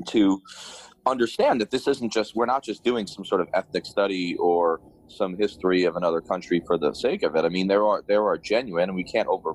to 0.07 0.41
understand 1.05 1.61
that 1.61 1.71
this 1.71 1.87
isn't 1.87 2.11
just 2.11 2.35
we're 2.35 2.45
not 2.45 2.63
just 2.63 2.83
doing 2.83 3.07
some 3.07 3.25
sort 3.25 3.41
of 3.41 3.47
ethnic 3.53 3.85
study 3.85 4.35
or 4.39 4.81
some 5.07 5.35
history 5.37 5.83
of 5.83 5.95
another 5.95 6.21
country 6.21 6.61
for 6.65 6.77
the 6.77 6.93
sake 6.93 7.23
of 7.23 7.35
it. 7.35 7.45
I 7.45 7.49
mean, 7.49 7.67
there 7.67 7.85
are 7.85 8.03
there 8.07 8.25
are 8.25 8.37
genuine, 8.37 8.89
and 8.89 8.95
we 8.95 9.03
can't 9.03 9.27
over 9.27 9.53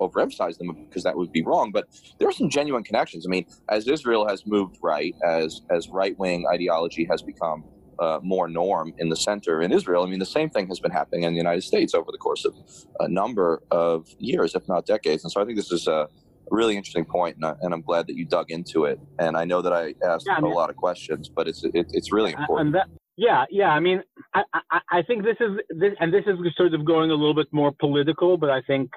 overemphasize 0.00 0.58
them 0.58 0.76
because 0.88 1.02
that 1.04 1.16
would 1.16 1.32
be 1.32 1.42
wrong. 1.42 1.72
But 1.72 1.86
there 2.18 2.28
are 2.28 2.32
some 2.32 2.50
genuine 2.50 2.84
connections. 2.84 3.26
I 3.26 3.30
mean, 3.30 3.46
as 3.68 3.88
Israel 3.88 4.28
has 4.28 4.46
moved 4.46 4.78
right, 4.82 5.14
as 5.24 5.62
as 5.70 5.88
right 5.88 6.18
wing 6.18 6.46
ideology 6.52 7.06
has 7.10 7.22
become 7.22 7.64
uh, 7.98 8.20
more 8.22 8.48
norm 8.48 8.92
in 8.98 9.08
the 9.08 9.16
center 9.16 9.62
in 9.62 9.72
Israel. 9.72 10.04
I 10.04 10.06
mean, 10.08 10.20
the 10.20 10.26
same 10.26 10.50
thing 10.50 10.68
has 10.68 10.80
been 10.80 10.92
happening 10.92 11.24
in 11.24 11.32
the 11.32 11.38
United 11.38 11.62
States 11.62 11.94
over 11.94 12.12
the 12.12 12.18
course 12.18 12.44
of 12.44 12.54
a 13.00 13.08
number 13.08 13.62
of 13.70 14.06
years, 14.18 14.54
if 14.54 14.68
not 14.68 14.86
decades. 14.86 15.24
And 15.24 15.32
so 15.32 15.40
I 15.42 15.44
think 15.44 15.56
this 15.56 15.72
is 15.72 15.88
a 15.88 16.08
really 16.50 16.76
interesting 16.76 17.04
point, 17.04 17.36
and, 17.36 17.44
I, 17.44 17.54
am 17.62 17.82
glad 17.82 18.06
that 18.06 18.16
you 18.16 18.24
dug 18.24 18.50
into 18.50 18.84
it. 18.84 18.98
And 19.18 19.36
I 19.36 19.44
know 19.44 19.62
that 19.62 19.72
I 19.72 19.94
asked 20.04 20.26
yeah, 20.26 20.34
I 20.36 20.40
mean, 20.40 20.52
a 20.52 20.54
lot 20.54 20.70
of 20.70 20.76
questions, 20.76 21.28
but 21.28 21.48
it's 21.48 21.64
it, 21.64 21.86
it's 21.90 22.12
really 22.12 22.32
important. 22.32 22.72
That, 22.72 22.88
yeah, 23.16 23.44
yeah. 23.50 23.70
I 23.70 23.80
mean, 23.80 24.02
I, 24.34 24.42
I, 24.54 24.80
I 24.90 25.02
think 25.02 25.24
this 25.24 25.36
is 25.40 25.58
this, 25.70 25.92
and 26.00 26.12
this 26.12 26.24
is 26.26 26.36
sort 26.56 26.74
of 26.74 26.84
going 26.84 27.10
a 27.10 27.14
little 27.14 27.34
bit 27.34 27.48
more 27.52 27.72
political, 27.78 28.36
but 28.36 28.50
I 28.50 28.62
think 28.62 28.90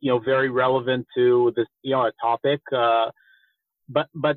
you 0.00 0.10
know 0.10 0.18
very 0.18 0.50
relevant 0.50 1.06
to 1.16 1.52
this 1.56 1.66
you 1.82 1.94
know 1.94 2.02
a 2.02 2.12
topic. 2.20 2.60
Uh, 2.76 3.10
but 3.88 4.06
but 4.14 4.36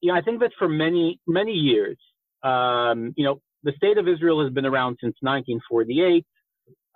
you 0.00 0.12
know, 0.12 0.18
I 0.18 0.22
think 0.22 0.40
that 0.40 0.52
for 0.58 0.68
many 0.68 1.20
many 1.26 1.52
years, 1.52 1.98
um, 2.42 3.12
you 3.16 3.24
know, 3.24 3.40
the 3.62 3.72
state 3.76 3.98
of 3.98 4.08
Israel 4.08 4.42
has 4.42 4.52
been 4.52 4.66
around 4.66 4.98
since 5.00 5.16
1948. 5.20 6.24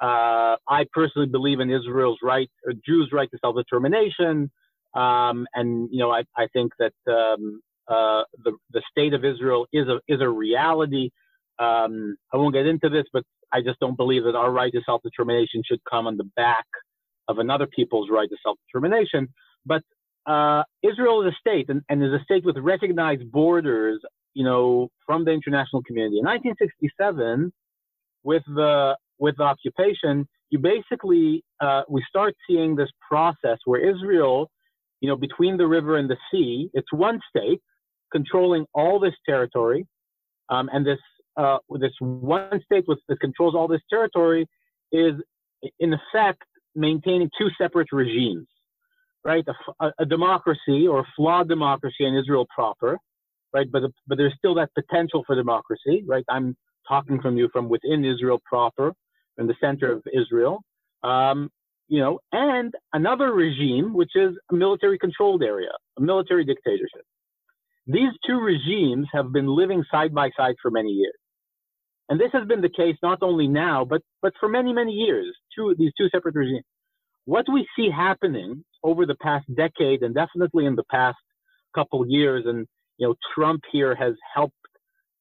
Uh, 0.00 0.56
I 0.68 0.86
personally 0.92 1.28
believe 1.28 1.58
in 1.58 1.70
Israel's 1.70 2.18
right, 2.22 2.48
or 2.64 2.72
Jews' 2.86 3.10
right 3.12 3.28
to 3.30 3.38
self-determination, 3.40 4.50
um, 4.98 5.46
and 5.54 5.88
you 5.92 5.98
know, 5.98 6.10
I, 6.10 6.24
I 6.36 6.46
think 6.52 6.72
that 6.78 6.94
um, 7.08 7.60
uh, 7.88 8.22
the 8.44 8.52
the 8.72 8.82
state 8.90 9.14
of 9.14 9.24
Israel 9.24 9.66
is 9.72 9.86
a 9.88 10.00
is 10.08 10.20
a 10.20 10.28
reality. 10.28 11.10
Um, 11.58 12.16
I 12.32 12.36
won't 12.36 12.54
get 12.54 12.66
into 12.66 12.88
this, 12.88 13.04
but 13.12 13.22
I 13.52 13.60
just 13.62 13.80
don't 13.80 13.96
believe 13.96 14.24
that 14.24 14.34
our 14.34 14.50
right 14.50 14.72
to 14.72 14.80
self-determination 14.84 15.62
should 15.66 15.80
come 15.90 16.06
on 16.06 16.16
the 16.16 16.28
back 16.36 16.66
of 17.28 17.38
another 17.38 17.66
people's 17.66 18.08
right 18.10 18.28
to 18.28 18.36
self-determination. 18.42 19.28
But 19.66 19.82
uh, 20.26 20.62
Israel 20.82 21.26
is 21.26 21.32
a 21.32 21.36
state, 21.40 21.68
and, 21.68 21.82
and 21.88 22.02
is 22.02 22.12
a 22.12 22.22
state 22.24 22.44
with 22.44 22.56
recognized 22.58 23.30
borders, 23.30 24.00
you 24.34 24.44
know, 24.44 24.88
from 25.06 25.24
the 25.24 25.30
international 25.30 25.82
community. 25.82 26.18
In 26.18 26.24
1967, 26.26 27.52
with 28.24 28.42
the 28.46 28.96
with 29.18 29.36
the 29.36 29.44
occupation, 29.44 30.28
you 30.50 30.58
basically 30.58 31.44
uh, 31.60 31.82
we 31.88 32.02
start 32.08 32.34
seeing 32.48 32.76
this 32.76 32.90
process 33.08 33.58
where 33.64 33.80
Israel, 33.80 34.50
you 35.00 35.08
know, 35.08 35.16
between 35.16 35.56
the 35.56 35.66
river 35.66 35.96
and 35.96 36.08
the 36.08 36.16
sea, 36.30 36.70
it's 36.72 36.92
one 36.92 37.20
state 37.28 37.60
controlling 38.12 38.66
all 38.74 38.98
this 38.98 39.14
territory, 39.26 39.86
um, 40.48 40.68
and 40.72 40.86
this 40.86 40.98
uh, 41.36 41.58
this 41.78 41.92
one 42.00 42.60
state 42.64 42.84
with, 42.88 42.98
that 43.08 43.20
controls 43.20 43.54
all 43.54 43.68
this 43.68 43.82
territory 43.88 44.46
is 44.90 45.14
in 45.78 45.92
effect 45.92 46.42
maintaining 46.74 47.30
two 47.38 47.48
separate 47.56 47.88
regimes, 47.92 48.46
right? 49.24 49.44
A, 49.80 49.92
a 50.00 50.04
democracy 50.06 50.86
or 50.88 51.00
a 51.00 51.04
flawed 51.16 51.48
democracy 51.48 52.04
in 52.06 52.16
Israel 52.16 52.46
proper, 52.52 52.98
right? 53.52 53.70
But 53.70 53.82
but 54.06 54.18
there's 54.18 54.34
still 54.38 54.54
that 54.54 54.70
potential 54.74 55.22
for 55.26 55.36
democracy, 55.36 56.02
right? 56.06 56.24
I'm 56.28 56.56
talking 56.88 57.20
from 57.20 57.36
you 57.36 57.48
from 57.52 57.68
within 57.68 58.04
Israel 58.04 58.40
proper, 58.44 58.92
in 59.38 59.46
the 59.46 59.54
center 59.60 59.92
of 59.92 60.02
Israel, 60.12 60.62
um, 61.04 61.50
you 61.88 62.00
know, 62.00 62.20
and 62.32 62.72
another 62.92 63.32
regime 63.32 63.94
which 63.94 64.10
is 64.14 64.36
a 64.50 64.54
military-controlled 64.54 65.42
area, 65.42 65.70
a 65.98 66.02
military 66.02 66.44
dictatorship. 66.44 67.04
These 67.86 68.12
two 68.26 68.38
regimes 68.38 69.06
have 69.12 69.32
been 69.32 69.46
living 69.46 69.82
side 69.90 70.14
by 70.14 70.30
side 70.36 70.56
for 70.60 70.70
many 70.70 70.90
years. 70.90 71.14
And 72.10 72.20
this 72.20 72.30
has 72.32 72.46
been 72.46 72.60
the 72.60 72.70
case 72.70 72.96
not 73.02 73.22
only 73.22 73.48
now, 73.48 73.84
but, 73.84 74.02
but 74.22 74.32
for 74.38 74.48
many, 74.48 74.72
many 74.72 74.92
years, 74.92 75.34
two, 75.54 75.74
these 75.78 75.92
two 75.98 76.08
separate 76.10 76.34
regimes. 76.34 76.64
What 77.24 77.46
we 77.52 77.66
see 77.76 77.90
happening 77.90 78.64
over 78.82 79.04
the 79.04 79.16
past 79.16 79.46
decade 79.54 80.02
and 80.02 80.14
definitely 80.14 80.66
in 80.66 80.76
the 80.76 80.84
past 80.90 81.18
couple 81.74 82.06
years, 82.08 82.44
and 82.46 82.66
you 82.98 83.08
know, 83.08 83.14
Trump 83.34 83.62
here 83.70 83.94
has 83.94 84.14
helped 84.34 84.54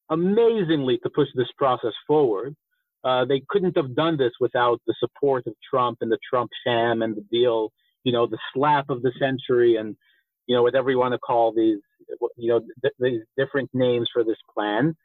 amazingly 0.09 0.97
to 1.03 1.09
push 1.13 1.27
this 1.35 1.51
process 1.57 1.93
forward. 2.07 2.55
Uh, 3.07 3.23
they 3.25 3.41
couldn't 3.49 3.77
have 3.77 3.95
done 3.95 4.15
this 4.17 4.33
without 4.45 4.79
the 4.87 4.95
support 4.99 5.43
of 5.47 5.53
Trump 5.69 5.99
and 6.01 6.11
the 6.11 6.19
Trump 6.29 6.49
sham 6.65 7.01
and 7.03 7.15
the 7.15 7.25
deal, 7.31 7.71
you 8.03 8.11
know, 8.11 8.25
the 8.27 8.39
slap 8.53 8.89
of 8.89 9.01
the 9.01 9.13
century 9.25 9.77
and, 9.77 9.95
you 10.47 10.55
know, 10.55 10.63
whatever 10.63 10.91
you 10.91 10.99
want 11.03 11.13
to 11.13 11.19
call 11.19 11.53
these, 11.61 11.79
you 12.35 12.49
know, 12.49 12.59
th- 12.81 12.93
these 12.99 13.21
different 13.37 13.69
names 13.73 14.07
for 14.13 14.23
this 14.23 14.41
plan 14.53 14.95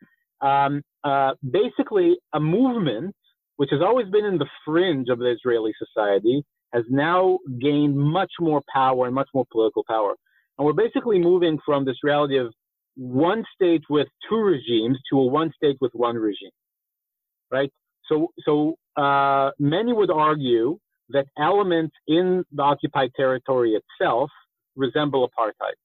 um, 0.42 0.82
uh, 1.04 1.32
basically 1.50 2.16
a 2.34 2.40
movement 2.40 3.14
which 3.56 3.70
has 3.70 3.80
always 3.80 4.08
been 4.08 4.24
in 4.24 4.38
the 4.38 4.48
fringe 4.64 5.08
of 5.08 5.18
the 5.18 5.30
Israeli 5.30 5.72
society 5.78 6.42
has 6.72 6.84
now 6.90 7.38
gained 7.60 7.96
much 7.96 8.32
more 8.40 8.62
power 8.72 9.06
and 9.06 9.14
much 9.14 9.28
more 9.34 9.44
political 9.52 9.84
power. 9.88 10.14
And 10.58 10.66
we're 10.66 10.72
basically 10.72 11.18
moving 11.18 11.58
from 11.64 11.84
this 11.84 11.96
reality 12.02 12.38
of 12.38 12.52
one 12.96 13.44
state 13.54 13.82
with 13.88 14.08
two 14.28 14.36
regimes 14.36 14.98
to 15.10 15.18
a 15.18 15.26
one 15.26 15.52
state 15.54 15.76
with 15.80 15.92
one 15.94 16.16
regime, 16.16 16.50
right? 17.50 17.70
So, 18.12 18.32
so 18.44 19.02
uh, 19.02 19.50
many 19.58 19.92
would 19.92 20.10
argue 20.10 20.78
that 21.10 21.26
elements 21.38 21.94
in 22.06 22.44
the 22.52 22.62
occupied 22.62 23.10
territory 23.16 23.78
itself 23.80 24.30
resemble 24.76 25.28
apartheid, 25.28 25.76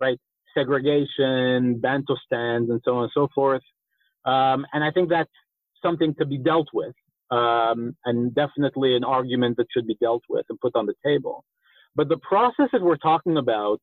right? 0.00 0.18
segregation, 0.54 1.80
bantustans, 1.80 2.70
and 2.70 2.80
so 2.84 2.96
on 2.96 3.04
and 3.04 3.12
so 3.14 3.28
forth. 3.34 3.62
Um, 4.24 4.66
and 4.72 4.84
I 4.84 4.90
think 4.90 5.08
that's 5.08 5.30
something 5.82 6.14
to 6.18 6.26
be 6.26 6.38
dealt 6.38 6.68
with, 6.72 6.94
um, 7.30 7.96
and 8.04 8.34
definitely 8.34 8.94
an 8.96 9.04
argument 9.04 9.56
that 9.56 9.66
should 9.72 9.86
be 9.86 9.96
dealt 10.00 10.22
with 10.28 10.46
and 10.48 10.60
put 10.60 10.76
on 10.76 10.86
the 10.86 10.94
table. 11.04 11.44
But 11.96 12.08
the 12.08 12.18
process 12.18 12.68
that 12.72 12.82
we're 12.82 12.96
talking 12.96 13.36
about, 13.36 13.80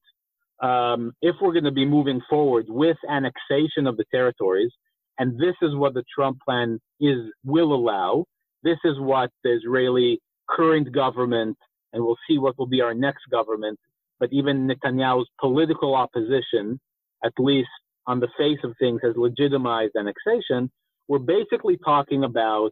um, 0.62 1.14
if 1.22 1.36
we're 1.42 1.54
going 1.54 1.66
to 1.66 1.72
be 1.72 1.86
moving 1.86 2.22
forward 2.30 2.66
with 2.68 2.98
annexation 3.10 3.88
of 3.88 3.98
the 3.98 4.06
territories, 4.12 4.72
and 5.20 5.38
this 5.38 5.56
is 5.62 5.76
what 5.76 5.94
the 5.94 6.04
Trump 6.14 6.40
plan 6.44 6.80
is 7.00 7.18
will 7.44 7.74
allow. 7.74 8.26
This 8.64 8.78
is 8.86 9.00
what 9.00 9.30
the 9.44 9.54
Israeli 9.54 10.20
current 10.50 10.92
government, 10.92 11.58
and 11.94 12.04
we'll 12.04 12.18
see 12.28 12.38
what 12.38 12.58
will 12.58 12.68
be 12.68 12.82
our 12.82 12.94
next 12.94 13.24
government, 13.30 13.78
but 14.20 14.30
even 14.32 14.68
Netanyahu's 14.68 15.30
political 15.40 15.94
opposition, 15.96 16.80
at 17.24 17.34
least 17.38 17.70
on 18.08 18.20
the 18.20 18.30
face 18.38 18.60
of 18.64 18.74
things, 18.80 19.02
has 19.04 19.16
legitimized 19.16 19.94
annexation. 19.98 20.72
We're 21.08 21.20
basically 21.20 21.78
talking 21.84 22.24
about 22.24 22.72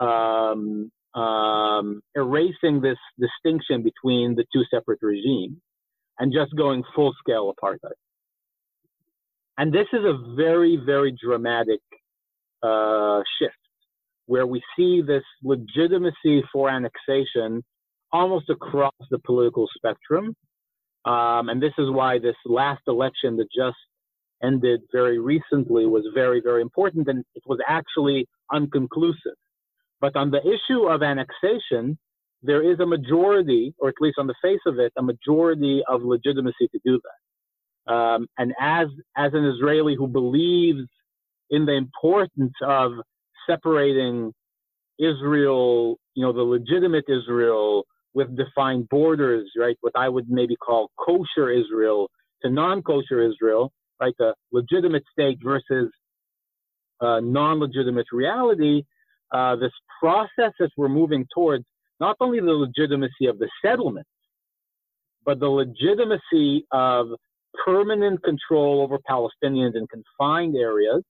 um, 0.00 0.90
um, 1.14 2.00
erasing 2.14 2.80
this 2.80 2.98
distinction 3.18 3.82
between 3.82 4.34
the 4.34 4.44
two 4.52 4.64
separate 4.72 5.00
regimes 5.02 5.58
and 6.18 6.32
just 6.32 6.54
going 6.56 6.82
full 6.94 7.14
scale 7.20 7.52
apartheid. 7.54 7.92
And 9.58 9.72
this 9.72 9.88
is 9.92 10.00
a 10.04 10.34
very, 10.36 10.76
very 10.84 11.12
dramatic 11.12 11.80
uh, 12.62 13.22
shift 13.38 13.54
where 14.26 14.46
we 14.46 14.62
see 14.76 15.02
this 15.02 15.24
legitimacy 15.42 16.44
for 16.52 16.70
annexation 16.70 17.64
almost 18.12 18.50
across 18.50 18.94
the 19.10 19.18
political 19.18 19.68
spectrum 19.76 20.34
um, 21.04 21.48
and 21.48 21.62
this 21.62 21.72
is 21.78 21.90
why 21.90 22.18
this 22.18 22.36
last 22.44 22.82
election 22.86 23.36
that 23.38 23.48
just 23.54 23.78
ended 24.42 24.82
very 24.92 25.18
recently 25.18 25.86
was 25.86 26.04
very, 26.14 26.40
very 26.42 26.62
important, 26.62 27.08
and 27.08 27.24
it 27.34 27.42
was 27.46 27.58
actually 27.66 28.28
unconclusive. 28.52 29.38
But 30.00 30.16
on 30.16 30.30
the 30.30 30.40
issue 30.42 30.88
of 30.88 31.02
annexation, 31.02 31.98
there 32.42 32.62
is 32.70 32.78
a 32.80 32.86
majority, 32.86 33.74
or 33.78 33.88
at 33.88 33.96
least 34.00 34.18
on 34.18 34.26
the 34.26 34.34
face 34.42 34.60
of 34.66 34.78
it, 34.78 34.92
a 34.98 35.02
majority 35.02 35.82
of 35.88 36.02
legitimacy 36.02 36.68
to 36.72 36.80
do 36.84 37.00
that. 37.02 37.17
Um, 37.88 38.28
and 38.38 38.54
as 38.60 38.88
as 39.16 39.32
an 39.34 39.44
Israeli 39.46 39.96
who 39.96 40.08
believes 40.08 40.82
in 41.50 41.66
the 41.66 41.74
importance 41.74 42.52
of 42.62 42.92
separating 43.48 44.32
Israel, 44.98 45.98
you 46.14 46.24
know, 46.24 46.32
the 46.32 46.42
legitimate 46.42 47.04
Israel 47.08 47.84
with 48.14 48.36
defined 48.36 48.88
borders, 48.88 49.50
right? 49.56 49.76
What 49.80 49.94
I 49.96 50.08
would 50.08 50.28
maybe 50.28 50.56
call 50.56 50.90
kosher 50.98 51.50
Israel 51.50 52.10
to 52.42 52.50
non-kosher 52.50 53.22
Israel, 53.22 53.72
right? 54.00 54.14
The 54.18 54.34
legitimate 54.52 55.04
state 55.12 55.38
versus 55.42 55.90
uh, 57.00 57.20
non-legitimate 57.20 58.06
reality. 58.12 58.82
Uh, 59.32 59.56
this 59.56 59.72
process 60.00 60.52
that 60.58 60.70
we're 60.76 60.88
moving 60.88 61.26
towards, 61.34 61.64
not 62.00 62.16
only 62.20 62.40
the 62.40 62.46
legitimacy 62.52 63.26
of 63.26 63.38
the 63.38 63.48
settlement, 63.64 64.06
but 65.24 65.40
the 65.40 65.48
legitimacy 65.48 66.66
of 66.72 67.08
permanent 67.64 68.22
control 68.22 68.82
over 68.82 68.98
Palestinians 69.08 69.74
in 69.74 69.86
confined 69.86 70.56
areas 70.56 71.02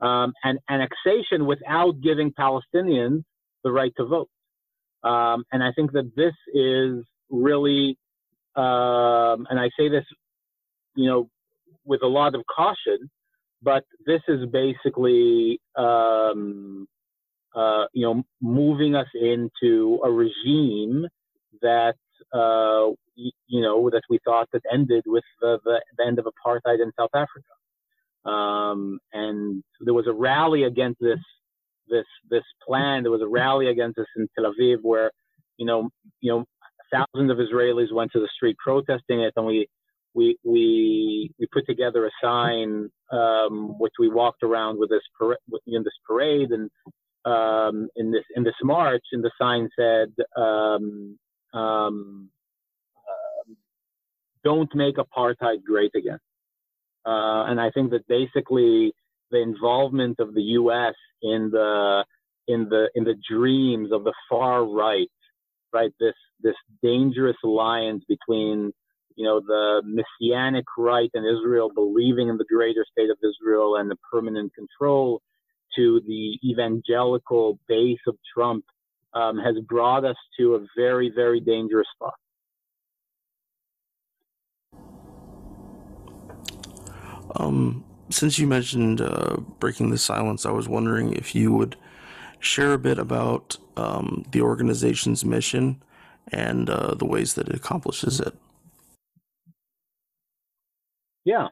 um, 0.00 0.32
and 0.44 0.58
annexation 0.68 1.46
without 1.46 2.00
giving 2.00 2.32
Palestinians 2.32 3.22
the 3.64 3.70
right 3.70 3.92
to 3.96 4.04
vote. 4.04 4.28
Um, 5.02 5.44
and 5.52 5.62
I 5.62 5.72
think 5.72 5.92
that 5.92 6.10
this 6.16 6.34
is 6.54 7.04
really, 7.30 7.96
um, 8.56 9.46
and 9.50 9.58
I 9.58 9.70
say 9.78 9.88
this, 9.88 10.04
you 10.94 11.08
know, 11.08 11.28
with 11.84 12.02
a 12.02 12.06
lot 12.06 12.34
of 12.34 12.42
caution, 12.54 13.10
but 13.62 13.84
this 14.06 14.20
is 14.28 14.46
basically, 14.50 15.60
um, 15.76 16.86
uh, 17.54 17.84
you 17.92 18.02
know, 18.06 18.22
moving 18.40 18.94
us 18.94 19.08
into 19.14 20.00
a 20.04 20.10
regime 20.10 21.06
that, 21.62 21.96
uh, 22.32 22.92
you 23.46 23.60
know, 23.60 23.90
that 23.90 24.02
we 24.08 24.18
thought 24.24 24.48
that 24.52 24.62
ended 24.72 25.04
with 25.06 25.24
the, 25.40 25.58
the, 25.64 25.80
end 26.06 26.18
of 26.18 26.26
apartheid 26.26 26.82
in 26.82 26.92
South 26.98 27.10
Africa. 27.14 28.30
Um, 28.30 28.98
and 29.12 29.62
there 29.80 29.94
was 29.94 30.06
a 30.06 30.12
rally 30.12 30.64
against 30.64 31.00
this 31.00 31.18
this 31.88 32.04
this 32.30 32.44
plan. 32.66 33.02
There 33.02 33.12
was 33.12 33.22
a 33.22 33.28
rally 33.28 33.68
against 33.68 33.96
this 33.96 34.06
in 34.16 34.28
Tel 34.34 34.52
Aviv, 34.52 34.78
where 34.82 35.10
you 35.56 35.66
know 35.66 35.88
you 36.20 36.30
know 36.30 36.44
thousands 36.92 37.30
of 37.30 37.38
Israelis 37.38 37.92
went 37.92 38.12
to 38.12 38.20
the 38.20 38.28
street 38.34 38.56
protesting 38.62 39.20
it, 39.20 39.32
and 39.36 39.46
we 39.46 39.66
we 40.14 40.36
we 40.44 41.30
we 41.38 41.46
put 41.52 41.66
together 41.66 42.06
a 42.06 42.10
sign 42.22 42.90
um, 43.12 43.78
which 43.78 43.94
we 43.98 44.08
walked 44.08 44.42
around 44.42 44.78
with 44.78 44.90
this 44.90 45.02
par- 45.18 45.38
in 45.66 45.82
this 45.82 45.98
parade 46.06 46.50
and 46.50 46.70
um, 47.24 47.88
in 47.96 48.10
this 48.10 48.24
in 48.36 48.44
this 48.44 48.54
march, 48.62 49.04
and 49.12 49.24
the 49.24 49.32
sign 49.40 49.68
said. 49.78 50.12
Um, 50.36 51.18
um, 51.52 52.30
don't 54.44 54.74
make 54.74 54.96
apartheid 54.96 55.62
great 55.64 55.92
again. 55.94 56.18
Uh, 57.06 57.44
and 57.48 57.60
I 57.60 57.70
think 57.70 57.90
that 57.90 58.06
basically 58.08 58.92
the 59.30 59.40
involvement 59.40 60.20
of 60.20 60.34
the 60.34 60.42
U.S. 60.42 60.94
in 61.22 61.50
the 61.52 62.04
in 62.48 62.68
the 62.68 62.90
in 62.94 63.04
the 63.04 63.14
dreams 63.30 63.90
of 63.92 64.04
the 64.04 64.12
far 64.28 64.64
right, 64.64 65.08
right? 65.72 65.92
This 65.98 66.14
this 66.42 66.56
dangerous 66.82 67.36
alliance 67.44 68.04
between 68.08 68.72
you 69.16 69.24
know 69.24 69.40
the 69.40 69.82
messianic 69.84 70.64
right 70.76 71.10
in 71.14 71.24
Israel, 71.24 71.70
believing 71.74 72.28
in 72.28 72.36
the 72.36 72.44
greater 72.44 72.84
state 72.90 73.10
of 73.10 73.18
Israel 73.22 73.76
and 73.76 73.90
the 73.90 73.96
permanent 74.10 74.52
control, 74.54 75.22
to 75.76 76.00
the 76.06 76.38
evangelical 76.44 77.58
base 77.68 78.00
of 78.06 78.16
Trump, 78.34 78.64
um, 79.14 79.38
has 79.38 79.56
brought 79.68 80.04
us 80.04 80.16
to 80.38 80.56
a 80.56 80.66
very 80.76 81.10
very 81.14 81.40
dangerous 81.40 81.88
spot. 81.94 82.14
Um, 87.36 87.84
since 88.10 88.38
you 88.38 88.46
mentioned 88.46 89.00
uh, 89.00 89.36
breaking 89.58 89.90
the 89.90 89.98
silence, 89.98 90.44
I 90.44 90.50
was 90.50 90.68
wondering 90.68 91.12
if 91.12 91.34
you 91.34 91.52
would 91.52 91.76
share 92.40 92.72
a 92.72 92.78
bit 92.78 92.98
about 92.98 93.56
um, 93.76 94.24
the 94.32 94.40
organization's 94.40 95.24
mission 95.24 95.82
and 96.32 96.68
uh, 96.68 96.94
the 96.94 97.04
ways 97.04 97.34
that 97.34 97.48
it 97.48 97.54
accomplishes 97.54 98.20
it. 98.20 98.34
Yeah. 101.24 101.48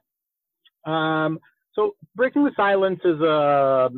Um, 0.85 1.39
so 1.75 1.95
breaking 2.15 2.45
the 2.45 2.53
silence 2.57 3.01
is 3.05 3.21
a 3.21 3.91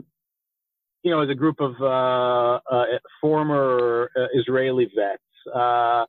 you 1.02 1.10
know 1.10 1.22
is 1.22 1.30
a 1.30 1.34
group 1.34 1.60
of 1.60 1.74
uh, 1.80 2.60
uh 2.70 2.84
former 3.20 4.10
uh, 4.16 4.26
Israeli 4.34 4.90
vets 4.94 5.22
uh, 5.54 6.04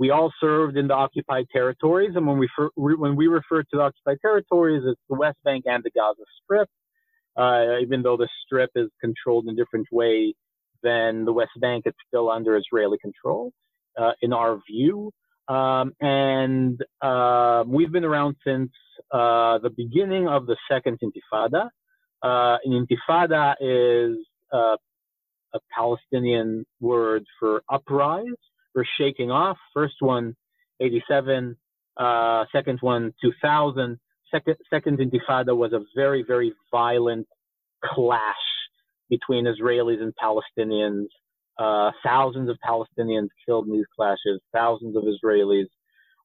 we 0.00 0.08
all 0.10 0.32
served 0.40 0.78
in 0.78 0.88
the 0.88 0.94
occupied 0.94 1.44
territories, 1.52 2.12
and 2.16 2.26
when 2.26 2.38
we 2.38 2.48
when 2.74 3.16
we 3.16 3.26
refer 3.26 3.62
to 3.62 3.68
the 3.70 3.82
occupied 3.82 4.16
territories, 4.22 4.82
it's 4.86 5.00
the 5.10 5.14
West 5.14 5.36
Bank 5.44 5.64
and 5.66 5.84
the 5.84 5.90
Gaza 5.90 6.22
Strip. 6.42 6.68
Uh, 7.36 7.78
even 7.82 8.02
though 8.02 8.16
the 8.16 8.28
Strip 8.44 8.70
is 8.74 8.88
controlled 8.98 9.44
in 9.44 9.50
a 9.50 9.56
different 9.56 9.86
way 9.92 10.34
than 10.82 11.26
the 11.26 11.32
West 11.34 11.52
Bank, 11.60 11.82
it's 11.84 11.98
still 12.08 12.30
under 12.30 12.56
Israeli 12.56 12.96
control, 12.98 13.52
uh, 14.00 14.12
in 14.22 14.32
our 14.32 14.58
view. 14.66 15.12
Um, 15.48 15.92
and 16.00 16.82
uh, 17.02 17.64
we've 17.66 17.92
been 17.92 18.04
around 18.04 18.36
since 18.42 18.70
uh, 19.12 19.58
the 19.58 19.70
beginning 19.76 20.28
of 20.28 20.46
the 20.46 20.56
Second 20.70 20.98
Intifada. 21.04 21.68
Uh, 22.22 22.56
an 22.64 22.86
Intifada 22.86 23.54
is 23.60 24.16
uh, 24.50 24.76
a 25.52 25.60
Palestinian 25.76 26.64
word 26.80 27.24
for 27.38 27.62
uprise 27.68 28.40
were 28.74 28.86
shaking 28.98 29.30
off. 29.30 29.56
First 29.74 29.96
one, 30.00 30.36
87, 30.80 31.56
uh, 31.96 32.44
second 32.52 32.78
one, 32.80 33.12
2000. 33.22 33.98
Second, 34.30 34.56
second 34.70 34.98
Intifada 34.98 35.56
was 35.56 35.72
a 35.72 35.80
very, 35.96 36.24
very 36.26 36.52
violent 36.70 37.26
clash 37.84 38.34
between 39.08 39.46
Israelis 39.46 40.00
and 40.00 40.14
Palestinians. 40.16 41.06
Uh, 41.58 41.90
thousands 42.04 42.48
of 42.48 42.56
Palestinians 42.66 43.28
killed 43.44 43.66
in 43.66 43.72
these 43.72 43.86
clashes, 43.96 44.40
thousands 44.54 44.96
of 44.96 45.02
Israelis. 45.04 45.66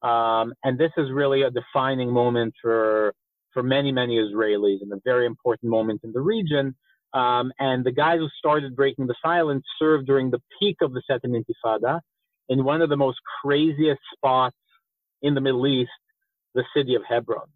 Um, 0.07 0.53
and 0.63 0.77
this 0.77 0.91
is 0.97 1.11
really 1.11 1.41
a 1.41 1.49
defining 1.49 2.11
moment 2.11 2.53
for, 2.61 3.13
for 3.51 3.63
many, 3.63 3.91
many 3.91 4.17
Israelis 4.17 4.81
and 4.81 4.93
a 4.93 5.01
very 5.03 5.25
important 5.25 5.71
moment 5.71 6.01
in 6.03 6.11
the 6.13 6.21
region. 6.21 6.75
Um, 7.13 7.51
and 7.59 7.83
the 7.83 7.91
guys 7.91 8.19
who 8.19 8.27
started 8.37 8.75
breaking 8.75 9.07
the 9.07 9.15
silence 9.21 9.65
served 9.79 10.05
during 10.05 10.29
the 10.29 10.41
peak 10.59 10.77
of 10.81 10.93
the 10.93 11.01
Second 11.09 11.33
Intifada 11.33 12.01
in 12.49 12.63
one 12.63 12.81
of 12.81 12.89
the 12.89 12.97
most 12.97 13.19
craziest 13.41 14.01
spots 14.15 14.55
in 15.21 15.33
the 15.35 15.41
Middle 15.41 15.67
East, 15.67 15.91
the 16.53 16.63
city 16.75 16.95
of 16.95 17.03
Hebron. 17.07 17.47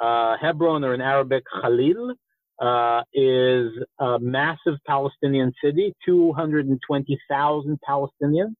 Uh, 0.00 0.36
Hebron, 0.40 0.84
or 0.84 0.94
in 0.94 1.00
Arabic, 1.00 1.44
Khalil, 1.62 2.14
uh, 2.60 3.02
is 3.14 3.70
a 4.00 4.18
massive 4.20 4.74
Palestinian 4.86 5.52
city, 5.62 5.94
220,000 6.04 7.78
Palestinians 7.88 8.54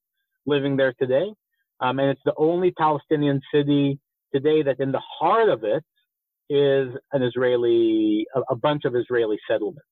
living 0.46 0.76
there 0.76 0.94
today. 1.00 1.32
Um, 1.80 1.98
and 1.98 2.10
it's 2.10 2.20
the 2.24 2.34
only 2.36 2.70
Palestinian 2.72 3.40
city 3.54 3.98
today 4.34 4.62
that 4.62 4.80
in 4.80 4.92
the 4.92 5.02
heart 5.20 5.48
of 5.48 5.64
it 5.64 5.84
is 6.50 6.88
an 7.12 7.22
Israeli, 7.22 8.26
a, 8.34 8.40
a 8.50 8.56
bunch 8.56 8.84
of 8.84 8.94
Israeli 8.96 9.38
settlements. 9.48 9.82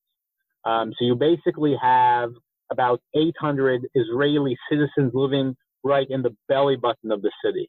Um, 0.64 0.92
so 0.98 1.04
you 1.06 1.16
basically 1.16 1.76
have 1.80 2.30
about 2.70 3.00
800 3.14 3.82
Israeli 3.94 4.56
citizens 4.70 5.12
living 5.14 5.56
right 5.84 6.06
in 6.10 6.22
the 6.22 6.34
belly 6.48 6.76
button 6.76 7.10
of 7.10 7.22
the 7.22 7.30
city. 7.44 7.68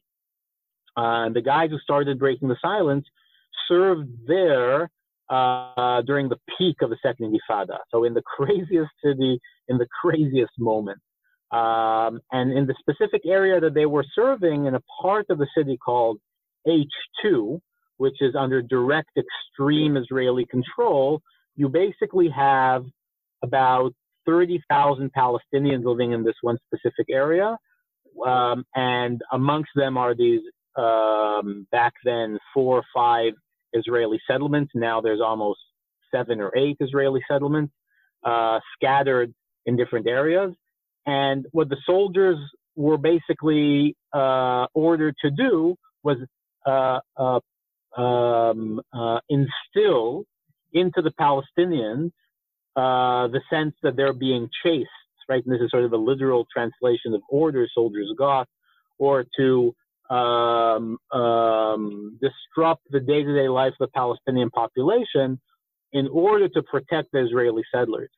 Uh, 0.96 1.26
and 1.26 1.36
the 1.36 1.40
guys 1.40 1.70
who 1.70 1.78
started 1.78 2.18
breaking 2.18 2.48
the 2.48 2.56
silence 2.60 3.06
served 3.68 4.08
there 4.26 4.90
uh, 5.30 6.02
during 6.02 6.28
the 6.28 6.36
peak 6.58 6.76
of 6.82 6.90
the 6.90 6.98
Second 7.02 7.32
Intifada. 7.32 7.78
So 7.90 8.04
in 8.04 8.14
the 8.14 8.22
craziest 8.36 8.90
city, 9.02 9.40
in 9.68 9.78
the 9.78 9.86
craziest 10.00 10.52
moment. 10.58 10.98
Um, 11.50 12.20
and 12.32 12.50
in 12.52 12.66
the 12.66 12.74
specific 12.78 13.22
area 13.26 13.60
that 13.60 13.74
they 13.74 13.86
were 13.86 14.04
serving 14.14 14.66
in 14.66 14.74
a 14.74 14.80
part 15.00 15.26
of 15.28 15.38
the 15.38 15.46
city 15.56 15.76
called 15.76 16.18
H2, 16.66 17.60
which 17.98 18.16
is 18.20 18.34
under 18.34 18.62
direct 18.62 19.10
extreme 19.16 19.96
Israeli 19.96 20.46
control, 20.46 21.20
you 21.56 21.68
basically 21.68 22.30
have 22.30 22.84
about 23.42 23.92
30,000 24.26 25.10
Palestinians 25.12 25.84
living 25.84 26.12
in 26.12 26.24
this 26.24 26.34
one 26.40 26.56
specific 26.66 27.06
area 27.10 27.56
um, 28.26 28.64
and 28.74 29.20
amongst 29.32 29.70
them 29.74 29.96
are 29.96 30.14
these 30.14 30.40
um, 30.76 31.66
back 31.70 31.94
then 32.04 32.38
four 32.54 32.78
or 32.78 32.84
five 32.94 33.32
Israeli 33.72 34.20
settlements. 34.30 34.72
Now 34.74 35.00
there's 35.00 35.20
almost 35.20 35.60
seven 36.14 36.40
or 36.40 36.56
eight 36.56 36.76
Israeli 36.80 37.22
settlements 37.30 37.72
uh, 38.24 38.60
scattered 38.74 39.32
in 39.66 39.76
different 39.76 40.06
areas. 40.06 40.52
And 41.06 41.46
what 41.52 41.68
the 41.68 41.76
soldiers 41.84 42.38
were 42.76 42.98
basically 42.98 43.96
uh, 44.12 44.66
ordered 44.74 45.14
to 45.22 45.30
do 45.30 45.76
was 46.02 46.18
uh, 46.66 47.00
uh 47.16 47.40
um, 48.00 48.80
uh, 48.94 49.18
instill 49.28 50.24
into 50.72 51.02
the 51.02 51.12
Palestinians 51.20 52.10
uh, 52.74 53.28
the 53.28 53.40
sense 53.50 53.74
that 53.82 53.96
they're 53.96 54.14
being 54.14 54.48
chased 54.64 54.88
right? 55.28 55.42
And 55.44 55.54
this 55.54 55.60
is 55.60 55.70
sort 55.70 55.84
of 55.84 55.92
a 55.92 55.96
literal 55.96 56.46
translation 56.52 57.14
of 57.14 57.22
order, 57.28 57.66
soldiers 57.74 58.12
got, 58.18 58.48
or 58.98 59.24
to 59.38 59.74
um, 60.10 60.98
um, 61.12 62.18
disrupt 62.20 62.82
the 62.90 63.00
day-to-day 63.00 63.48
life 63.48 63.72
of 63.80 63.88
the 63.88 63.92
Palestinian 63.94 64.50
population 64.50 65.40
in 65.92 66.08
order 66.08 66.48
to 66.48 66.62
protect 66.62 67.12
the 67.12 67.24
Israeli 67.24 67.62
settlers. 67.74 68.10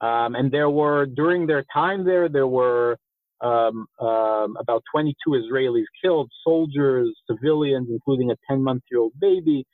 Um, 0.00 0.34
and 0.34 0.50
there 0.50 0.68
were, 0.68 1.06
during 1.06 1.46
their 1.46 1.64
time 1.72 2.04
there, 2.04 2.28
there 2.28 2.46
were 2.46 2.96
um, 3.40 3.86
um, 4.00 4.56
about 4.58 4.82
22 4.92 5.30
Israelis 5.30 5.84
killed, 6.02 6.30
soldiers, 6.44 7.12
civilians, 7.28 7.88
including 7.90 8.30
a 8.30 8.36
10-month-old 8.50 9.12
baby. 9.20 9.64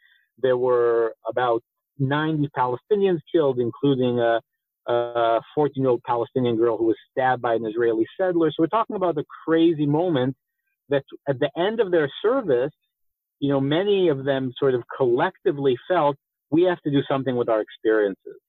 There 0.41 0.57
were 0.57 1.15
about 1.29 1.63
90 1.99 2.49
Palestinians 2.57 3.19
killed, 3.33 3.59
including 3.59 4.21
a 4.21 4.41
a 4.89 5.41
14 5.55 5.83
year 5.83 5.91
old 5.91 6.03
Palestinian 6.05 6.57
girl 6.57 6.77
who 6.77 6.87
was 6.87 6.97
stabbed 7.11 7.43
by 7.43 7.55
an 7.55 7.67
Israeli 7.67 8.07
settler. 8.19 8.51
So 8.51 8.63
we're 8.63 8.69
talking 8.69 8.97
about 8.97 9.15
the 9.15 9.25
crazy 9.45 9.87
moment 9.87 10.37
that 10.89 11.05
at 11.29 11.39
the 11.39 11.51
end 11.57 11.81
of 11.81 11.91
their 11.91 12.11
service, 12.23 12.73
you 13.41 13.51
know, 13.51 13.61
many 13.61 14.09
of 14.09 14.25
them 14.25 14.53
sort 14.59 14.75
of 14.75 14.83
collectively 14.97 15.77
felt 15.89 16.17
we 16.51 16.63
have 16.63 16.81
to 16.81 16.91
do 16.91 17.03
something 17.09 17.37
with 17.37 17.49
our 17.49 17.61
experiences. 17.61 18.41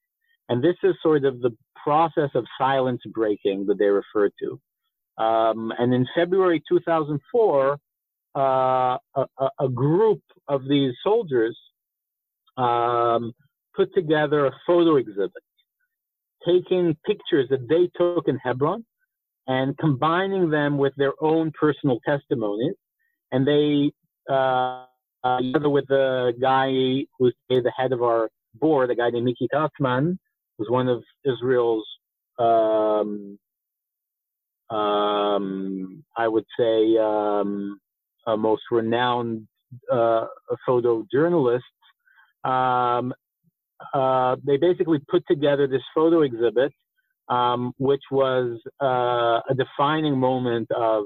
And 0.47 0.63
this 0.63 0.75
is 0.83 0.95
sort 1.03 1.25
of 1.25 1.41
the 1.41 1.55
process 1.83 2.29
of 2.33 2.45
silence 2.57 3.01
breaking 3.13 3.65
that 3.67 3.77
they 3.77 3.85
refer 3.85 4.29
to. 4.41 5.23
Um, 5.23 5.73
and 5.77 5.93
in 5.93 6.07
February 6.15 6.63
2004, 6.67 7.77
uh, 8.35 8.39
a, 8.39 8.97
a, 9.59 9.67
group 9.67 10.21
of 10.47 10.61
these 10.67 10.93
soldiers 11.03 11.57
um, 12.57 13.33
put 13.75 13.93
together 13.93 14.45
a 14.45 14.51
photo 14.65 14.95
exhibit 14.95 15.43
taking 16.45 16.95
pictures 17.05 17.47
that 17.49 17.67
they 17.67 17.89
took 17.97 18.27
in 18.27 18.37
Hebron 18.37 18.85
and 19.47 19.77
combining 19.77 20.49
them 20.49 20.77
with 20.77 20.93
their 20.95 21.13
own 21.21 21.51
personal 21.59 21.99
testimonies. 22.07 22.75
And 23.31 23.47
they, 23.47 23.91
uh, 24.31 24.85
together 25.39 25.69
with 25.69 25.87
the 25.87 26.33
guy 26.39 27.05
who's 27.17 27.35
the 27.49 27.71
head 27.75 27.91
of 27.91 28.01
our 28.01 28.29
board, 28.55 28.89
a 28.91 28.95
guy 28.95 29.09
named 29.09 29.25
Miki 29.25 29.47
Kratsman, 29.53 30.17
who's 30.57 30.69
one 30.69 30.87
of 30.87 31.03
Israel's, 31.25 31.85
um, 32.37 33.37
um, 34.69 36.03
I 36.15 36.27
would 36.27 36.45
say, 36.57 36.97
um, 36.97 37.79
most 38.27 38.61
renowned 38.71 39.47
uh, 39.91 40.25
photojournalists, 40.67 41.61
um, 42.43 43.13
uh, 43.93 44.35
they 44.45 44.57
basically 44.57 44.99
put 45.09 45.23
together 45.27 45.67
this 45.67 45.81
photo 45.93 46.21
exhibit, 46.21 46.73
um, 47.29 47.73
which 47.77 48.03
was 48.11 48.59
uh, 48.81 49.41
a 49.49 49.55
defining 49.55 50.17
moment 50.17 50.69
of 50.71 51.05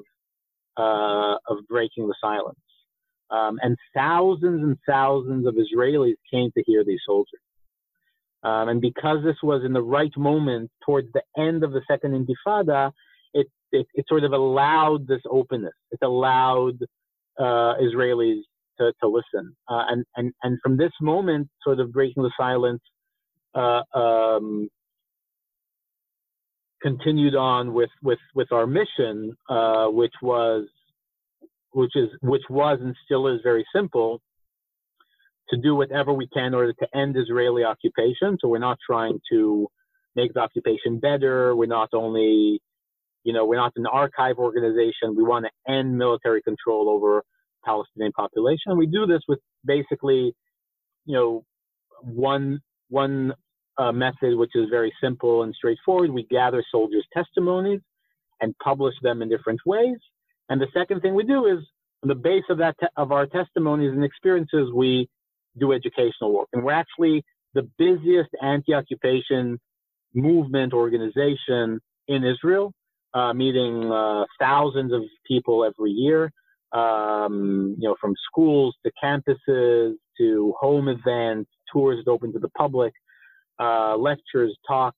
uh, 0.78 1.36
of 1.48 1.58
breaking 1.70 2.08
the 2.08 2.16
silence. 2.20 2.58
Um, 3.30 3.60
and 3.62 3.78
thousands 3.96 4.64
and 4.64 4.78
thousands 4.88 5.48
of 5.48 5.56
Israelis 5.56 6.16
came 6.32 6.52
to 6.56 6.64
hear 6.66 6.84
these 6.84 7.00
soldiers. 7.06 7.40
Um, 8.44 8.70
and 8.70 8.82
because 8.82 9.24
this 9.24 9.38
was 9.42 9.64
in 9.66 9.74
the 9.74 9.82
right 9.82 10.12
moment 10.18 10.70
towards 10.86 11.08
the 11.14 11.24
end 11.38 11.64
of 11.64 11.72
the 11.72 11.82
second 11.90 12.12
intifada, 12.12 12.92
it, 13.34 13.48
it, 13.72 13.88
it 13.94 14.06
sort 14.08 14.24
of 14.24 14.34
allowed 14.34 15.08
this 15.08 15.22
openness. 15.30 15.74
It 15.92 16.00
allowed 16.04 16.78
uh, 17.40 17.76
Israelis 17.82 18.42
to, 18.80 18.94
to 19.02 19.08
listen. 19.08 19.56
Uh, 19.70 19.84
and, 19.90 20.06
and, 20.16 20.34
and 20.44 20.60
from 20.62 20.78
this 20.78 20.92
moment, 21.02 21.48
sort 21.64 21.80
of 21.80 21.92
breaking 21.92 22.24
the 22.24 22.32
silence, 22.38 22.82
uh, 23.56 23.82
um, 23.98 24.70
continued 26.82 27.36
on 27.36 27.74
with, 27.74 27.90
with, 28.02 28.20
with 28.36 28.52
our 28.52 28.68
mission, 28.68 29.34
uh, 29.50 29.88
which 29.88 30.14
was, 30.22 30.68
which 31.72 31.96
is, 31.96 32.10
which 32.22 32.44
was 32.50 32.80
and 32.82 32.96
still 33.06 33.28
is 33.28 33.40
very 33.44 33.66
simple 33.76 34.22
to 35.50 35.58
do 35.58 35.76
whatever 35.76 36.14
we 36.14 36.28
can 36.28 36.48
in 36.48 36.54
order 36.54 36.74
to 36.74 36.88
end 36.98 37.16
Israeli 37.18 37.64
occupation. 37.64 38.38
So 38.40 38.48
we're 38.48 38.60
not 38.60 38.78
trying 38.86 39.20
to 39.32 39.68
make 40.16 40.34
the 40.34 40.40
occupation 40.40 41.00
better. 41.00 41.56
We're 41.56 41.66
not 41.66 41.90
only, 41.94 42.62
you 43.24 43.34
know, 43.34 43.46
we're 43.46 43.58
not 43.58 43.74
an 43.76 43.86
archive 43.86 44.38
organization. 44.38 45.16
We 45.16 45.24
want 45.24 45.46
to 45.46 45.72
end 45.72 45.98
military 45.98 46.42
control 46.42 46.90
over 46.90 47.24
Palestinian 47.64 48.12
population. 48.14 48.78
We 48.78 48.88
do 48.88 49.06
this 49.06 49.22
with 49.28 49.40
basically, 49.66 50.34
you 51.06 51.16
know, 51.16 51.44
one 52.02 52.60
one 52.90 53.34
uh, 53.78 53.92
method 53.92 54.36
which 54.38 54.52
is 54.56 54.70
very 54.70 54.94
simple 55.02 55.44
and 55.44 55.54
straightforward. 55.56 56.12
We 56.12 56.26
gather 56.30 56.64
soldiers' 56.72 57.08
testimonies 57.14 57.82
and 58.42 58.54
publish 58.64 58.94
them 59.02 59.22
in 59.22 59.30
different 59.30 59.62
ways. 59.66 59.98
And 60.50 60.62
the 60.62 60.68
second 60.74 61.02
thing 61.02 61.16
we 61.16 61.24
do 61.24 61.46
is, 61.46 61.60
on 62.04 62.10
the 62.10 62.16
base 62.16 62.44
of 62.50 62.58
that 62.60 62.76
te- 62.80 62.88
of 62.98 63.12
our 63.12 63.26
testimonies 63.26 63.94
and 63.94 64.04
experiences, 64.04 64.72
we 64.74 65.08
do 65.58 65.72
educational 65.72 66.34
work. 66.34 66.50
And 66.54 66.64
we're 66.64 66.74
actually 66.74 67.24
the 67.54 67.70
busiest 67.78 68.30
anti-occupation 68.42 69.60
movement 70.14 70.74
organization 70.74 71.80
in 72.08 72.24
Israel, 72.24 72.74
uh, 73.14 73.34
meeting 73.34 73.92
uh, 73.92 74.26
thousands 74.40 74.92
of 74.92 75.02
people 75.26 75.64
every 75.64 75.92
year 75.92 76.32
um, 76.74 77.76
you 77.80 77.88
know, 77.88 77.96
from 78.02 78.16
schools 78.30 78.76
to 78.86 78.92
campuses 79.04 79.94
to 80.18 80.54
home 80.60 80.88
events, 80.88 81.50
tours 81.72 82.04
open 82.08 82.34
to 82.34 82.40
the 82.40 82.50
public, 82.50 82.94
uh, 83.60 83.96
lectures, 83.96 84.58
talks, 84.68 84.98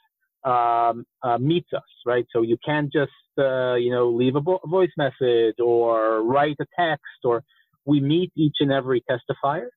um, 0.45 1.05
uh, 1.23 1.37
meets 1.39 1.69
us, 1.73 1.81
right? 2.05 2.25
So 2.31 2.41
you 2.41 2.57
can't 2.63 2.91
just, 2.93 3.11
uh, 3.37 3.75
you 3.75 3.91
know, 3.91 4.09
leave 4.09 4.35
a, 4.35 4.41
vo- 4.41 4.61
voice 4.65 4.91
message 4.97 5.55
or 5.59 6.23
write 6.23 6.57
a 6.61 6.65
text 6.79 7.03
or 7.23 7.43
we 7.85 7.99
meet 7.99 8.31
each 8.35 8.57
and 8.59 8.71
every 8.71 9.03
testifier. 9.09 9.67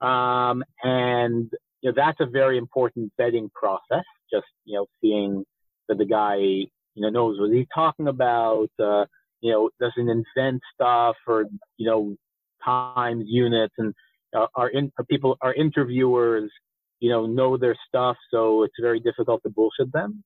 Um, 0.00 0.64
and 0.82 1.50
you 1.80 1.90
know, 1.90 1.94
that's 1.94 2.20
a 2.20 2.26
very 2.26 2.58
important 2.58 3.12
vetting 3.20 3.52
process. 3.52 4.04
Just, 4.32 4.46
you 4.64 4.76
know, 4.76 4.86
seeing 5.00 5.44
that 5.88 5.98
the 5.98 6.06
guy, 6.06 6.36
you 6.36 6.68
know, 6.96 7.10
knows 7.10 7.38
what 7.40 7.52
he's 7.52 7.66
talking 7.74 8.08
about, 8.08 8.70
uh, 8.82 9.04
you 9.40 9.52
know, 9.52 9.70
doesn't 9.80 10.08
invent 10.08 10.62
stuff 10.74 11.16
or, 11.26 11.44
you 11.76 11.86
know, 11.86 12.16
times 12.64 13.24
units 13.26 13.74
and 13.78 13.92
uh, 14.34 14.46
our 14.54 14.68
in, 14.68 14.92
people, 15.10 15.36
our 15.40 15.52
interviewers, 15.52 16.50
you 17.02 17.10
know, 17.10 17.26
know 17.26 17.56
their 17.56 17.76
stuff, 17.88 18.16
so 18.30 18.62
it's 18.62 18.74
very 18.80 19.00
difficult 19.00 19.42
to 19.42 19.50
bullshit 19.50 19.92
them. 19.92 20.22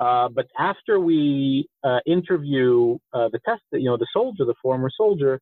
Uh, 0.00 0.28
but 0.28 0.46
after 0.58 0.98
we 0.98 1.68
uh, 1.84 2.00
interview 2.04 2.98
uh, 3.14 3.28
the 3.30 3.38
test, 3.46 3.62
you 3.72 3.84
know, 3.84 3.96
the 3.96 4.08
soldier, 4.12 4.44
the 4.44 4.54
former 4.60 4.90
soldier, 4.94 5.40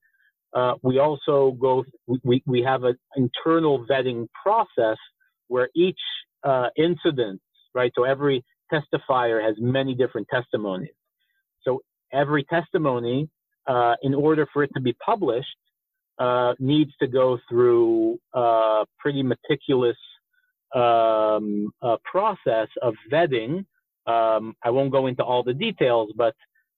uh, 0.54 0.74
we 0.82 0.98
also 0.98 1.52
go. 1.52 1.84
We 2.22 2.42
we 2.46 2.62
have 2.62 2.84
an 2.84 2.96
internal 3.16 3.84
vetting 3.86 4.28
process 4.40 4.98
where 5.48 5.70
each 5.74 5.98
uh, 6.44 6.68
incident, 6.76 7.40
right? 7.74 7.90
So 7.94 8.04
every 8.04 8.44
testifier 8.70 9.42
has 9.42 9.56
many 9.58 9.94
different 9.94 10.28
testimonies. 10.32 10.94
So 11.62 11.80
every 12.12 12.44
testimony, 12.44 13.30
uh, 13.66 13.94
in 14.02 14.14
order 14.14 14.46
for 14.52 14.62
it 14.62 14.70
to 14.74 14.80
be 14.80 14.92
published, 15.04 15.56
needs 16.60 16.92
to 17.00 17.06
go 17.08 17.38
through 17.48 18.18
pretty 19.00 19.22
meticulous 19.22 19.96
um, 20.74 21.72
process 22.04 22.68
of 22.82 22.94
vetting. 23.12 23.64
Um, 24.06 24.54
I 24.62 24.70
won't 24.70 24.92
go 24.92 25.06
into 25.06 25.24
all 25.24 25.42
the 25.42 25.54
details, 25.54 26.12
but 26.16 26.34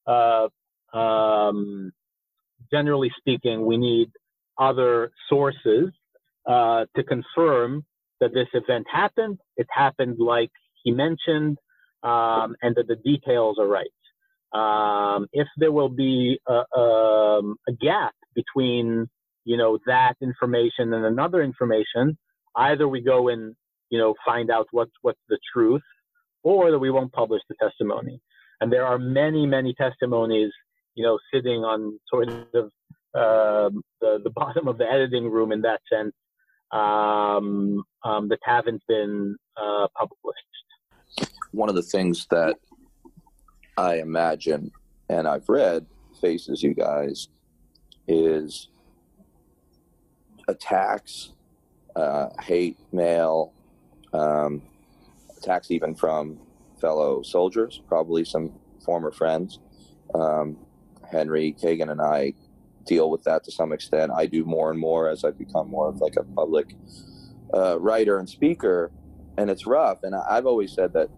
uh, 0.06 0.48
um, 0.96 1.92
generally 2.70 3.10
speaking, 3.18 3.66
we 3.66 3.76
need 3.76 4.10
other 4.58 5.10
sources 5.28 5.90
uh, 6.46 6.86
to 6.94 7.02
confirm 7.02 7.84
that 8.20 8.32
this 8.32 8.48
event 8.54 8.86
happened. 8.90 9.38
It 9.56 9.66
happened 9.70 10.16
like 10.18 10.50
he 10.82 10.92
mentioned, 10.92 11.58
um, 12.02 12.54
and 12.62 12.74
that 12.76 12.86
the 12.86 12.96
details 12.96 13.58
are 13.58 13.66
right. 13.66 13.86
Um, 14.52 15.26
if 15.32 15.48
there 15.58 15.72
will 15.72 15.88
be 15.88 16.38
a, 16.48 16.78
um, 16.78 17.56
a, 17.68 17.72
gap 17.72 18.14
between, 18.34 19.08
you 19.44 19.56
know, 19.56 19.78
that 19.86 20.14
information 20.22 20.94
and 20.94 21.04
another 21.04 21.42
information, 21.42 22.16
either 22.54 22.88
we 22.88 23.00
go 23.00 23.28
and 23.28 23.54
you 23.90 23.98
know, 23.98 24.14
find 24.24 24.50
out 24.50 24.66
what's 24.70 24.92
what's 25.02 25.20
the 25.28 25.38
truth, 25.52 25.82
or 26.42 26.70
that 26.70 26.78
we 26.78 26.90
won't 26.90 27.12
publish 27.12 27.42
the 27.48 27.54
testimony. 27.60 28.20
And 28.60 28.72
there 28.72 28.86
are 28.86 28.98
many, 28.98 29.46
many 29.46 29.74
testimonies, 29.74 30.50
you 30.94 31.04
know, 31.04 31.18
sitting 31.32 31.60
on 31.64 31.98
sort 32.08 32.28
of 32.28 32.66
uh, 33.14 33.70
the 34.00 34.20
the 34.22 34.30
bottom 34.34 34.68
of 34.68 34.78
the 34.78 34.90
editing 34.90 35.30
room 35.30 35.52
in 35.52 35.62
that 35.62 35.80
sense 35.92 36.14
um, 36.72 37.84
um, 38.04 38.28
that 38.28 38.38
haven't 38.42 38.82
been 38.88 39.36
uh, 39.56 39.86
published. 39.96 41.32
One 41.52 41.68
of 41.68 41.74
the 41.74 41.82
things 41.82 42.26
that 42.30 42.56
I 43.76 43.96
imagine 43.96 44.72
and 45.08 45.28
I've 45.28 45.48
read 45.48 45.86
faces 46.20 46.62
you 46.62 46.74
guys 46.74 47.28
is 48.08 48.68
attacks, 50.48 51.30
uh, 51.94 52.28
hate 52.42 52.78
mail, 52.92 53.52
um, 54.16 54.62
attacks 55.36 55.70
even 55.70 55.94
from 55.94 56.38
fellow 56.80 57.22
soldiers, 57.22 57.80
probably 57.88 58.24
some 58.24 58.52
former 58.84 59.10
friends. 59.10 59.60
Um, 60.14 60.56
Henry 61.10 61.54
Kagan 61.60 61.90
and 61.90 62.00
I 62.00 62.34
deal 62.86 63.10
with 63.10 63.22
that 63.24 63.44
to 63.44 63.52
some 63.52 63.72
extent. 63.72 64.12
I 64.14 64.26
do 64.26 64.44
more 64.44 64.70
and 64.70 64.78
more 64.78 65.08
as 65.08 65.24
I 65.24 65.30
become 65.30 65.70
more 65.70 65.88
of 65.88 66.00
like 66.00 66.16
a 66.16 66.24
public 66.24 66.74
uh, 67.54 67.78
writer 67.80 68.18
and 68.18 68.28
speaker, 68.28 68.90
and 69.36 69.50
it's 69.50 69.66
rough. 69.66 70.02
And 70.02 70.14
I've 70.14 70.46
always 70.46 70.72
said 70.72 70.92
that 70.94 71.08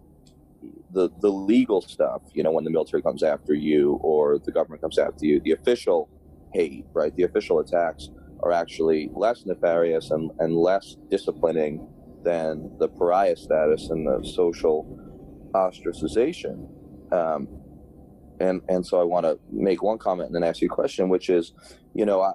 the 0.91 1.11
the 1.21 1.31
legal 1.31 1.81
stuff, 1.81 2.23
you 2.33 2.43
know, 2.43 2.51
when 2.51 2.65
the 2.65 2.71
military 2.71 3.03
comes 3.03 3.23
after 3.23 3.55
you 3.55 3.99
or 4.03 4.39
the 4.39 4.53
government 4.53 4.83
comes 4.83 4.99
after 4.99 5.27
you, 5.27 5.41
the 5.41 5.53
official 5.53 6.09
hate, 6.53 6.87
right, 6.95 7.15
the 7.17 7.25
official 7.25 7.61
attacks 7.61 8.09
are 8.41 8.53
actually 8.53 9.11
less 9.15 9.45
nefarious 9.47 10.11
and, 10.11 10.31
and 10.39 10.57
less 10.57 10.97
disciplining 11.11 11.87
than 12.25 12.71
the 12.79 12.89
pariah 12.89 13.37
status 13.37 13.91
and 13.91 14.07
the 14.07 14.27
social 14.27 14.87
ostracization. 15.55 16.69
Um, 17.13 17.49
and 18.41 18.63
and 18.69 18.87
so 18.87 19.01
I 19.01 19.05
want 19.05 19.25
to 19.27 19.39
make 19.51 19.83
one 19.83 19.99
comment 19.99 20.29
and 20.29 20.35
then 20.35 20.45
ask 20.45 20.61
you 20.61 20.69
a 20.69 20.75
question, 20.75 21.09
which 21.09 21.29
is, 21.29 21.53
you 21.95 22.07
know, 22.07 22.21
I, 22.23 22.33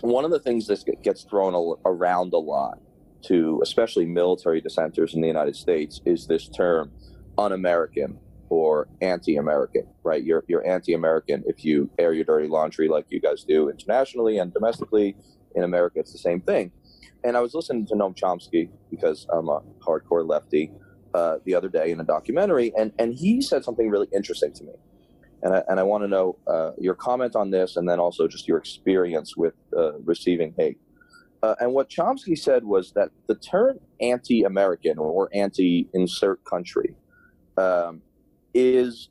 one 0.00 0.24
of 0.24 0.30
the 0.30 0.40
things 0.40 0.66
that 0.68 0.84
gets 1.02 1.24
thrown 1.24 1.76
around 1.84 2.32
a 2.32 2.38
lot 2.38 2.78
to 3.26 3.60
especially 3.62 4.04
military 4.06 4.60
dissenters 4.60 5.14
in 5.14 5.20
the 5.20 5.26
United 5.26 5.56
States 5.56 6.00
is 6.04 6.26
this 6.26 6.48
term 6.48 6.90
un-American 7.38 8.18
or 8.50 8.86
anti-American, 9.00 9.86
right? 10.02 10.22
You're 10.22 10.44
you're 10.46 10.66
anti-American 10.66 11.44
if 11.46 11.64
you 11.64 11.90
air 11.98 12.12
your 12.12 12.24
dirty 12.24 12.48
laundry 12.48 12.88
like 12.88 13.06
you 13.08 13.20
guys 13.20 13.44
do 13.44 13.68
internationally 13.68 14.38
and 14.38 14.52
domestically. 14.52 15.16
In 15.56 15.62
America, 15.62 16.00
it's 16.00 16.10
the 16.12 16.18
same 16.18 16.40
thing. 16.40 16.72
And 17.24 17.36
I 17.36 17.40
was 17.40 17.54
listening 17.54 17.86
to 17.86 17.94
Noam 17.94 18.14
Chomsky 18.14 18.68
because 18.90 19.26
I'm 19.32 19.48
a 19.48 19.60
hardcore 19.80 20.28
lefty 20.28 20.70
uh, 21.14 21.38
the 21.44 21.54
other 21.54 21.70
day 21.70 21.90
in 21.90 22.00
a 22.00 22.04
documentary, 22.04 22.72
and 22.76 22.92
and 22.98 23.14
he 23.14 23.40
said 23.40 23.64
something 23.64 23.88
really 23.88 24.08
interesting 24.14 24.52
to 24.52 24.64
me. 24.64 24.72
And 25.42 25.54
I, 25.54 25.62
and 25.68 25.80
I 25.80 25.82
want 25.82 26.04
to 26.04 26.08
know 26.08 26.38
uh, 26.46 26.72
your 26.78 26.94
comment 26.94 27.34
on 27.36 27.50
this, 27.50 27.76
and 27.76 27.88
then 27.88 27.98
also 27.98 28.28
just 28.28 28.46
your 28.46 28.58
experience 28.58 29.36
with 29.36 29.54
uh, 29.76 29.98
receiving 30.00 30.54
hate. 30.56 30.78
Uh, 31.42 31.54
and 31.60 31.74
what 31.74 31.90
Chomsky 31.90 32.36
said 32.38 32.64
was 32.64 32.92
that 32.92 33.10
the 33.26 33.34
term 33.34 33.78
anti-American 34.00 34.98
or 34.98 35.28
anti-insert 35.34 36.42
country 36.44 36.94
um, 37.58 38.00
is 38.54 39.10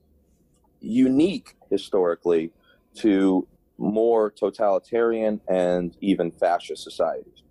unique 0.80 1.56
historically 1.70 2.52
to 2.96 3.48
more 3.78 4.32
totalitarian 4.32 5.40
and 5.48 5.96
even 6.02 6.32
fascist 6.32 6.84
societies. 6.84 7.43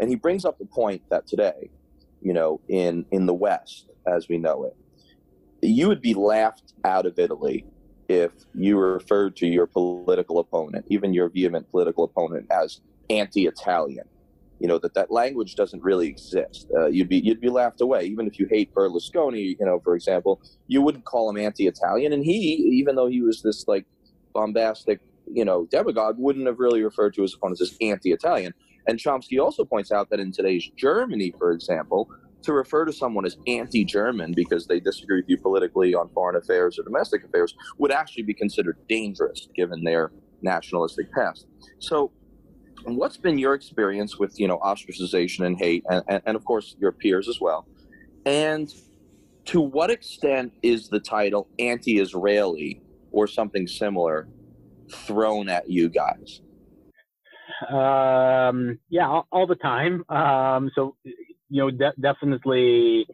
And 0.00 0.08
he 0.08 0.16
brings 0.16 0.44
up 0.44 0.58
the 0.58 0.66
point 0.66 1.02
that 1.10 1.26
today, 1.26 1.70
you 2.20 2.32
know, 2.32 2.60
in, 2.68 3.04
in 3.10 3.26
the 3.26 3.34
West, 3.34 3.88
as 4.06 4.28
we 4.28 4.38
know 4.38 4.64
it, 4.64 4.76
you 5.60 5.88
would 5.88 6.02
be 6.02 6.14
laughed 6.14 6.72
out 6.84 7.06
of 7.06 7.18
Italy 7.18 7.64
if 8.08 8.32
you 8.54 8.78
referred 8.78 9.36
to 9.36 9.46
your 9.46 9.66
political 9.66 10.38
opponent, 10.38 10.84
even 10.88 11.14
your 11.14 11.28
vehement 11.28 11.70
political 11.70 12.04
opponent, 12.04 12.46
as 12.50 12.80
anti-Italian 13.08 14.04
you 14.62 14.68
know 14.68 14.78
that 14.78 14.94
that 14.94 15.10
language 15.10 15.56
doesn't 15.56 15.82
really 15.82 16.06
exist. 16.06 16.68
Uh, 16.72 16.86
you'd 16.86 17.08
be 17.08 17.18
you'd 17.18 17.40
be 17.40 17.48
laughed 17.48 17.80
away, 17.80 18.04
even 18.04 18.28
if 18.28 18.38
you 18.38 18.46
hate 18.48 18.72
Berlusconi. 18.72 19.56
You 19.58 19.66
know, 19.66 19.80
for 19.80 19.96
example, 19.96 20.40
you 20.68 20.80
wouldn't 20.80 21.04
call 21.04 21.28
him 21.28 21.36
anti-Italian, 21.36 22.12
and 22.12 22.24
he, 22.24 22.38
even 22.78 22.94
though 22.94 23.08
he 23.08 23.20
was 23.22 23.42
this 23.42 23.66
like 23.66 23.84
bombastic, 24.32 25.00
you 25.26 25.44
know, 25.44 25.66
demagogue, 25.66 26.16
wouldn't 26.16 26.46
have 26.46 26.60
really 26.60 26.80
referred 26.80 27.12
to 27.14 27.22
his 27.22 27.34
opponents 27.34 27.60
as 27.60 27.76
anti-Italian. 27.80 28.54
And 28.86 28.98
Chomsky 28.98 29.40
also 29.40 29.64
points 29.64 29.92
out 29.92 30.10
that 30.10 30.20
in 30.20 30.32
today's 30.32 30.68
Germany, 30.76 31.32
for 31.38 31.52
example, 31.52 32.08
to 32.42 32.52
refer 32.52 32.84
to 32.84 32.92
someone 32.92 33.24
as 33.24 33.36
anti-German 33.46 34.32
because 34.34 34.66
they 34.66 34.80
disagree 34.80 35.20
with 35.20 35.28
you 35.28 35.38
politically 35.38 35.94
on 35.94 36.08
foreign 36.10 36.36
affairs 36.36 36.78
or 36.78 36.82
domestic 36.82 37.24
affairs 37.24 37.54
would 37.78 37.92
actually 37.92 38.24
be 38.24 38.34
considered 38.34 38.76
dangerous 38.88 39.48
given 39.54 39.84
their 39.84 40.12
nationalistic 40.42 41.12
past. 41.12 41.46
So 41.78 42.10
what's 42.84 43.16
been 43.16 43.38
your 43.38 43.54
experience 43.54 44.18
with 44.18 44.38
you 44.38 44.48
know 44.48 44.58
ostracization 44.58 45.46
and 45.46 45.56
hate, 45.56 45.84
and, 45.88 46.02
and, 46.08 46.22
and 46.26 46.36
of 46.36 46.44
course 46.44 46.76
your 46.80 46.92
peers 46.92 47.28
as 47.28 47.40
well? 47.40 47.66
And 48.26 48.72
to 49.46 49.60
what 49.60 49.90
extent 49.90 50.52
is 50.62 50.88
the 50.88 51.00
title 51.00 51.48
anti-Israeli 51.58 52.80
or 53.10 53.26
something 53.26 53.66
similar 53.66 54.28
thrown 54.90 55.48
at 55.48 55.68
you 55.70 55.88
guys? 55.88 56.41
Um, 57.70 58.78
yeah, 58.88 59.08
all, 59.08 59.26
all, 59.32 59.46
the 59.46 59.54
time. 59.56 60.04
Um, 60.08 60.70
so 60.74 60.96
you 61.04 61.14
know, 61.50 61.70
de- 61.70 61.94
definitely 62.00 63.06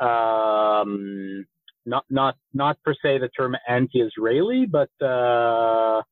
um, 0.00 1.46
not 1.86 2.04
not 2.10 2.36
not 2.52 2.82
per 2.82 2.94
se 2.94 3.18
the 3.18 3.28
term 3.28 3.56
anti-Israeli, 3.68 4.66
but 4.66 4.90
uh, 5.04 6.02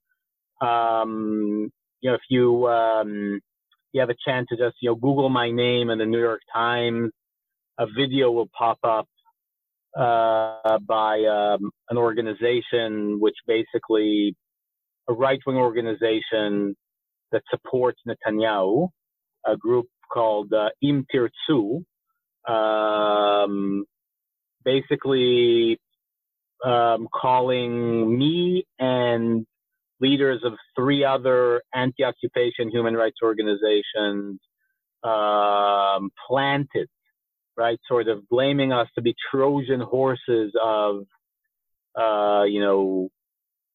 um, 0.65 1.71
you 2.01 2.11
know, 2.11 2.15
if 2.15 2.23
you 2.29 2.67
um, 2.69 3.41
you 3.93 4.01
have 4.01 4.11
a 4.11 4.17
chance 4.27 4.49
to 4.51 4.57
just 4.57 4.77
you 4.81 4.91
know 4.91 4.95
Google 4.95 5.29
my 5.29 5.51
name 5.51 5.91
in 5.91 5.99
the 5.99 6.07
New 6.07 6.21
York 6.21 6.43
Times, 6.53 7.11
a 7.79 7.87
video 7.87 8.31
will 8.31 8.49
pop 8.57 8.79
up 8.83 9.09
uh, 9.97 10.79
by 10.87 11.25
um, 11.25 11.71
an 11.91 11.97
organization 11.97 13.19
which 13.21 13.37
basically 13.47 14.37
a 15.09 15.13
right-wing 15.13 15.57
organization 15.57 16.77
that 17.33 17.43
supports 17.51 18.01
Netanyahu, 18.07 18.89
a 19.47 19.57
group 19.57 19.87
called 20.13 20.53
uh, 20.53 20.71
Im 20.83 21.07
Tirtzu, 21.13 21.85
um, 22.49 23.85
basically 24.65 25.79
um, 26.65 27.09
calling 27.13 28.19
me 28.19 28.65
and 28.79 29.47
leaders 30.01 30.43
of 30.45 30.55
three 30.77 31.05
other 31.05 31.63
anti-occupation 31.75 32.71
human 32.71 32.95
rights 32.95 33.19
organizations 33.23 34.41
um, 35.03 36.11
planted, 36.27 36.89
right? 37.57 37.79
Sort 37.89 38.09
of 38.09 38.29
blaming 38.29 38.73
us 38.73 38.89
to 38.95 39.03
be 39.03 39.15
Trojan 39.31 39.81
horses 39.81 40.53
of, 40.63 41.05
uh, 41.99 42.45
you 42.45 42.61
know, 42.61 43.09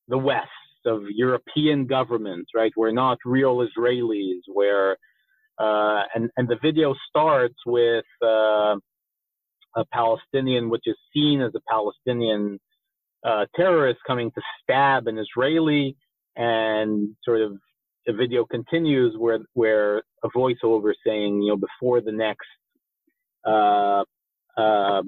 the 0.07 0.17
West, 0.17 0.49
of 0.85 1.03
European 1.09 1.85
governments, 1.85 2.51
right? 2.55 2.71
We're 2.75 2.91
not 2.91 3.17
real 3.25 3.65
Israelis. 3.67 4.41
Where 4.47 4.97
uh, 5.59 6.03
and 6.15 6.29
and 6.37 6.47
the 6.47 6.57
video 6.61 6.95
starts 7.09 7.57
with 7.65 8.05
uh, 8.21 8.75
a 9.75 9.85
Palestinian, 9.91 10.69
which 10.69 10.83
is 10.85 10.95
seen 11.13 11.41
as 11.41 11.51
a 11.55 11.61
Palestinian 11.69 12.59
uh, 13.23 13.45
terrorist 13.55 13.99
coming 14.05 14.31
to 14.31 14.41
stab 14.61 15.07
an 15.07 15.17
Israeli 15.17 15.95
and 16.35 17.15
sort 17.23 17.41
of 17.41 17.53
the 18.05 18.13
video 18.13 18.45
continues 18.45 19.15
where 19.17 19.39
where 19.53 20.03
a 20.23 20.29
voiceover 20.35 20.93
saying, 21.05 21.41
you 21.41 21.49
know, 21.49 21.57
before 21.57 22.01
the 22.01 22.11
next 22.11 22.47
uh, 23.45 24.03
uh, 24.57 25.03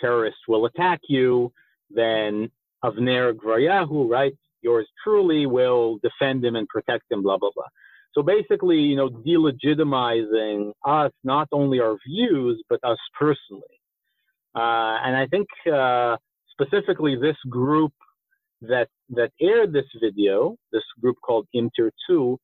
terrorist 0.00 0.38
will 0.46 0.66
attack 0.66 1.00
you, 1.08 1.52
then 1.90 2.50
Avner 2.84 3.32
Gvaryahu, 3.32 4.08
right, 4.08 4.34
yours 4.68 4.86
truly 5.02 5.42
will 5.46 5.98
defend 6.08 6.38
him 6.44 6.54
and 6.58 6.66
protect 6.68 7.04
him, 7.10 7.20
blah 7.22 7.38
blah 7.38 7.54
blah. 7.56 7.70
So 8.14 8.22
basically, 8.22 8.78
you 8.90 8.96
know, 8.96 9.08
delegitimizing 9.30 10.72
us, 10.84 11.12
not 11.24 11.48
only 11.52 11.78
our 11.80 11.96
views, 12.06 12.56
but 12.70 12.80
us 12.82 12.98
personally. 13.18 13.76
Uh, 14.54 14.96
and 15.04 15.14
I 15.16 15.26
think 15.32 15.46
uh, 15.72 16.16
specifically 16.54 17.14
this 17.16 17.36
group 17.48 17.92
that 18.62 18.88
that 19.10 19.30
aired 19.40 19.72
this 19.72 19.90
video, 20.02 20.56
this 20.72 20.82
group 21.00 21.16
called 21.24 21.46
Im 21.54 21.70
Tirtzu, 21.78 22.36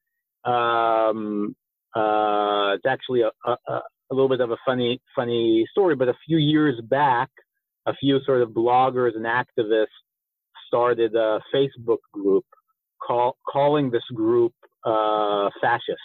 um, 0.45 1.57
uh, 1.97 2.75
it's 2.77 2.87
actually 2.87 3.23
a, 3.23 3.33
a, 3.45 3.57
a, 3.69 4.13
little 4.13 4.29
bit 4.29 4.41
of 4.41 4.51
a 4.51 4.57
funny 4.67 5.01
funny 5.17 5.67
story. 5.73 5.97
But 5.97 6.09
a 6.09 6.15
few 6.27 6.39
years 6.39 6.81
back, 6.89 7.31
a 7.87 7.95
few 7.95 8.21
sort 8.25 8.43
of 8.43 8.51
bloggers 8.51 9.17
and 9.17 9.27
activists 9.27 9.87
started 10.75 11.15
a 11.15 11.41
Facebook 11.55 11.99
group 12.13 12.45
call, 13.01 13.37
calling 13.49 13.91
this 13.91 14.03
group 14.13 14.53
uh, 14.85 15.49
fascist. 15.61 16.01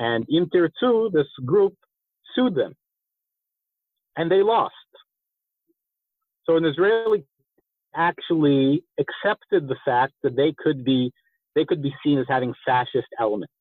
And 0.00 0.26
Im 0.28 0.46
Tirtzu, 0.46 1.12
this 1.12 1.26
group, 1.44 1.74
sued 2.34 2.54
them. 2.56 2.74
And 4.16 4.30
they 4.30 4.42
lost. 4.42 4.74
So 6.46 6.56
an 6.56 6.64
Israeli 6.64 7.24
actually 7.94 8.82
accepted 8.98 9.68
the 9.68 9.76
fact 9.84 10.14
that 10.22 10.34
they 10.36 10.52
could 10.58 10.84
be 10.84 11.12
they 11.54 11.64
could 11.64 11.82
be 11.82 11.94
seen 12.04 12.18
as 12.18 12.26
having 12.28 12.54
fascist 12.64 13.08
elements. 13.18 13.52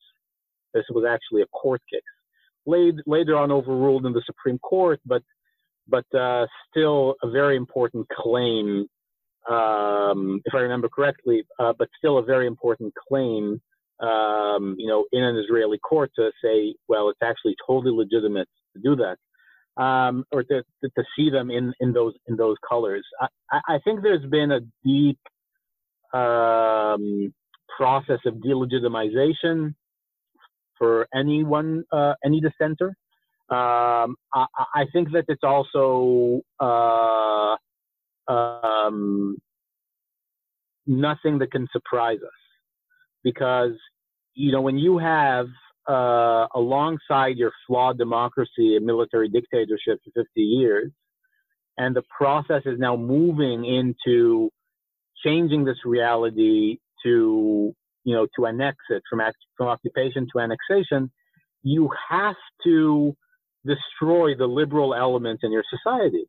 This 0.73 0.83
was 0.91 1.05
actually 1.09 1.41
a 1.41 1.47
court 1.47 1.81
case, 1.91 2.01
later, 2.65 3.01
later 3.07 3.35
on 3.35 3.51
overruled 3.51 4.05
in 4.05 4.13
the 4.13 4.21
Supreme 4.25 4.59
Court, 4.59 4.99
but 5.05 5.23
but 5.87 6.05
uh, 6.13 6.45
still 6.69 7.15
a 7.23 7.29
very 7.29 7.55
important 7.55 8.07
claim, 8.09 8.87
um, 9.49 10.41
if 10.45 10.53
I 10.53 10.59
remember 10.59 10.89
correctly. 10.89 11.43
Uh, 11.59 11.73
but 11.77 11.89
still 11.97 12.17
a 12.17 12.23
very 12.23 12.47
important 12.47 12.93
claim, 13.07 13.61
um, 13.99 14.75
you 14.77 14.87
know, 14.87 15.05
in 15.11 15.23
an 15.23 15.37
Israeli 15.37 15.79
court 15.79 16.11
to 16.17 16.31
say, 16.43 16.75
well, 16.87 17.09
it's 17.09 17.21
actually 17.23 17.55
totally 17.65 17.95
legitimate 17.95 18.47
to 18.73 18.81
do 18.81 18.95
that 18.97 19.17
um, 19.81 20.25
or 20.31 20.43
to, 20.43 20.63
to, 20.83 21.03
see 21.15 21.29
them 21.29 21.49
in, 21.51 21.73
in 21.79 21.93
those 21.93 22.13
in 22.27 22.35
those 22.35 22.57
colors. 22.67 23.05
I, 23.21 23.59
I 23.67 23.79
think 23.83 24.01
there's 24.01 24.25
been 24.25 24.51
a 24.51 24.61
deep 24.83 25.19
um, 26.13 27.33
process 27.77 28.19
of 28.25 28.35
delegitimization 28.35 29.75
for 30.77 31.07
anyone, 31.13 31.83
uh, 31.91 32.13
any 32.25 32.41
dissenter. 32.41 32.95
Um, 33.49 34.15
I, 34.33 34.45
I, 34.75 34.85
think 34.91 35.11
that 35.13 35.23
it's 35.29 35.43
also 35.43 36.41
uh, 36.59 37.55
um, 38.27 39.37
nothing 40.85 41.39
that 41.39 41.51
can 41.51 41.67
surprise 41.71 42.19
us 42.25 42.39
because 43.23 43.73
you 44.33 44.51
know 44.51 44.61
when 44.61 44.77
you 44.77 44.97
have 44.97 45.47
uh, 45.87 46.47
alongside 46.53 47.37
your 47.37 47.51
flawed 47.65 47.97
democracy 47.97 48.75
and 48.75 48.85
military 48.85 49.29
dictatorship 49.29 49.99
for 50.03 50.23
50 50.23 50.41
years. 50.41 50.91
And 51.77 51.95
the 51.95 52.03
process 52.15 52.63
is 52.65 52.79
now 52.79 52.95
moving 52.95 53.63
into 53.63 54.49
changing 55.23 55.63
this 55.63 55.77
reality 55.85 56.79
to, 57.03 57.73
you 58.03 58.15
know, 58.15 58.27
to 58.35 58.47
annex 58.47 58.77
it 58.89 59.03
from, 59.09 59.21
from 59.55 59.67
occupation 59.67 60.27
to 60.33 60.39
annexation. 60.39 61.11
You 61.63 61.89
have 62.09 62.35
to 62.65 63.15
destroy 63.65 64.35
the 64.35 64.47
liberal 64.47 64.93
element 64.93 65.41
in 65.43 65.51
your 65.51 65.63
society, 65.69 66.25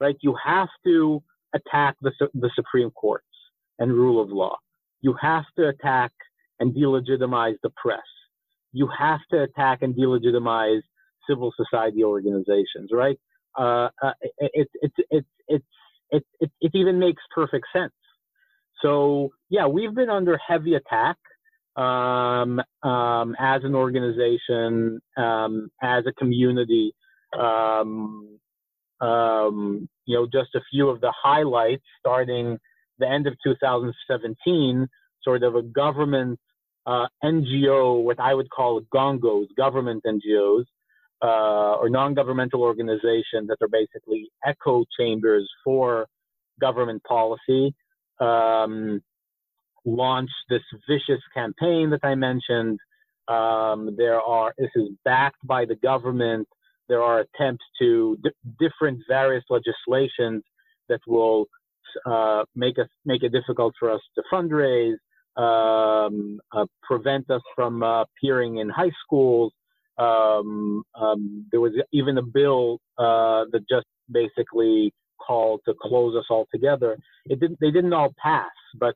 right? 0.00 0.16
You 0.20 0.34
have 0.44 0.68
to 0.84 1.22
attack 1.54 1.96
the, 2.02 2.12
the 2.34 2.50
Supreme 2.54 2.90
Courts 2.90 3.24
and 3.78 3.92
rule 3.92 4.20
of 4.22 4.30
law. 4.30 4.56
You 5.00 5.14
have 5.20 5.44
to 5.58 5.68
attack 5.68 6.12
and 6.60 6.74
delegitimize 6.74 7.54
the 7.62 7.70
press. 7.82 8.00
You 8.72 8.88
have 8.98 9.20
to 9.30 9.42
attack 9.42 9.82
and 9.82 9.94
delegitimize 9.94 10.80
civil 11.28 11.52
society 11.56 12.04
organizations, 12.04 12.90
right? 12.92 13.18
Uh, 13.58 13.88
uh, 14.02 14.12
it, 14.38 14.68
it, 14.74 14.92
it, 15.10 15.26
it, 15.48 15.62
it, 16.10 16.24
it, 16.40 16.50
it 16.60 16.70
even 16.74 16.98
makes 16.98 17.22
perfect 17.34 17.66
sense. 17.72 17.92
So, 18.82 19.30
yeah, 19.50 19.66
we've 19.66 19.94
been 19.94 20.10
under 20.10 20.38
heavy 20.38 20.74
attack 20.74 21.16
um, 21.76 22.60
um, 22.82 23.36
as 23.38 23.62
an 23.64 23.74
organization, 23.74 25.00
um, 25.16 25.70
as 25.82 26.04
a 26.06 26.12
community. 26.12 26.94
Um, 27.38 28.38
um, 29.00 29.88
you 30.06 30.16
know, 30.16 30.26
just 30.26 30.54
a 30.54 30.60
few 30.70 30.88
of 30.88 31.00
the 31.00 31.12
highlights 31.22 31.84
starting 31.98 32.58
the 32.98 33.08
end 33.08 33.26
of 33.26 33.34
2017, 33.44 34.88
sort 35.22 35.42
of 35.42 35.54
a 35.54 35.62
government 35.62 36.38
uh, 36.86 37.06
NGO, 37.22 38.02
what 38.02 38.18
I 38.18 38.34
would 38.34 38.50
call 38.50 38.80
gongos, 38.94 39.46
government 39.56 40.02
NGOs, 40.06 40.64
uh, 41.22 41.74
or 41.74 41.90
non-governmental 41.90 42.62
organizations 42.62 43.48
that 43.48 43.58
are 43.60 43.68
basically 43.68 44.30
echo 44.44 44.84
chambers 44.98 45.48
for 45.64 46.06
government 46.60 47.02
policy, 47.04 47.74
um, 48.20 49.02
launched 49.84 50.32
this 50.48 50.62
vicious 50.88 51.22
campaign 51.34 51.90
that 51.90 52.00
I 52.02 52.14
mentioned. 52.14 52.78
Um, 53.28 53.94
there 53.96 54.20
are 54.20 54.54
this 54.56 54.70
is 54.74 54.88
backed 55.04 55.46
by 55.46 55.64
the 55.66 55.76
government. 55.76 56.48
There 56.88 57.02
are 57.02 57.20
attempts 57.20 57.64
to 57.80 58.18
different 58.58 59.00
various 59.08 59.44
legislations 59.50 60.42
that 60.88 61.00
will 61.06 61.46
uh, 62.06 62.44
make 62.54 62.78
us 62.78 62.88
make 63.04 63.22
it 63.22 63.32
difficult 63.32 63.74
for 63.78 63.90
us 63.90 64.00
to 64.14 64.22
fundraise, 64.32 64.96
um, 65.36 66.40
uh, 66.52 66.66
prevent 66.82 67.30
us 67.30 67.42
from 67.54 67.82
uh, 67.82 68.02
appearing 68.02 68.58
in 68.58 68.68
high 68.68 68.90
schools. 69.04 69.52
Um, 69.98 70.82
um, 70.94 71.46
there 71.50 71.60
was 71.60 71.72
even 71.92 72.18
a 72.18 72.22
bill 72.22 72.78
uh, 72.98 73.44
that 73.52 73.64
just 73.68 73.86
basically 74.10 74.92
called 75.24 75.60
to 75.66 75.74
close 75.80 76.16
us 76.16 76.24
all 76.30 76.46
together. 76.52 76.96
It 77.26 77.40
didn't. 77.40 77.58
They 77.60 77.70
didn't 77.70 77.92
all 77.92 78.14
pass, 78.22 78.50
but 78.78 78.94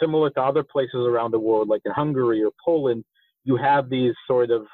similar 0.00 0.30
to 0.30 0.40
other 0.40 0.62
places 0.64 1.06
around 1.06 1.32
the 1.32 1.38
world, 1.38 1.68
like 1.68 1.82
in 1.84 1.92
Hungary 1.92 2.42
or 2.42 2.50
Poland, 2.64 3.04
you 3.44 3.56
have 3.56 3.88
these 3.88 4.14
sort 4.26 4.50
of 4.50 4.66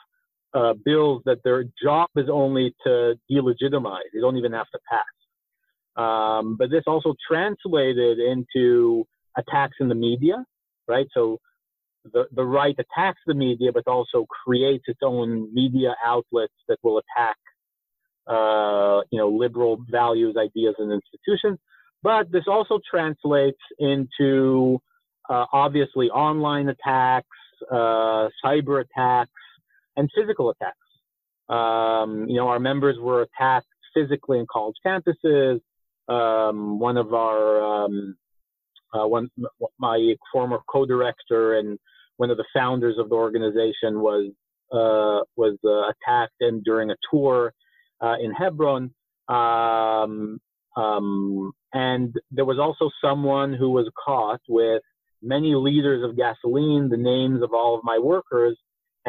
uh, 0.55 0.75
bills 0.85 1.23
that 1.25 1.39
their 1.45 1.65
job 1.83 2.09
is 2.17 2.29
only 2.31 2.75
to 2.85 3.15
delegitimize. 3.31 4.09
They 4.13 4.21
don't 4.21 4.37
even 4.37 4.53
have 4.53 4.69
to 4.73 4.79
pass. 4.89 5.05
Um, 5.97 6.57
but 6.57 6.71
this 6.71 6.85
also 6.87 7.15
translated 7.29 8.19
into 8.19 9.05
attacks 9.37 9.77
in 9.81 9.89
the 9.89 9.95
media, 9.95 10.45
right? 10.89 11.07
So 11.13 11.39
the, 12.13 12.25
the 12.33 12.45
right 12.45 12.75
attacks 12.79 13.21
the 13.27 13.35
media, 13.35 13.71
but 13.73 13.87
also 13.87 14.27
creates 14.45 14.85
its 14.87 15.01
own 15.03 15.53
media 15.53 15.95
outlets 16.05 16.55
that 16.69 16.79
will 16.83 16.99
attack, 16.99 17.37
uh, 18.27 19.03
you 19.11 19.19
know, 19.19 19.29
liberal 19.29 19.79
values, 19.91 20.37
ideas, 20.39 20.75
and 20.79 20.93
institutions. 20.93 21.59
But 22.03 22.33
this 22.33 22.45
also 22.49 22.81
translates 22.91 23.59
into 23.79 24.79
uh, 25.29 25.45
obviously 25.53 26.09
online 26.09 26.69
attacks, 26.69 27.27
uh, 27.71 28.29
cyber 28.45 28.83
attacks, 28.83 29.31
and 30.01 30.11
physical 30.17 30.51
attacks. 30.51 30.77
Um, 31.49 32.27
you 32.29 32.37
know, 32.37 32.49
our 32.49 32.59
members 32.59 32.97
were 32.99 33.23
attacked 33.23 33.67
physically 33.95 34.39
in 34.39 34.47
college 34.51 34.77
campuses. 34.85 35.61
Um, 36.09 36.81
one 36.81 36.97
of 36.97 37.13
our 37.15 37.85
um, 37.85 38.17
uh, 38.93 39.07
one 39.07 39.29
my 39.79 40.15
former 40.33 40.59
co-director 40.69 41.59
and 41.59 41.79
one 42.17 42.31
of 42.31 42.37
the 42.37 42.45
founders 42.55 42.97
of 42.99 43.09
the 43.11 43.15
organization 43.15 44.01
was 44.01 44.33
uh, 44.73 45.21
was 45.37 45.57
uh, 45.65 45.93
attacked 45.93 46.41
and 46.41 46.65
during 46.65 46.91
a 46.91 46.97
tour 47.11 47.53
uh, 48.01 48.17
in 48.23 48.33
Hebron. 48.33 48.93
Um, 49.29 50.41
um, 50.77 51.53
and 51.73 52.15
there 52.31 52.45
was 52.45 52.59
also 52.59 52.91
someone 53.05 53.53
who 53.53 53.71
was 53.71 53.89
caught 54.05 54.41
with 54.49 54.83
many 55.23 55.55
liters 55.55 56.03
of 56.03 56.17
gasoline, 56.17 56.89
the 56.89 56.97
names 56.97 57.43
of 57.43 57.53
all 57.53 57.77
of 57.77 57.85
my 57.85 57.99
workers, 57.99 58.57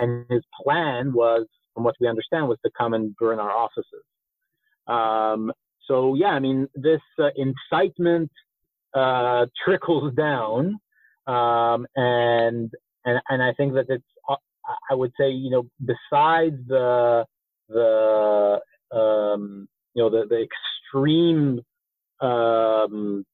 and 0.01 0.25
his 0.29 0.43
plan 0.61 1.13
was, 1.13 1.45
from 1.73 1.83
what 1.85 1.95
we 2.01 2.07
understand, 2.07 2.47
was 2.47 2.57
to 2.65 2.71
come 2.77 2.93
and 2.93 3.15
burn 3.15 3.39
our 3.39 3.51
offices. 3.51 4.03
Um, 4.87 5.53
so 5.87 6.15
yeah, 6.15 6.29
I 6.29 6.39
mean, 6.39 6.67
this 6.75 7.01
uh, 7.19 7.29
incitement 7.35 8.31
uh, 8.93 9.45
trickles 9.63 10.13
down, 10.15 10.79
um, 11.27 11.87
and 11.95 12.71
and 13.05 13.21
and 13.29 13.41
I 13.41 13.53
think 13.53 13.73
that 13.73 13.85
it's, 13.89 14.03
uh, 14.27 14.35
I 14.89 14.95
would 14.95 15.13
say, 15.19 15.29
you 15.29 15.49
know, 15.49 15.67
besides 15.79 16.57
the 16.67 17.25
the 17.69 18.59
um, 18.91 19.67
you 19.93 20.03
know 20.03 20.09
the 20.09 20.25
the 20.27 20.45
extreme 20.47 21.61
um, 22.21 23.25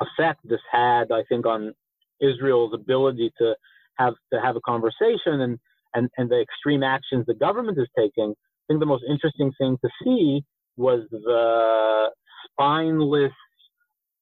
effect 0.00 0.40
this 0.44 0.60
had, 0.70 1.10
I 1.12 1.22
think, 1.28 1.46
on 1.46 1.74
Israel's 2.20 2.74
ability 2.74 3.32
to 3.38 3.54
have 3.94 4.14
to 4.32 4.40
have 4.40 4.56
a 4.56 4.60
conversation 4.60 5.40
and 5.40 5.58
and, 5.94 6.08
and 6.16 6.30
the 6.30 6.40
extreme 6.40 6.82
actions 6.82 7.24
the 7.26 7.34
government 7.34 7.78
is 7.78 7.88
taking, 7.96 8.30
I 8.32 8.64
think 8.68 8.80
the 8.80 8.86
most 8.86 9.04
interesting 9.08 9.52
thing 9.58 9.78
to 9.82 9.90
see 10.04 10.42
was 10.76 11.06
the 11.10 12.10
spineless 12.50 13.32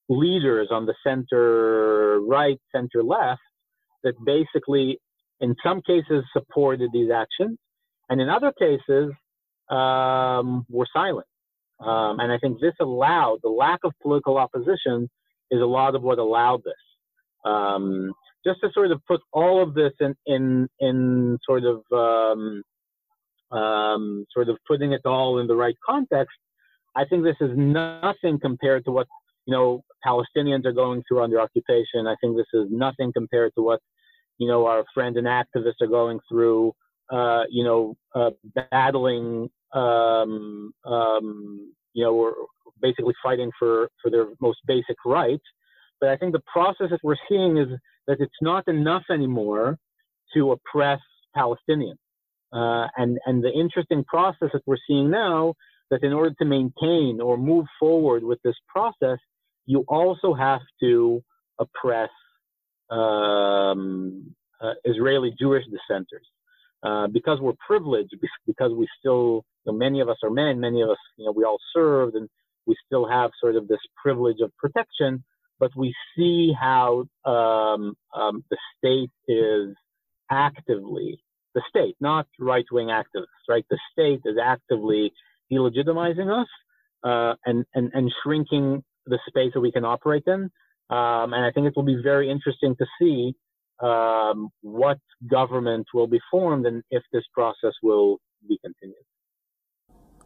leaders 0.09 0.69
on 0.71 0.87
the 0.87 0.95
center 1.05 2.21
right, 2.21 2.59
center 2.73 3.03
left 3.03 3.41
that 4.05 4.15
basically, 4.25 4.99
in 5.41 5.55
some 5.63 5.83
cases, 5.83 6.25
supported 6.33 6.91
these 6.93 7.11
actions, 7.11 7.59
and 8.09 8.21
in 8.21 8.29
other 8.29 8.53
cases, 8.59 9.13
um, 9.69 10.65
were 10.71 10.87
silent. 10.93 11.27
Um, 11.81 12.21
and 12.21 12.33
I 12.33 12.39
think 12.39 12.61
this 12.61 12.75
allowed 12.81 13.39
the 13.43 13.51
lack 13.51 13.81
of 13.85 13.93
political 14.01 14.39
opposition 14.39 15.11
is 15.51 15.61
a 15.61 15.67
lot 15.67 15.95
of 15.95 16.03
what 16.03 16.19
allowed 16.19 16.63
this. 16.65 16.75
Um, 17.45 18.13
just 18.47 18.61
to 18.61 18.71
sort 18.73 18.93
of 18.93 19.01
put 19.07 19.21
all 19.33 19.63
of 19.63 19.75
this 19.75 19.93
in 20.01 20.15
in 20.27 20.69
in 20.79 21.39
sort 21.45 21.65
of 21.65 21.83
um, 21.93 22.63
um, 23.59 24.25
sort 24.33 24.49
of 24.49 24.57
putting 24.67 24.93
it 24.93 25.03
all 25.05 25.39
in 25.39 25.47
the 25.47 25.57
right 25.57 25.77
context, 25.85 26.37
I 26.95 27.05
think 27.05 27.25
this 27.25 27.37
is 27.41 27.51
nothing 27.57 28.39
compared 28.41 28.85
to 28.85 28.93
what 28.93 29.09
you 29.47 29.53
know 29.53 29.83
Palestinians 30.07 30.65
are 30.65 30.73
going 30.73 31.03
through 31.07 31.23
under 31.23 31.41
occupation. 31.41 32.07
I 32.07 32.15
think 32.21 32.37
this 32.37 32.47
is 32.55 32.67
nothing 32.71 33.13
compared 33.13 33.53
to 33.57 33.63
what 33.63 33.81
you 34.39 34.49
know 34.49 34.67
our 34.67 34.85
friend 34.95 35.17
and 35.17 35.27
activists 35.27 35.81
are 35.81 35.89
going 35.89 36.21
through. 36.29 36.73
Uh, 37.11 37.45
you 37.51 37.65
know, 37.65 37.97
uh, 38.15 38.31
battling. 38.71 39.49
Um, 39.73 40.73
um, 40.85 41.73
you 41.93 42.05
know, 42.05 42.15
we're 42.15 42.33
basically 42.81 43.15
fighting 43.23 43.51
for 43.59 43.89
for 44.03 44.11
their 44.11 44.27
most 44.41 44.59
basic 44.67 44.97
rights. 45.05 45.45
But 46.01 46.11
I 46.11 46.17
think 46.17 46.33
the 46.33 46.43
process 46.53 46.89
that 46.91 47.01
we're 47.03 47.17
seeing 47.29 47.57
is 47.57 47.69
that 48.07 48.19
it's 48.21 48.41
not 48.41 48.67
enough 48.69 49.05
anymore 49.11 49.79
to 50.35 50.53
oppress 50.53 51.01
Palestinians. 51.37 51.99
Uh, 52.53 52.87
and, 52.97 53.19
and 53.27 53.43
the 53.43 53.53
interesting 53.53 54.05
process 54.05 54.49
that 54.53 54.63
we're 54.67 54.77
seeing 54.87 55.11
now 55.11 55.55
that 55.91 56.03
in 56.03 56.13
order 56.13 56.35
to 56.39 56.45
maintain 56.45 57.21
or 57.21 57.37
move 57.37 57.67
forward 57.79 58.23
with 58.23 58.41
this 58.43 58.55
process, 58.69 59.19
you 59.67 59.85
also 59.89 60.33
have 60.35 60.61
to 60.81 61.23
oppress 61.59 62.11
um, 62.91 64.35
uh, 64.61 64.75
Israeli 64.85 65.35
Jewish 65.39 65.65
dissenters. 65.65 66.27
Uh, 66.83 67.09
because 67.09 67.41
we're 67.41 67.55
privileged, 67.67 68.15
because 68.47 68.71
we 68.73 68.87
still, 69.01 69.45
you 69.65 69.73
know, 69.73 69.77
many 69.77 70.01
of 70.01 70.09
us 70.09 70.19
are 70.23 70.31
men, 70.31 70.61
many 70.61 70.83
of 70.83 70.91
us, 70.91 70.99
you 71.17 71.25
know, 71.25 71.33
we 71.33 71.43
all 71.43 71.59
served, 71.75 72.15
and 72.15 72.29
we 72.67 72.77
still 72.85 73.09
have 73.09 73.31
sort 73.41 73.57
of 73.57 73.67
this 73.67 73.81
privilege 74.01 74.37
of 74.41 74.55
protection 74.57 75.25
but 75.59 75.71
we 75.77 75.95
see 76.17 76.53
how 76.59 77.05
um, 77.25 77.95
um, 78.15 78.45
the 78.51 78.59
state 78.77 79.11
is 79.29 79.75
actively, 80.31 81.19
the 81.55 81.63
state, 81.69 81.97
not 82.01 82.27
right 82.39 82.65
wing 82.71 82.89
activists, 82.89 83.49
right? 83.49 83.65
The 83.71 83.79
state 83.93 84.21
is 84.25 84.37
actively 84.43 85.13
delegitimizing 85.53 86.43
us 86.43 86.49
uh, 87.05 87.35
and, 87.45 87.65
and, 87.75 87.91
and 87.95 88.13
shrinking 88.23 88.83
the 89.07 89.19
space 89.29 89.53
that 89.55 89.61
we 89.61 89.73
can 89.73 89.85
operate 89.85 90.25
in. 90.27 90.51
Um, 90.89 91.33
and 91.33 91.45
I 91.45 91.51
think 91.53 91.67
it 91.67 91.73
will 91.77 91.85
be 91.85 92.01
very 92.03 92.31
interesting 92.31 92.77
to 92.77 92.87
see 93.01 93.35
um, 93.83 94.49
what 94.63 94.99
government 95.29 95.87
will 95.93 96.07
be 96.07 96.21
formed 96.31 96.67
and 96.67 96.83
if 96.91 97.03
this 97.13 97.25
process 97.35 97.73
will 97.83 98.19
be 98.49 98.59
continued. 98.65 98.97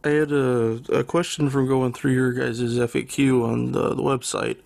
I 0.03 0.09
had 0.09 0.31
a, 0.31 0.99
a 0.99 1.03
question 1.03 1.49
from 1.49 1.67
going 1.67 1.93
through 1.93 2.13
your 2.13 2.33
guys' 2.33 2.59
FAQ 2.59 3.43
on 3.43 3.71
the, 3.71 3.89
the 3.89 4.01
website. 4.01 4.57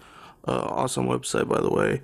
Uh, 0.48 0.68
awesome 0.70 1.08
website, 1.08 1.48
by 1.48 1.60
the 1.60 1.70
way. 1.70 2.02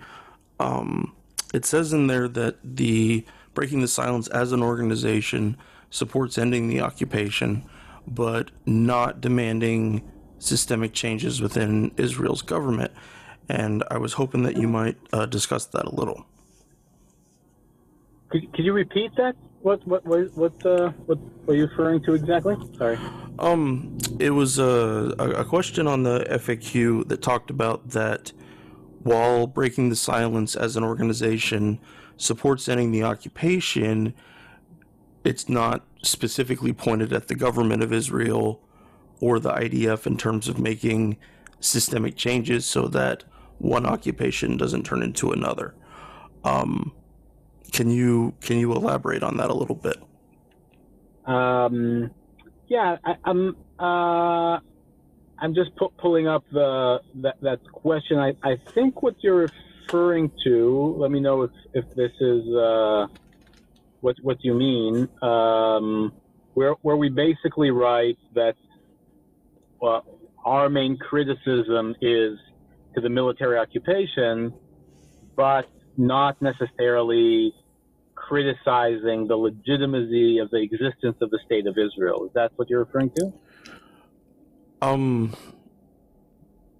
Um, 0.60 1.16
it 1.54 1.66
says 1.66 1.94
in 1.94 2.08
there 2.08 2.28
that 2.30 2.58
the 2.64 3.26
Breaking 3.54 3.82
the 3.82 3.88
Silence 3.88 4.28
as 4.30 4.52
an 4.52 4.64
organization 4.64 5.58
supports 5.90 6.38
ending 6.38 6.68
the 6.68 6.82
occupation, 6.82 7.64
but 8.08 8.52
not 8.66 9.22
demanding 9.22 10.10
systemic 10.40 10.94
changes 10.94 11.42
within 11.42 11.92
Israel's 11.98 12.42
government. 12.42 12.92
And 13.50 13.84
I 13.92 13.98
was 13.98 14.14
hoping 14.14 14.44
that 14.44 14.58
you 14.58 14.68
might 14.68 14.98
uh, 15.12 15.26
discuss 15.26 15.66
that 15.66 15.86
a 15.86 15.94
little. 15.94 16.26
Could, 18.32 18.54
could 18.54 18.66
you 18.66 18.74
repeat 18.74 19.16
that? 19.18 19.36
What 19.62 19.86
what 19.86 20.04
what 20.06 20.36
what 20.36 20.66
uh, 20.66 20.90
what 21.06 21.20
were 21.46 21.54
you 21.54 21.68
referring 21.68 22.02
to 22.04 22.14
exactly? 22.14 22.56
Sorry. 22.78 22.98
Um, 23.38 23.98
it 24.20 24.32
was 24.32 24.58
a, 24.58 25.14
a 25.20 25.46
question 25.46 25.86
on 25.86 26.04
the 26.04 26.26
FAQ 26.30 27.08
that 27.10 27.22
talked 27.22 27.50
about 27.50 27.90
that 27.90 28.32
while 29.04 29.48
breaking 29.48 29.90
the 29.90 29.96
silence 29.96 30.56
as 30.56 30.76
an 30.76 30.84
organization 30.84 31.80
supports 32.18 32.70
ending 32.70 32.92
the 32.92 33.04
occupation, 33.04 34.14
it's 35.24 35.50
not 35.50 35.86
specifically 36.04 36.74
pointed 36.74 37.12
at 37.14 37.28
the 37.28 37.36
government 37.36 37.84
of 37.84 37.92
Israel 37.92 38.62
or 39.20 39.40
the 39.40 39.52
IDF 39.52 40.06
in 40.06 40.18
terms 40.18 40.48
of 40.48 40.60
making 40.60 41.18
systemic 41.60 42.16
changes 42.16 42.66
so 42.66 42.88
that 42.88 43.24
one 43.60 43.86
occupation 43.86 44.58
doesn't 44.58 44.86
turn 44.86 45.04
into 45.04 45.32
another. 45.32 45.76
Um, 46.44 46.94
can 47.72 47.90
you 47.90 48.34
can 48.42 48.58
you 48.58 48.72
elaborate 48.74 49.24
on 49.24 49.38
that 49.38 49.50
a 49.50 49.54
little 49.54 49.76
bit? 49.76 49.98
Um, 51.26 52.12
yeah, 52.68 52.98
I, 53.04 53.12
am 53.26 53.56
I'm, 53.80 53.86
uh, 53.86 54.60
I'm 55.40 55.56
just 55.56 55.76
pu- 55.76 55.94
pulling 55.98 56.28
up 56.28 56.44
the 56.52 57.00
that, 57.22 57.36
that 57.42 57.60
question. 57.72 58.18
I, 58.20 58.34
I 58.44 58.58
think 58.74 59.02
what 59.02 59.16
you're 59.22 59.48
referring 59.86 60.32
to. 60.44 60.96
Let 60.98 61.12
me 61.12 61.20
know 61.20 61.44
if, 61.44 61.52
if 61.74 61.86
this 61.96 62.12
is 62.20 62.48
uh, 62.56 63.08
what 64.02 64.16
what 64.22 64.38
you 64.44 64.54
mean. 64.54 65.08
Um, 65.22 66.14
where 66.54 66.74
where 66.82 66.98
we 66.98 67.10
basically 67.10 67.72
write 67.72 68.18
that 68.36 68.56
well, 69.82 70.06
our 70.44 70.70
main 70.70 70.98
criticism 70.98 71.96
is 72.02 72.38
to 72.96 73.02
the 73.02 73.10
military 73.10 73.58
occupation, 73.58 74.54
but 75.36 75.70
not 75.98 76.42
necessarily 76.42 77.54
criticizing 78.32 79.28
the 79.28 79.36
legitimacy 79.36 80.38
of 80.38 80.50
the 80.52 80.58
existence 80.62 81.18
of 81.20 81.30
the 81.32 81.40
state 81.46 81.68
of 81.68 81.78
Israel. 81.78 82.24
Is 82.26 82.32
that 82.34 82.54
what 82.56 82.70
you're 82.70 82.86
referring 82.86 83.12
to? 83.18 83.34
Um, 84.82 85.36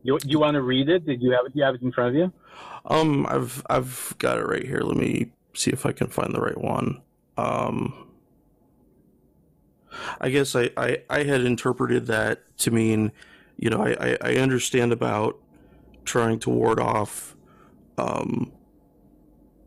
you 0.02 0.18
you 0.24 0.40
want 0.40 0.56
to 0.56 0.62
read 0.62 0.88
it? 0.88 1.06
Did 1.06 1.22
you 1.22 1.32
have 1.32 1.46
it? 1.46 1.52
You 1.54 1.64
have 1.66 1.76
it 1.76 1.82
in 1.82 1.92
front 1.92 2.12
of 2.12 2.16
you? 2.16 2.34
Um, 2.86 3.26
I've 3.30 3.62
I've 3.70 4.16
got 4.18 4.38
it 4.38 4.48
right 4.48 4.66
here. 4.66 4.80
Let 4.80 4.96
me 4.96 5.34
see 5.54 5.72
if 5.72 5.86
I 5.86 5.92
can 5.92 6.08
find 6.08 6.34
the 6.34 6.40
right 6.40 6.58
one. 6.58 7.02
Um, 7.36 8.08
I 10.22 10.30
guess 10.30 10.56
I, 10.56 10.70
I, 10.78 11.04
I 11.10 11.24
had 11.24 11.42
interpreted 11.42 12.08
that 12.08 12.58
to 12.60 12.72
mean, 12.72 13.12
you 13.58 13.70
know, 13.70 13.84
I, 13.84 14.18
I 14.22 14.36
understand 14.36 14.94
about 14.94 15.38
trying 16.06 16.40
to 16.40 16.50
ward 16.50 16.80
off 16.80 17.36
um, 17.98 18.54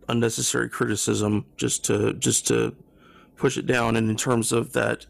unnecessary 0.08 0.68
criticism 0.68 1.46
just 1.56 1.84
to 1.84 2.14
just 2.14 2.46
to 2.48 2.74
push 3.36 3.56
it 3.56 3.66
down. 3.66 3.96
And 3.96 4.08
in 4.08 4.16
terms 4.16 4.52
of 4.52 4.72
that, 4.72 5.06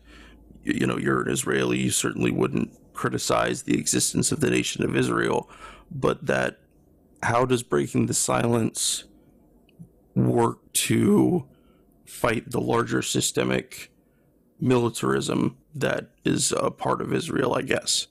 you 0.63 0.87
know, 0.87 0.99
you're 0.99 1.23
an 1.23 1.31
Israeli, 1.31 1.79
you 1.79 1.91
certainly 1.91 2.31
wouldn't 2.31 2.71
criticize 2.95 3.63
the 3.63 3.79
existence 3.79 4.33
of 4.33 4.41
the 4.41 4.51
nation 4.51 4.85
of 4.85 4.97
Israel, 4.97 5.51
but 5.91 6.27
that 6.27 6.59
how 7.23 7.45
does 7.45 7.63
breaking 7.63 8.07
the 8.07 8.15
silence 8.15 9.05
work 10.15 10.73
to 10.73 11.47
fight 12.05 12.51
the 12.51 12.61
larger 12.61 13.03
systemic 13.03 13.91
militarism 14.61 15.57
that 15.75 16.11
is 16.25 16.53
a 16.53 16.71
part 16.71 17.01
of 17.01 17.13
Israel, 17.13 17.55
I 17.55 17.63
guess? 17.63 18.07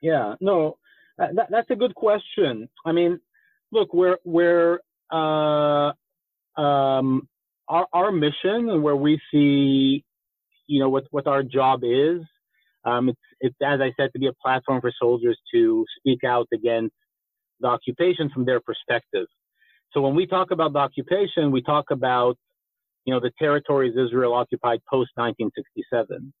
Yeah, 0.00 0.34
no, 0.40 0.78
uh, 1.18 1.28
that, 1.34 1.50
that's 1.50 1.70
a 1.70 1.76
good 1.76 1.94
question. 1.94 2.68
I 2.84 2.92
mean, 2.92 3.20
look, 3.70 3.94
we're 3.94 4.18
we're 4.24 4.80
uh, 5.12 5.92
um, 6.60 7.28
our 7.68 7.86
our 7.92 8.12
mission 8.12 8.70
and 8.70 8.82
where 8.82 8.96
we 8.96 9.20
see, 9.32 10.04
you 10.68 10.80
know, 10.80 10.88
what 10.90 11.04
what 11.10 11.26
our 11.26 11.42
job 11.42 11.82
is. 11.84 12.20
Um, 12.84 13.10
it's 13.10 13.20
it's 13.40 13.56
as 13.64 13.80
I 13.80 13.92
said 13.98 14.10
to 14.14 14.18
be 14.18 14.28
a 14.28 14.32
platform 14.42 14.80
for 14.80 14.92
soldiers 15.00 15.38
to 15.54 15.84
speak 15.98 16.24
out 16.24 16.48
against 16.54 16.94
the 17.60 17.68
occupation 17.68 18.30
from 18.30 18.44
their 18.44 18.60
perspective. 18.60 19.26
So 19.92 20.00
when 20.02 20.14
we 20.14 20.26
talk 20.26 20.50
about 20.50 20.72
the 20.72 20.80
occupation, 20.80 21.50
we 21.52 21.62
talk 21.62 21.90
about, 21.90 22.36
you 23.04 23.14
know, 23.14 23.20
the 23.20 23.32
territories 23.38 23.94
Israel 23.96 24.34
occupied 24.34 24.80
post 24.90 25.10
1967. 25.16 26.32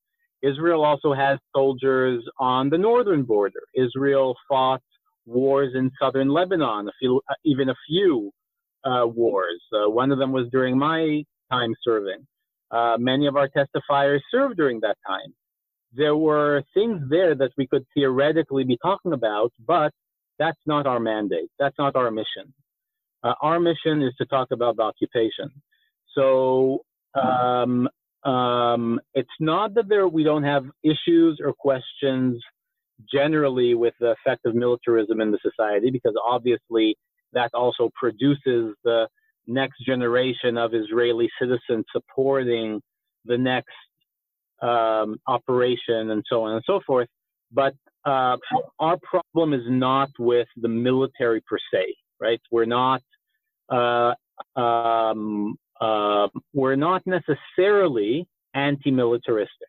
Israel 0.42 0.84
also 0.84 1.12
has 1.14 1.38
soldiers 1.54 2.24
on 2.38 2.70
the 2.70 2.78
northern 2.78 3.24
border. 3.24 3.60
Israel 3.74 4.36
fought 4.48 4.82
wars 5.26 5.72
in 5.76 5.90
southern 6.00 6.28
Lebanon, 6.30 6.88
a 6.88 6.92
few, 7.00 7.20
uh, 7.30 7.34
even 7.44 7.68
a 7.70 7.74
few 7.88 8.32
uh, 8.84 9.06
wars. 9.06 9.62
Uh, 9.72 9.88
one 9.90 10.10
of 10.12 10.18
them 10.18 10.32
was 10.32 10.48
during 10.50 10.78
my 10.78 11.24
time 11.50 11.74
serving. 11.82 12.26
Uh, 12.70 12.96
many 12.98 13.26
of 13.26 13.36
our 13.36 13.48
testifiers 13.48 14.20
served 14.30 14.56
during 14.56 14.80
that 14.80 14.96
time. 15.06 15.34
There 15.94 16.16
were 16.16 16.62
things 16.72 17.02
there 17.10 17.34
that 17.34 17.50
we 17.58 17.66
could 17.66 17.84
theoretically 17.94 18.64
be 18.64 18.78
talking 18.82 19.12
about, 19.12 19.52
but 19.66 19.92
that's 20.38 20.58
not 20.66 20.86
our 20.86 20.98
mandate. 20.98 21.50
That's 21.58 21.76
not 21.78 21.96
our 21.96 22.10
mission. 22.10 22.52
Uh, 23.22 23.34
our 23.42 23.60
mission 23.60 24.02
is 24.02 24.14
to 24.18 24.24
talk 24.26 24.48
about 24.52 24.76
the 24.76 24.82
occupation. 24.82 25.50
So 26.14 26.80
um, 27.14 27.88
um, 28.24 29.00
it's 29.14 29.28
not 29.38 29.74
that 29.74 29.88
there 29.88 30.08
we 30.08 30.24
don't 30.24 30.44
have 30.44 30.64
issues 30.82 31.38
or 31.44 31.52
questions 31.52 32.42
generally 33.12 33.74
with 33.74 33.94
the 34.00 34.14
effect 34.16 34.46
of 34.46 34.54
militarism 34.54 35.20
in 35.20 35.30
the 35.30 35.38
society, 35.42 35.90
because 35.90 36.14
obviously 36.26 36.96
that 37.32 37.50
also 37.54 37.90
produces 37.94 38.74
the 38.84 39.08
next 39.46 39.84
generation 39.84 40.56
of 40.56 40.74
Israeli 40.74 41.28
citizens 41.40 41.84
supporting 41.92 42.80
the 43.24 43.38
next 43.38 43.68
um, 44.62 45.18
operation 45.26 46.10
and 46.10 46.24
so 46.28 46.44
on 46.44 46.54
and 46.54 46.62
so 46.66 46.80
forth. 46.86 47.08
But 47.52 47.74
uh, 48.04 48.36
our 48.78 48.98
problem 48.98 49.52
is 49.52 49.62
not 49.66 50.10
with 50.18 50.48
the 50.56 50.68
military 50.68 51.40
per 51.42 51.58
se, 51.72 51.94
right? 52.20 52.40
We're 52.50 52.64
not 52.64 53.02
uh, 53.68 54.14
um, 54.58 55.56
uh, 55.80 56.28
we're 56.52 56.76
not 56.76 57.02
necessarily 57.06 58.26
anti-militaristic. 58.54 59.68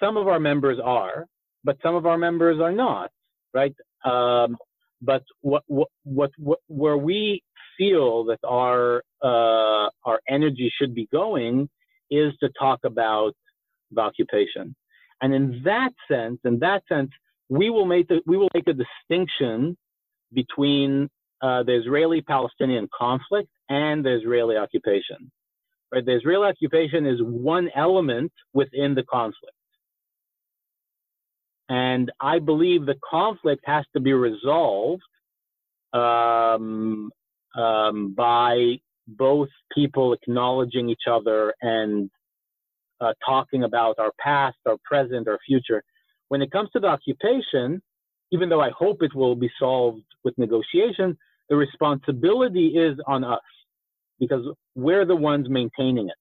Some 0.00 0.16
of 0.16 0.26
our 0.26 0.40
members 0.40 0.78
are, 0.82 1.26
but 1.64 1.76
some 1.82 1.94
of 1.94 2.06
our 2.06 2.18
members 2.18 2.60
are 2.60 2.72
not, 2.72 3.10
right? 3.54 3.74
Um, 4.04 4.56
but 5.02 5.22
what, 5.40 5.62
what, 5.66 5.88
what, 6.04 6.30
what, 6.38 6.60
where 6.68 6.96
we 6.96 7.42
feel 7.76 8.24
that 8.24 8.38
our 8.44 9.02
uh, 9.22 9.88
our 10.04 10.20
energy 10.28 10.72
should 10.78 10.94
be 10.94 11.08
going 11.12 11.68
is 12.10 12.32
to 12.40 12.48
talk 12.58 12.80
about 12.84 13.32
the 13.90 14.00
occupation, 14.00 14.74
and 15.20 15.34
in 15.34 15.62
that 15.64 15.90
sense, 16.10 16.38
in 16.44 16.58
that 16.60 16.82
sense, 16.88 17.10
we 17.48 17.70
will 17.70 17.86
make 17.86 18.08
the, 18.08 18.20
we 18.26 18.36
will 18.36 18.50
make 18.54 18.68
a 18.68 18.72
distinction 18.72 19.76
between 20.32 21.10
uh, 21.42 21.62
the 21.64 21.76
Israeli-Palestinian 21.76 22.88
conflict 22.96 23.48
and 23.68 24.04
the 24.04 24.16
Israeli 24.16 24.56
occupation. 24.56 25.30
Right? 25.92 26.04
The 26.04 26.16
Israeli 26.16 26.46
occupation 26.48 27.04
is 27.06 27.18
one 27.20 27.68
element 27.74 28.32
within 28.54 28.94
the 28.94 29.02
conflict. 29.02 29.56
And 31.68 32.10
I 32.20 32.38
believe 32.38 32.86
the 32.86 32.98
conflict 33.08 33.62
has 33.66 33.84
to 33.94 34.00
be 34.00 34.12
resolved 34.12 35.02
um, 35.92 37.10
um, 37.56 38.14
by 38.14 38.78
both 39.06 39.48
people 39.74 40.12
acknowledging 40.12 40.88
each 40.88 41.06
other 41.10 41.54
and 41.60 42.10
uh, 43.00 43.12
talking 43.24 43.64
about 43.64 43.98
our 43.98 44.12
past, 44.18 44.56
our 44.66 44.76
present, 44.84 45.28
our 45.28 45.38
future. 45.46 45.82
When 46.28 46.40
it 46.40 46.50
comes 46.50 46.70
to 46.70 46.80
the 46.80 46.86
occupation, 46.86 47.82
even 48.30 48.48
though 48.48 48.60
I 48.60 48.70
hope 48.70 49.02
it 49.02 49.14
will 49.14 49.34
be 49.34 49.50
solved 49.58 50.02
with 50.24 50.36
negotiation, 50.38 51.16
the 51.48 51.56
responsibility 51.56 52.68
is 52.68 52.96
on 53.06 53.24
us 53.24 53.40
because 54.18 54.46
we're 54.74 55.04
the 55.04 55.16
ones 55.16 55.48
maintaining 55.50 56.08
it. 56.08 56.14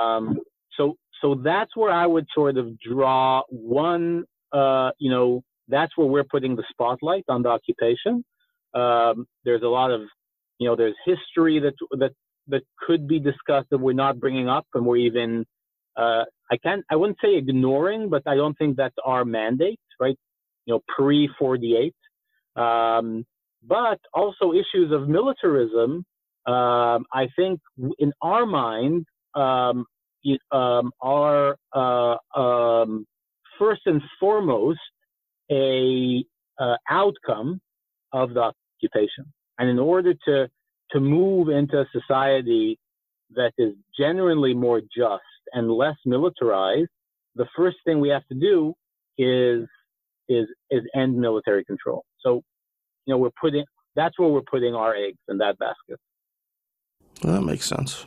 Um, 0.00 0.38
so, 0.76 0.96
so 1.20 1.34
that's 1.42 1.74
where 1.76 1.92
I 1.92 2.06
would 2.06 2.26
sort 2.34 2.56
of 2.56 2.78
draw 2.80 3.42
one, 3.48 4.24
uh, 4.52 4.90
you 4.98 5.10
know, 5.10 5.42
that's 5.68 5.96
where 5.96 6.06
we're 6.06 6.24
putting 6.24 6.56
the 6.56 6.64
spotlight 6.70 7.24
on 7.28 7.42
the 7.42 7.48
occupation. 7.48 8.24
Um, 8.74 9.26
there's 9.44 9.62
a 9.62 9.68
lot 9.68 9.90
of 9.90 10.02
you 10.58 10.68
know, 10.68 10.76
there's 10.76 10.94
history 11.04 11.60
that 11.60 11.74
that 11.98 12.12
that 12.48 12.62
could 12.78 13.08
be 13.08 13.18
discussed 13.18 13.68
that 13.70 13.78
we're 13.78 13.92
not 13.92 14.18
bringing 14.20 14.48
up, 14.48 14.66
and 14.74 14.86
we're 14.86 14.96
even 14.96 15.44
uh, 15.96 16.24
I 16.50 16.56
can't 16.62 16.84
I 16.90 16.96
wouldn't 16.96 17.18
say 17.22 17.36
ignoring, 17.36 18.08
but 18.08 18.22
I 18.26 18.34
don't 18.34 18.56
think 18.56 18.76
that's 18.76 18.94
our 19.04 19.24
mandate, 19.24 19.80
right? 20.00 20.16
You 20.64 20.74
know, 20.74 20.80
pre 20.96 21.28
48. 21.38 21.94
Um, 22.56 23.24
but 23.66 23.98
also 24.14 24.52
issues 24.52 24.92
of 24.92 25.08
militarism. 25.08 26.04
Um, 26.46 27.04
I 27.12 27.28
think 27.34 27.60
in 27.98 28.12
our 28.22 28.46
mind 28.46 29.04
um, 29.34 29.84
um, 30.52 30.92
are 31.00 31.56
uh, 31.74 32.16
um, 32.38 33.06
first 33.58 33.82
and 33.86 34.02
foremost 34.18 34.80
a 35.50 36.24
uh, 36.58 36.76
outcome 36.90 37.60
of 38.12 38.34
the 38.34 38.52
occupation. 38.82 39.32
And 39.58 39.68
in 39.68 39.78
order 39.78 40.14
to 40.26 40.48
to 40.92 41.00
move 41.00 41.48
into 41.48 41.80
a 41.80 41.86
society 41.92 42.78
that 43.34 43.52
is 43.58 43.72
genuinely 43.98 44.54
more 44.54 44.80
just 44.80 45.22
and 45.52 45.70
less 45.70 45.96
militarized, 46.04 46.90
the 47.34 47.46
first 47.56 47.76
thing 47.84 48.00
we 48.00 48.08
have 48.08 48.26
to 48.28 48.34
do 48.34 48.74
is 49.18 49.66
is 50.28 50.46
is 50.70 50.82
end 50.94 51.16
military 51.16 51.64
control. 51.64 52.04
So, 52.20 52.42
you 53.06 53.14
know, 53.14 53.18
we're 53.18 53.30
putting 53.40 53.64
that's 53.94 54.18
where 54.18 54.28
we're 54.28 54.42
putting 54.42 54.74
our 54.74 54.94
eggs 54.94 55.18
in 55.28 55.38
that 55.38 55.58
basket. 55.58 55.98
Well, 57.22 57.34
that 57.34 57.42
makes 57.42 57.66
sense. 57.66 58.06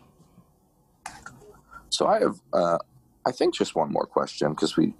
So 1.89 2.07
I 2.07 2.19
have, 2.19 2.39
uh, 2.53 2.77
I 3.25 3.31
think, 3.31 3.55
just 3.55 3.75
one 3.75 3.91
more 3.91 4.05
question 4.05 4.49
because 4.51 4.77
we 4.77 4.93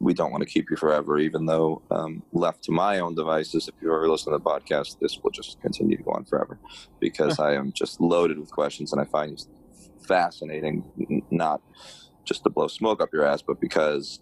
we 0.00 0.14
don't 0.14 0.32
want 0.32 0.42
to 0.42 0.48
keep 0.48 0.68
you 0.68 0.76
forever, 0.76 1.18
even 1.18 1.46
though 1.46 1.80
um, 1.92 2.22
left 2.32 2.64
to 2.64 2.72
my 2.72 2.98
own 2.98 3.14
devices, 3.14 3.68
if 3.68 3.74
you 3.80 3.94
ever 3.94 4.08
listen 4.08 4.32
to 4.32 4.38
the 4.38 4.44
podcast, 4.44 4.98
this 4.98 5.20
will 5.22 5.30
just 5.30 5.60
continue 5.60 5.96
to 5.96 6.02
go 6.02 6.10
on 6.10 6.24
forever. 6.24 6.58
Because 6.98 7.38
I 7.48 7.54
am 7.54 7.72
just 7.72 8.00
loaded 8.00 8.38
with 8.38 8.50
questions 8.50 8.92
and 8.92 9.00
I 9.00 9.04
find 9.04 9.30
you 9.30 9.36
fascinating, 10.06 10.84
not 11.30 11.60
just 12.24 12.42
to 12.44 12.50
blow 12.50 12.66
smoke 12.66 13.00
up 13.00 13.10
your 13.12 13.24
ass, 13.24 13.42
but 13.42 13.60
because 13.60 14.20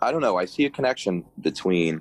I 0.00 0.12
don't 0.12 0.22
know, 0.22 0.36
I 0.36 0.44
see 0.44 0.64
a 0.64 0.70
connection 0.70 1.24
between 1.40 2.00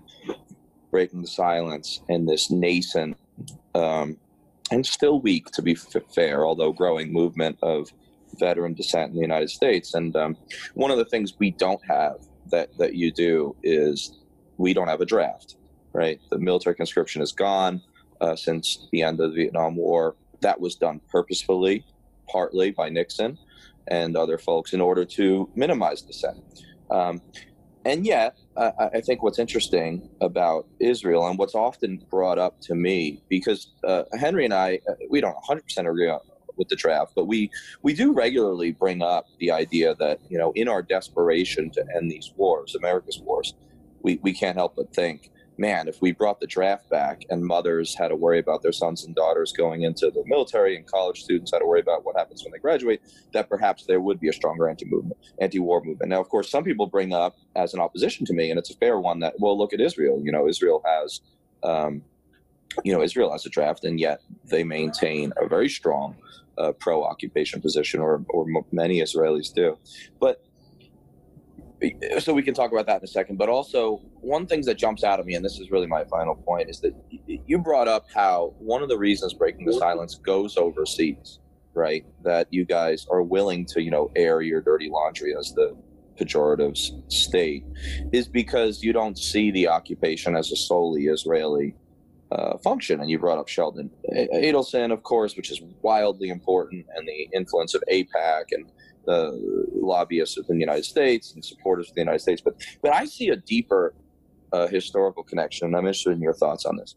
breaking 0.92 1.22
the 1.22 1.28
silence 1.28 2.02
and 2.08 2.28
this 2.28 2.50
nascent 2.50 3.18
um, 3.76 4.18
and 4.72 4.86
still 4.86 5.20
weak, 5.20 5.48
to 5.52 5.62
be 5.62 5.74
f- 5.74 6.04
fair, 6.14 6.46
although 6.46 6.72
growing 6.72 7.12
movement 7.12 7.58
of 7.62 7.92
veteran 8.40 8.74
dissent 8.74 9.10
in 9.10 9.16
the 9.16 9.22
United 9.22 9.50
States. 9.50 9.94
And 9.94 10.16
um, 10.16 10.38
one 10.74 10.92
of 10.92 10.98
the 10.98 11.06
things 11.06 11.34
we 11.40 11.52
don't 11.52 11.82
have 11.88 12.16
that 12.50 12.70
that 12.78 12.96
you 12.96 13.12
do 13.12 13.56
is 13.64 14.20
we 14.58 14.74
don't 14.74 14.88
have 14.88 15.02
a 15.02 15.06
draft, 15.06 15.56
right? 15.94 16.20
The 16.30 16.40
military 16.40 16.76
conscription 16.76 17.22
is 17.22 17.32
gone 17.32 17.82
uh, 18.22 18.36
since 18.36 18.88
the 18.92 19.02
end 19.02 19.20
of 19.20 19.32
the 19.32 19.36
Vietnam 19.36 19.76
War. 19.76 20.16
That 20.42 20.60
was 20.60 20.76
done 20.76 21.02
purposefully, 21.10 21.86
partly 22.30 22.72
by 22.72 22.90
Nixon 22.90 23.38
and 23.88 24.16
other 24.16 24.38
folks, 24.38 24.74
in 24.74 24.82
order 24.82 25.06
to 25.06 25.50
minimize 25.56 26.02
dissent. 26.02 26.38
Um, 26.90 27.22
and 27.86 28.06
yet, 28.06 28.36
I 28.58 29.00
think 29.00 29.24
what's 29.24 29.40
interesting 29.40 30.10
about 30.20 30.68
Israel 30.80 31.28
and 31.28 31.40
what's 31.40 31.56
often 31.56 32.04
brought 32.10 32.38
up 32.38 32.60
to 32.64 32.76
me, 32.76 33.22
because 33.30 33.72
uh, 33.86 34.04
Henry 34.20 34.44
and 34.44 34.54
I, 34.54 34.80
uh, 34.90 34.96
we 35.10 35.22
don't 35.22 35.38
100% 35.48 35.90
agree 35.90 36.10
on, 36.10 36.20
with 36.58 36.68
the 36.70 36.76
draft, 36.76 37.14
but 37.16 37.26
we 37.26 37.50
we 37.82 37.94
do 37.94 38.14
regularly 38.14 38.72
bring 38.72 39.02
up 39.02 39.28
the 39.40 39.52
idea 39.52 39.96
that 39.96 40.20
you 40.30 40.38
know 40.38 40.52
in 40.56 40.68
our 40.68 40.82
desperation 40.82 41.70
to 41.72 41.86
end 41.96 42.12
these 42.12 42.34
wars, 42.36 42.76
America's 42.76 43.20
wars, 43.20 43.54
we 44.02 44.20
we 44.22 44.34
can't 44.34 44.58
help 44.58 44.76
but 44.76 44.94
think, 44.94 45.32
man, 45.58 45.88
if 45.88 46.02
we 46.02 46.12
brought 46.12 46.40
the 46.40 46.48
draft 46.48 46.90
back 46.90 47.24
and 47.30 47.44
mothers 47.44 47.96
had 47.96 48.10
to 48.10 48.16
worry 48.16 48.40
about 48.40 48.62
their 48.62 48.72
sons 48.72 49.06
and 49.06 49.16
daughters 49.16 49.52
going 49.52 49.84
into 49.84 50.12
the 50.12 50.24
military 50.26 50.76
and 50.76 50.86
college 50.86 51.24
students 51.24 51.52
had 51.52 51.60
to 51.60 51.66
worry 51.66 51.80
about 51.80 52.06
what 52.06 52.16
happens 52.16 52.44
when 52.44 52.52
they 52.52 52.60
graduate, 52.60 53.02
that 53.34 53.50
perhaps 53.50 53.86
there 53.86 54.00
would 54.00 54.20
be 54.20 54.30
a 54.30 54.34
stronger 54.34 54.70
anti-movement, 54.70 55.18
anti-war 55.42 55.84
movement. 55.84 56.10
Now, 56.10 56.22
of 56.22 56.30
course, 56.30 56.50
some 56.50 56.64
people 56.64 56.88
bring 56.88 57.14
up 57.14 57.38
as 57.56 57.74
an 57.74 57.80
opposition 57.80 58.26
to 58.28 58.34
me, 58.34 58.50
and 58.52 58.60
it's 58.60 58.70
a 58.70 58.78
fair 58.78 59.00
one 59.00 59.20
that 59.20 59.34
well, 59.40 59.58
look 59.58 59.74
at 59.74 59.82
Israel. 59.82 60.22
You 60.24 60.32
know, 60.32 60.48
Israel 60.48 60.82
has. 60.86 61.22
Um, 61.64 62.04
you 62.84 62.94
know, 62.94 63.02
Israel 63.02 63.32
has 63.32 63.46
a 63.46 63.50
draft, 63.50 63.86
and 63.86 64.00
yet 64.00 64.22
they 64.46 64.64
maintain 64.64 65.34
a 65.38 65.48
very 65.48 65.70
strong 65.70 66.16
uh, 66.58 66.72
pro-occupation 66.74 67.62
position, 67.62 68.00
or 68.00 68.24
or 68.30 68.46
many 68.72 69.02
Israelis 69.02 69.54
do. 69.54 69.78
But 70.20 70.44
so 72.20 72.34
we 72.34 72.42
can 72.42 72.54
talk 72.54 72.72
about 72.72 72.88
that 72.88 72.98
in 72.98 73.04
a 73.04 73.08
second. 73.08 73.38
But 73.38 73.50
also, 73.50 73.98
one 74.22 74.48
thing 74.48 74.62
that 74.62 74.76
jumps 74.76 75.04
out 75.04 75.20
at 75.20 75.26
me, 75.26 75.36
and 75.36 75.46
this 75.46 75.60
is 75.60 75.70
really 75.72 75.88
my 75.88 76.04
final 76.06 76.36
point, 76.36 76.70
is 76.70 76.82
that 76.82 76.94
you 77.46 77.60
brought 77.60 77.88
up 77.88 78.06
how 78.14 78.56
one 78.58 78.82
of 78.82 78.90
the 78.90 78.98
reasons 78.98 79.34
breaking 79.34 79.66
the 79.66 79.74
silence 79.74 80.16
goes 80.16 80.58
overseas, 80.58 81.40
right? 81.74 82.06
That 82.24 82.48
you 82.50 82.66
guys 82.66 83.06
are 83.12 83.22
willing 83.22 83.66
to, 83.68 83.82
you 83.82 83.92
know, 83.92 84.10
air 84.16 84.42
your 84.42 84.62
dirty 84.62 84.90
laundry 84.90 85.36
as 85.38 85.54
the 85.54 85.78
pejorative 86.20 86.76
state, 87.12 87.64
is 88.12 88.28
because 88.28 88.82
you 88.82 88.92
don't 88.92 89.18
see 89.18 89.52
the 89.52 89.68
occupation 89.68 90.36
as 90.36 90.52
a 90.52 90.56
solely 90.56 91.06
Israeli 91.06 91.76
uh, 92.32 92.58
function. 92.58 93.00
And 93.00 93.10
you 93.10 93.20
brought 93.20 93.40
up 93.40 93.48
Sheldon 93.48 93.90
Adelson, 94.14 94.92
of 94.92 95.04
course, 95.04 95.36
which 95.36 95.52
is 95.52 95.62
wildly 95.82 96.30
important, 96.30 96.86
and 96.96 97.08
the 97.08 97.30
influence 97.34 97.74
of 97.74 97.84
AIPAC 97.92 98.46
and 98.52 98.72
the 99.06 99.66
lobbyists 99.74 100.38
within 100.38 100.58
the 100.58 100.62
United 100.62 100.86
States 100.86 101.34
and 101.34 101.44
supporters 101.44 101.90
of 101.90 101.96
the 101.96 102.02
United 102.02 102.20
States. 102.20 102.42
But 102.42 102.56
but 102.82 102.94
I 102.94 103.06
see 103.06 103.30
a 103.30 103.38
deeper 103.38 103.94
uh, 104.52 104.68
historical 104.68 105.24
connection, 105.24 105.68
and 105.68 105.76
I'm 105.76 105.86
interested 105.86 106.12
in 106.12 106.22
your 106.22 106.34
thoughts 106.34 106.66
on 106.66 106.76
this. 106.78 106.96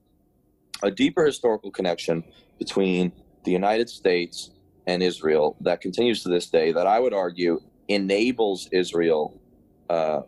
A 0.83 0.91
deeper 0.91 1.25
historical 1.25 1.71
connection 1.71 2.25
between 2.59 3.13
the 3.45 3.53
United 3.53 3.89
States 3.89 4.51
and 4.87 5.03
Israel 5.03 5.57
that 5.61 5.81
continues 5.81 6.23
to 6.23 6.29
this 6.29 6.47
day 6.47 6.73
that 6.73 6.87
I 6.87 6.99
would 6.99 7.15
argue 7.15 7.61
enables 7.89 8.69
Israel, 8.73 9.41
uh, 9.89 10.23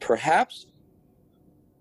perhaps 0.00 0.66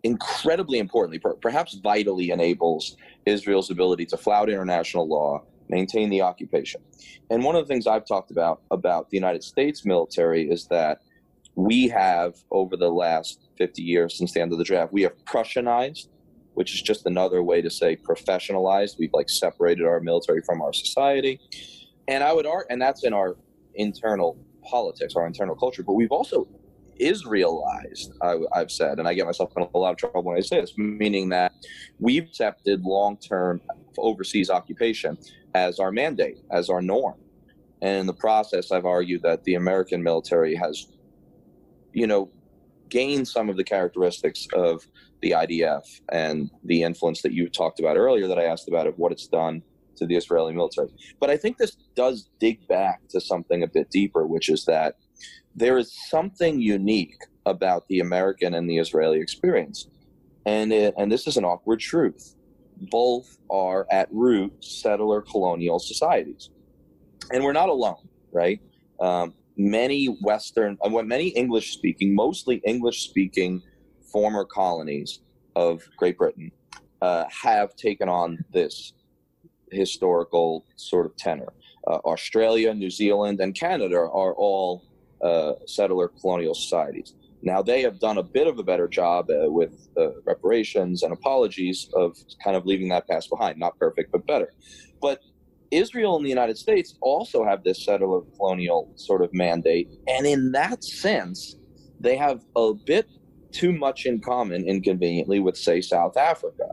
incredibly 0.03 0.79
importantly, 0.79 1.19
per- 1.19 1.35
perhaps 1.35 1.75
vitally 1.75 2.31
enables 2.31 2.97
Israel's 3.25 3.69
ability 3.69 4.05
to 4.07 4.17
flout 4.17 4.49
international 4.49 5.07
law, 5.07 5.43
maintain 5.69 6.09
the 6.09 6.21
occupation. 6.21 6.81
And 7.29 7.43
one 7.43 7.55
of 7.55 7.65
the 7.65 7.73
things 7.73 7.87
I've 7.87 8.05
talked 8.05 8.31
about 8.31 8.61
about 8.71 9.09
the 9.09 9.17
United 9.17 9.43
States 9.43 9.85
military 9.85 10.49
is 10.49 10.67
that 10.67 11.01
we 11.55 11.87
have 11.89 12.35
over 12.51 12.77
the 12.77 12.89
last 12.89 13.49
50 13.57 13.81
years 13.81 14.17
since 14.17 14.33
the 14.33 14.41
end 14.41 14.51
of 14.51 14.57
the 14.57 14.63
draft, 14.63 14.93
we 14.93 15.03
have 15.03 15.13
Prussianized, 15.25 16.07
which 16.53 16.73
is 16.73 16.81
just 16.81 17.05
another 17.05 17.43
way 17.43 17.61
to 17.61 17.69
say 17.69 17.95
professionalized. 17.95 18.97
We've 18.97 19.13
like 19.13 19.29
separated 19.29 19.85
our 19.85 19.99
military 19.99 20.41
from 20.41 20.61
our 20.61 20.73
society. 20.73 21.39
And 22.07 22.23
I 22.23 22.33
would 22.33 22.45
argue, 22.45 22.67
and 22.69 22.81
that's 22.81 23.03
in 23.03 23.13
our 23.13 23.35
internal 23.75 24.37
politics, 24.63 25.15
our 25.15 25.25
internal 25.25 25.55
culture, 25.55 25.83
but 25.83 25.93
we've 25.93 26.11
also 26.11 26.47
Israelized, 27.01 28.11
I, 28.21 28.59
have 28.59 28.71
said, 28.71 28.99
and 28.99 29.07
I 29.07 29.13
get 29.13 29.25
myself 29.25 29.51
in 29.57 29.67
a 29.73 29.77
lot 29.77 29.91
of 29.91 29.97
trouble 29.97 30.23
when 30.23 30.37
I 30.37 30.41
say 30.41 30.61
this, 30.61 30.73
meaning 30.77 31.29
that 31.29 31.53
we've 31.99 32.23
accepted 32.23 32.83
long 32.83 33.17
term 33.17 33.61
overseas 33.97 34.49
occupation 34.49 35.17
as 35.53 35.79
our 35.79 35.91
mandate, 35.91 36.37
as 36.51 36.69
our 36.69 36.81
norm. 36.81 37.15
And 37.81 37.97
in 37.97 38.05
the 38.05 38.13
process, 38.13 38.71
I've 38.71 38.85
argued 38.85 39.23
that 39.23 39.43
the 39.43 39.55
American 39.55 40.03
military 40.03 40.55
has, 40.55 40.87
you 41.93 42.05
know, 42.05 42.29
gained 42.89 43.27
some 43.27 43.49
of 43.49 43.57
the 43.57 43.63
characteristics 43.63 44.47
of 44.53 44.85
the 45.21 45.31
IDF 45.31 45.83
and 46.11 46.51
the 46.63 46.83
influence 46.83 47.21
that 47.23 47.31
you 47.31 47.49
talked 47.49 47.79
about 47.79 47.97
earlier 47.97 48.27
that 48.27 48.37
I 48.37 48.43
asked 48.43 48.67
about 48.67 48.85
of 48.85 48.97
what 48.97 49.11
it's 49.11 49.27
done 49.27 49.63
to 49.97 50.05
the 50.05 50.15
Israeli 50.15 50.53
military. 50.53 50.89
But 51.19 51.29
I 51.29 51.37
think 51.37 51.57
this 51.57 51.77
does 51.95 52.29
dig 52.39 52.67
back 52.67 53.07
to 53.09 53.21
something 53.21 53.63
a 53.63 53.67
bit 53.67 53.89
deeper, 53.89 54.25
which 54.27 54.49
is 54.49 54.65
that 54.65 54.95
there 55.55 55.77
is 55.77 55.93
something 56.09 56.61
unique 56.61 57.17
about 57.45 57.87
the 57.87 57.99
American 57.99 58.53
and 58.53 58.69
the 58.69 58.77
Israeli 58.77 59.19
experience. 59.19 59.87
And, 60.45 60.71
it, 60.71 60.93
and 60.97 61.11
this 61.11 61.27
is 61.27 61.37
an 61.37 61.45
awkward 61.45 61.79
truth. 61.79 62.35
Both 62.89 63.37
are 63.49 63.85
at 63.91 64.07
root 64.11 64.53
settler 64.63 65.21
colonial 65.21 65.79
societies. 65.79 66.49
And 67.31 67.43
we're 67.43 67.53
not 67.53 67.69
alone, 67.69 68.07
right? 68.31 68.59
Um, 68.99 69.33
many 69.57 70.05
Western, 70.05 70.77
uh, 70.83 70.89
many 70.89 71.29
English 71.29 71.73
speaking, 71.73 72.15
mostly 72.15 72.61
English 72.65 73.03
speaking 73.03 73.61
former 74.11 74.45
colonies 74.45 75.19
of 75.55 75.81
Great 75.97 76.17
Britain 76.17 76.51
uh, 77.01 77.25
have 77.29 77.75
taken 77.75 78.09
on 78.09 78.43
this 78.51 78.93
historical 79.71 80.65
sort 80.75 81.05
of 81.05 81.15
tenor. 81.17 81.53
Uh, 81.87 81.99
Australia, 82.05 82.73
New 82.73 82.89
Zealand, 82.89 83.39
and 83.39 83.55
Canada 83.55 83.97
are 83.97 84.33
all 84.35 84.83
uh, 85.23 85.53
settler 85.65 86.07
colonial 86.07 86.53
societies. 86.53 87.15
Now, 87.43 87.61
they 87.61 87.81
have 87.81 87.99
done 87.99 88.17
a 88.19 88.23
bit 88.23 88.47
of 88.47 88.59
a 88.59 88.63
better 88.63 88.87
job 88.87 89.29
uh, 89.29 89.49
with 89.49 89.87
uh, 89.97 90.09
reparations 90.25 91.01
and 91.01 91.11
apologies 91.11 91.89
of 91.95 92.15
kind 92.43 92.55
of 92.55 92.65
leaving 92.65 92.89
that 92.89 93.07
past 93.07 93.29
behind. 93.29 93.57
Not 93.57 93.77
perfect, 93.79 94.11
but 94.11 94.27
better. 94.27 94.53
But 95.01 95.21
Israel 95.71 96.17
and 96.17 96.25
the 96.25 96.29
United 96.29 96.57
States 96.57 96.97
also 97.01 97.43
have 97.43 97.63
this 97.63 97.83
settler 97.83 98.21
colonial 98.37 98.91
sort 98.95 99.23
of 99.23 99.33
mandate. 99.33 99.89
And 100.07 100.27
in 100.27 100.51
that 100.51 100.83
sense, 100.83 101.55
they 101.99 102.15
have 102.15 102.43
a 102.55 102.73
bit 102.73 103.07
too 103.51 103.71
much 103.71 104.05
in 104.05 104.21
common, 104.21 104.67
inconveniently, 104.67 105.39
with, 105.39 105.57
say, 105.57 105.81
South 105.81 106.17
Africa. 106.17 106.69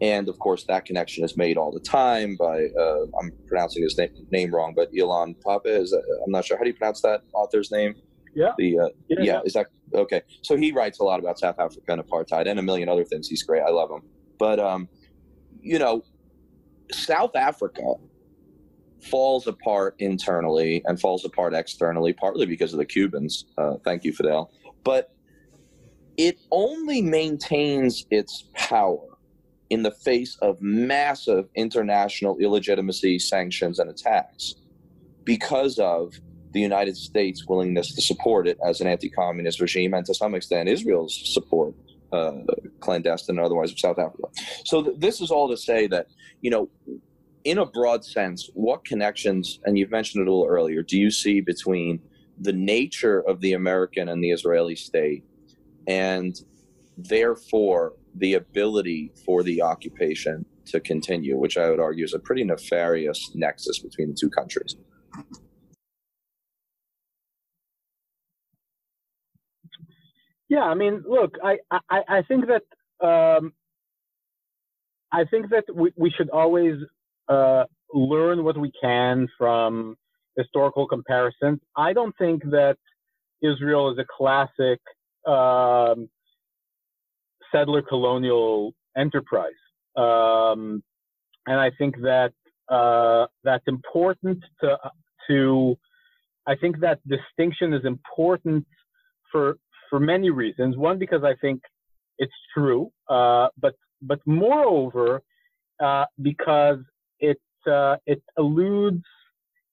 And 0.00 0.28
of 0.28 0.38
course 0.38 0.64
that 0.64 0.84
connection 0.84 1.24
is 1.24 1.36
made 1.36 1.56
all 1.56 1.72
the 1.72 1.80
time 1.80 2.36
by 2.36 2.66
uh, 2.78 3.06
I'm 3.20 3.32
pronouncing 3.46 3.82
his 3.82 3.98
name, 3.98 4.10
name 4.30 4.54
wrong, 4.54 4.72
but 4.74 4.92
Ilan 4.92 5.36
Pappé 5.44 5.80
is 5.80 5.92
uh, 5.92 5.98
I'm 6.24 6.30
not 6.30 6.44
sure 6.44 6.56
how 6.56 6.62
do 6.64 6.70
you 6.70 6.74
pronounce 6.76 7.00
that 7.02 7.22
author's 7.32 7.70
name. 7.70 7.94
Yeah. 8.34 8.52
The 8.58 8.78
uh, 8.78 8.88
Yeah, 9.08 9.16
yeah, 9.18 9.24
yeah. 9.24 9.40
is 9.44 9.54
that 9.54 9.66
okay? 9.94 10.22
So 10.42 10.56
he 10.56 10.70
writes 10.72 11.00
a 11.00 11.04
lot 11.04 11.18
about 11.18 11.38
South 11.38 11.58
Africa 11.58 11.82
and 11.88 12.02
apartheid 12.02 12.46
and 12.46 12.58
a 12.58 12.62
million 12.62 12.88
other 12.88 13.04
things. 13.04 13.28
He's 13.28 13.42
great. 13.42 13.62
I 13.62 13.70
love 13.70 13.90
him. 13.90 14.02
But 14.38 14.60
um, 14.60 14.88
you 15.60 15.78
know, 15.78 16.04
South 16.92 17.34
Africa 17.34 17.94
falls 19.02 19.46
apart 19.46 19.94
internally 19.98 20.82
and 20.86 21.00
falls 21.00 21.24
apart 21.24 21.54
externally, 21.54 22.12
partly 22.12 22.46
because 22.46 22.72
of 22.72 22.78
the 22.78 22.84
Cubans. 22.84 23.46
Uh, 23.56 23.74
thank 23.84 24.04
you, 24.04 24.12
Fidel. 24.12 24.52
But 24.84 25.12
it 26.16 26.38
only 26.50 27.00
maintains 27.00 28.06
its 28.10 28.48
power 28.54 29.17
in 29.70 29.82
the 29.82 29.90
face 29.90 30.36
of 30.40 30.60
massive 30.60 31.46
international 31.54 32.38
illegitimacy, 32.38 33.18
sanctions, 33.18 33.78
and 33.78 33.90
attacks 33.90 34.54
because 35.24 35.78
of 35.78 36.14
the 36.52 36.60
United 36.60 36.96
States' 36.96 37.46
willingness 37.46 37.94
to 37.94 38.00
support 38.00 38.48
it 38.48 38.58
as 38.66 38.80
an 38.80 38.86
anti 38.86 39.10
communist 39.10 39.60
regime 39.60 39.92
and 39.94 40.06
to 40.06 40.14
some 40.14 40.34
extent 40.34 40.68
Israel's 40.68 41.20
support, 41.34 41.74
uh, 42.12 42.32
clandestine 42.80 43.36
and 43.36 43.44
otherwise, 43.44 43.70
of 43.70 43.78
South 43.78 43.98
Africa. 43.98 44.28
So, 44.64 44.82
th- 44.82 44.96
this 44.98 45.20
is 45.20 45.30
all 45.30 45.48
to 45.50 45.56
say 45.56 45.86
that, 45.88 46.06
you 46.40 46.50
know, 46.50 46.70
in 47.44 47.58
a 47.58 47.66
broad 47.66 48.04
sense, 48.04 48.48
what 48.54 48.84
connections, 48.84 49.60
and 49.64 49.78
you've 49.78 49.90
mentioned 49.90 50.22
it 50.22 50.28
a 50.28 50.32
little 50.32 50.48
earlier, 50.48 50.82
do 50.82 50.98
you 50.98 51.10
see 51.10 51.40
between 51.40 52.00
the 52.40 52.52
nature 52.52 53.20
of 53.20 53.40
the 53.40 53.52
American 53.52 54.08
and 54.08 54.22
the 54.22 54.30
Israeli 54.30 54.76
state 54.76 55.24
and 55.86 56.40
therefore 56.96 57.94
the 58.18 58.34
ability 58.34 59.12
for 59.24 59.42
the 59.42 59.62
occupation 59.62 60.44
to 60.66 60.80
continue, 60.80 61.36
which 61.36 61.56
I 61.56 61.70
would 61.70 61.80
argue 61.80 62.04
is 62.04 62.14
a 62.14 62.18
pretty 62.18 62.44
nefarious 62.44 63.30
nexus 63.34 63.78
between 63.78 64.08
the 64.08 64.16
two 64.18 64.30
countries? 64.30 64.76
Yeah, 70.48 70.62
I 70.62 70.74
mean, 70.74 71.04
look, 71.06 71.34
I, 71.42 71.58
I, 71.70 72.00
I 72.08 72.22
think 72.22 72.46
that 72.46 73.06
um, 73.06 73.52
I 75.12 75.24
think 75.24 75.50
that 75.50 75.64
we, 75.74 75.92
we 75.96 76.10
should 76.10 76.30
always 76.30 76.76
uh, 77.28 77.64
learn 77.92 78.44
what 78.44 78.58
we 78.58 78.72
can 78.80 79.28
from 79.36 79.96
historical 80.36 80.86
comparisons. 80.86 81.60
I 81.76 81.92
don't 81.92 82.14
think 82.18 82.42
that 82.44 82.76
Israel 83.42 83.90
is 83.92 83.98
a 83.98 84.06
classic 84.16 84.80
um, 85.26 86.08
settler 87.52 87.82
colonial 87.82 88.74
enterprise, 88.96 89.52
um, 89.96 90.82
and 91.46 91.58
I 91.60 91.70
think 91.78 91.96
that 92.02 92.32
uh, 92.68 93.26
that's 93.44 93.64
important 93.66 94.42
to 94.60 94.76
to. 95.28 95.76
I 96.46 96.54
think 96.56 96.80
that 96.80 96.98
distinction 97.06 97.74
is 97.74 97.84
important 97.84 98.66
for 99.30 99.56
for 99.90 100.00
many 100.00 100.30
reasons. 100.30 100.76
One, 100.76 100.98
because 100.98 101.24
I 101.24 101.34
think 101.40 101.60
it's 102.18 102.32
true, 102.54 102.90
uh, 103.08 103.48
but 103.58 103.74
but 104.02 104.20
moreover, 104.26 105.22
uh, 105.80 106.04
because 106.22 106.78
it 107.20 107.40
uh, 107.66 107.96
it 108.06 108.22
alludes, 108.36 109.04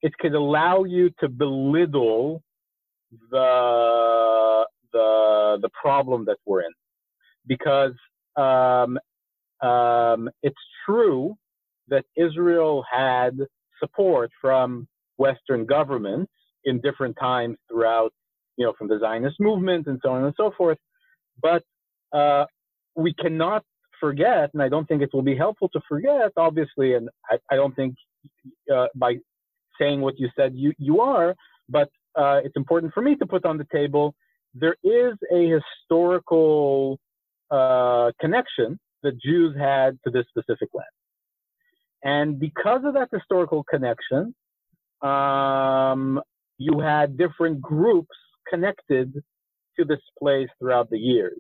it 0.01 0.17
could 0.19 0.33
allow 0.33 0.83
you 0.83 1.09
to 1.19 1.29
belittle 1.29 2.41
the 3.31 4.65
the 4.93 5.57
the 5.61 5.69
problem 5.81 6.25
that 6.25 6.37
we're 6.45 6.61
in, 6.61 6.73
because 7.47 7.93
um, 8.35 8.97
um, 9.67 10.29
it's 10.43 10.55
true 10.85 11.35
that 11.87 12.05
Israel 12.15 12.83
had 12.91 13.37
support 13.79 14.31
from 14.41 14.87
Western 15.17 15.65
governments 15.65 16.31
in 16.65 16.81
different 16.81 17.15
times 17.19 17.57
throughout 17.69 18.11
you 18.57 18.65
know, 18.65 18.73
from 18.77 18.87
the 18.87 18.99
Zionist 18.99 19.39
movement 19.39 19.87
and 19.87 19.99
so 20.03 20.11
on 20.11 20.23
and 20.23 20.33
so 20.37 20.51
forth. 20.57 20.77
But 21.41 21.63
uh, 22.13 22.45
we 22.95 23.13
cannot 23.13 23.63
forget, 23.99 24.49
and 24.53 24.61
I 24.61 24.69
don't 24.69 24.87
think 24.87 25.01
it 25.01 25.09
will 25.13 25.21
be 25.21 25.35
helpful 25.35 25.69
to 25.69 25.81
forget, 25.87 26.31
obviously, 26.37 26.93
and 26.93 27.09
I, 27.29 27.37
I 27.51 27.55
don't 27.55 27.75
think 27.75 27.95
uh, 28.73 28.87
by 28.95 29.15
saying 29.79 30.01
what 30.01 30.17
you 30.17 30.29
said 30.37 30.53
you, 30.55 30.73
you 30.77 31.01
are, 31.01 31.35
but 31.67 31.89
uh, 32.17 32.39
it's 32.43 32.55
important 32.55 32.93
for 32.93 33.01
me 33.01 33.15
to 33.15 33.25
put 33.25 33.45
on 33.45 33.57
the 33.57 33.67
table 33.73 34.15
there 34.55 34.75
is 34.83 35.13
a 35.33 35.59
historical 35.59 36.97
uh, 37.51 38.11
connection 38.19 38.79
that 39.03 39.19
Jews 39.21 39.55
had 39.57 39.99
to 40.03 40.11
this 40.11 40.25
specific 40.29 40.69
land. 40.73 40.87
And 42.03 42.39
because 42.39 42.81
of 42.85 42.93
that 42.93 43.09
historical 43.11 43.63
connection, 43.63 44.33
um, 45.01 46.21
you 46.57 46.79
had 46.79 47.17
different 47.17 47.61
groups 47.61 48.15
connected 48.47 49.13
to 49.77 49.85
this 49.85 49.99
place 50.19 50.47
throughout 50.59 50.89
the 50.89 50.97
years. 50.97 51.39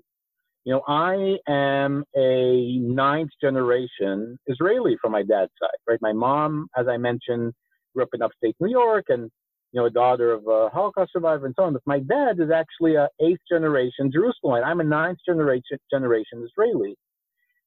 You 0.63 0.73
know, 0.73 0.81
I 0.87 1.37
am 1.47 2.03
a 2.15 2.77
ninth 2.79 3.29
generation 3.39 4.39
Israeli 4.47 4.97
from 4.99 5.11
my 5.11 5.21
dad's 5.21 5.51
side, 5.61 5.77
right? 5.87 5.99
My 6.01 6.13
mom, 6.13 6.67
as 6.75 6.87
I 6.87 6.97
mentioned, 6.97 7.53
grew 7.93 8.03
up 8.03 8.09
in 8.13 8.21
upstate 8.23 8.55
New 8.59 8.71
York 8.71 9.05
and, 9.09 9.29
you 9.75 9.81
know, 9.81 9.87
a 9.87 9.91
daughter 9.91 10.33
of 10.33 10.47
a 10.47 10.69
Holocaust 10.69 11.13
survivor 11.13 11.45
and 11.45 11.55
so 11.59 11.65
on. 11.65 11.73
But 11.73 11.83
my 11.85 11.99
dad 11.99 12.39
is 12.39 12.51
actually 12.51 12.95
a 12.95 13.09
eighth 13.21 13.41
generation 13.51 14.11
Jerusalemite. 14.11 14.65
I'm 14.65 14.81
a 14.81 14.85
ninth 14.85 15.19
generation, 15.27 15.79
generation 15.91 16.43
Israeli. 16.45 16.95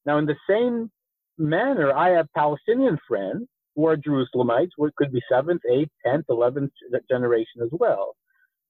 Now, 0.06 0.18
in 0.18 0.26
the 0.26 0.36
same 0.50 0.90
manner, 1.38 1.92
I 1.94 2.10
have 2.10 2.26
Palestinian 2.36 2.98
friends 3.08 3.46
who 3.76 3.86
are 3.88 3.96
Jerusalemites, 3.96 4.70
who 4.78 4.90
could 4.98 5.12
be 5.12 5.22
seventh, 5.30 5.62
eighth, 5.70 5.92
tenth, 6.06 6.26
eleventh 6.30 6.72
generation 7.10 7.62
as 7.62 7.70
well 7.72 8.14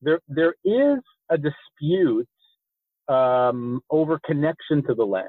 there 0.02 0.20
there 0.28 0.54
is 0.64 1.00
a 1.30 1.38
dispute 1.38 2.28
um, 3.08 3.80
over 3.90 4.20
connection 4.24 4.84
to 4.86 4.94
the 4.94 5.04
land. 5.04 5.28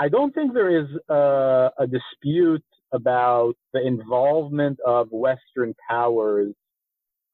I 0.00 0.08
don't 0.08 0.34
think 0.34 0.54
there 0.54 0.80
is 0.80 0.88
a, 1.08 1.70
a 1.78 1.86
dispute 1.86 2.64
about 2.92 3.54
the 3.72 3.86
involvement 3.86 4.78
of 4.86 5.08
Western 5.10 5.74
powers 5.90 6.54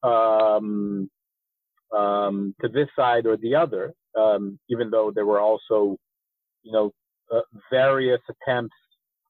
um, 0.03 1.09
um, 1.95 2.55
to 2.61 2.67
this 2.67 2.87
side 2.95 3.25
or 3.25 3.37
the 3.37 3.55
other, 3.55 3.93
um, 4.17 4.59
even 4.69 4.89
though 4.89 5.11
there 5.13 5.25
were 5.25 5.39
also, 5.39 5.97
you 6.63 6.71
know, 6.71 6.91
uh, 7.33 7.41
various 7.69 8.21
attempts 8.29 8.75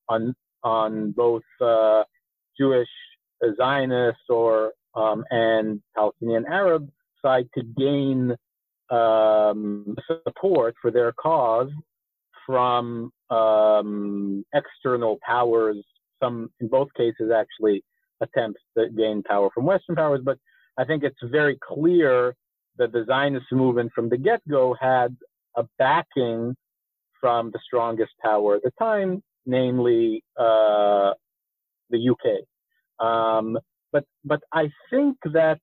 on 0.10 0.34
on 0.64 1.12
both 1.12 1.44
uh, 1.62 2.04
Jewish 2.60 2.90
Zionists 3.58 4.22
or 4.30 4.74
um, 4.96 5.24
and 5.30 5.82
Palestinian 5.96 6.46
Arab 6.48 6.90
side 7.22 7.48
to 7.56 7.64
gain 7.64 8.36
um, 8.90 9.96
support 10.26 10.76
for 10.82 10.92
their 10.92 11.14
cause 11.14 11.70
from 12.46 13.12
um, 13.30 14.44
external 14.54 15.18
powers. 15.26 15.78
Some, 16.22 16.52
in 16.60 16.68
both 16.68 16.90
cases, 16.96 17.32
actually 17.36 17.84
attempts 18.22 18.60
to 18.78 18.90
gain 18.90 19.24
power 19.24 19.50
from 19.54 19.66
Western 19.66 19.96
powers. 19.96 20.22
But 20.24 20.38
I 20.82 20.86
think 20.86 21.04
it's 21.04 21.20
very 21.22 21.60
clear 21.62 22.36
that 22.80 22.92
the 22.92 23.06
Zionist 23.06 23.46
movement 23.52 23.92
from 23.94 24.10
the 24.10 24.18
get-go 24.18 24.76
had 24.82 25.16
a 25.56 25.64
backing 25.78 26.56
from 27.20 27.52
the 27.52 27.60
strongest 27.64 28.14
power 28.20 28.56
at 28.56 28.64
the 28.64 28.72
time, 28.80 29.22
namely 29.46 30.24
uh, 30.40 31.12
the 31.92 32.10
UK. 32.12 32.26
Um, 33.06 33.60
but 33.92 34.06
but 34.26 34.42
I 34.52 34.72
think 34.90 35.18
that 35.26 35.60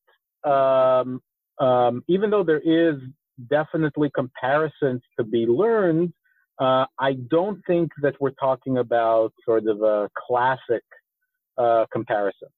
um, 0.48 1.20
um, 1.58 2.04
even 2.06 2.30
though 2.30 2.44
there 2.44 2.60
is 2.60 2.94
definitely 3.50 4.12
comparisons 4.14 5.02
to 5.18 5.24
be 5.24 5.46
learned, 5.46 6.12
uh, 6.60 6.84
I 6.96 7.14
don't 7.28 7.60
think 7.66 7.90
that 8.02 8.14
we're 8.20 8.38
talking 8.38 8.78
about 8.78 9.32
sort 9.44 9.66
of 9.66 9.82
a 9.82 10.08
classic 10.28 10.84
uh, 11.56 11.86
comparison. 11.92 12.50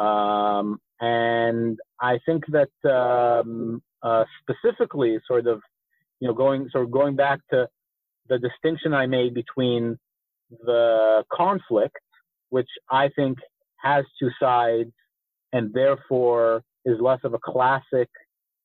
Um, 0.00 0.80
and 1.00 1.78
I 2.00 2.18
think 2.26 2.44
that 2.48 2.70
um, 2.90 3.82
uh, 4.02 4.24
specifically, 4.42 5.18
sort 5.26 5.46
of, 5.46 5.60
you 6.20 6.28
know, 6.28 6.34
going 6.34 6.68
sort 6.72 6.84
of 6.84 6.90
going 6.90 7.16
back 7.16 7.40
to 7.50 7.68
the 8.28 8.38
distinction 8.38 8.94
I 8.94 9.06
made 9.06 9.34
between 9.34 9.98
the 10.50 11.24
conflict, 11.32 11.98
which 12.48 12.68
I 12.90 13.08
think 13.14 13.38
has 13.82 14.04
two 14.18 14.30
sides, 14.40 14.90
and 15.52 15.72
therefore 15.72 16.62
is 16.84 16.98
less 17.00 17.20
of 17.24 17.34
a 17.34 17.38
classic 17.38 18.08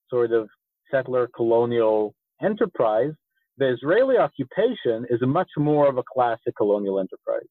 sort 0.10 0.32
of 0.32 0.50
settler 0.92 1.28
colonial 1.36 2.14
enterprise, 2.42 3.12
the 3.58 3.72
Israeli 3.74 4.18
occupation 4.18 5.06
is 5.10 5.20
much 5.22 5.50
more 5.58 5.88
of 5.88 5.98
a 5.98 6.04
classic 6.04 6.56
colonial 6.58 7.00
enterprise, 7.00 7.48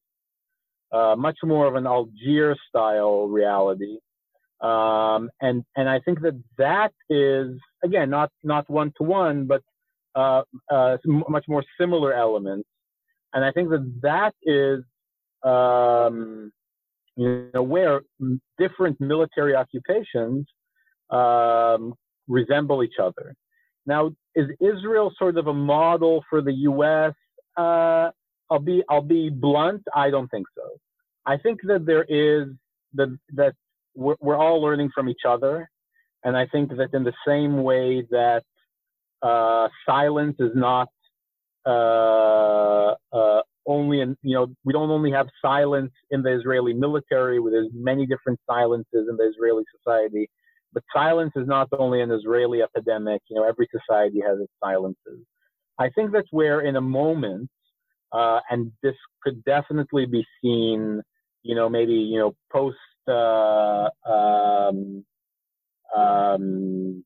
uh, 0.95 1.15
much 1.15 1.37
more 1.43 1.67
of 1.67 1.75
an 1.75 1.85
Algiers 1.85 2.59
style 2.69 3.27
reality. 3.27 3.97
Um, 4.61 5.29
and, 5.41 5.63
and 5.75 5.89
I 5.89 5.99
think 5.99 6.21
that 6.21 6.41
that 6.57 6.91
is, 7.09 7.47
again, 7.83 8.09
not, 8.09 8.31
not 8.43 8.69
one 8.69 8.91
to 8.97 9.03
one, 9.03 9.45
but 9.45 9.61
uh, 10.15 10.43
uh, 10.71 10.97
much 11.05 11.45
more 11.47 11.63
similar 11.79 12.13
elements. 12.13 12.67
and 13.33 13.43
I 13.43 13.51
think 13.51 13.69
that 13.69 13.85
that 14.01 14.33
is 14.43 14.83
um, 15.45 16.51
you 17.15 17.49
know 17.53 17.63
where 17.63 18.01
different 18.57 18.99
military 18.99 19.55
occupations 19.55 20.45
um, 21.11 21.93
resemble 22.27 22.83
each 22.83 22.99
other. 23.01 23.35
Now, 23.85 24.11
is 24.35 24.47
Israel 24.59 25.13
sort 25.17 25.37
of 25.37 25.47
a 25.47 25.53
model 25.53 26.23
for 26.29 26.41
the 26.41 26.53
U.S.? 26.53 27.13
Uh, 27.55 28.09
I'll 28.49 28.59
be 28.59 28.83
I'll 28.89 29.01
be 29.01 29.29
blunt. 29.29 29.83
I 29.95 30.09
don't 30.09 30.29
think 30.29 30.47
so. 30.55 30.63
I 31.25 31.37
think 31.37 31.61
that 31.63 31.85
there 31.85 32.03
is 32.03 32.49
that 32.93 33.17
that 33.33 33.55
we're, 33.95 34.15
we're 34.19 34.37
all 34.37 34.61
learning 34.61 34.91
from 34.93 35.09
each 35.09 35.25
other, 35.27 35.69
and 36.23 36.37
I 36.37 36.45
think 36.47 36.69
that 36.77 36.93
in 36.93 37.03
the 37.03 37.13
same 37.27 37.63
way 37.63 38.05
that 38.11 38.43
uh, 39.21 39.67
silence 39.85 40.35
is 40.39 40.51
not 40.55 40.89
uh, 41.65 42.93
uh, 43.11 43.41
only 43.65 44.01
in 44.01 44.15
you 44.21 44.35
know 44.35 44.47
we 44.63 44.73
don't 44.73 44.91
only 44.91 45.11
have 45.11 45.27
silence 45.41 45.91
in 46.11 46.21
the 46.21 46.33
Israeli 46.33 46.73
military. 46.73 47.39
There's 47.49 47.69
many 47.73 48.05
different 48.05 48.39
silences 48.49 49.07
in 49.09 49.17
the 49.17 49.27
Israeli 49.27 49.63
society, 49.77 50.29
but 50.73 50.83
silence 50.93 51.33
is 51.35 51.47
not 51.47 51.69
only 51.77 52.01
an 52.01 52.11
Israeli 52.11 52.61
epidemic. 52.61 53.21
You 53.29 53.37
know, 53.37 53.47
every 53.47 53.67
society 53.71 54.21
has 54.25 54.39
its 54.39 54.51
silences. 54.63 55.25
I 55.79 55.89
think 55.89 56.11
that's 56.11 56.27
where, 56.31 56.61
in 56.61 56.75
a 56.77 56.81
moment, 56.81 57.49
uh, 58.11 58.39
and 58.49 58.71
this 58.83 58.95
could 59.23 59.43
definitely 59.43 60.05
be 60.05 60.25
seen. 60.41 61.01
You 61.45 61.53
know, 61.53 61.69
maybe 61.69 61.93
you 61.93 62.17
know 62.17 62.35
post 62.51 62.77
uh, 63.07 63.87
um, 64.11 65.05
um, 65.95 67.03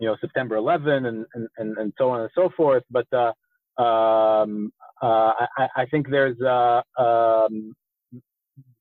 you 0.00 0.06
know 0.08 0.16
September 0.20 0.56
11 0.56 1.06
and, 1.06 1.26
and, 1.34 1.48
and 1.78 1.92
so 1.96 2.10
on 2.10 2.22
and 2.22 2.30
so 2.34 2.50
forth. 2.56 2.82
But 2.90 3.06
uh, 3.12 3.32
um, 3.80 4.72
uh, 5.00 5.32
I, 5.56 5.68
I, 5.76 5.86
think 5.86 6.08
there's 6.10 6.40
uh, 6.40 6.82
um, 7.00 7.72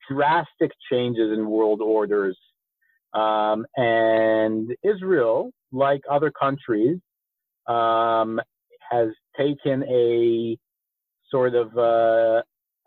drastic 0.10 0.72
changes 0.92 1.32
in 1.32 1.48
world 1.48 1.82
orders, 1.82 2.38
um, 3.14 3.68
and 3.76 4.72
Israel, 4.84 5.52
like 5.72 6.02
other 6.10 6.32
countries, 6.32 6.98
um, 7.68 8.42
has 8.90 9.10
taken 9.38 9.84
a 9.84 10.58
sort 11.30 11.54
of 11.56 11.78
uh, 11.78 12.42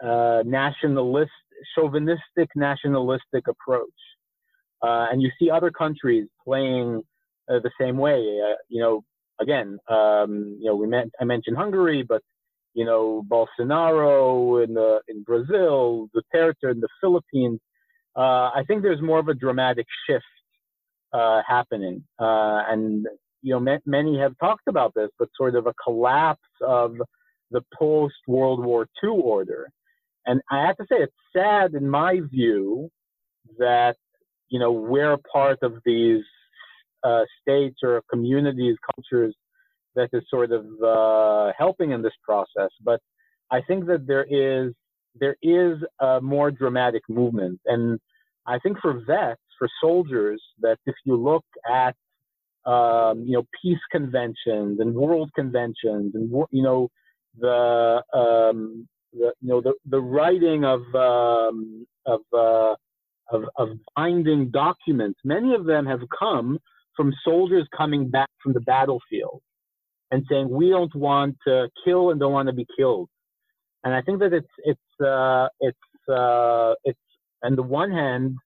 uh, 0.05 0.43
nationalist, 0.45 1.31
chauvinistic, 1.75 2.49
nationalistic 2.55 3.47
approach. 3.49 3.89
Uh, 4.83 5.07
and 5.11 5.21
you 5.21 5.31
see 5.39 5.51
other 5.51 5.71
countries 5.71 6.27
playing 6.45 7.03
uh, 7.51 7.59
the 7.61 7.71
same 7.81 7.97
way. 7.97 8.41
Uh, 8.45 8.55
you 8.69 8.81
know, 8.81 9.03
again, 9.41 9.79
um, 9.89 10.57
you 10.61 10.67
know, 10.67 10.77
we 10.77 10.87
meant 10.87 11.13
I 11.21 11.25
mentioned 11.25 11.57
Hungary, 11.57 12.05
but 12.07 12.23
you 12.75 12.85
know, 12.85 13.25
Bolsonaro 13.29 14.63
in 14.65 14.75
the 14.75 15.01
in 15.09 15.23
Brazil, 15.23 16.09
Duterte 16.15 16.71
in 16.71 16.81
the 16.81 16.89
Philippines. 17.01 17.61
Uh, 18.17 18.51
I 18.55 18.63
think 18.67 18.83
there's 18.83 19.03
more 19.03 19.19
of 19.19 19.29
a 19.29 19.35
dramatic 19.35 19.87
shift 20.09 20.25
uh, 21.13 21.43
happening, 21.47 22.05
uh, 22.21 22.63
and 22.69 23.07
you 23.43 23.55
know, 23.55 23.61
ma- 23.61 23.79
many 23.87 24.19
have 24.19 24.37
talked 24.39 24.69
about 24.69 24.93
this, 24.95 25.11
but 25.19 25.29
sort 25.37 25.55
of 25.55 25.67
a 25.67 25.75
collapse 25.83 26.41
of 26.61 26.97
the 27.51 27.63
post 27.77 28.17
World 28.27 28.65
War 28.65 28.87
II 29.03 29.11
order. 29.11 29.71
And 30.29 30.41
I 30.51 30.67
have 30.67 30.77
to 30.77 30.85
say, 30.85 30.99
it's 30.99 31.13
sad 31.35 31.75
in 31.75 31.89
my 31.89 32.21
view 32.31 32.91
that 33.59 33.97
you 34.51 34.61
know 34.61 34.71
we're 34.71 35.17
part 35.33 35.59
of 35.63 35.73
these 35.85 36.25
uh, 37.03 37.25
states 37.41 37.79
or 37.83 38.03
communities, 38.11 38.77
cultures 38.95 39.35
that 39.95 40.11
is 40.13 40.23
sort 40.29 40.53
of 40.53 40.65
uh, 40.85 41.53
helping 41.57 41.91
in 41.93 42.03
this 42.03 42.13
process. 42.23 42.71
But 42.85 43.01
I 43.51 43.61
think 43.67 43.87
that 43.87 44.07
there 44.07 44.27
is 44.29 44.75
there 45.19 45.37
is 45.43 45.79
a 46.01 46.21
more 46.21 46.51
dramatic 46.51 47.03
movement, 47.09 47.61
and 47.65 47.99
I 48.47 48.59
think 48.59 48.79
for 48.81 49.03
vets, 49.07 49.41
for 49.59 49.69
soldiers, 49.81 50.43
that 50.61 50.79
if 50.87 50.95
you 51.05 51.17
look 51.17 51.45
at 51.67 51.97
um, 52.71 53.25
you 53.25 53.33
know 53.37 53.45
peace 53.63 53.85
conventions 53.91 54.79
and 54.81 54.95
world 54.95 55.31
conventions, 55.35 56.15
and 56.15 56.31
you 56.51 56.63
know 56.63 56.89
the, 57.39 58.03
um, 58.13 58.89
the 59.13 59.33
you 59.41 59.49
know 59.49 59.61
the, 59.61 59.75
the 59.87 60.01
writing 60.01 60.65
of 60.65 60.81
um, 60.95 61.87
of, 62.07 62.21
uh, 62.33 62.75
of 63.33 63.45
of 63.57 63.69
binding 63.97 64.51
documents, 64.51 65.21
many 65.25 65.55
of 65.55 65.65
them 65.65 65.87
have 65.87 66.01
come 66.19 66.59
from 66.97 67.13
soldiers 67.25 67.67
coming 67.77 68.11
back 68.11 68.29
from 68.43 68.53
the 68.53 68.61
battlefield 68.61 69.41
and 70.11 70.25
saying 70.31 70.49
we 70.49 70.71
don't 70.71 70.95
want 70.95 71.37
to 71.47 71.69
kill 71.85 72.11
and 72.11 72.21
don't 72.21 72.33
want 72.33 72.49
to 72.49 72.55
be 72.55 72.67
killed. 72.79 73.09
And 73.85 73.95
I 73.95 74.03
think 74.03 74.21
that 74.21 74.33
it's 74.33 74.49
it's 74.65 75.07
uh, 75.07 75.49
it's 75.61 76.11
uh, 76.13 76.75
it's 76.85 76.99
on 77.45 77.57
the 77.57 77.63
one 77.63 77.91
hand 77.93 78.37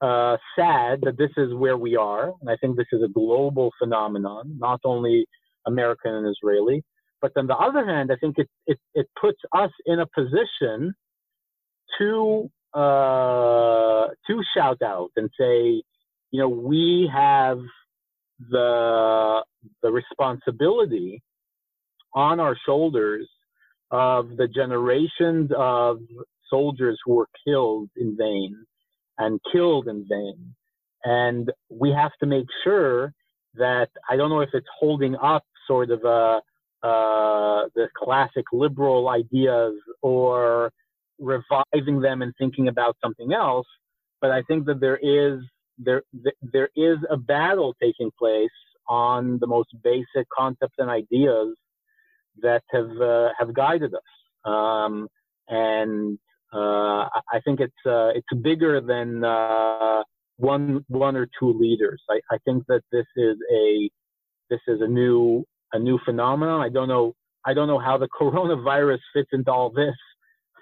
uh, 0.00 0.36
sad 0.56 1.00
that 1.02 1.16
this 1.18 1.30
is 1.36 1.54
where 1.54 1.76
we 1.76 1.96
are, 1.96 2.32
and 2.40 2.50
I 2.50 2.56
think 2.56 2.76
this 2.76 2.86
is 2.92 3.02
a 3.02 3.08
global 3.08 3.72
phenomenon, 3.80 4.56
not 4.58 4.80
only 4.84 5.26
American 5.66 6.14
and 6.14 6.28
Israeli. 6.28 6.84
But 7.20 7.32
on 7.36 7.46
the 7.46 7.56
other 7.56 7.84
hand, 7.86 8.10
I 8.12 8.16
think 8.16 8.38
it 8.38 8.48
it, 8.66 8.78
it 8.94 9.08
puts 9.20 9.38
us 9.52 9.70
in 9.86 10.00
a 10.00 10.06
position 10.06 10.94
to 11.98 12.50
uh, 12.74 14.08
to 14.26 14.42
shout 14.54 14.82
out 14.82 15.10
and 15.16 15.30
say, 15.38 15.82
you 16.30 16.40
know, 16.40 16.48
we 16.48 17.10
have 17.12 17.58
the 18.50 19.42
the 19.82 19.90
responsibility 19.90 21.22
on 22.14 22.40
our 22.40 22.56
shoulders 22.66 23.28
of 23.90 24.36
the 24.36 24.48
generations 24.48 25.50
of 25.56 25.98
soldiers 26.50 26.98
who 27.04 27.14
were 27.14 27.28
killed 27.46 27.90
in 27.96 28.16
vain 28.16 28.64
and 29.18 29.40
killed 29.52 29.88
in 29.88 30.06
vain. 30.08 30.54
And 31.04 31.52
we 31.70 31.90
have 31.90 32.12
to 32.20 32.26
make 32.26 32.46
sure 32.64 33.12
that 33.54 33.88
I 34.08 34.16
don't 34.16 34.30
know 34.30 34.40
if 34.40 34.50
it's 34.52 34.66
holding 34.78 35.16
up 35.16 35.44
sort 35.66 35.90
of 35.90 36.04
a, 36.04 36.40
uh, 36.82 37.62
the 37.74 37.88
classic 37.96 38.44
liberal 38.52 39.08
ideas 39.08 39.74
or 40.02 40.70
reviving 41.18 42.00
them 42.00 42.22
and 42.22 42.32
thinking 42.38 42.68
about 42.68 42.96
something 43.02 43.32
else. 43.32 43.66
But 44.20 44.30
I 44.30 44.42
think 44.42 44.66
that 44.66 44.80
there 44.80 44.98
is 45.02 45.40
there 45.78 46.02
there 46.42 46.70
is 46.76 46.98
a 47.10 47.16
battle 47.16 47.74
taking 47.80 48.10
place 48.18 48.50
on 48.88 49.38
the 49.40 49.46
most 49.46 49.68
basic 49.82 50.26
concepts 50.36 50.74
and 50.78 50.90
ideas 50.90 51.54
that 52.42 52.62
have 52.70 52.90
uh, 53.00 53.28
have 53.38 53.54
guided 53.54 53.94
us. 53.94 54.50
Um, 54.50 55.08
and 55.48 56.18
uh, 56.52 57.08
I 57.32 57.40
think 57.44 57.60
it's 57.60 57.86
uh, 57.86 58.10
it's 58.14 58.42
bigger 58.42 58.80
than 58.80 59.24
uh, 59.24 60.02
one 60.36 60.84
one 60.88 61.16
or 61.16 61.28
two 61.38 61.52
leaders. 61.52 62.02
I, 62.08 62.20
I 62.30 62.38
think 62.44 62.64
that 62.68 62.82
this 62.90 63.06
is 63.16 63.36
a 63.52 63.90
this 64.50 64.60
is 64.66 64.80
a 64.80 64.86
new 64.86 65.44
a 65.72 65.78
new 65.78 65.98
phenomenon. 66.04 66.60
I 66.60 66.68
don't 66.68 66.88
know 66.88 67.14
I 67.44 67.54
don't 67.54 67.68
know 67.68 67.78
how 67.78 67.98
the 67.98 68.08
coronavirus 68.20 69.00
fits 69.12 69.30
into 69.32 69.50
all 69.50 69.70
this, 69.70 69.94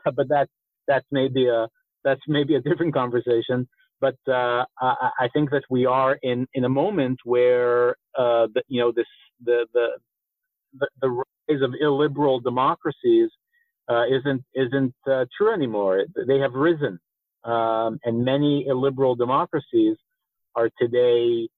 but 0.04 0.28
that's 0.28 0.50
that's 0.86 1.06
maybe 1.10 1.48
a 1.48 1.68
that's 2.04 2.20
maybe 2.28 2.54
a 2.54 2.60
different 2.60 2.94
conversation. 2.94 3.68
But 4.00 4.16
uh, 4.28 4.64
I, 4.80 5.10
I, 5.20 5.28
think 5.32 5.50
that 5.50 5.62
we 5.70 5.86
are 5.86 6.18
in, 6.22 6.46
in 6.52 6.64
a 6.64 6.68
moment 6.68 7.18
where 7.24 7.96
uh, 8.16 8.46
the, 8.54 8.62
you 8.68 8.80
know 8.80 8.92
this 8.92 9.06
the 9.42 9.66
the 9.72 9.88
the, 10.78 10.88
the 11.00 11.08
rise 11.08 11.62
of 11.62 11.72
illiberal 11.80 12.38
democracies 12.40 13.30
uh, 13.88 14.04
isn't 14.06 14.44
isn't 14.54 14.94
uh, 15.10 15.24
true 15.36 15.52
anymore. 15.52 16.04
They 16.28 16.38
have 16.38 16.52
risen, 16.52 17.00
um, 17.44 17.98
and 18.04 18.24
many 18.24 18.66
illiberal 18.66 19.14
democracies 19.16 19.96
are 20.54 20.70
today 20.78 21.48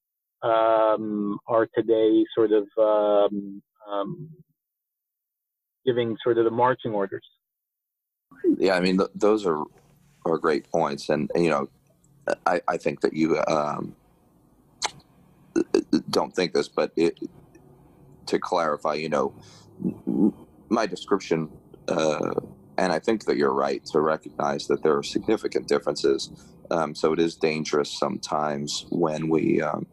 um, 0.43 1.39
are 1.47 1.69
today 1.75 2.25
sort 2.35 2.53
of 2.53 2.67
um, 2.79 3.63
um 3.91 4.29
giving 5.85 6.17
sort 6.23 6.39
of 6.39 6.45
the 6.45 6.51
marching 6.51 6.93
orders. 6.93 7.25
Yeah, 8.59 8.75
I 8.75 8.81
mean 8.81 8.99
th- 8.99 9.11
those 9.15 9.47
are 9.47 9.65
are 10.25 10.39
great 10.39 10.71
points, 10.71 11.09
and, 11.09 11.31
and 11.35 11.45
you 11.45 11.51
know 11.51 11.69
I, 12.47 12.61
I 12.69 12.77
think 12.77 13.01
that 13.01 13.15
you 13.15 13.43
um, 13.47 13.95
don't 16.11 16.35
think 16.35 16.53
this, 16.53 16.69
but 16.69 16.93
it, 16.97 17.19
to 18.27 18.39
clarify, 18.39 18.95
you 18.95 19.09
know, 19.09 19.35
my 20.69 20.87
description, 20.87 21.49
uh, 21.89 22.35
and 22.77 22.93
I 22.93 22.99
think 22.99 23.25
that 23.25 23.37
you're 23.37 23.53
right 23.53 23.85
to 23.87 24.01
recognize 24.01 24.67
that 24.67 24.83
there 24.83 24.97
are 24.97 25.03
significant 25.03 25.67
differences. 25.67 26.31
Um, 26.71 26.95
so 26.95 27.13
it 27.13 27.19
is 27.19 27.37
dangerous 27.37 27.91
sometimes 27.91 28.87
when 28.91 29.29
we 29.29 29.63
um, 29.63 29.87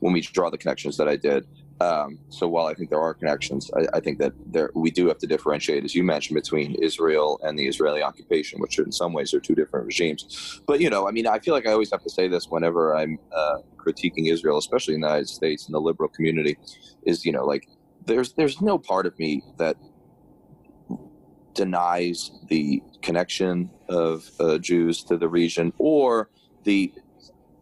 when 0.00 0.12
we 0.12 0.20
draw 0.20 0.50
the 0.50 0.58
connections 0.58 0.96
that 0.96 1.08
I 1.08 1.16
did 1.16 1.46
um, 1.82 2.18
so 2.28 2.46
while 2.46 2.66
I 2.66 2.74
think 2.74 2.90
there 2.90 3.00
are 3.00 3.12
connections, 3.12 3.70
I, 3.74 3.96
I, 3.96 4.00
think 4.00 4.18
that 4.18 4.32
there 4.46 4.70
we 4.74 4.90
do 4.90 5.08
have 5.08 5.18
to 5.18 5.26
differentiate, 5.26 5.84
as 5.84 5.94
you 5.96 6.04
mentioned, 6.04 6.36
between 6.36 6.76
Israel 6.76 7.40
and 7.42 7.58
the 7.58 7.66
Israeli 7.66 8.02
occupation, 8.02 8.60
which 8.60 8.78
in 8.78 8.92
some 8.92 9.12
ways 9.12 9.34
are 9.34 9.40
two 9.40 9.56
different 9.56 9.86
regimes. 9.86 10.60
But 10.66 10.80
you 10.80 10.90
know, 10.90 11.08
I 11.08 11.10
mean, 11.10 11.26
I 11.26 11.40
feel 11.40 11.54
like 11.54 11.66
I 11.66 11.72
always 11.72 11.90
have 11.90 12.02
to 12.04 12.10
say 12.10 12.28
this 12.28 12.46
whenever 12.46 12.94
I'm 12.94 13.18
uh, 13.34 13.58
critiquing 13.76 14.30
Israel, 14.30 14.58
especially 14.58 14.94
in 14.94 15.00
the 15.00 15.08
United 15.08 15.28
States 15.28 15.66
and 15.66 15.74
the 15.74 15.80
liberal 15.80 16.08
community, 16.08 16.56
is 17.04 17.24
you 17.24 17.32
know, 17.32 17.44
like 17.44 17.68
there's 18.06 18.32
there's 18.34 18.60
no 18.60 18.78
part 18.78 19.06
of 19.06 19.18
me 19.18 19.42
that 19.58 19.76
denies 21.54 22.32
the 22.48 22.82
connection 23.02 23.70
of 23.88 24.30
uh, 24.40 24.58
Jews 24.58 25.02
to 25.04 25.16
the 25.16 25.28
region 25.28 25.72
or 25.78 26.28
the 26.64 26.92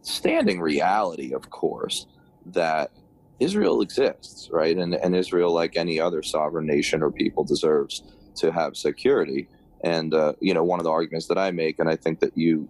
standing 0.01 0.61
reality, 0.61 1.33
of 1.33 1.49
course, 1.49 2.07
that 2.45 2.91
Israel 3.39 3.81
exists, 3.81 4.49
right? 4.51 4.77
And, 4.77 4.93
and 4.95 5.15
Israel, 5.15 5.51
like 5.53 5.75
any 5.75 5.99
other 5.99 6.23
sovereign 6.23 6.67
nation 6.67 7.01
or 7.01 7.11
people, 7.11 7.43
deserves 7.43 8.03
to 8.35 8.51
have 8.51 8.77
security. 8.77 9.47
And, 9.83 10.13
uh, 10.13 10.33
you 10.39 10.53
know, 10.53 10.63
one 10.63 10.79
of 10.79 10.83
the 10.83 10.91
arguments 10.91 11.27
that 11.27 11.37
I 11.37 11.51
make, 11.51 11.79
and 11.79 11.89
I 11.89 11.95
think 11.95 12.19
that 12.19 12.37
you, 12.37 12.69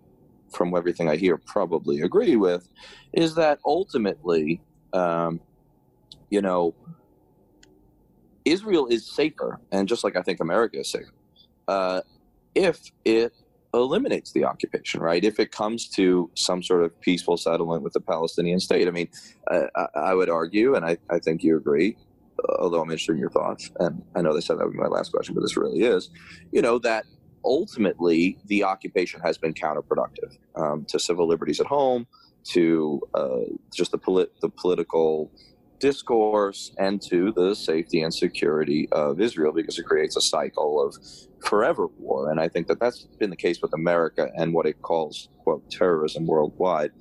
from 0.50 0.76
everything 0.76 1.10
I 1.10 1.18
hear, 1.18 1.38
probably 1.38 2.02
agree 2.02 2.36
with, 2.38 2.68
is 3.14 3.36
that 3.36 3.60
ultimately, 3.66 4.62
um, 4.94 5.42
you 6.30 6.42
know, 6.42 6.74
Israel 8.46 8.88
is 8.88 9.06
safer, 9.06 9.60
and 9.72 9.88
just 9.88 10.04
like 10.04 10.16
I 10.16 10.22
think 10.22 10.40
America 10.40 10.80
is 10.80 10.92
safer, 10.92 11.12
uh, 11.68 12.02
if 12.56 12.80
it 13.06 13.34
eliminates 13.74 14.32
the 14.34 14.44
occupation, 14.44 15.02
right? 15.02 15.24
If 15.24 15.40
it 15.40 15.52
comes 15.52 15.88
to 15.90 16.30
some 16.36 16.62
sort 16.62 16.84
of 16.84 17.00
peaceful 17.02 17.38
settlement 17.38 17.84
with 17.84 17.94
the 17.94 18.02
Palestinian 18.02 18.60
state. 18.60 18.88
I 18.88 18.92
mean, 18.92 19.08
I, 19.50 19.68
I 19.96 20.14
would 20.14 20.30
argue, 20.30 20.76
and 20.76 20.86
I, 20.86 20.98
I 21.10 21.20
think 21.20 21.44
you 21.44 21.56
agree, 21.58 21.96
although 22.60 22.82
I'm 22.82 22.90
interested 22.90 23.14
in 23.14 23.20
your 23.20 23.30
thoughts, 23.30 23.72
and 23.80 24.04
I 24.16 24.22
know 24.22 24.34
they 24.34 24.42
said 24.42 24.58
that 24.60 24.66
would 24.66 24.74
be 24.74 24.80
my 24.80 24.88
last 24.88 25.12
question, 25.12 25.36
but 25.36 25.42
this 25.42 25.56
really 25.56 25.82
is, 25.82 26.10
you 26.52 26.62
know, 26.62 26.80
that 26.80 27.06
ultimately 27.46 28.38
the 28.46 28.64
occupation 28.64 29.22
has 29.22 29.38
been 29.38 29.54
counterproductive 29.54 30.38
um, 30.56 30.86
to 30.86 31.00
civil 31.00 31.28
liberties 31.28 31.60
at 31.60 31.68
home, 31.68 32.08
to 32.44 33.02
uh, 33.14 33.42
just 33.74 33.92
the, 33.92 33.98
polit- 33.98 34.34
the 34.42 34.50
political 34.50 35.32
discourse 35.82 36.74
and 36.78 37.02
to 37.10 37.34
the 37.34 37.56
safety 37.56 38.02
and 38.04 38.14
security 38.14 38.88
of 38.92 39.20
Israel 39.20 39.52
because 39.52 39.78
it 39.78 39.86
creates 39.86 40.16
a 40.16 40.22
cycle 40.22 40.82
of 40.82 40.96
forever 41.44 41.88
war. 41.98 42.32
And 42.32 42.40
I 42.40 42.48
think 42.48 42.68
that 42.68 42.80
that's 42.80 43.08
been 43.20 43.32
the 43.32 43.36
case 43.36 43.62
with 43.62 43.74
America 43.74 44.30
and 44.38 44.54
what 44.54 44.66
it 44.66 44.82
calls, 44.82 45.30
quote, 45.40 45.70
terrorism 45.70 46.28
worldwide. 46.28 46.92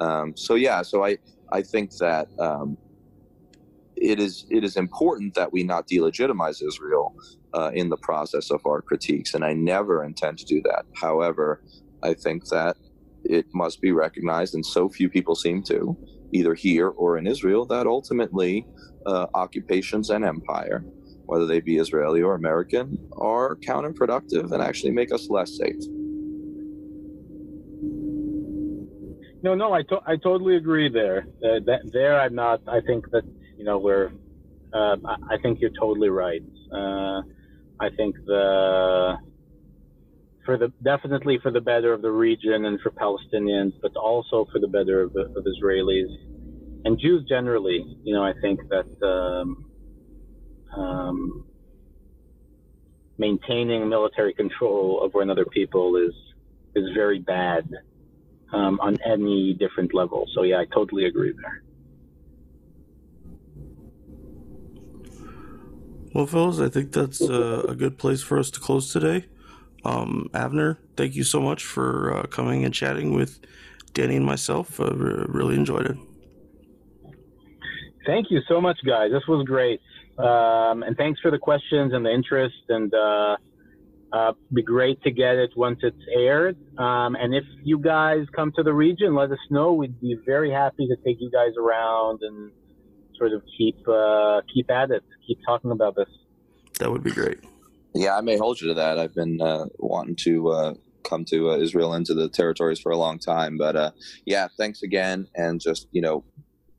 Um, 0.00 0.36
so, 0.36 0.54
yeah, 0.54 0.82
so 0.82 1.04
I, 1.04 1.18
I 1.52 1.62
think 1.62 1.96
that 1.98 2.28
um, 2.38 2.76
it 4.00 4.18
is 4.18 4.46
it 4.50 4.64
is 4.64 4.76
important 4.76 5.34
that 5.34 5.52
we 5.52 5.62
not 5.62 5.86
delegitimize 5.86 6.66
Israel 6.66 7.14
uh, 7.52 7.70
in 7.74 7.90
the 7.90 7.98
process 7.98 8.50
of 8.50 8.60
our 8.66 8.80
critiques, 8.80 9.34
and 9.34 9.44
I 9.44 9.52
never 9.52 10.02
intend 10.02 10.38
to 10.38 10.44
do 10.44 10.62
that. 10.62 10.86
However, 11.00 11.62
I 12.02 12.14
think 12.14 12.46
that 12.48 12.76
it 13.24 13.46
must 13.52 13.80
be 13.80 13.92
recognized, 13.92 14.54
and 14.54 14.64
so 14.64 14.88
few 14.88 15.10
people 15.10 15.34
seem 15.34 15.62
to, 15.64 15.96
either 16.32 16.54
here 16.54 16.88
or 16.88 17.18
in 17.18 17.26
Israel, 17.26 17.66
that 17.66 17.86
ultimately 17.86 18.66
uh, 19.06 19.26
occupations 19.34 20.10
and 20.10 20.24
empire, 20.24 20.84
whether 21.26 21.46
they 21.46 21.60
be 21.60 21.78
Israeli 21.78 22.22
or 22.22 22.34
American, 22.34 22.98
are 23.18 23.56
counterproductive 23.56 24.52
and 24.52 24.62
actually 24.62 24.92
make 24.92 25.12
us 25.12 25.28
less 25.30 25.56
safe. 25.56 25.76
No, 29.42 29.54
no, 29.54 29.72
I, 29.72 29.82
to- 29.84 30.02
I 30.06 30.16
totally 30.16 30.56
agree 30.56 30.88
there. 30.90 31.26
Uh, 31.42 31.60
that, 31.66 31.80
there, 31.92 32.20
I'm 32.20 32.34
not. 32.34 32.60
I 32.68 32.80
think 32.80 33.10
that 33.12 33.24
you 33.56 33.64
know 33.64 33.78
we're. 33.78 34.10
Uh, 34.72 34.96
I 35.30 35.36
think 35.42 35.60
you're 35.60 35.76
totally 35.80 36.10
right. 36.10 36.42
Uh, 36.72 37.22
I 37.80 37.88
think 37.96 38.14
the 38.26 39.16
for 40.44 40.56
the 40.56 40.72
definitely 40.82 41.38
for 41.42 41.50
the 41.50 41.60
better 41.60 41.92
of 41.92 42.02
the 42.02 42.10
region 42.10 42.64
and 42.64 42.80
for 42.80 42.90
Palestinians, 42.90 43.72
but 43.82 43.94
also 43.96 44.46
for 44.52 44.58
the 44.58 44.68
better 44.68 45.02
of, 45.02 45.14
of 45.16 45.44
Israelis 45.44 46.10
and 46.84 46.98
Jews 46.98 47.24
generally. 47.28 47.98
You 48.02 48.14
know, 48.14 48.24
I 48.24 48.32
think 48.40 48.60
that 48.68 49.06
um, 49.06 49.64
um, 50.76 51.44
maintaining 53.18 53.88
military 53.88 54.32
control 54.32 55.00
over 55.02 55.20
another 55.20 55.44
people 55.44 55.96
is 55.96 56.14
is 56.74 56.88
very 56.94 57.18
bad 57.18 57.68
um, 58.52 58.80
on 58.80 58.96
any 59.04 59.54
different 59.54 59.94
level. 59.94 60.26
So 60.34 60.42
yeah, 60.42 60.60
I 60.60 60.66
totally 60.72 61.04
agree 61.04 61.32
there. 61.32 61.62
Well, 66.14 66.26
fellas, 66.26 66.58
I 66.58 66.68
think 66.68 66.92
that's 66.92 67.20
uh, 67.20 67.64
a 67.68 67.74
good 67.76 67.96
place 67.96 68.20
for 68.20 68.38
us 68.38 68.50
to 68.50 68.60
close 68.60 68.92
today. 68.92 69.26
Um, 69.84 70.28
Avner, 70.32 70.78
thank 70.96 71.14
you 71.14 71.24
so 71.24 71.40
much 71.40 71.64
for 71.64 72.16
uh, 72.16 72.22
coming 72.24 72.64
and 72.64 72.74
chatting 72.74 73.14
with 73.14 73.40
Danny 73.94 74.16
and 74.16 74.24
myself. 74.24 74.80
I 74.80 74.84
uh, 74.84 74.94
really 75.28 75.54
enjoyed 75.54 75.86
it. 75.86 75.96
Thank 78.06 78.30
you 78.30 78.40
so 78.48 78.60
much, 78.60 78.78
guys. 78.86 79.10
This 79.12 79.22
was 79.28 79.44
great. 79.46 79.80
Um, 80.18 80.82
and 80.82 80.96
thanks 80.96 81.20
for 81.20 81.30
the 81.30 81.38
questions 81.38 81.92
and 81.92 82.04
the 82.04 82.10
interest. 82.10 82.56
And 82.68 82.92
uh, 82.92 83.36
uh, 84.12 84.32
be 84.52 84.62
great 84.62 85.02
to 85.02 85.10
get 85.10 85.36
it 85.36 85.50
once 85.56 85.78
it's 85.82 85.96
aired. 86.14 86.56
Um, 86.78 87.14
and 87.14 87.34
if 87.34 87.44
you 87.62 87.78
guys 87.78 88.26
come 88.34 88.52
to 88.56 88.62
the 88.62 88.72
region, 88.72 89.14
let 89.14 89.30
us 89.30 89.38
know. 89.50 89.72
We'd 89.72 90.00
be 90.00 90.18
very 90.26 90.50
happy 90.50 90.88
to 90.88 90.96
take 91.04 91.18
you 91.20 91.30
guys 91.30 91.52
around 91.58 92.20
and 92.22 92.50
sort 93.16 93.32
of 93.32 93.42
keep 93.56 93.76
uh, 93.88 94.40
keep 94.52 94.70
at 94.70 94.90
it, 94.90 95.04
keep 95.26 95.38
talking 95.46 95.70
about 95.70 95.94
this. 95.94 96.08
That 96.78 96.90
would 96.90 97.04
be 97.04 97.12
great. 97.12 97.38
Yeah, 97.94 98.16
I 98.16 98.20
may 98.20 98.36
hold 98.36 98.60
you 98.60 98.68
to 98.68 98.74
that. 98.74 98.98
I've 98.98 99.14
been 99.14 99.40
uh, 99.40 99.66
wanting 99.78 100.16
to 100.16 100.48
uh, 100.50 100.74
come 101.02 101.24
to 101.26 101.50
uh, 101.50 101.56
Israel 101.56 101.94
into 101.94 102.14
the 102.14 102.28
territories 102.28 102.80
for 102.80 102.92
a 102.92 102.96
long 102.96 103.18
time, 103.18 103.58
but 103.58 103.76
uh, 103.76 103.90
yeah, 104.26 104.48
thanks 104.56 104.82
again, 104.82 105.26
and 105.34 105.60
just 105.60 105.88
you 105.92 106.00
know, 106.00 106.24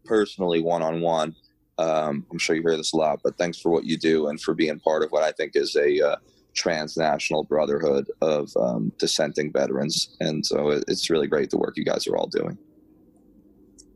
personally, 0.05 0.61
one 0.61 0.81
on 0.81 1.01
one. 1.01 1.35
I'm 1.77 2.37
sure 2.37 2.55
you 2.55 2.61
hear 2.61 2.77
this 2.77 2.93
a 2.93 2.97
lot, 2.97 3.21
but 3.23 3.37
thanks 3.37 3.59
for 3.59 3.71
what 3.71 3.85
you 3.85 3.97
do 3.97 4.27
and 4.27 4.39
for 4.39 4.53
being 4.53 4.79
part 4.79 5.03
of 5.03 5.11
what 5.11 5.23
I 5.23 5.31
think 5.31 5.55
is 5.55 5.75
a 5.75 5.99
uh, 5.99 6.15
transnational 6.53 7.43
brotherhood 7.43 8.09
of 8.21 8.51
um, 8.55 8.91
dissenting 8.99 9.51
veterans. 9.51 10.15
And 10.19 10.45
so 10.45 10.69
it's 10.87 11.09
really 11.09 11.27
great 11.27 11.49
the 11.49 11.57
work 11.57 11.77
you 11.77 11.85
guys 11.85 12.07
are 12.07 12.15
all 12.15 12.27
doing. 12.27 12.57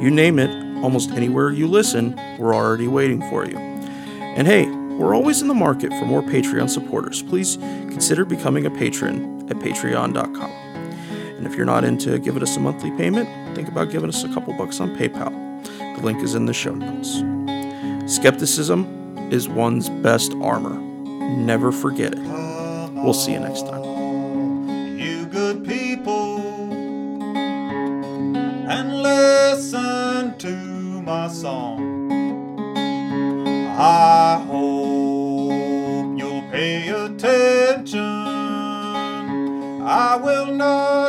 You 0.00 0.10
name 0.10 0.38
it, 0.38 0.50
almost 0.82 1.10
anywhere 1.10 1.50
you 1.50 1.66
listen, 1.66 2.16
we're 2.38 2.54
already 2.54 2.88
waiting 2.88 3.20
for 3.28 3.44
you. 3.44 3.58
And 3.58 4.46
hey, 4.46 4.64
we're 5.02 5.16
always 5.16 5.42
in 5.42 5.48
the 5.48 5.54
market 5.54 5.90
for 5.94 6.04
more 6.04 6.22
Patreon 6.22 6.70
supporters. 6.70 7.22
Please 7.22 7.56
consider 7.56 8.24
becoming 8.24 8.66
a 8.66 8.70
patron 8.70 9.44
at 9.50 9.56
patreon.com. 9.56 10.50
And 10.50 11.44
if 11.44 11.56
you're 11.56 11.66
not 11.66 11.82
into 11.82 12.20
giving 12.20 12.40
us 12.42 12.56
a 12.56 12.60
monthly 12.60 12.92
payment, 12.92 13.28
think 13.56 13.68
about 13.68 13.90
giving 13.90 14.08
us 14.08 14.22
a 14.22 14.28
couple 14.32 14.56
bucks 14.56 14.80
on 14.80 14.96
PayPal. 14.96 15.32
The 15.96 16.02
link 16.02 16.22
is 16.22 16.36
in 16.36 16.46
the 16.46 16.54
show 16.54 16.74
notes. 16.74 17.22
Skepticism 18.14 19.18
is 19.32 19.48
one's 19.48 19.88
best 19.88 20.34
armor. 20.34 20.78
Never 21.36 21.72
forget 21.72 22.14
it. 22.14 22.20
We'll 22.94 23.12
see 23.12 23.32
you 23.32 23.40
next 23.40 23.66
time. 23.66 24.98
You 24.98 25.26
good 25.26 25.66
people, 25.66 26.38
and 28.70 29.02
listen 29.02 30.38
to 30.38 31.02
my 31.02 31.26
song. 31.26 31.81
I 39.94 40.16
will 40.16 40.46
not. 40.46 41.01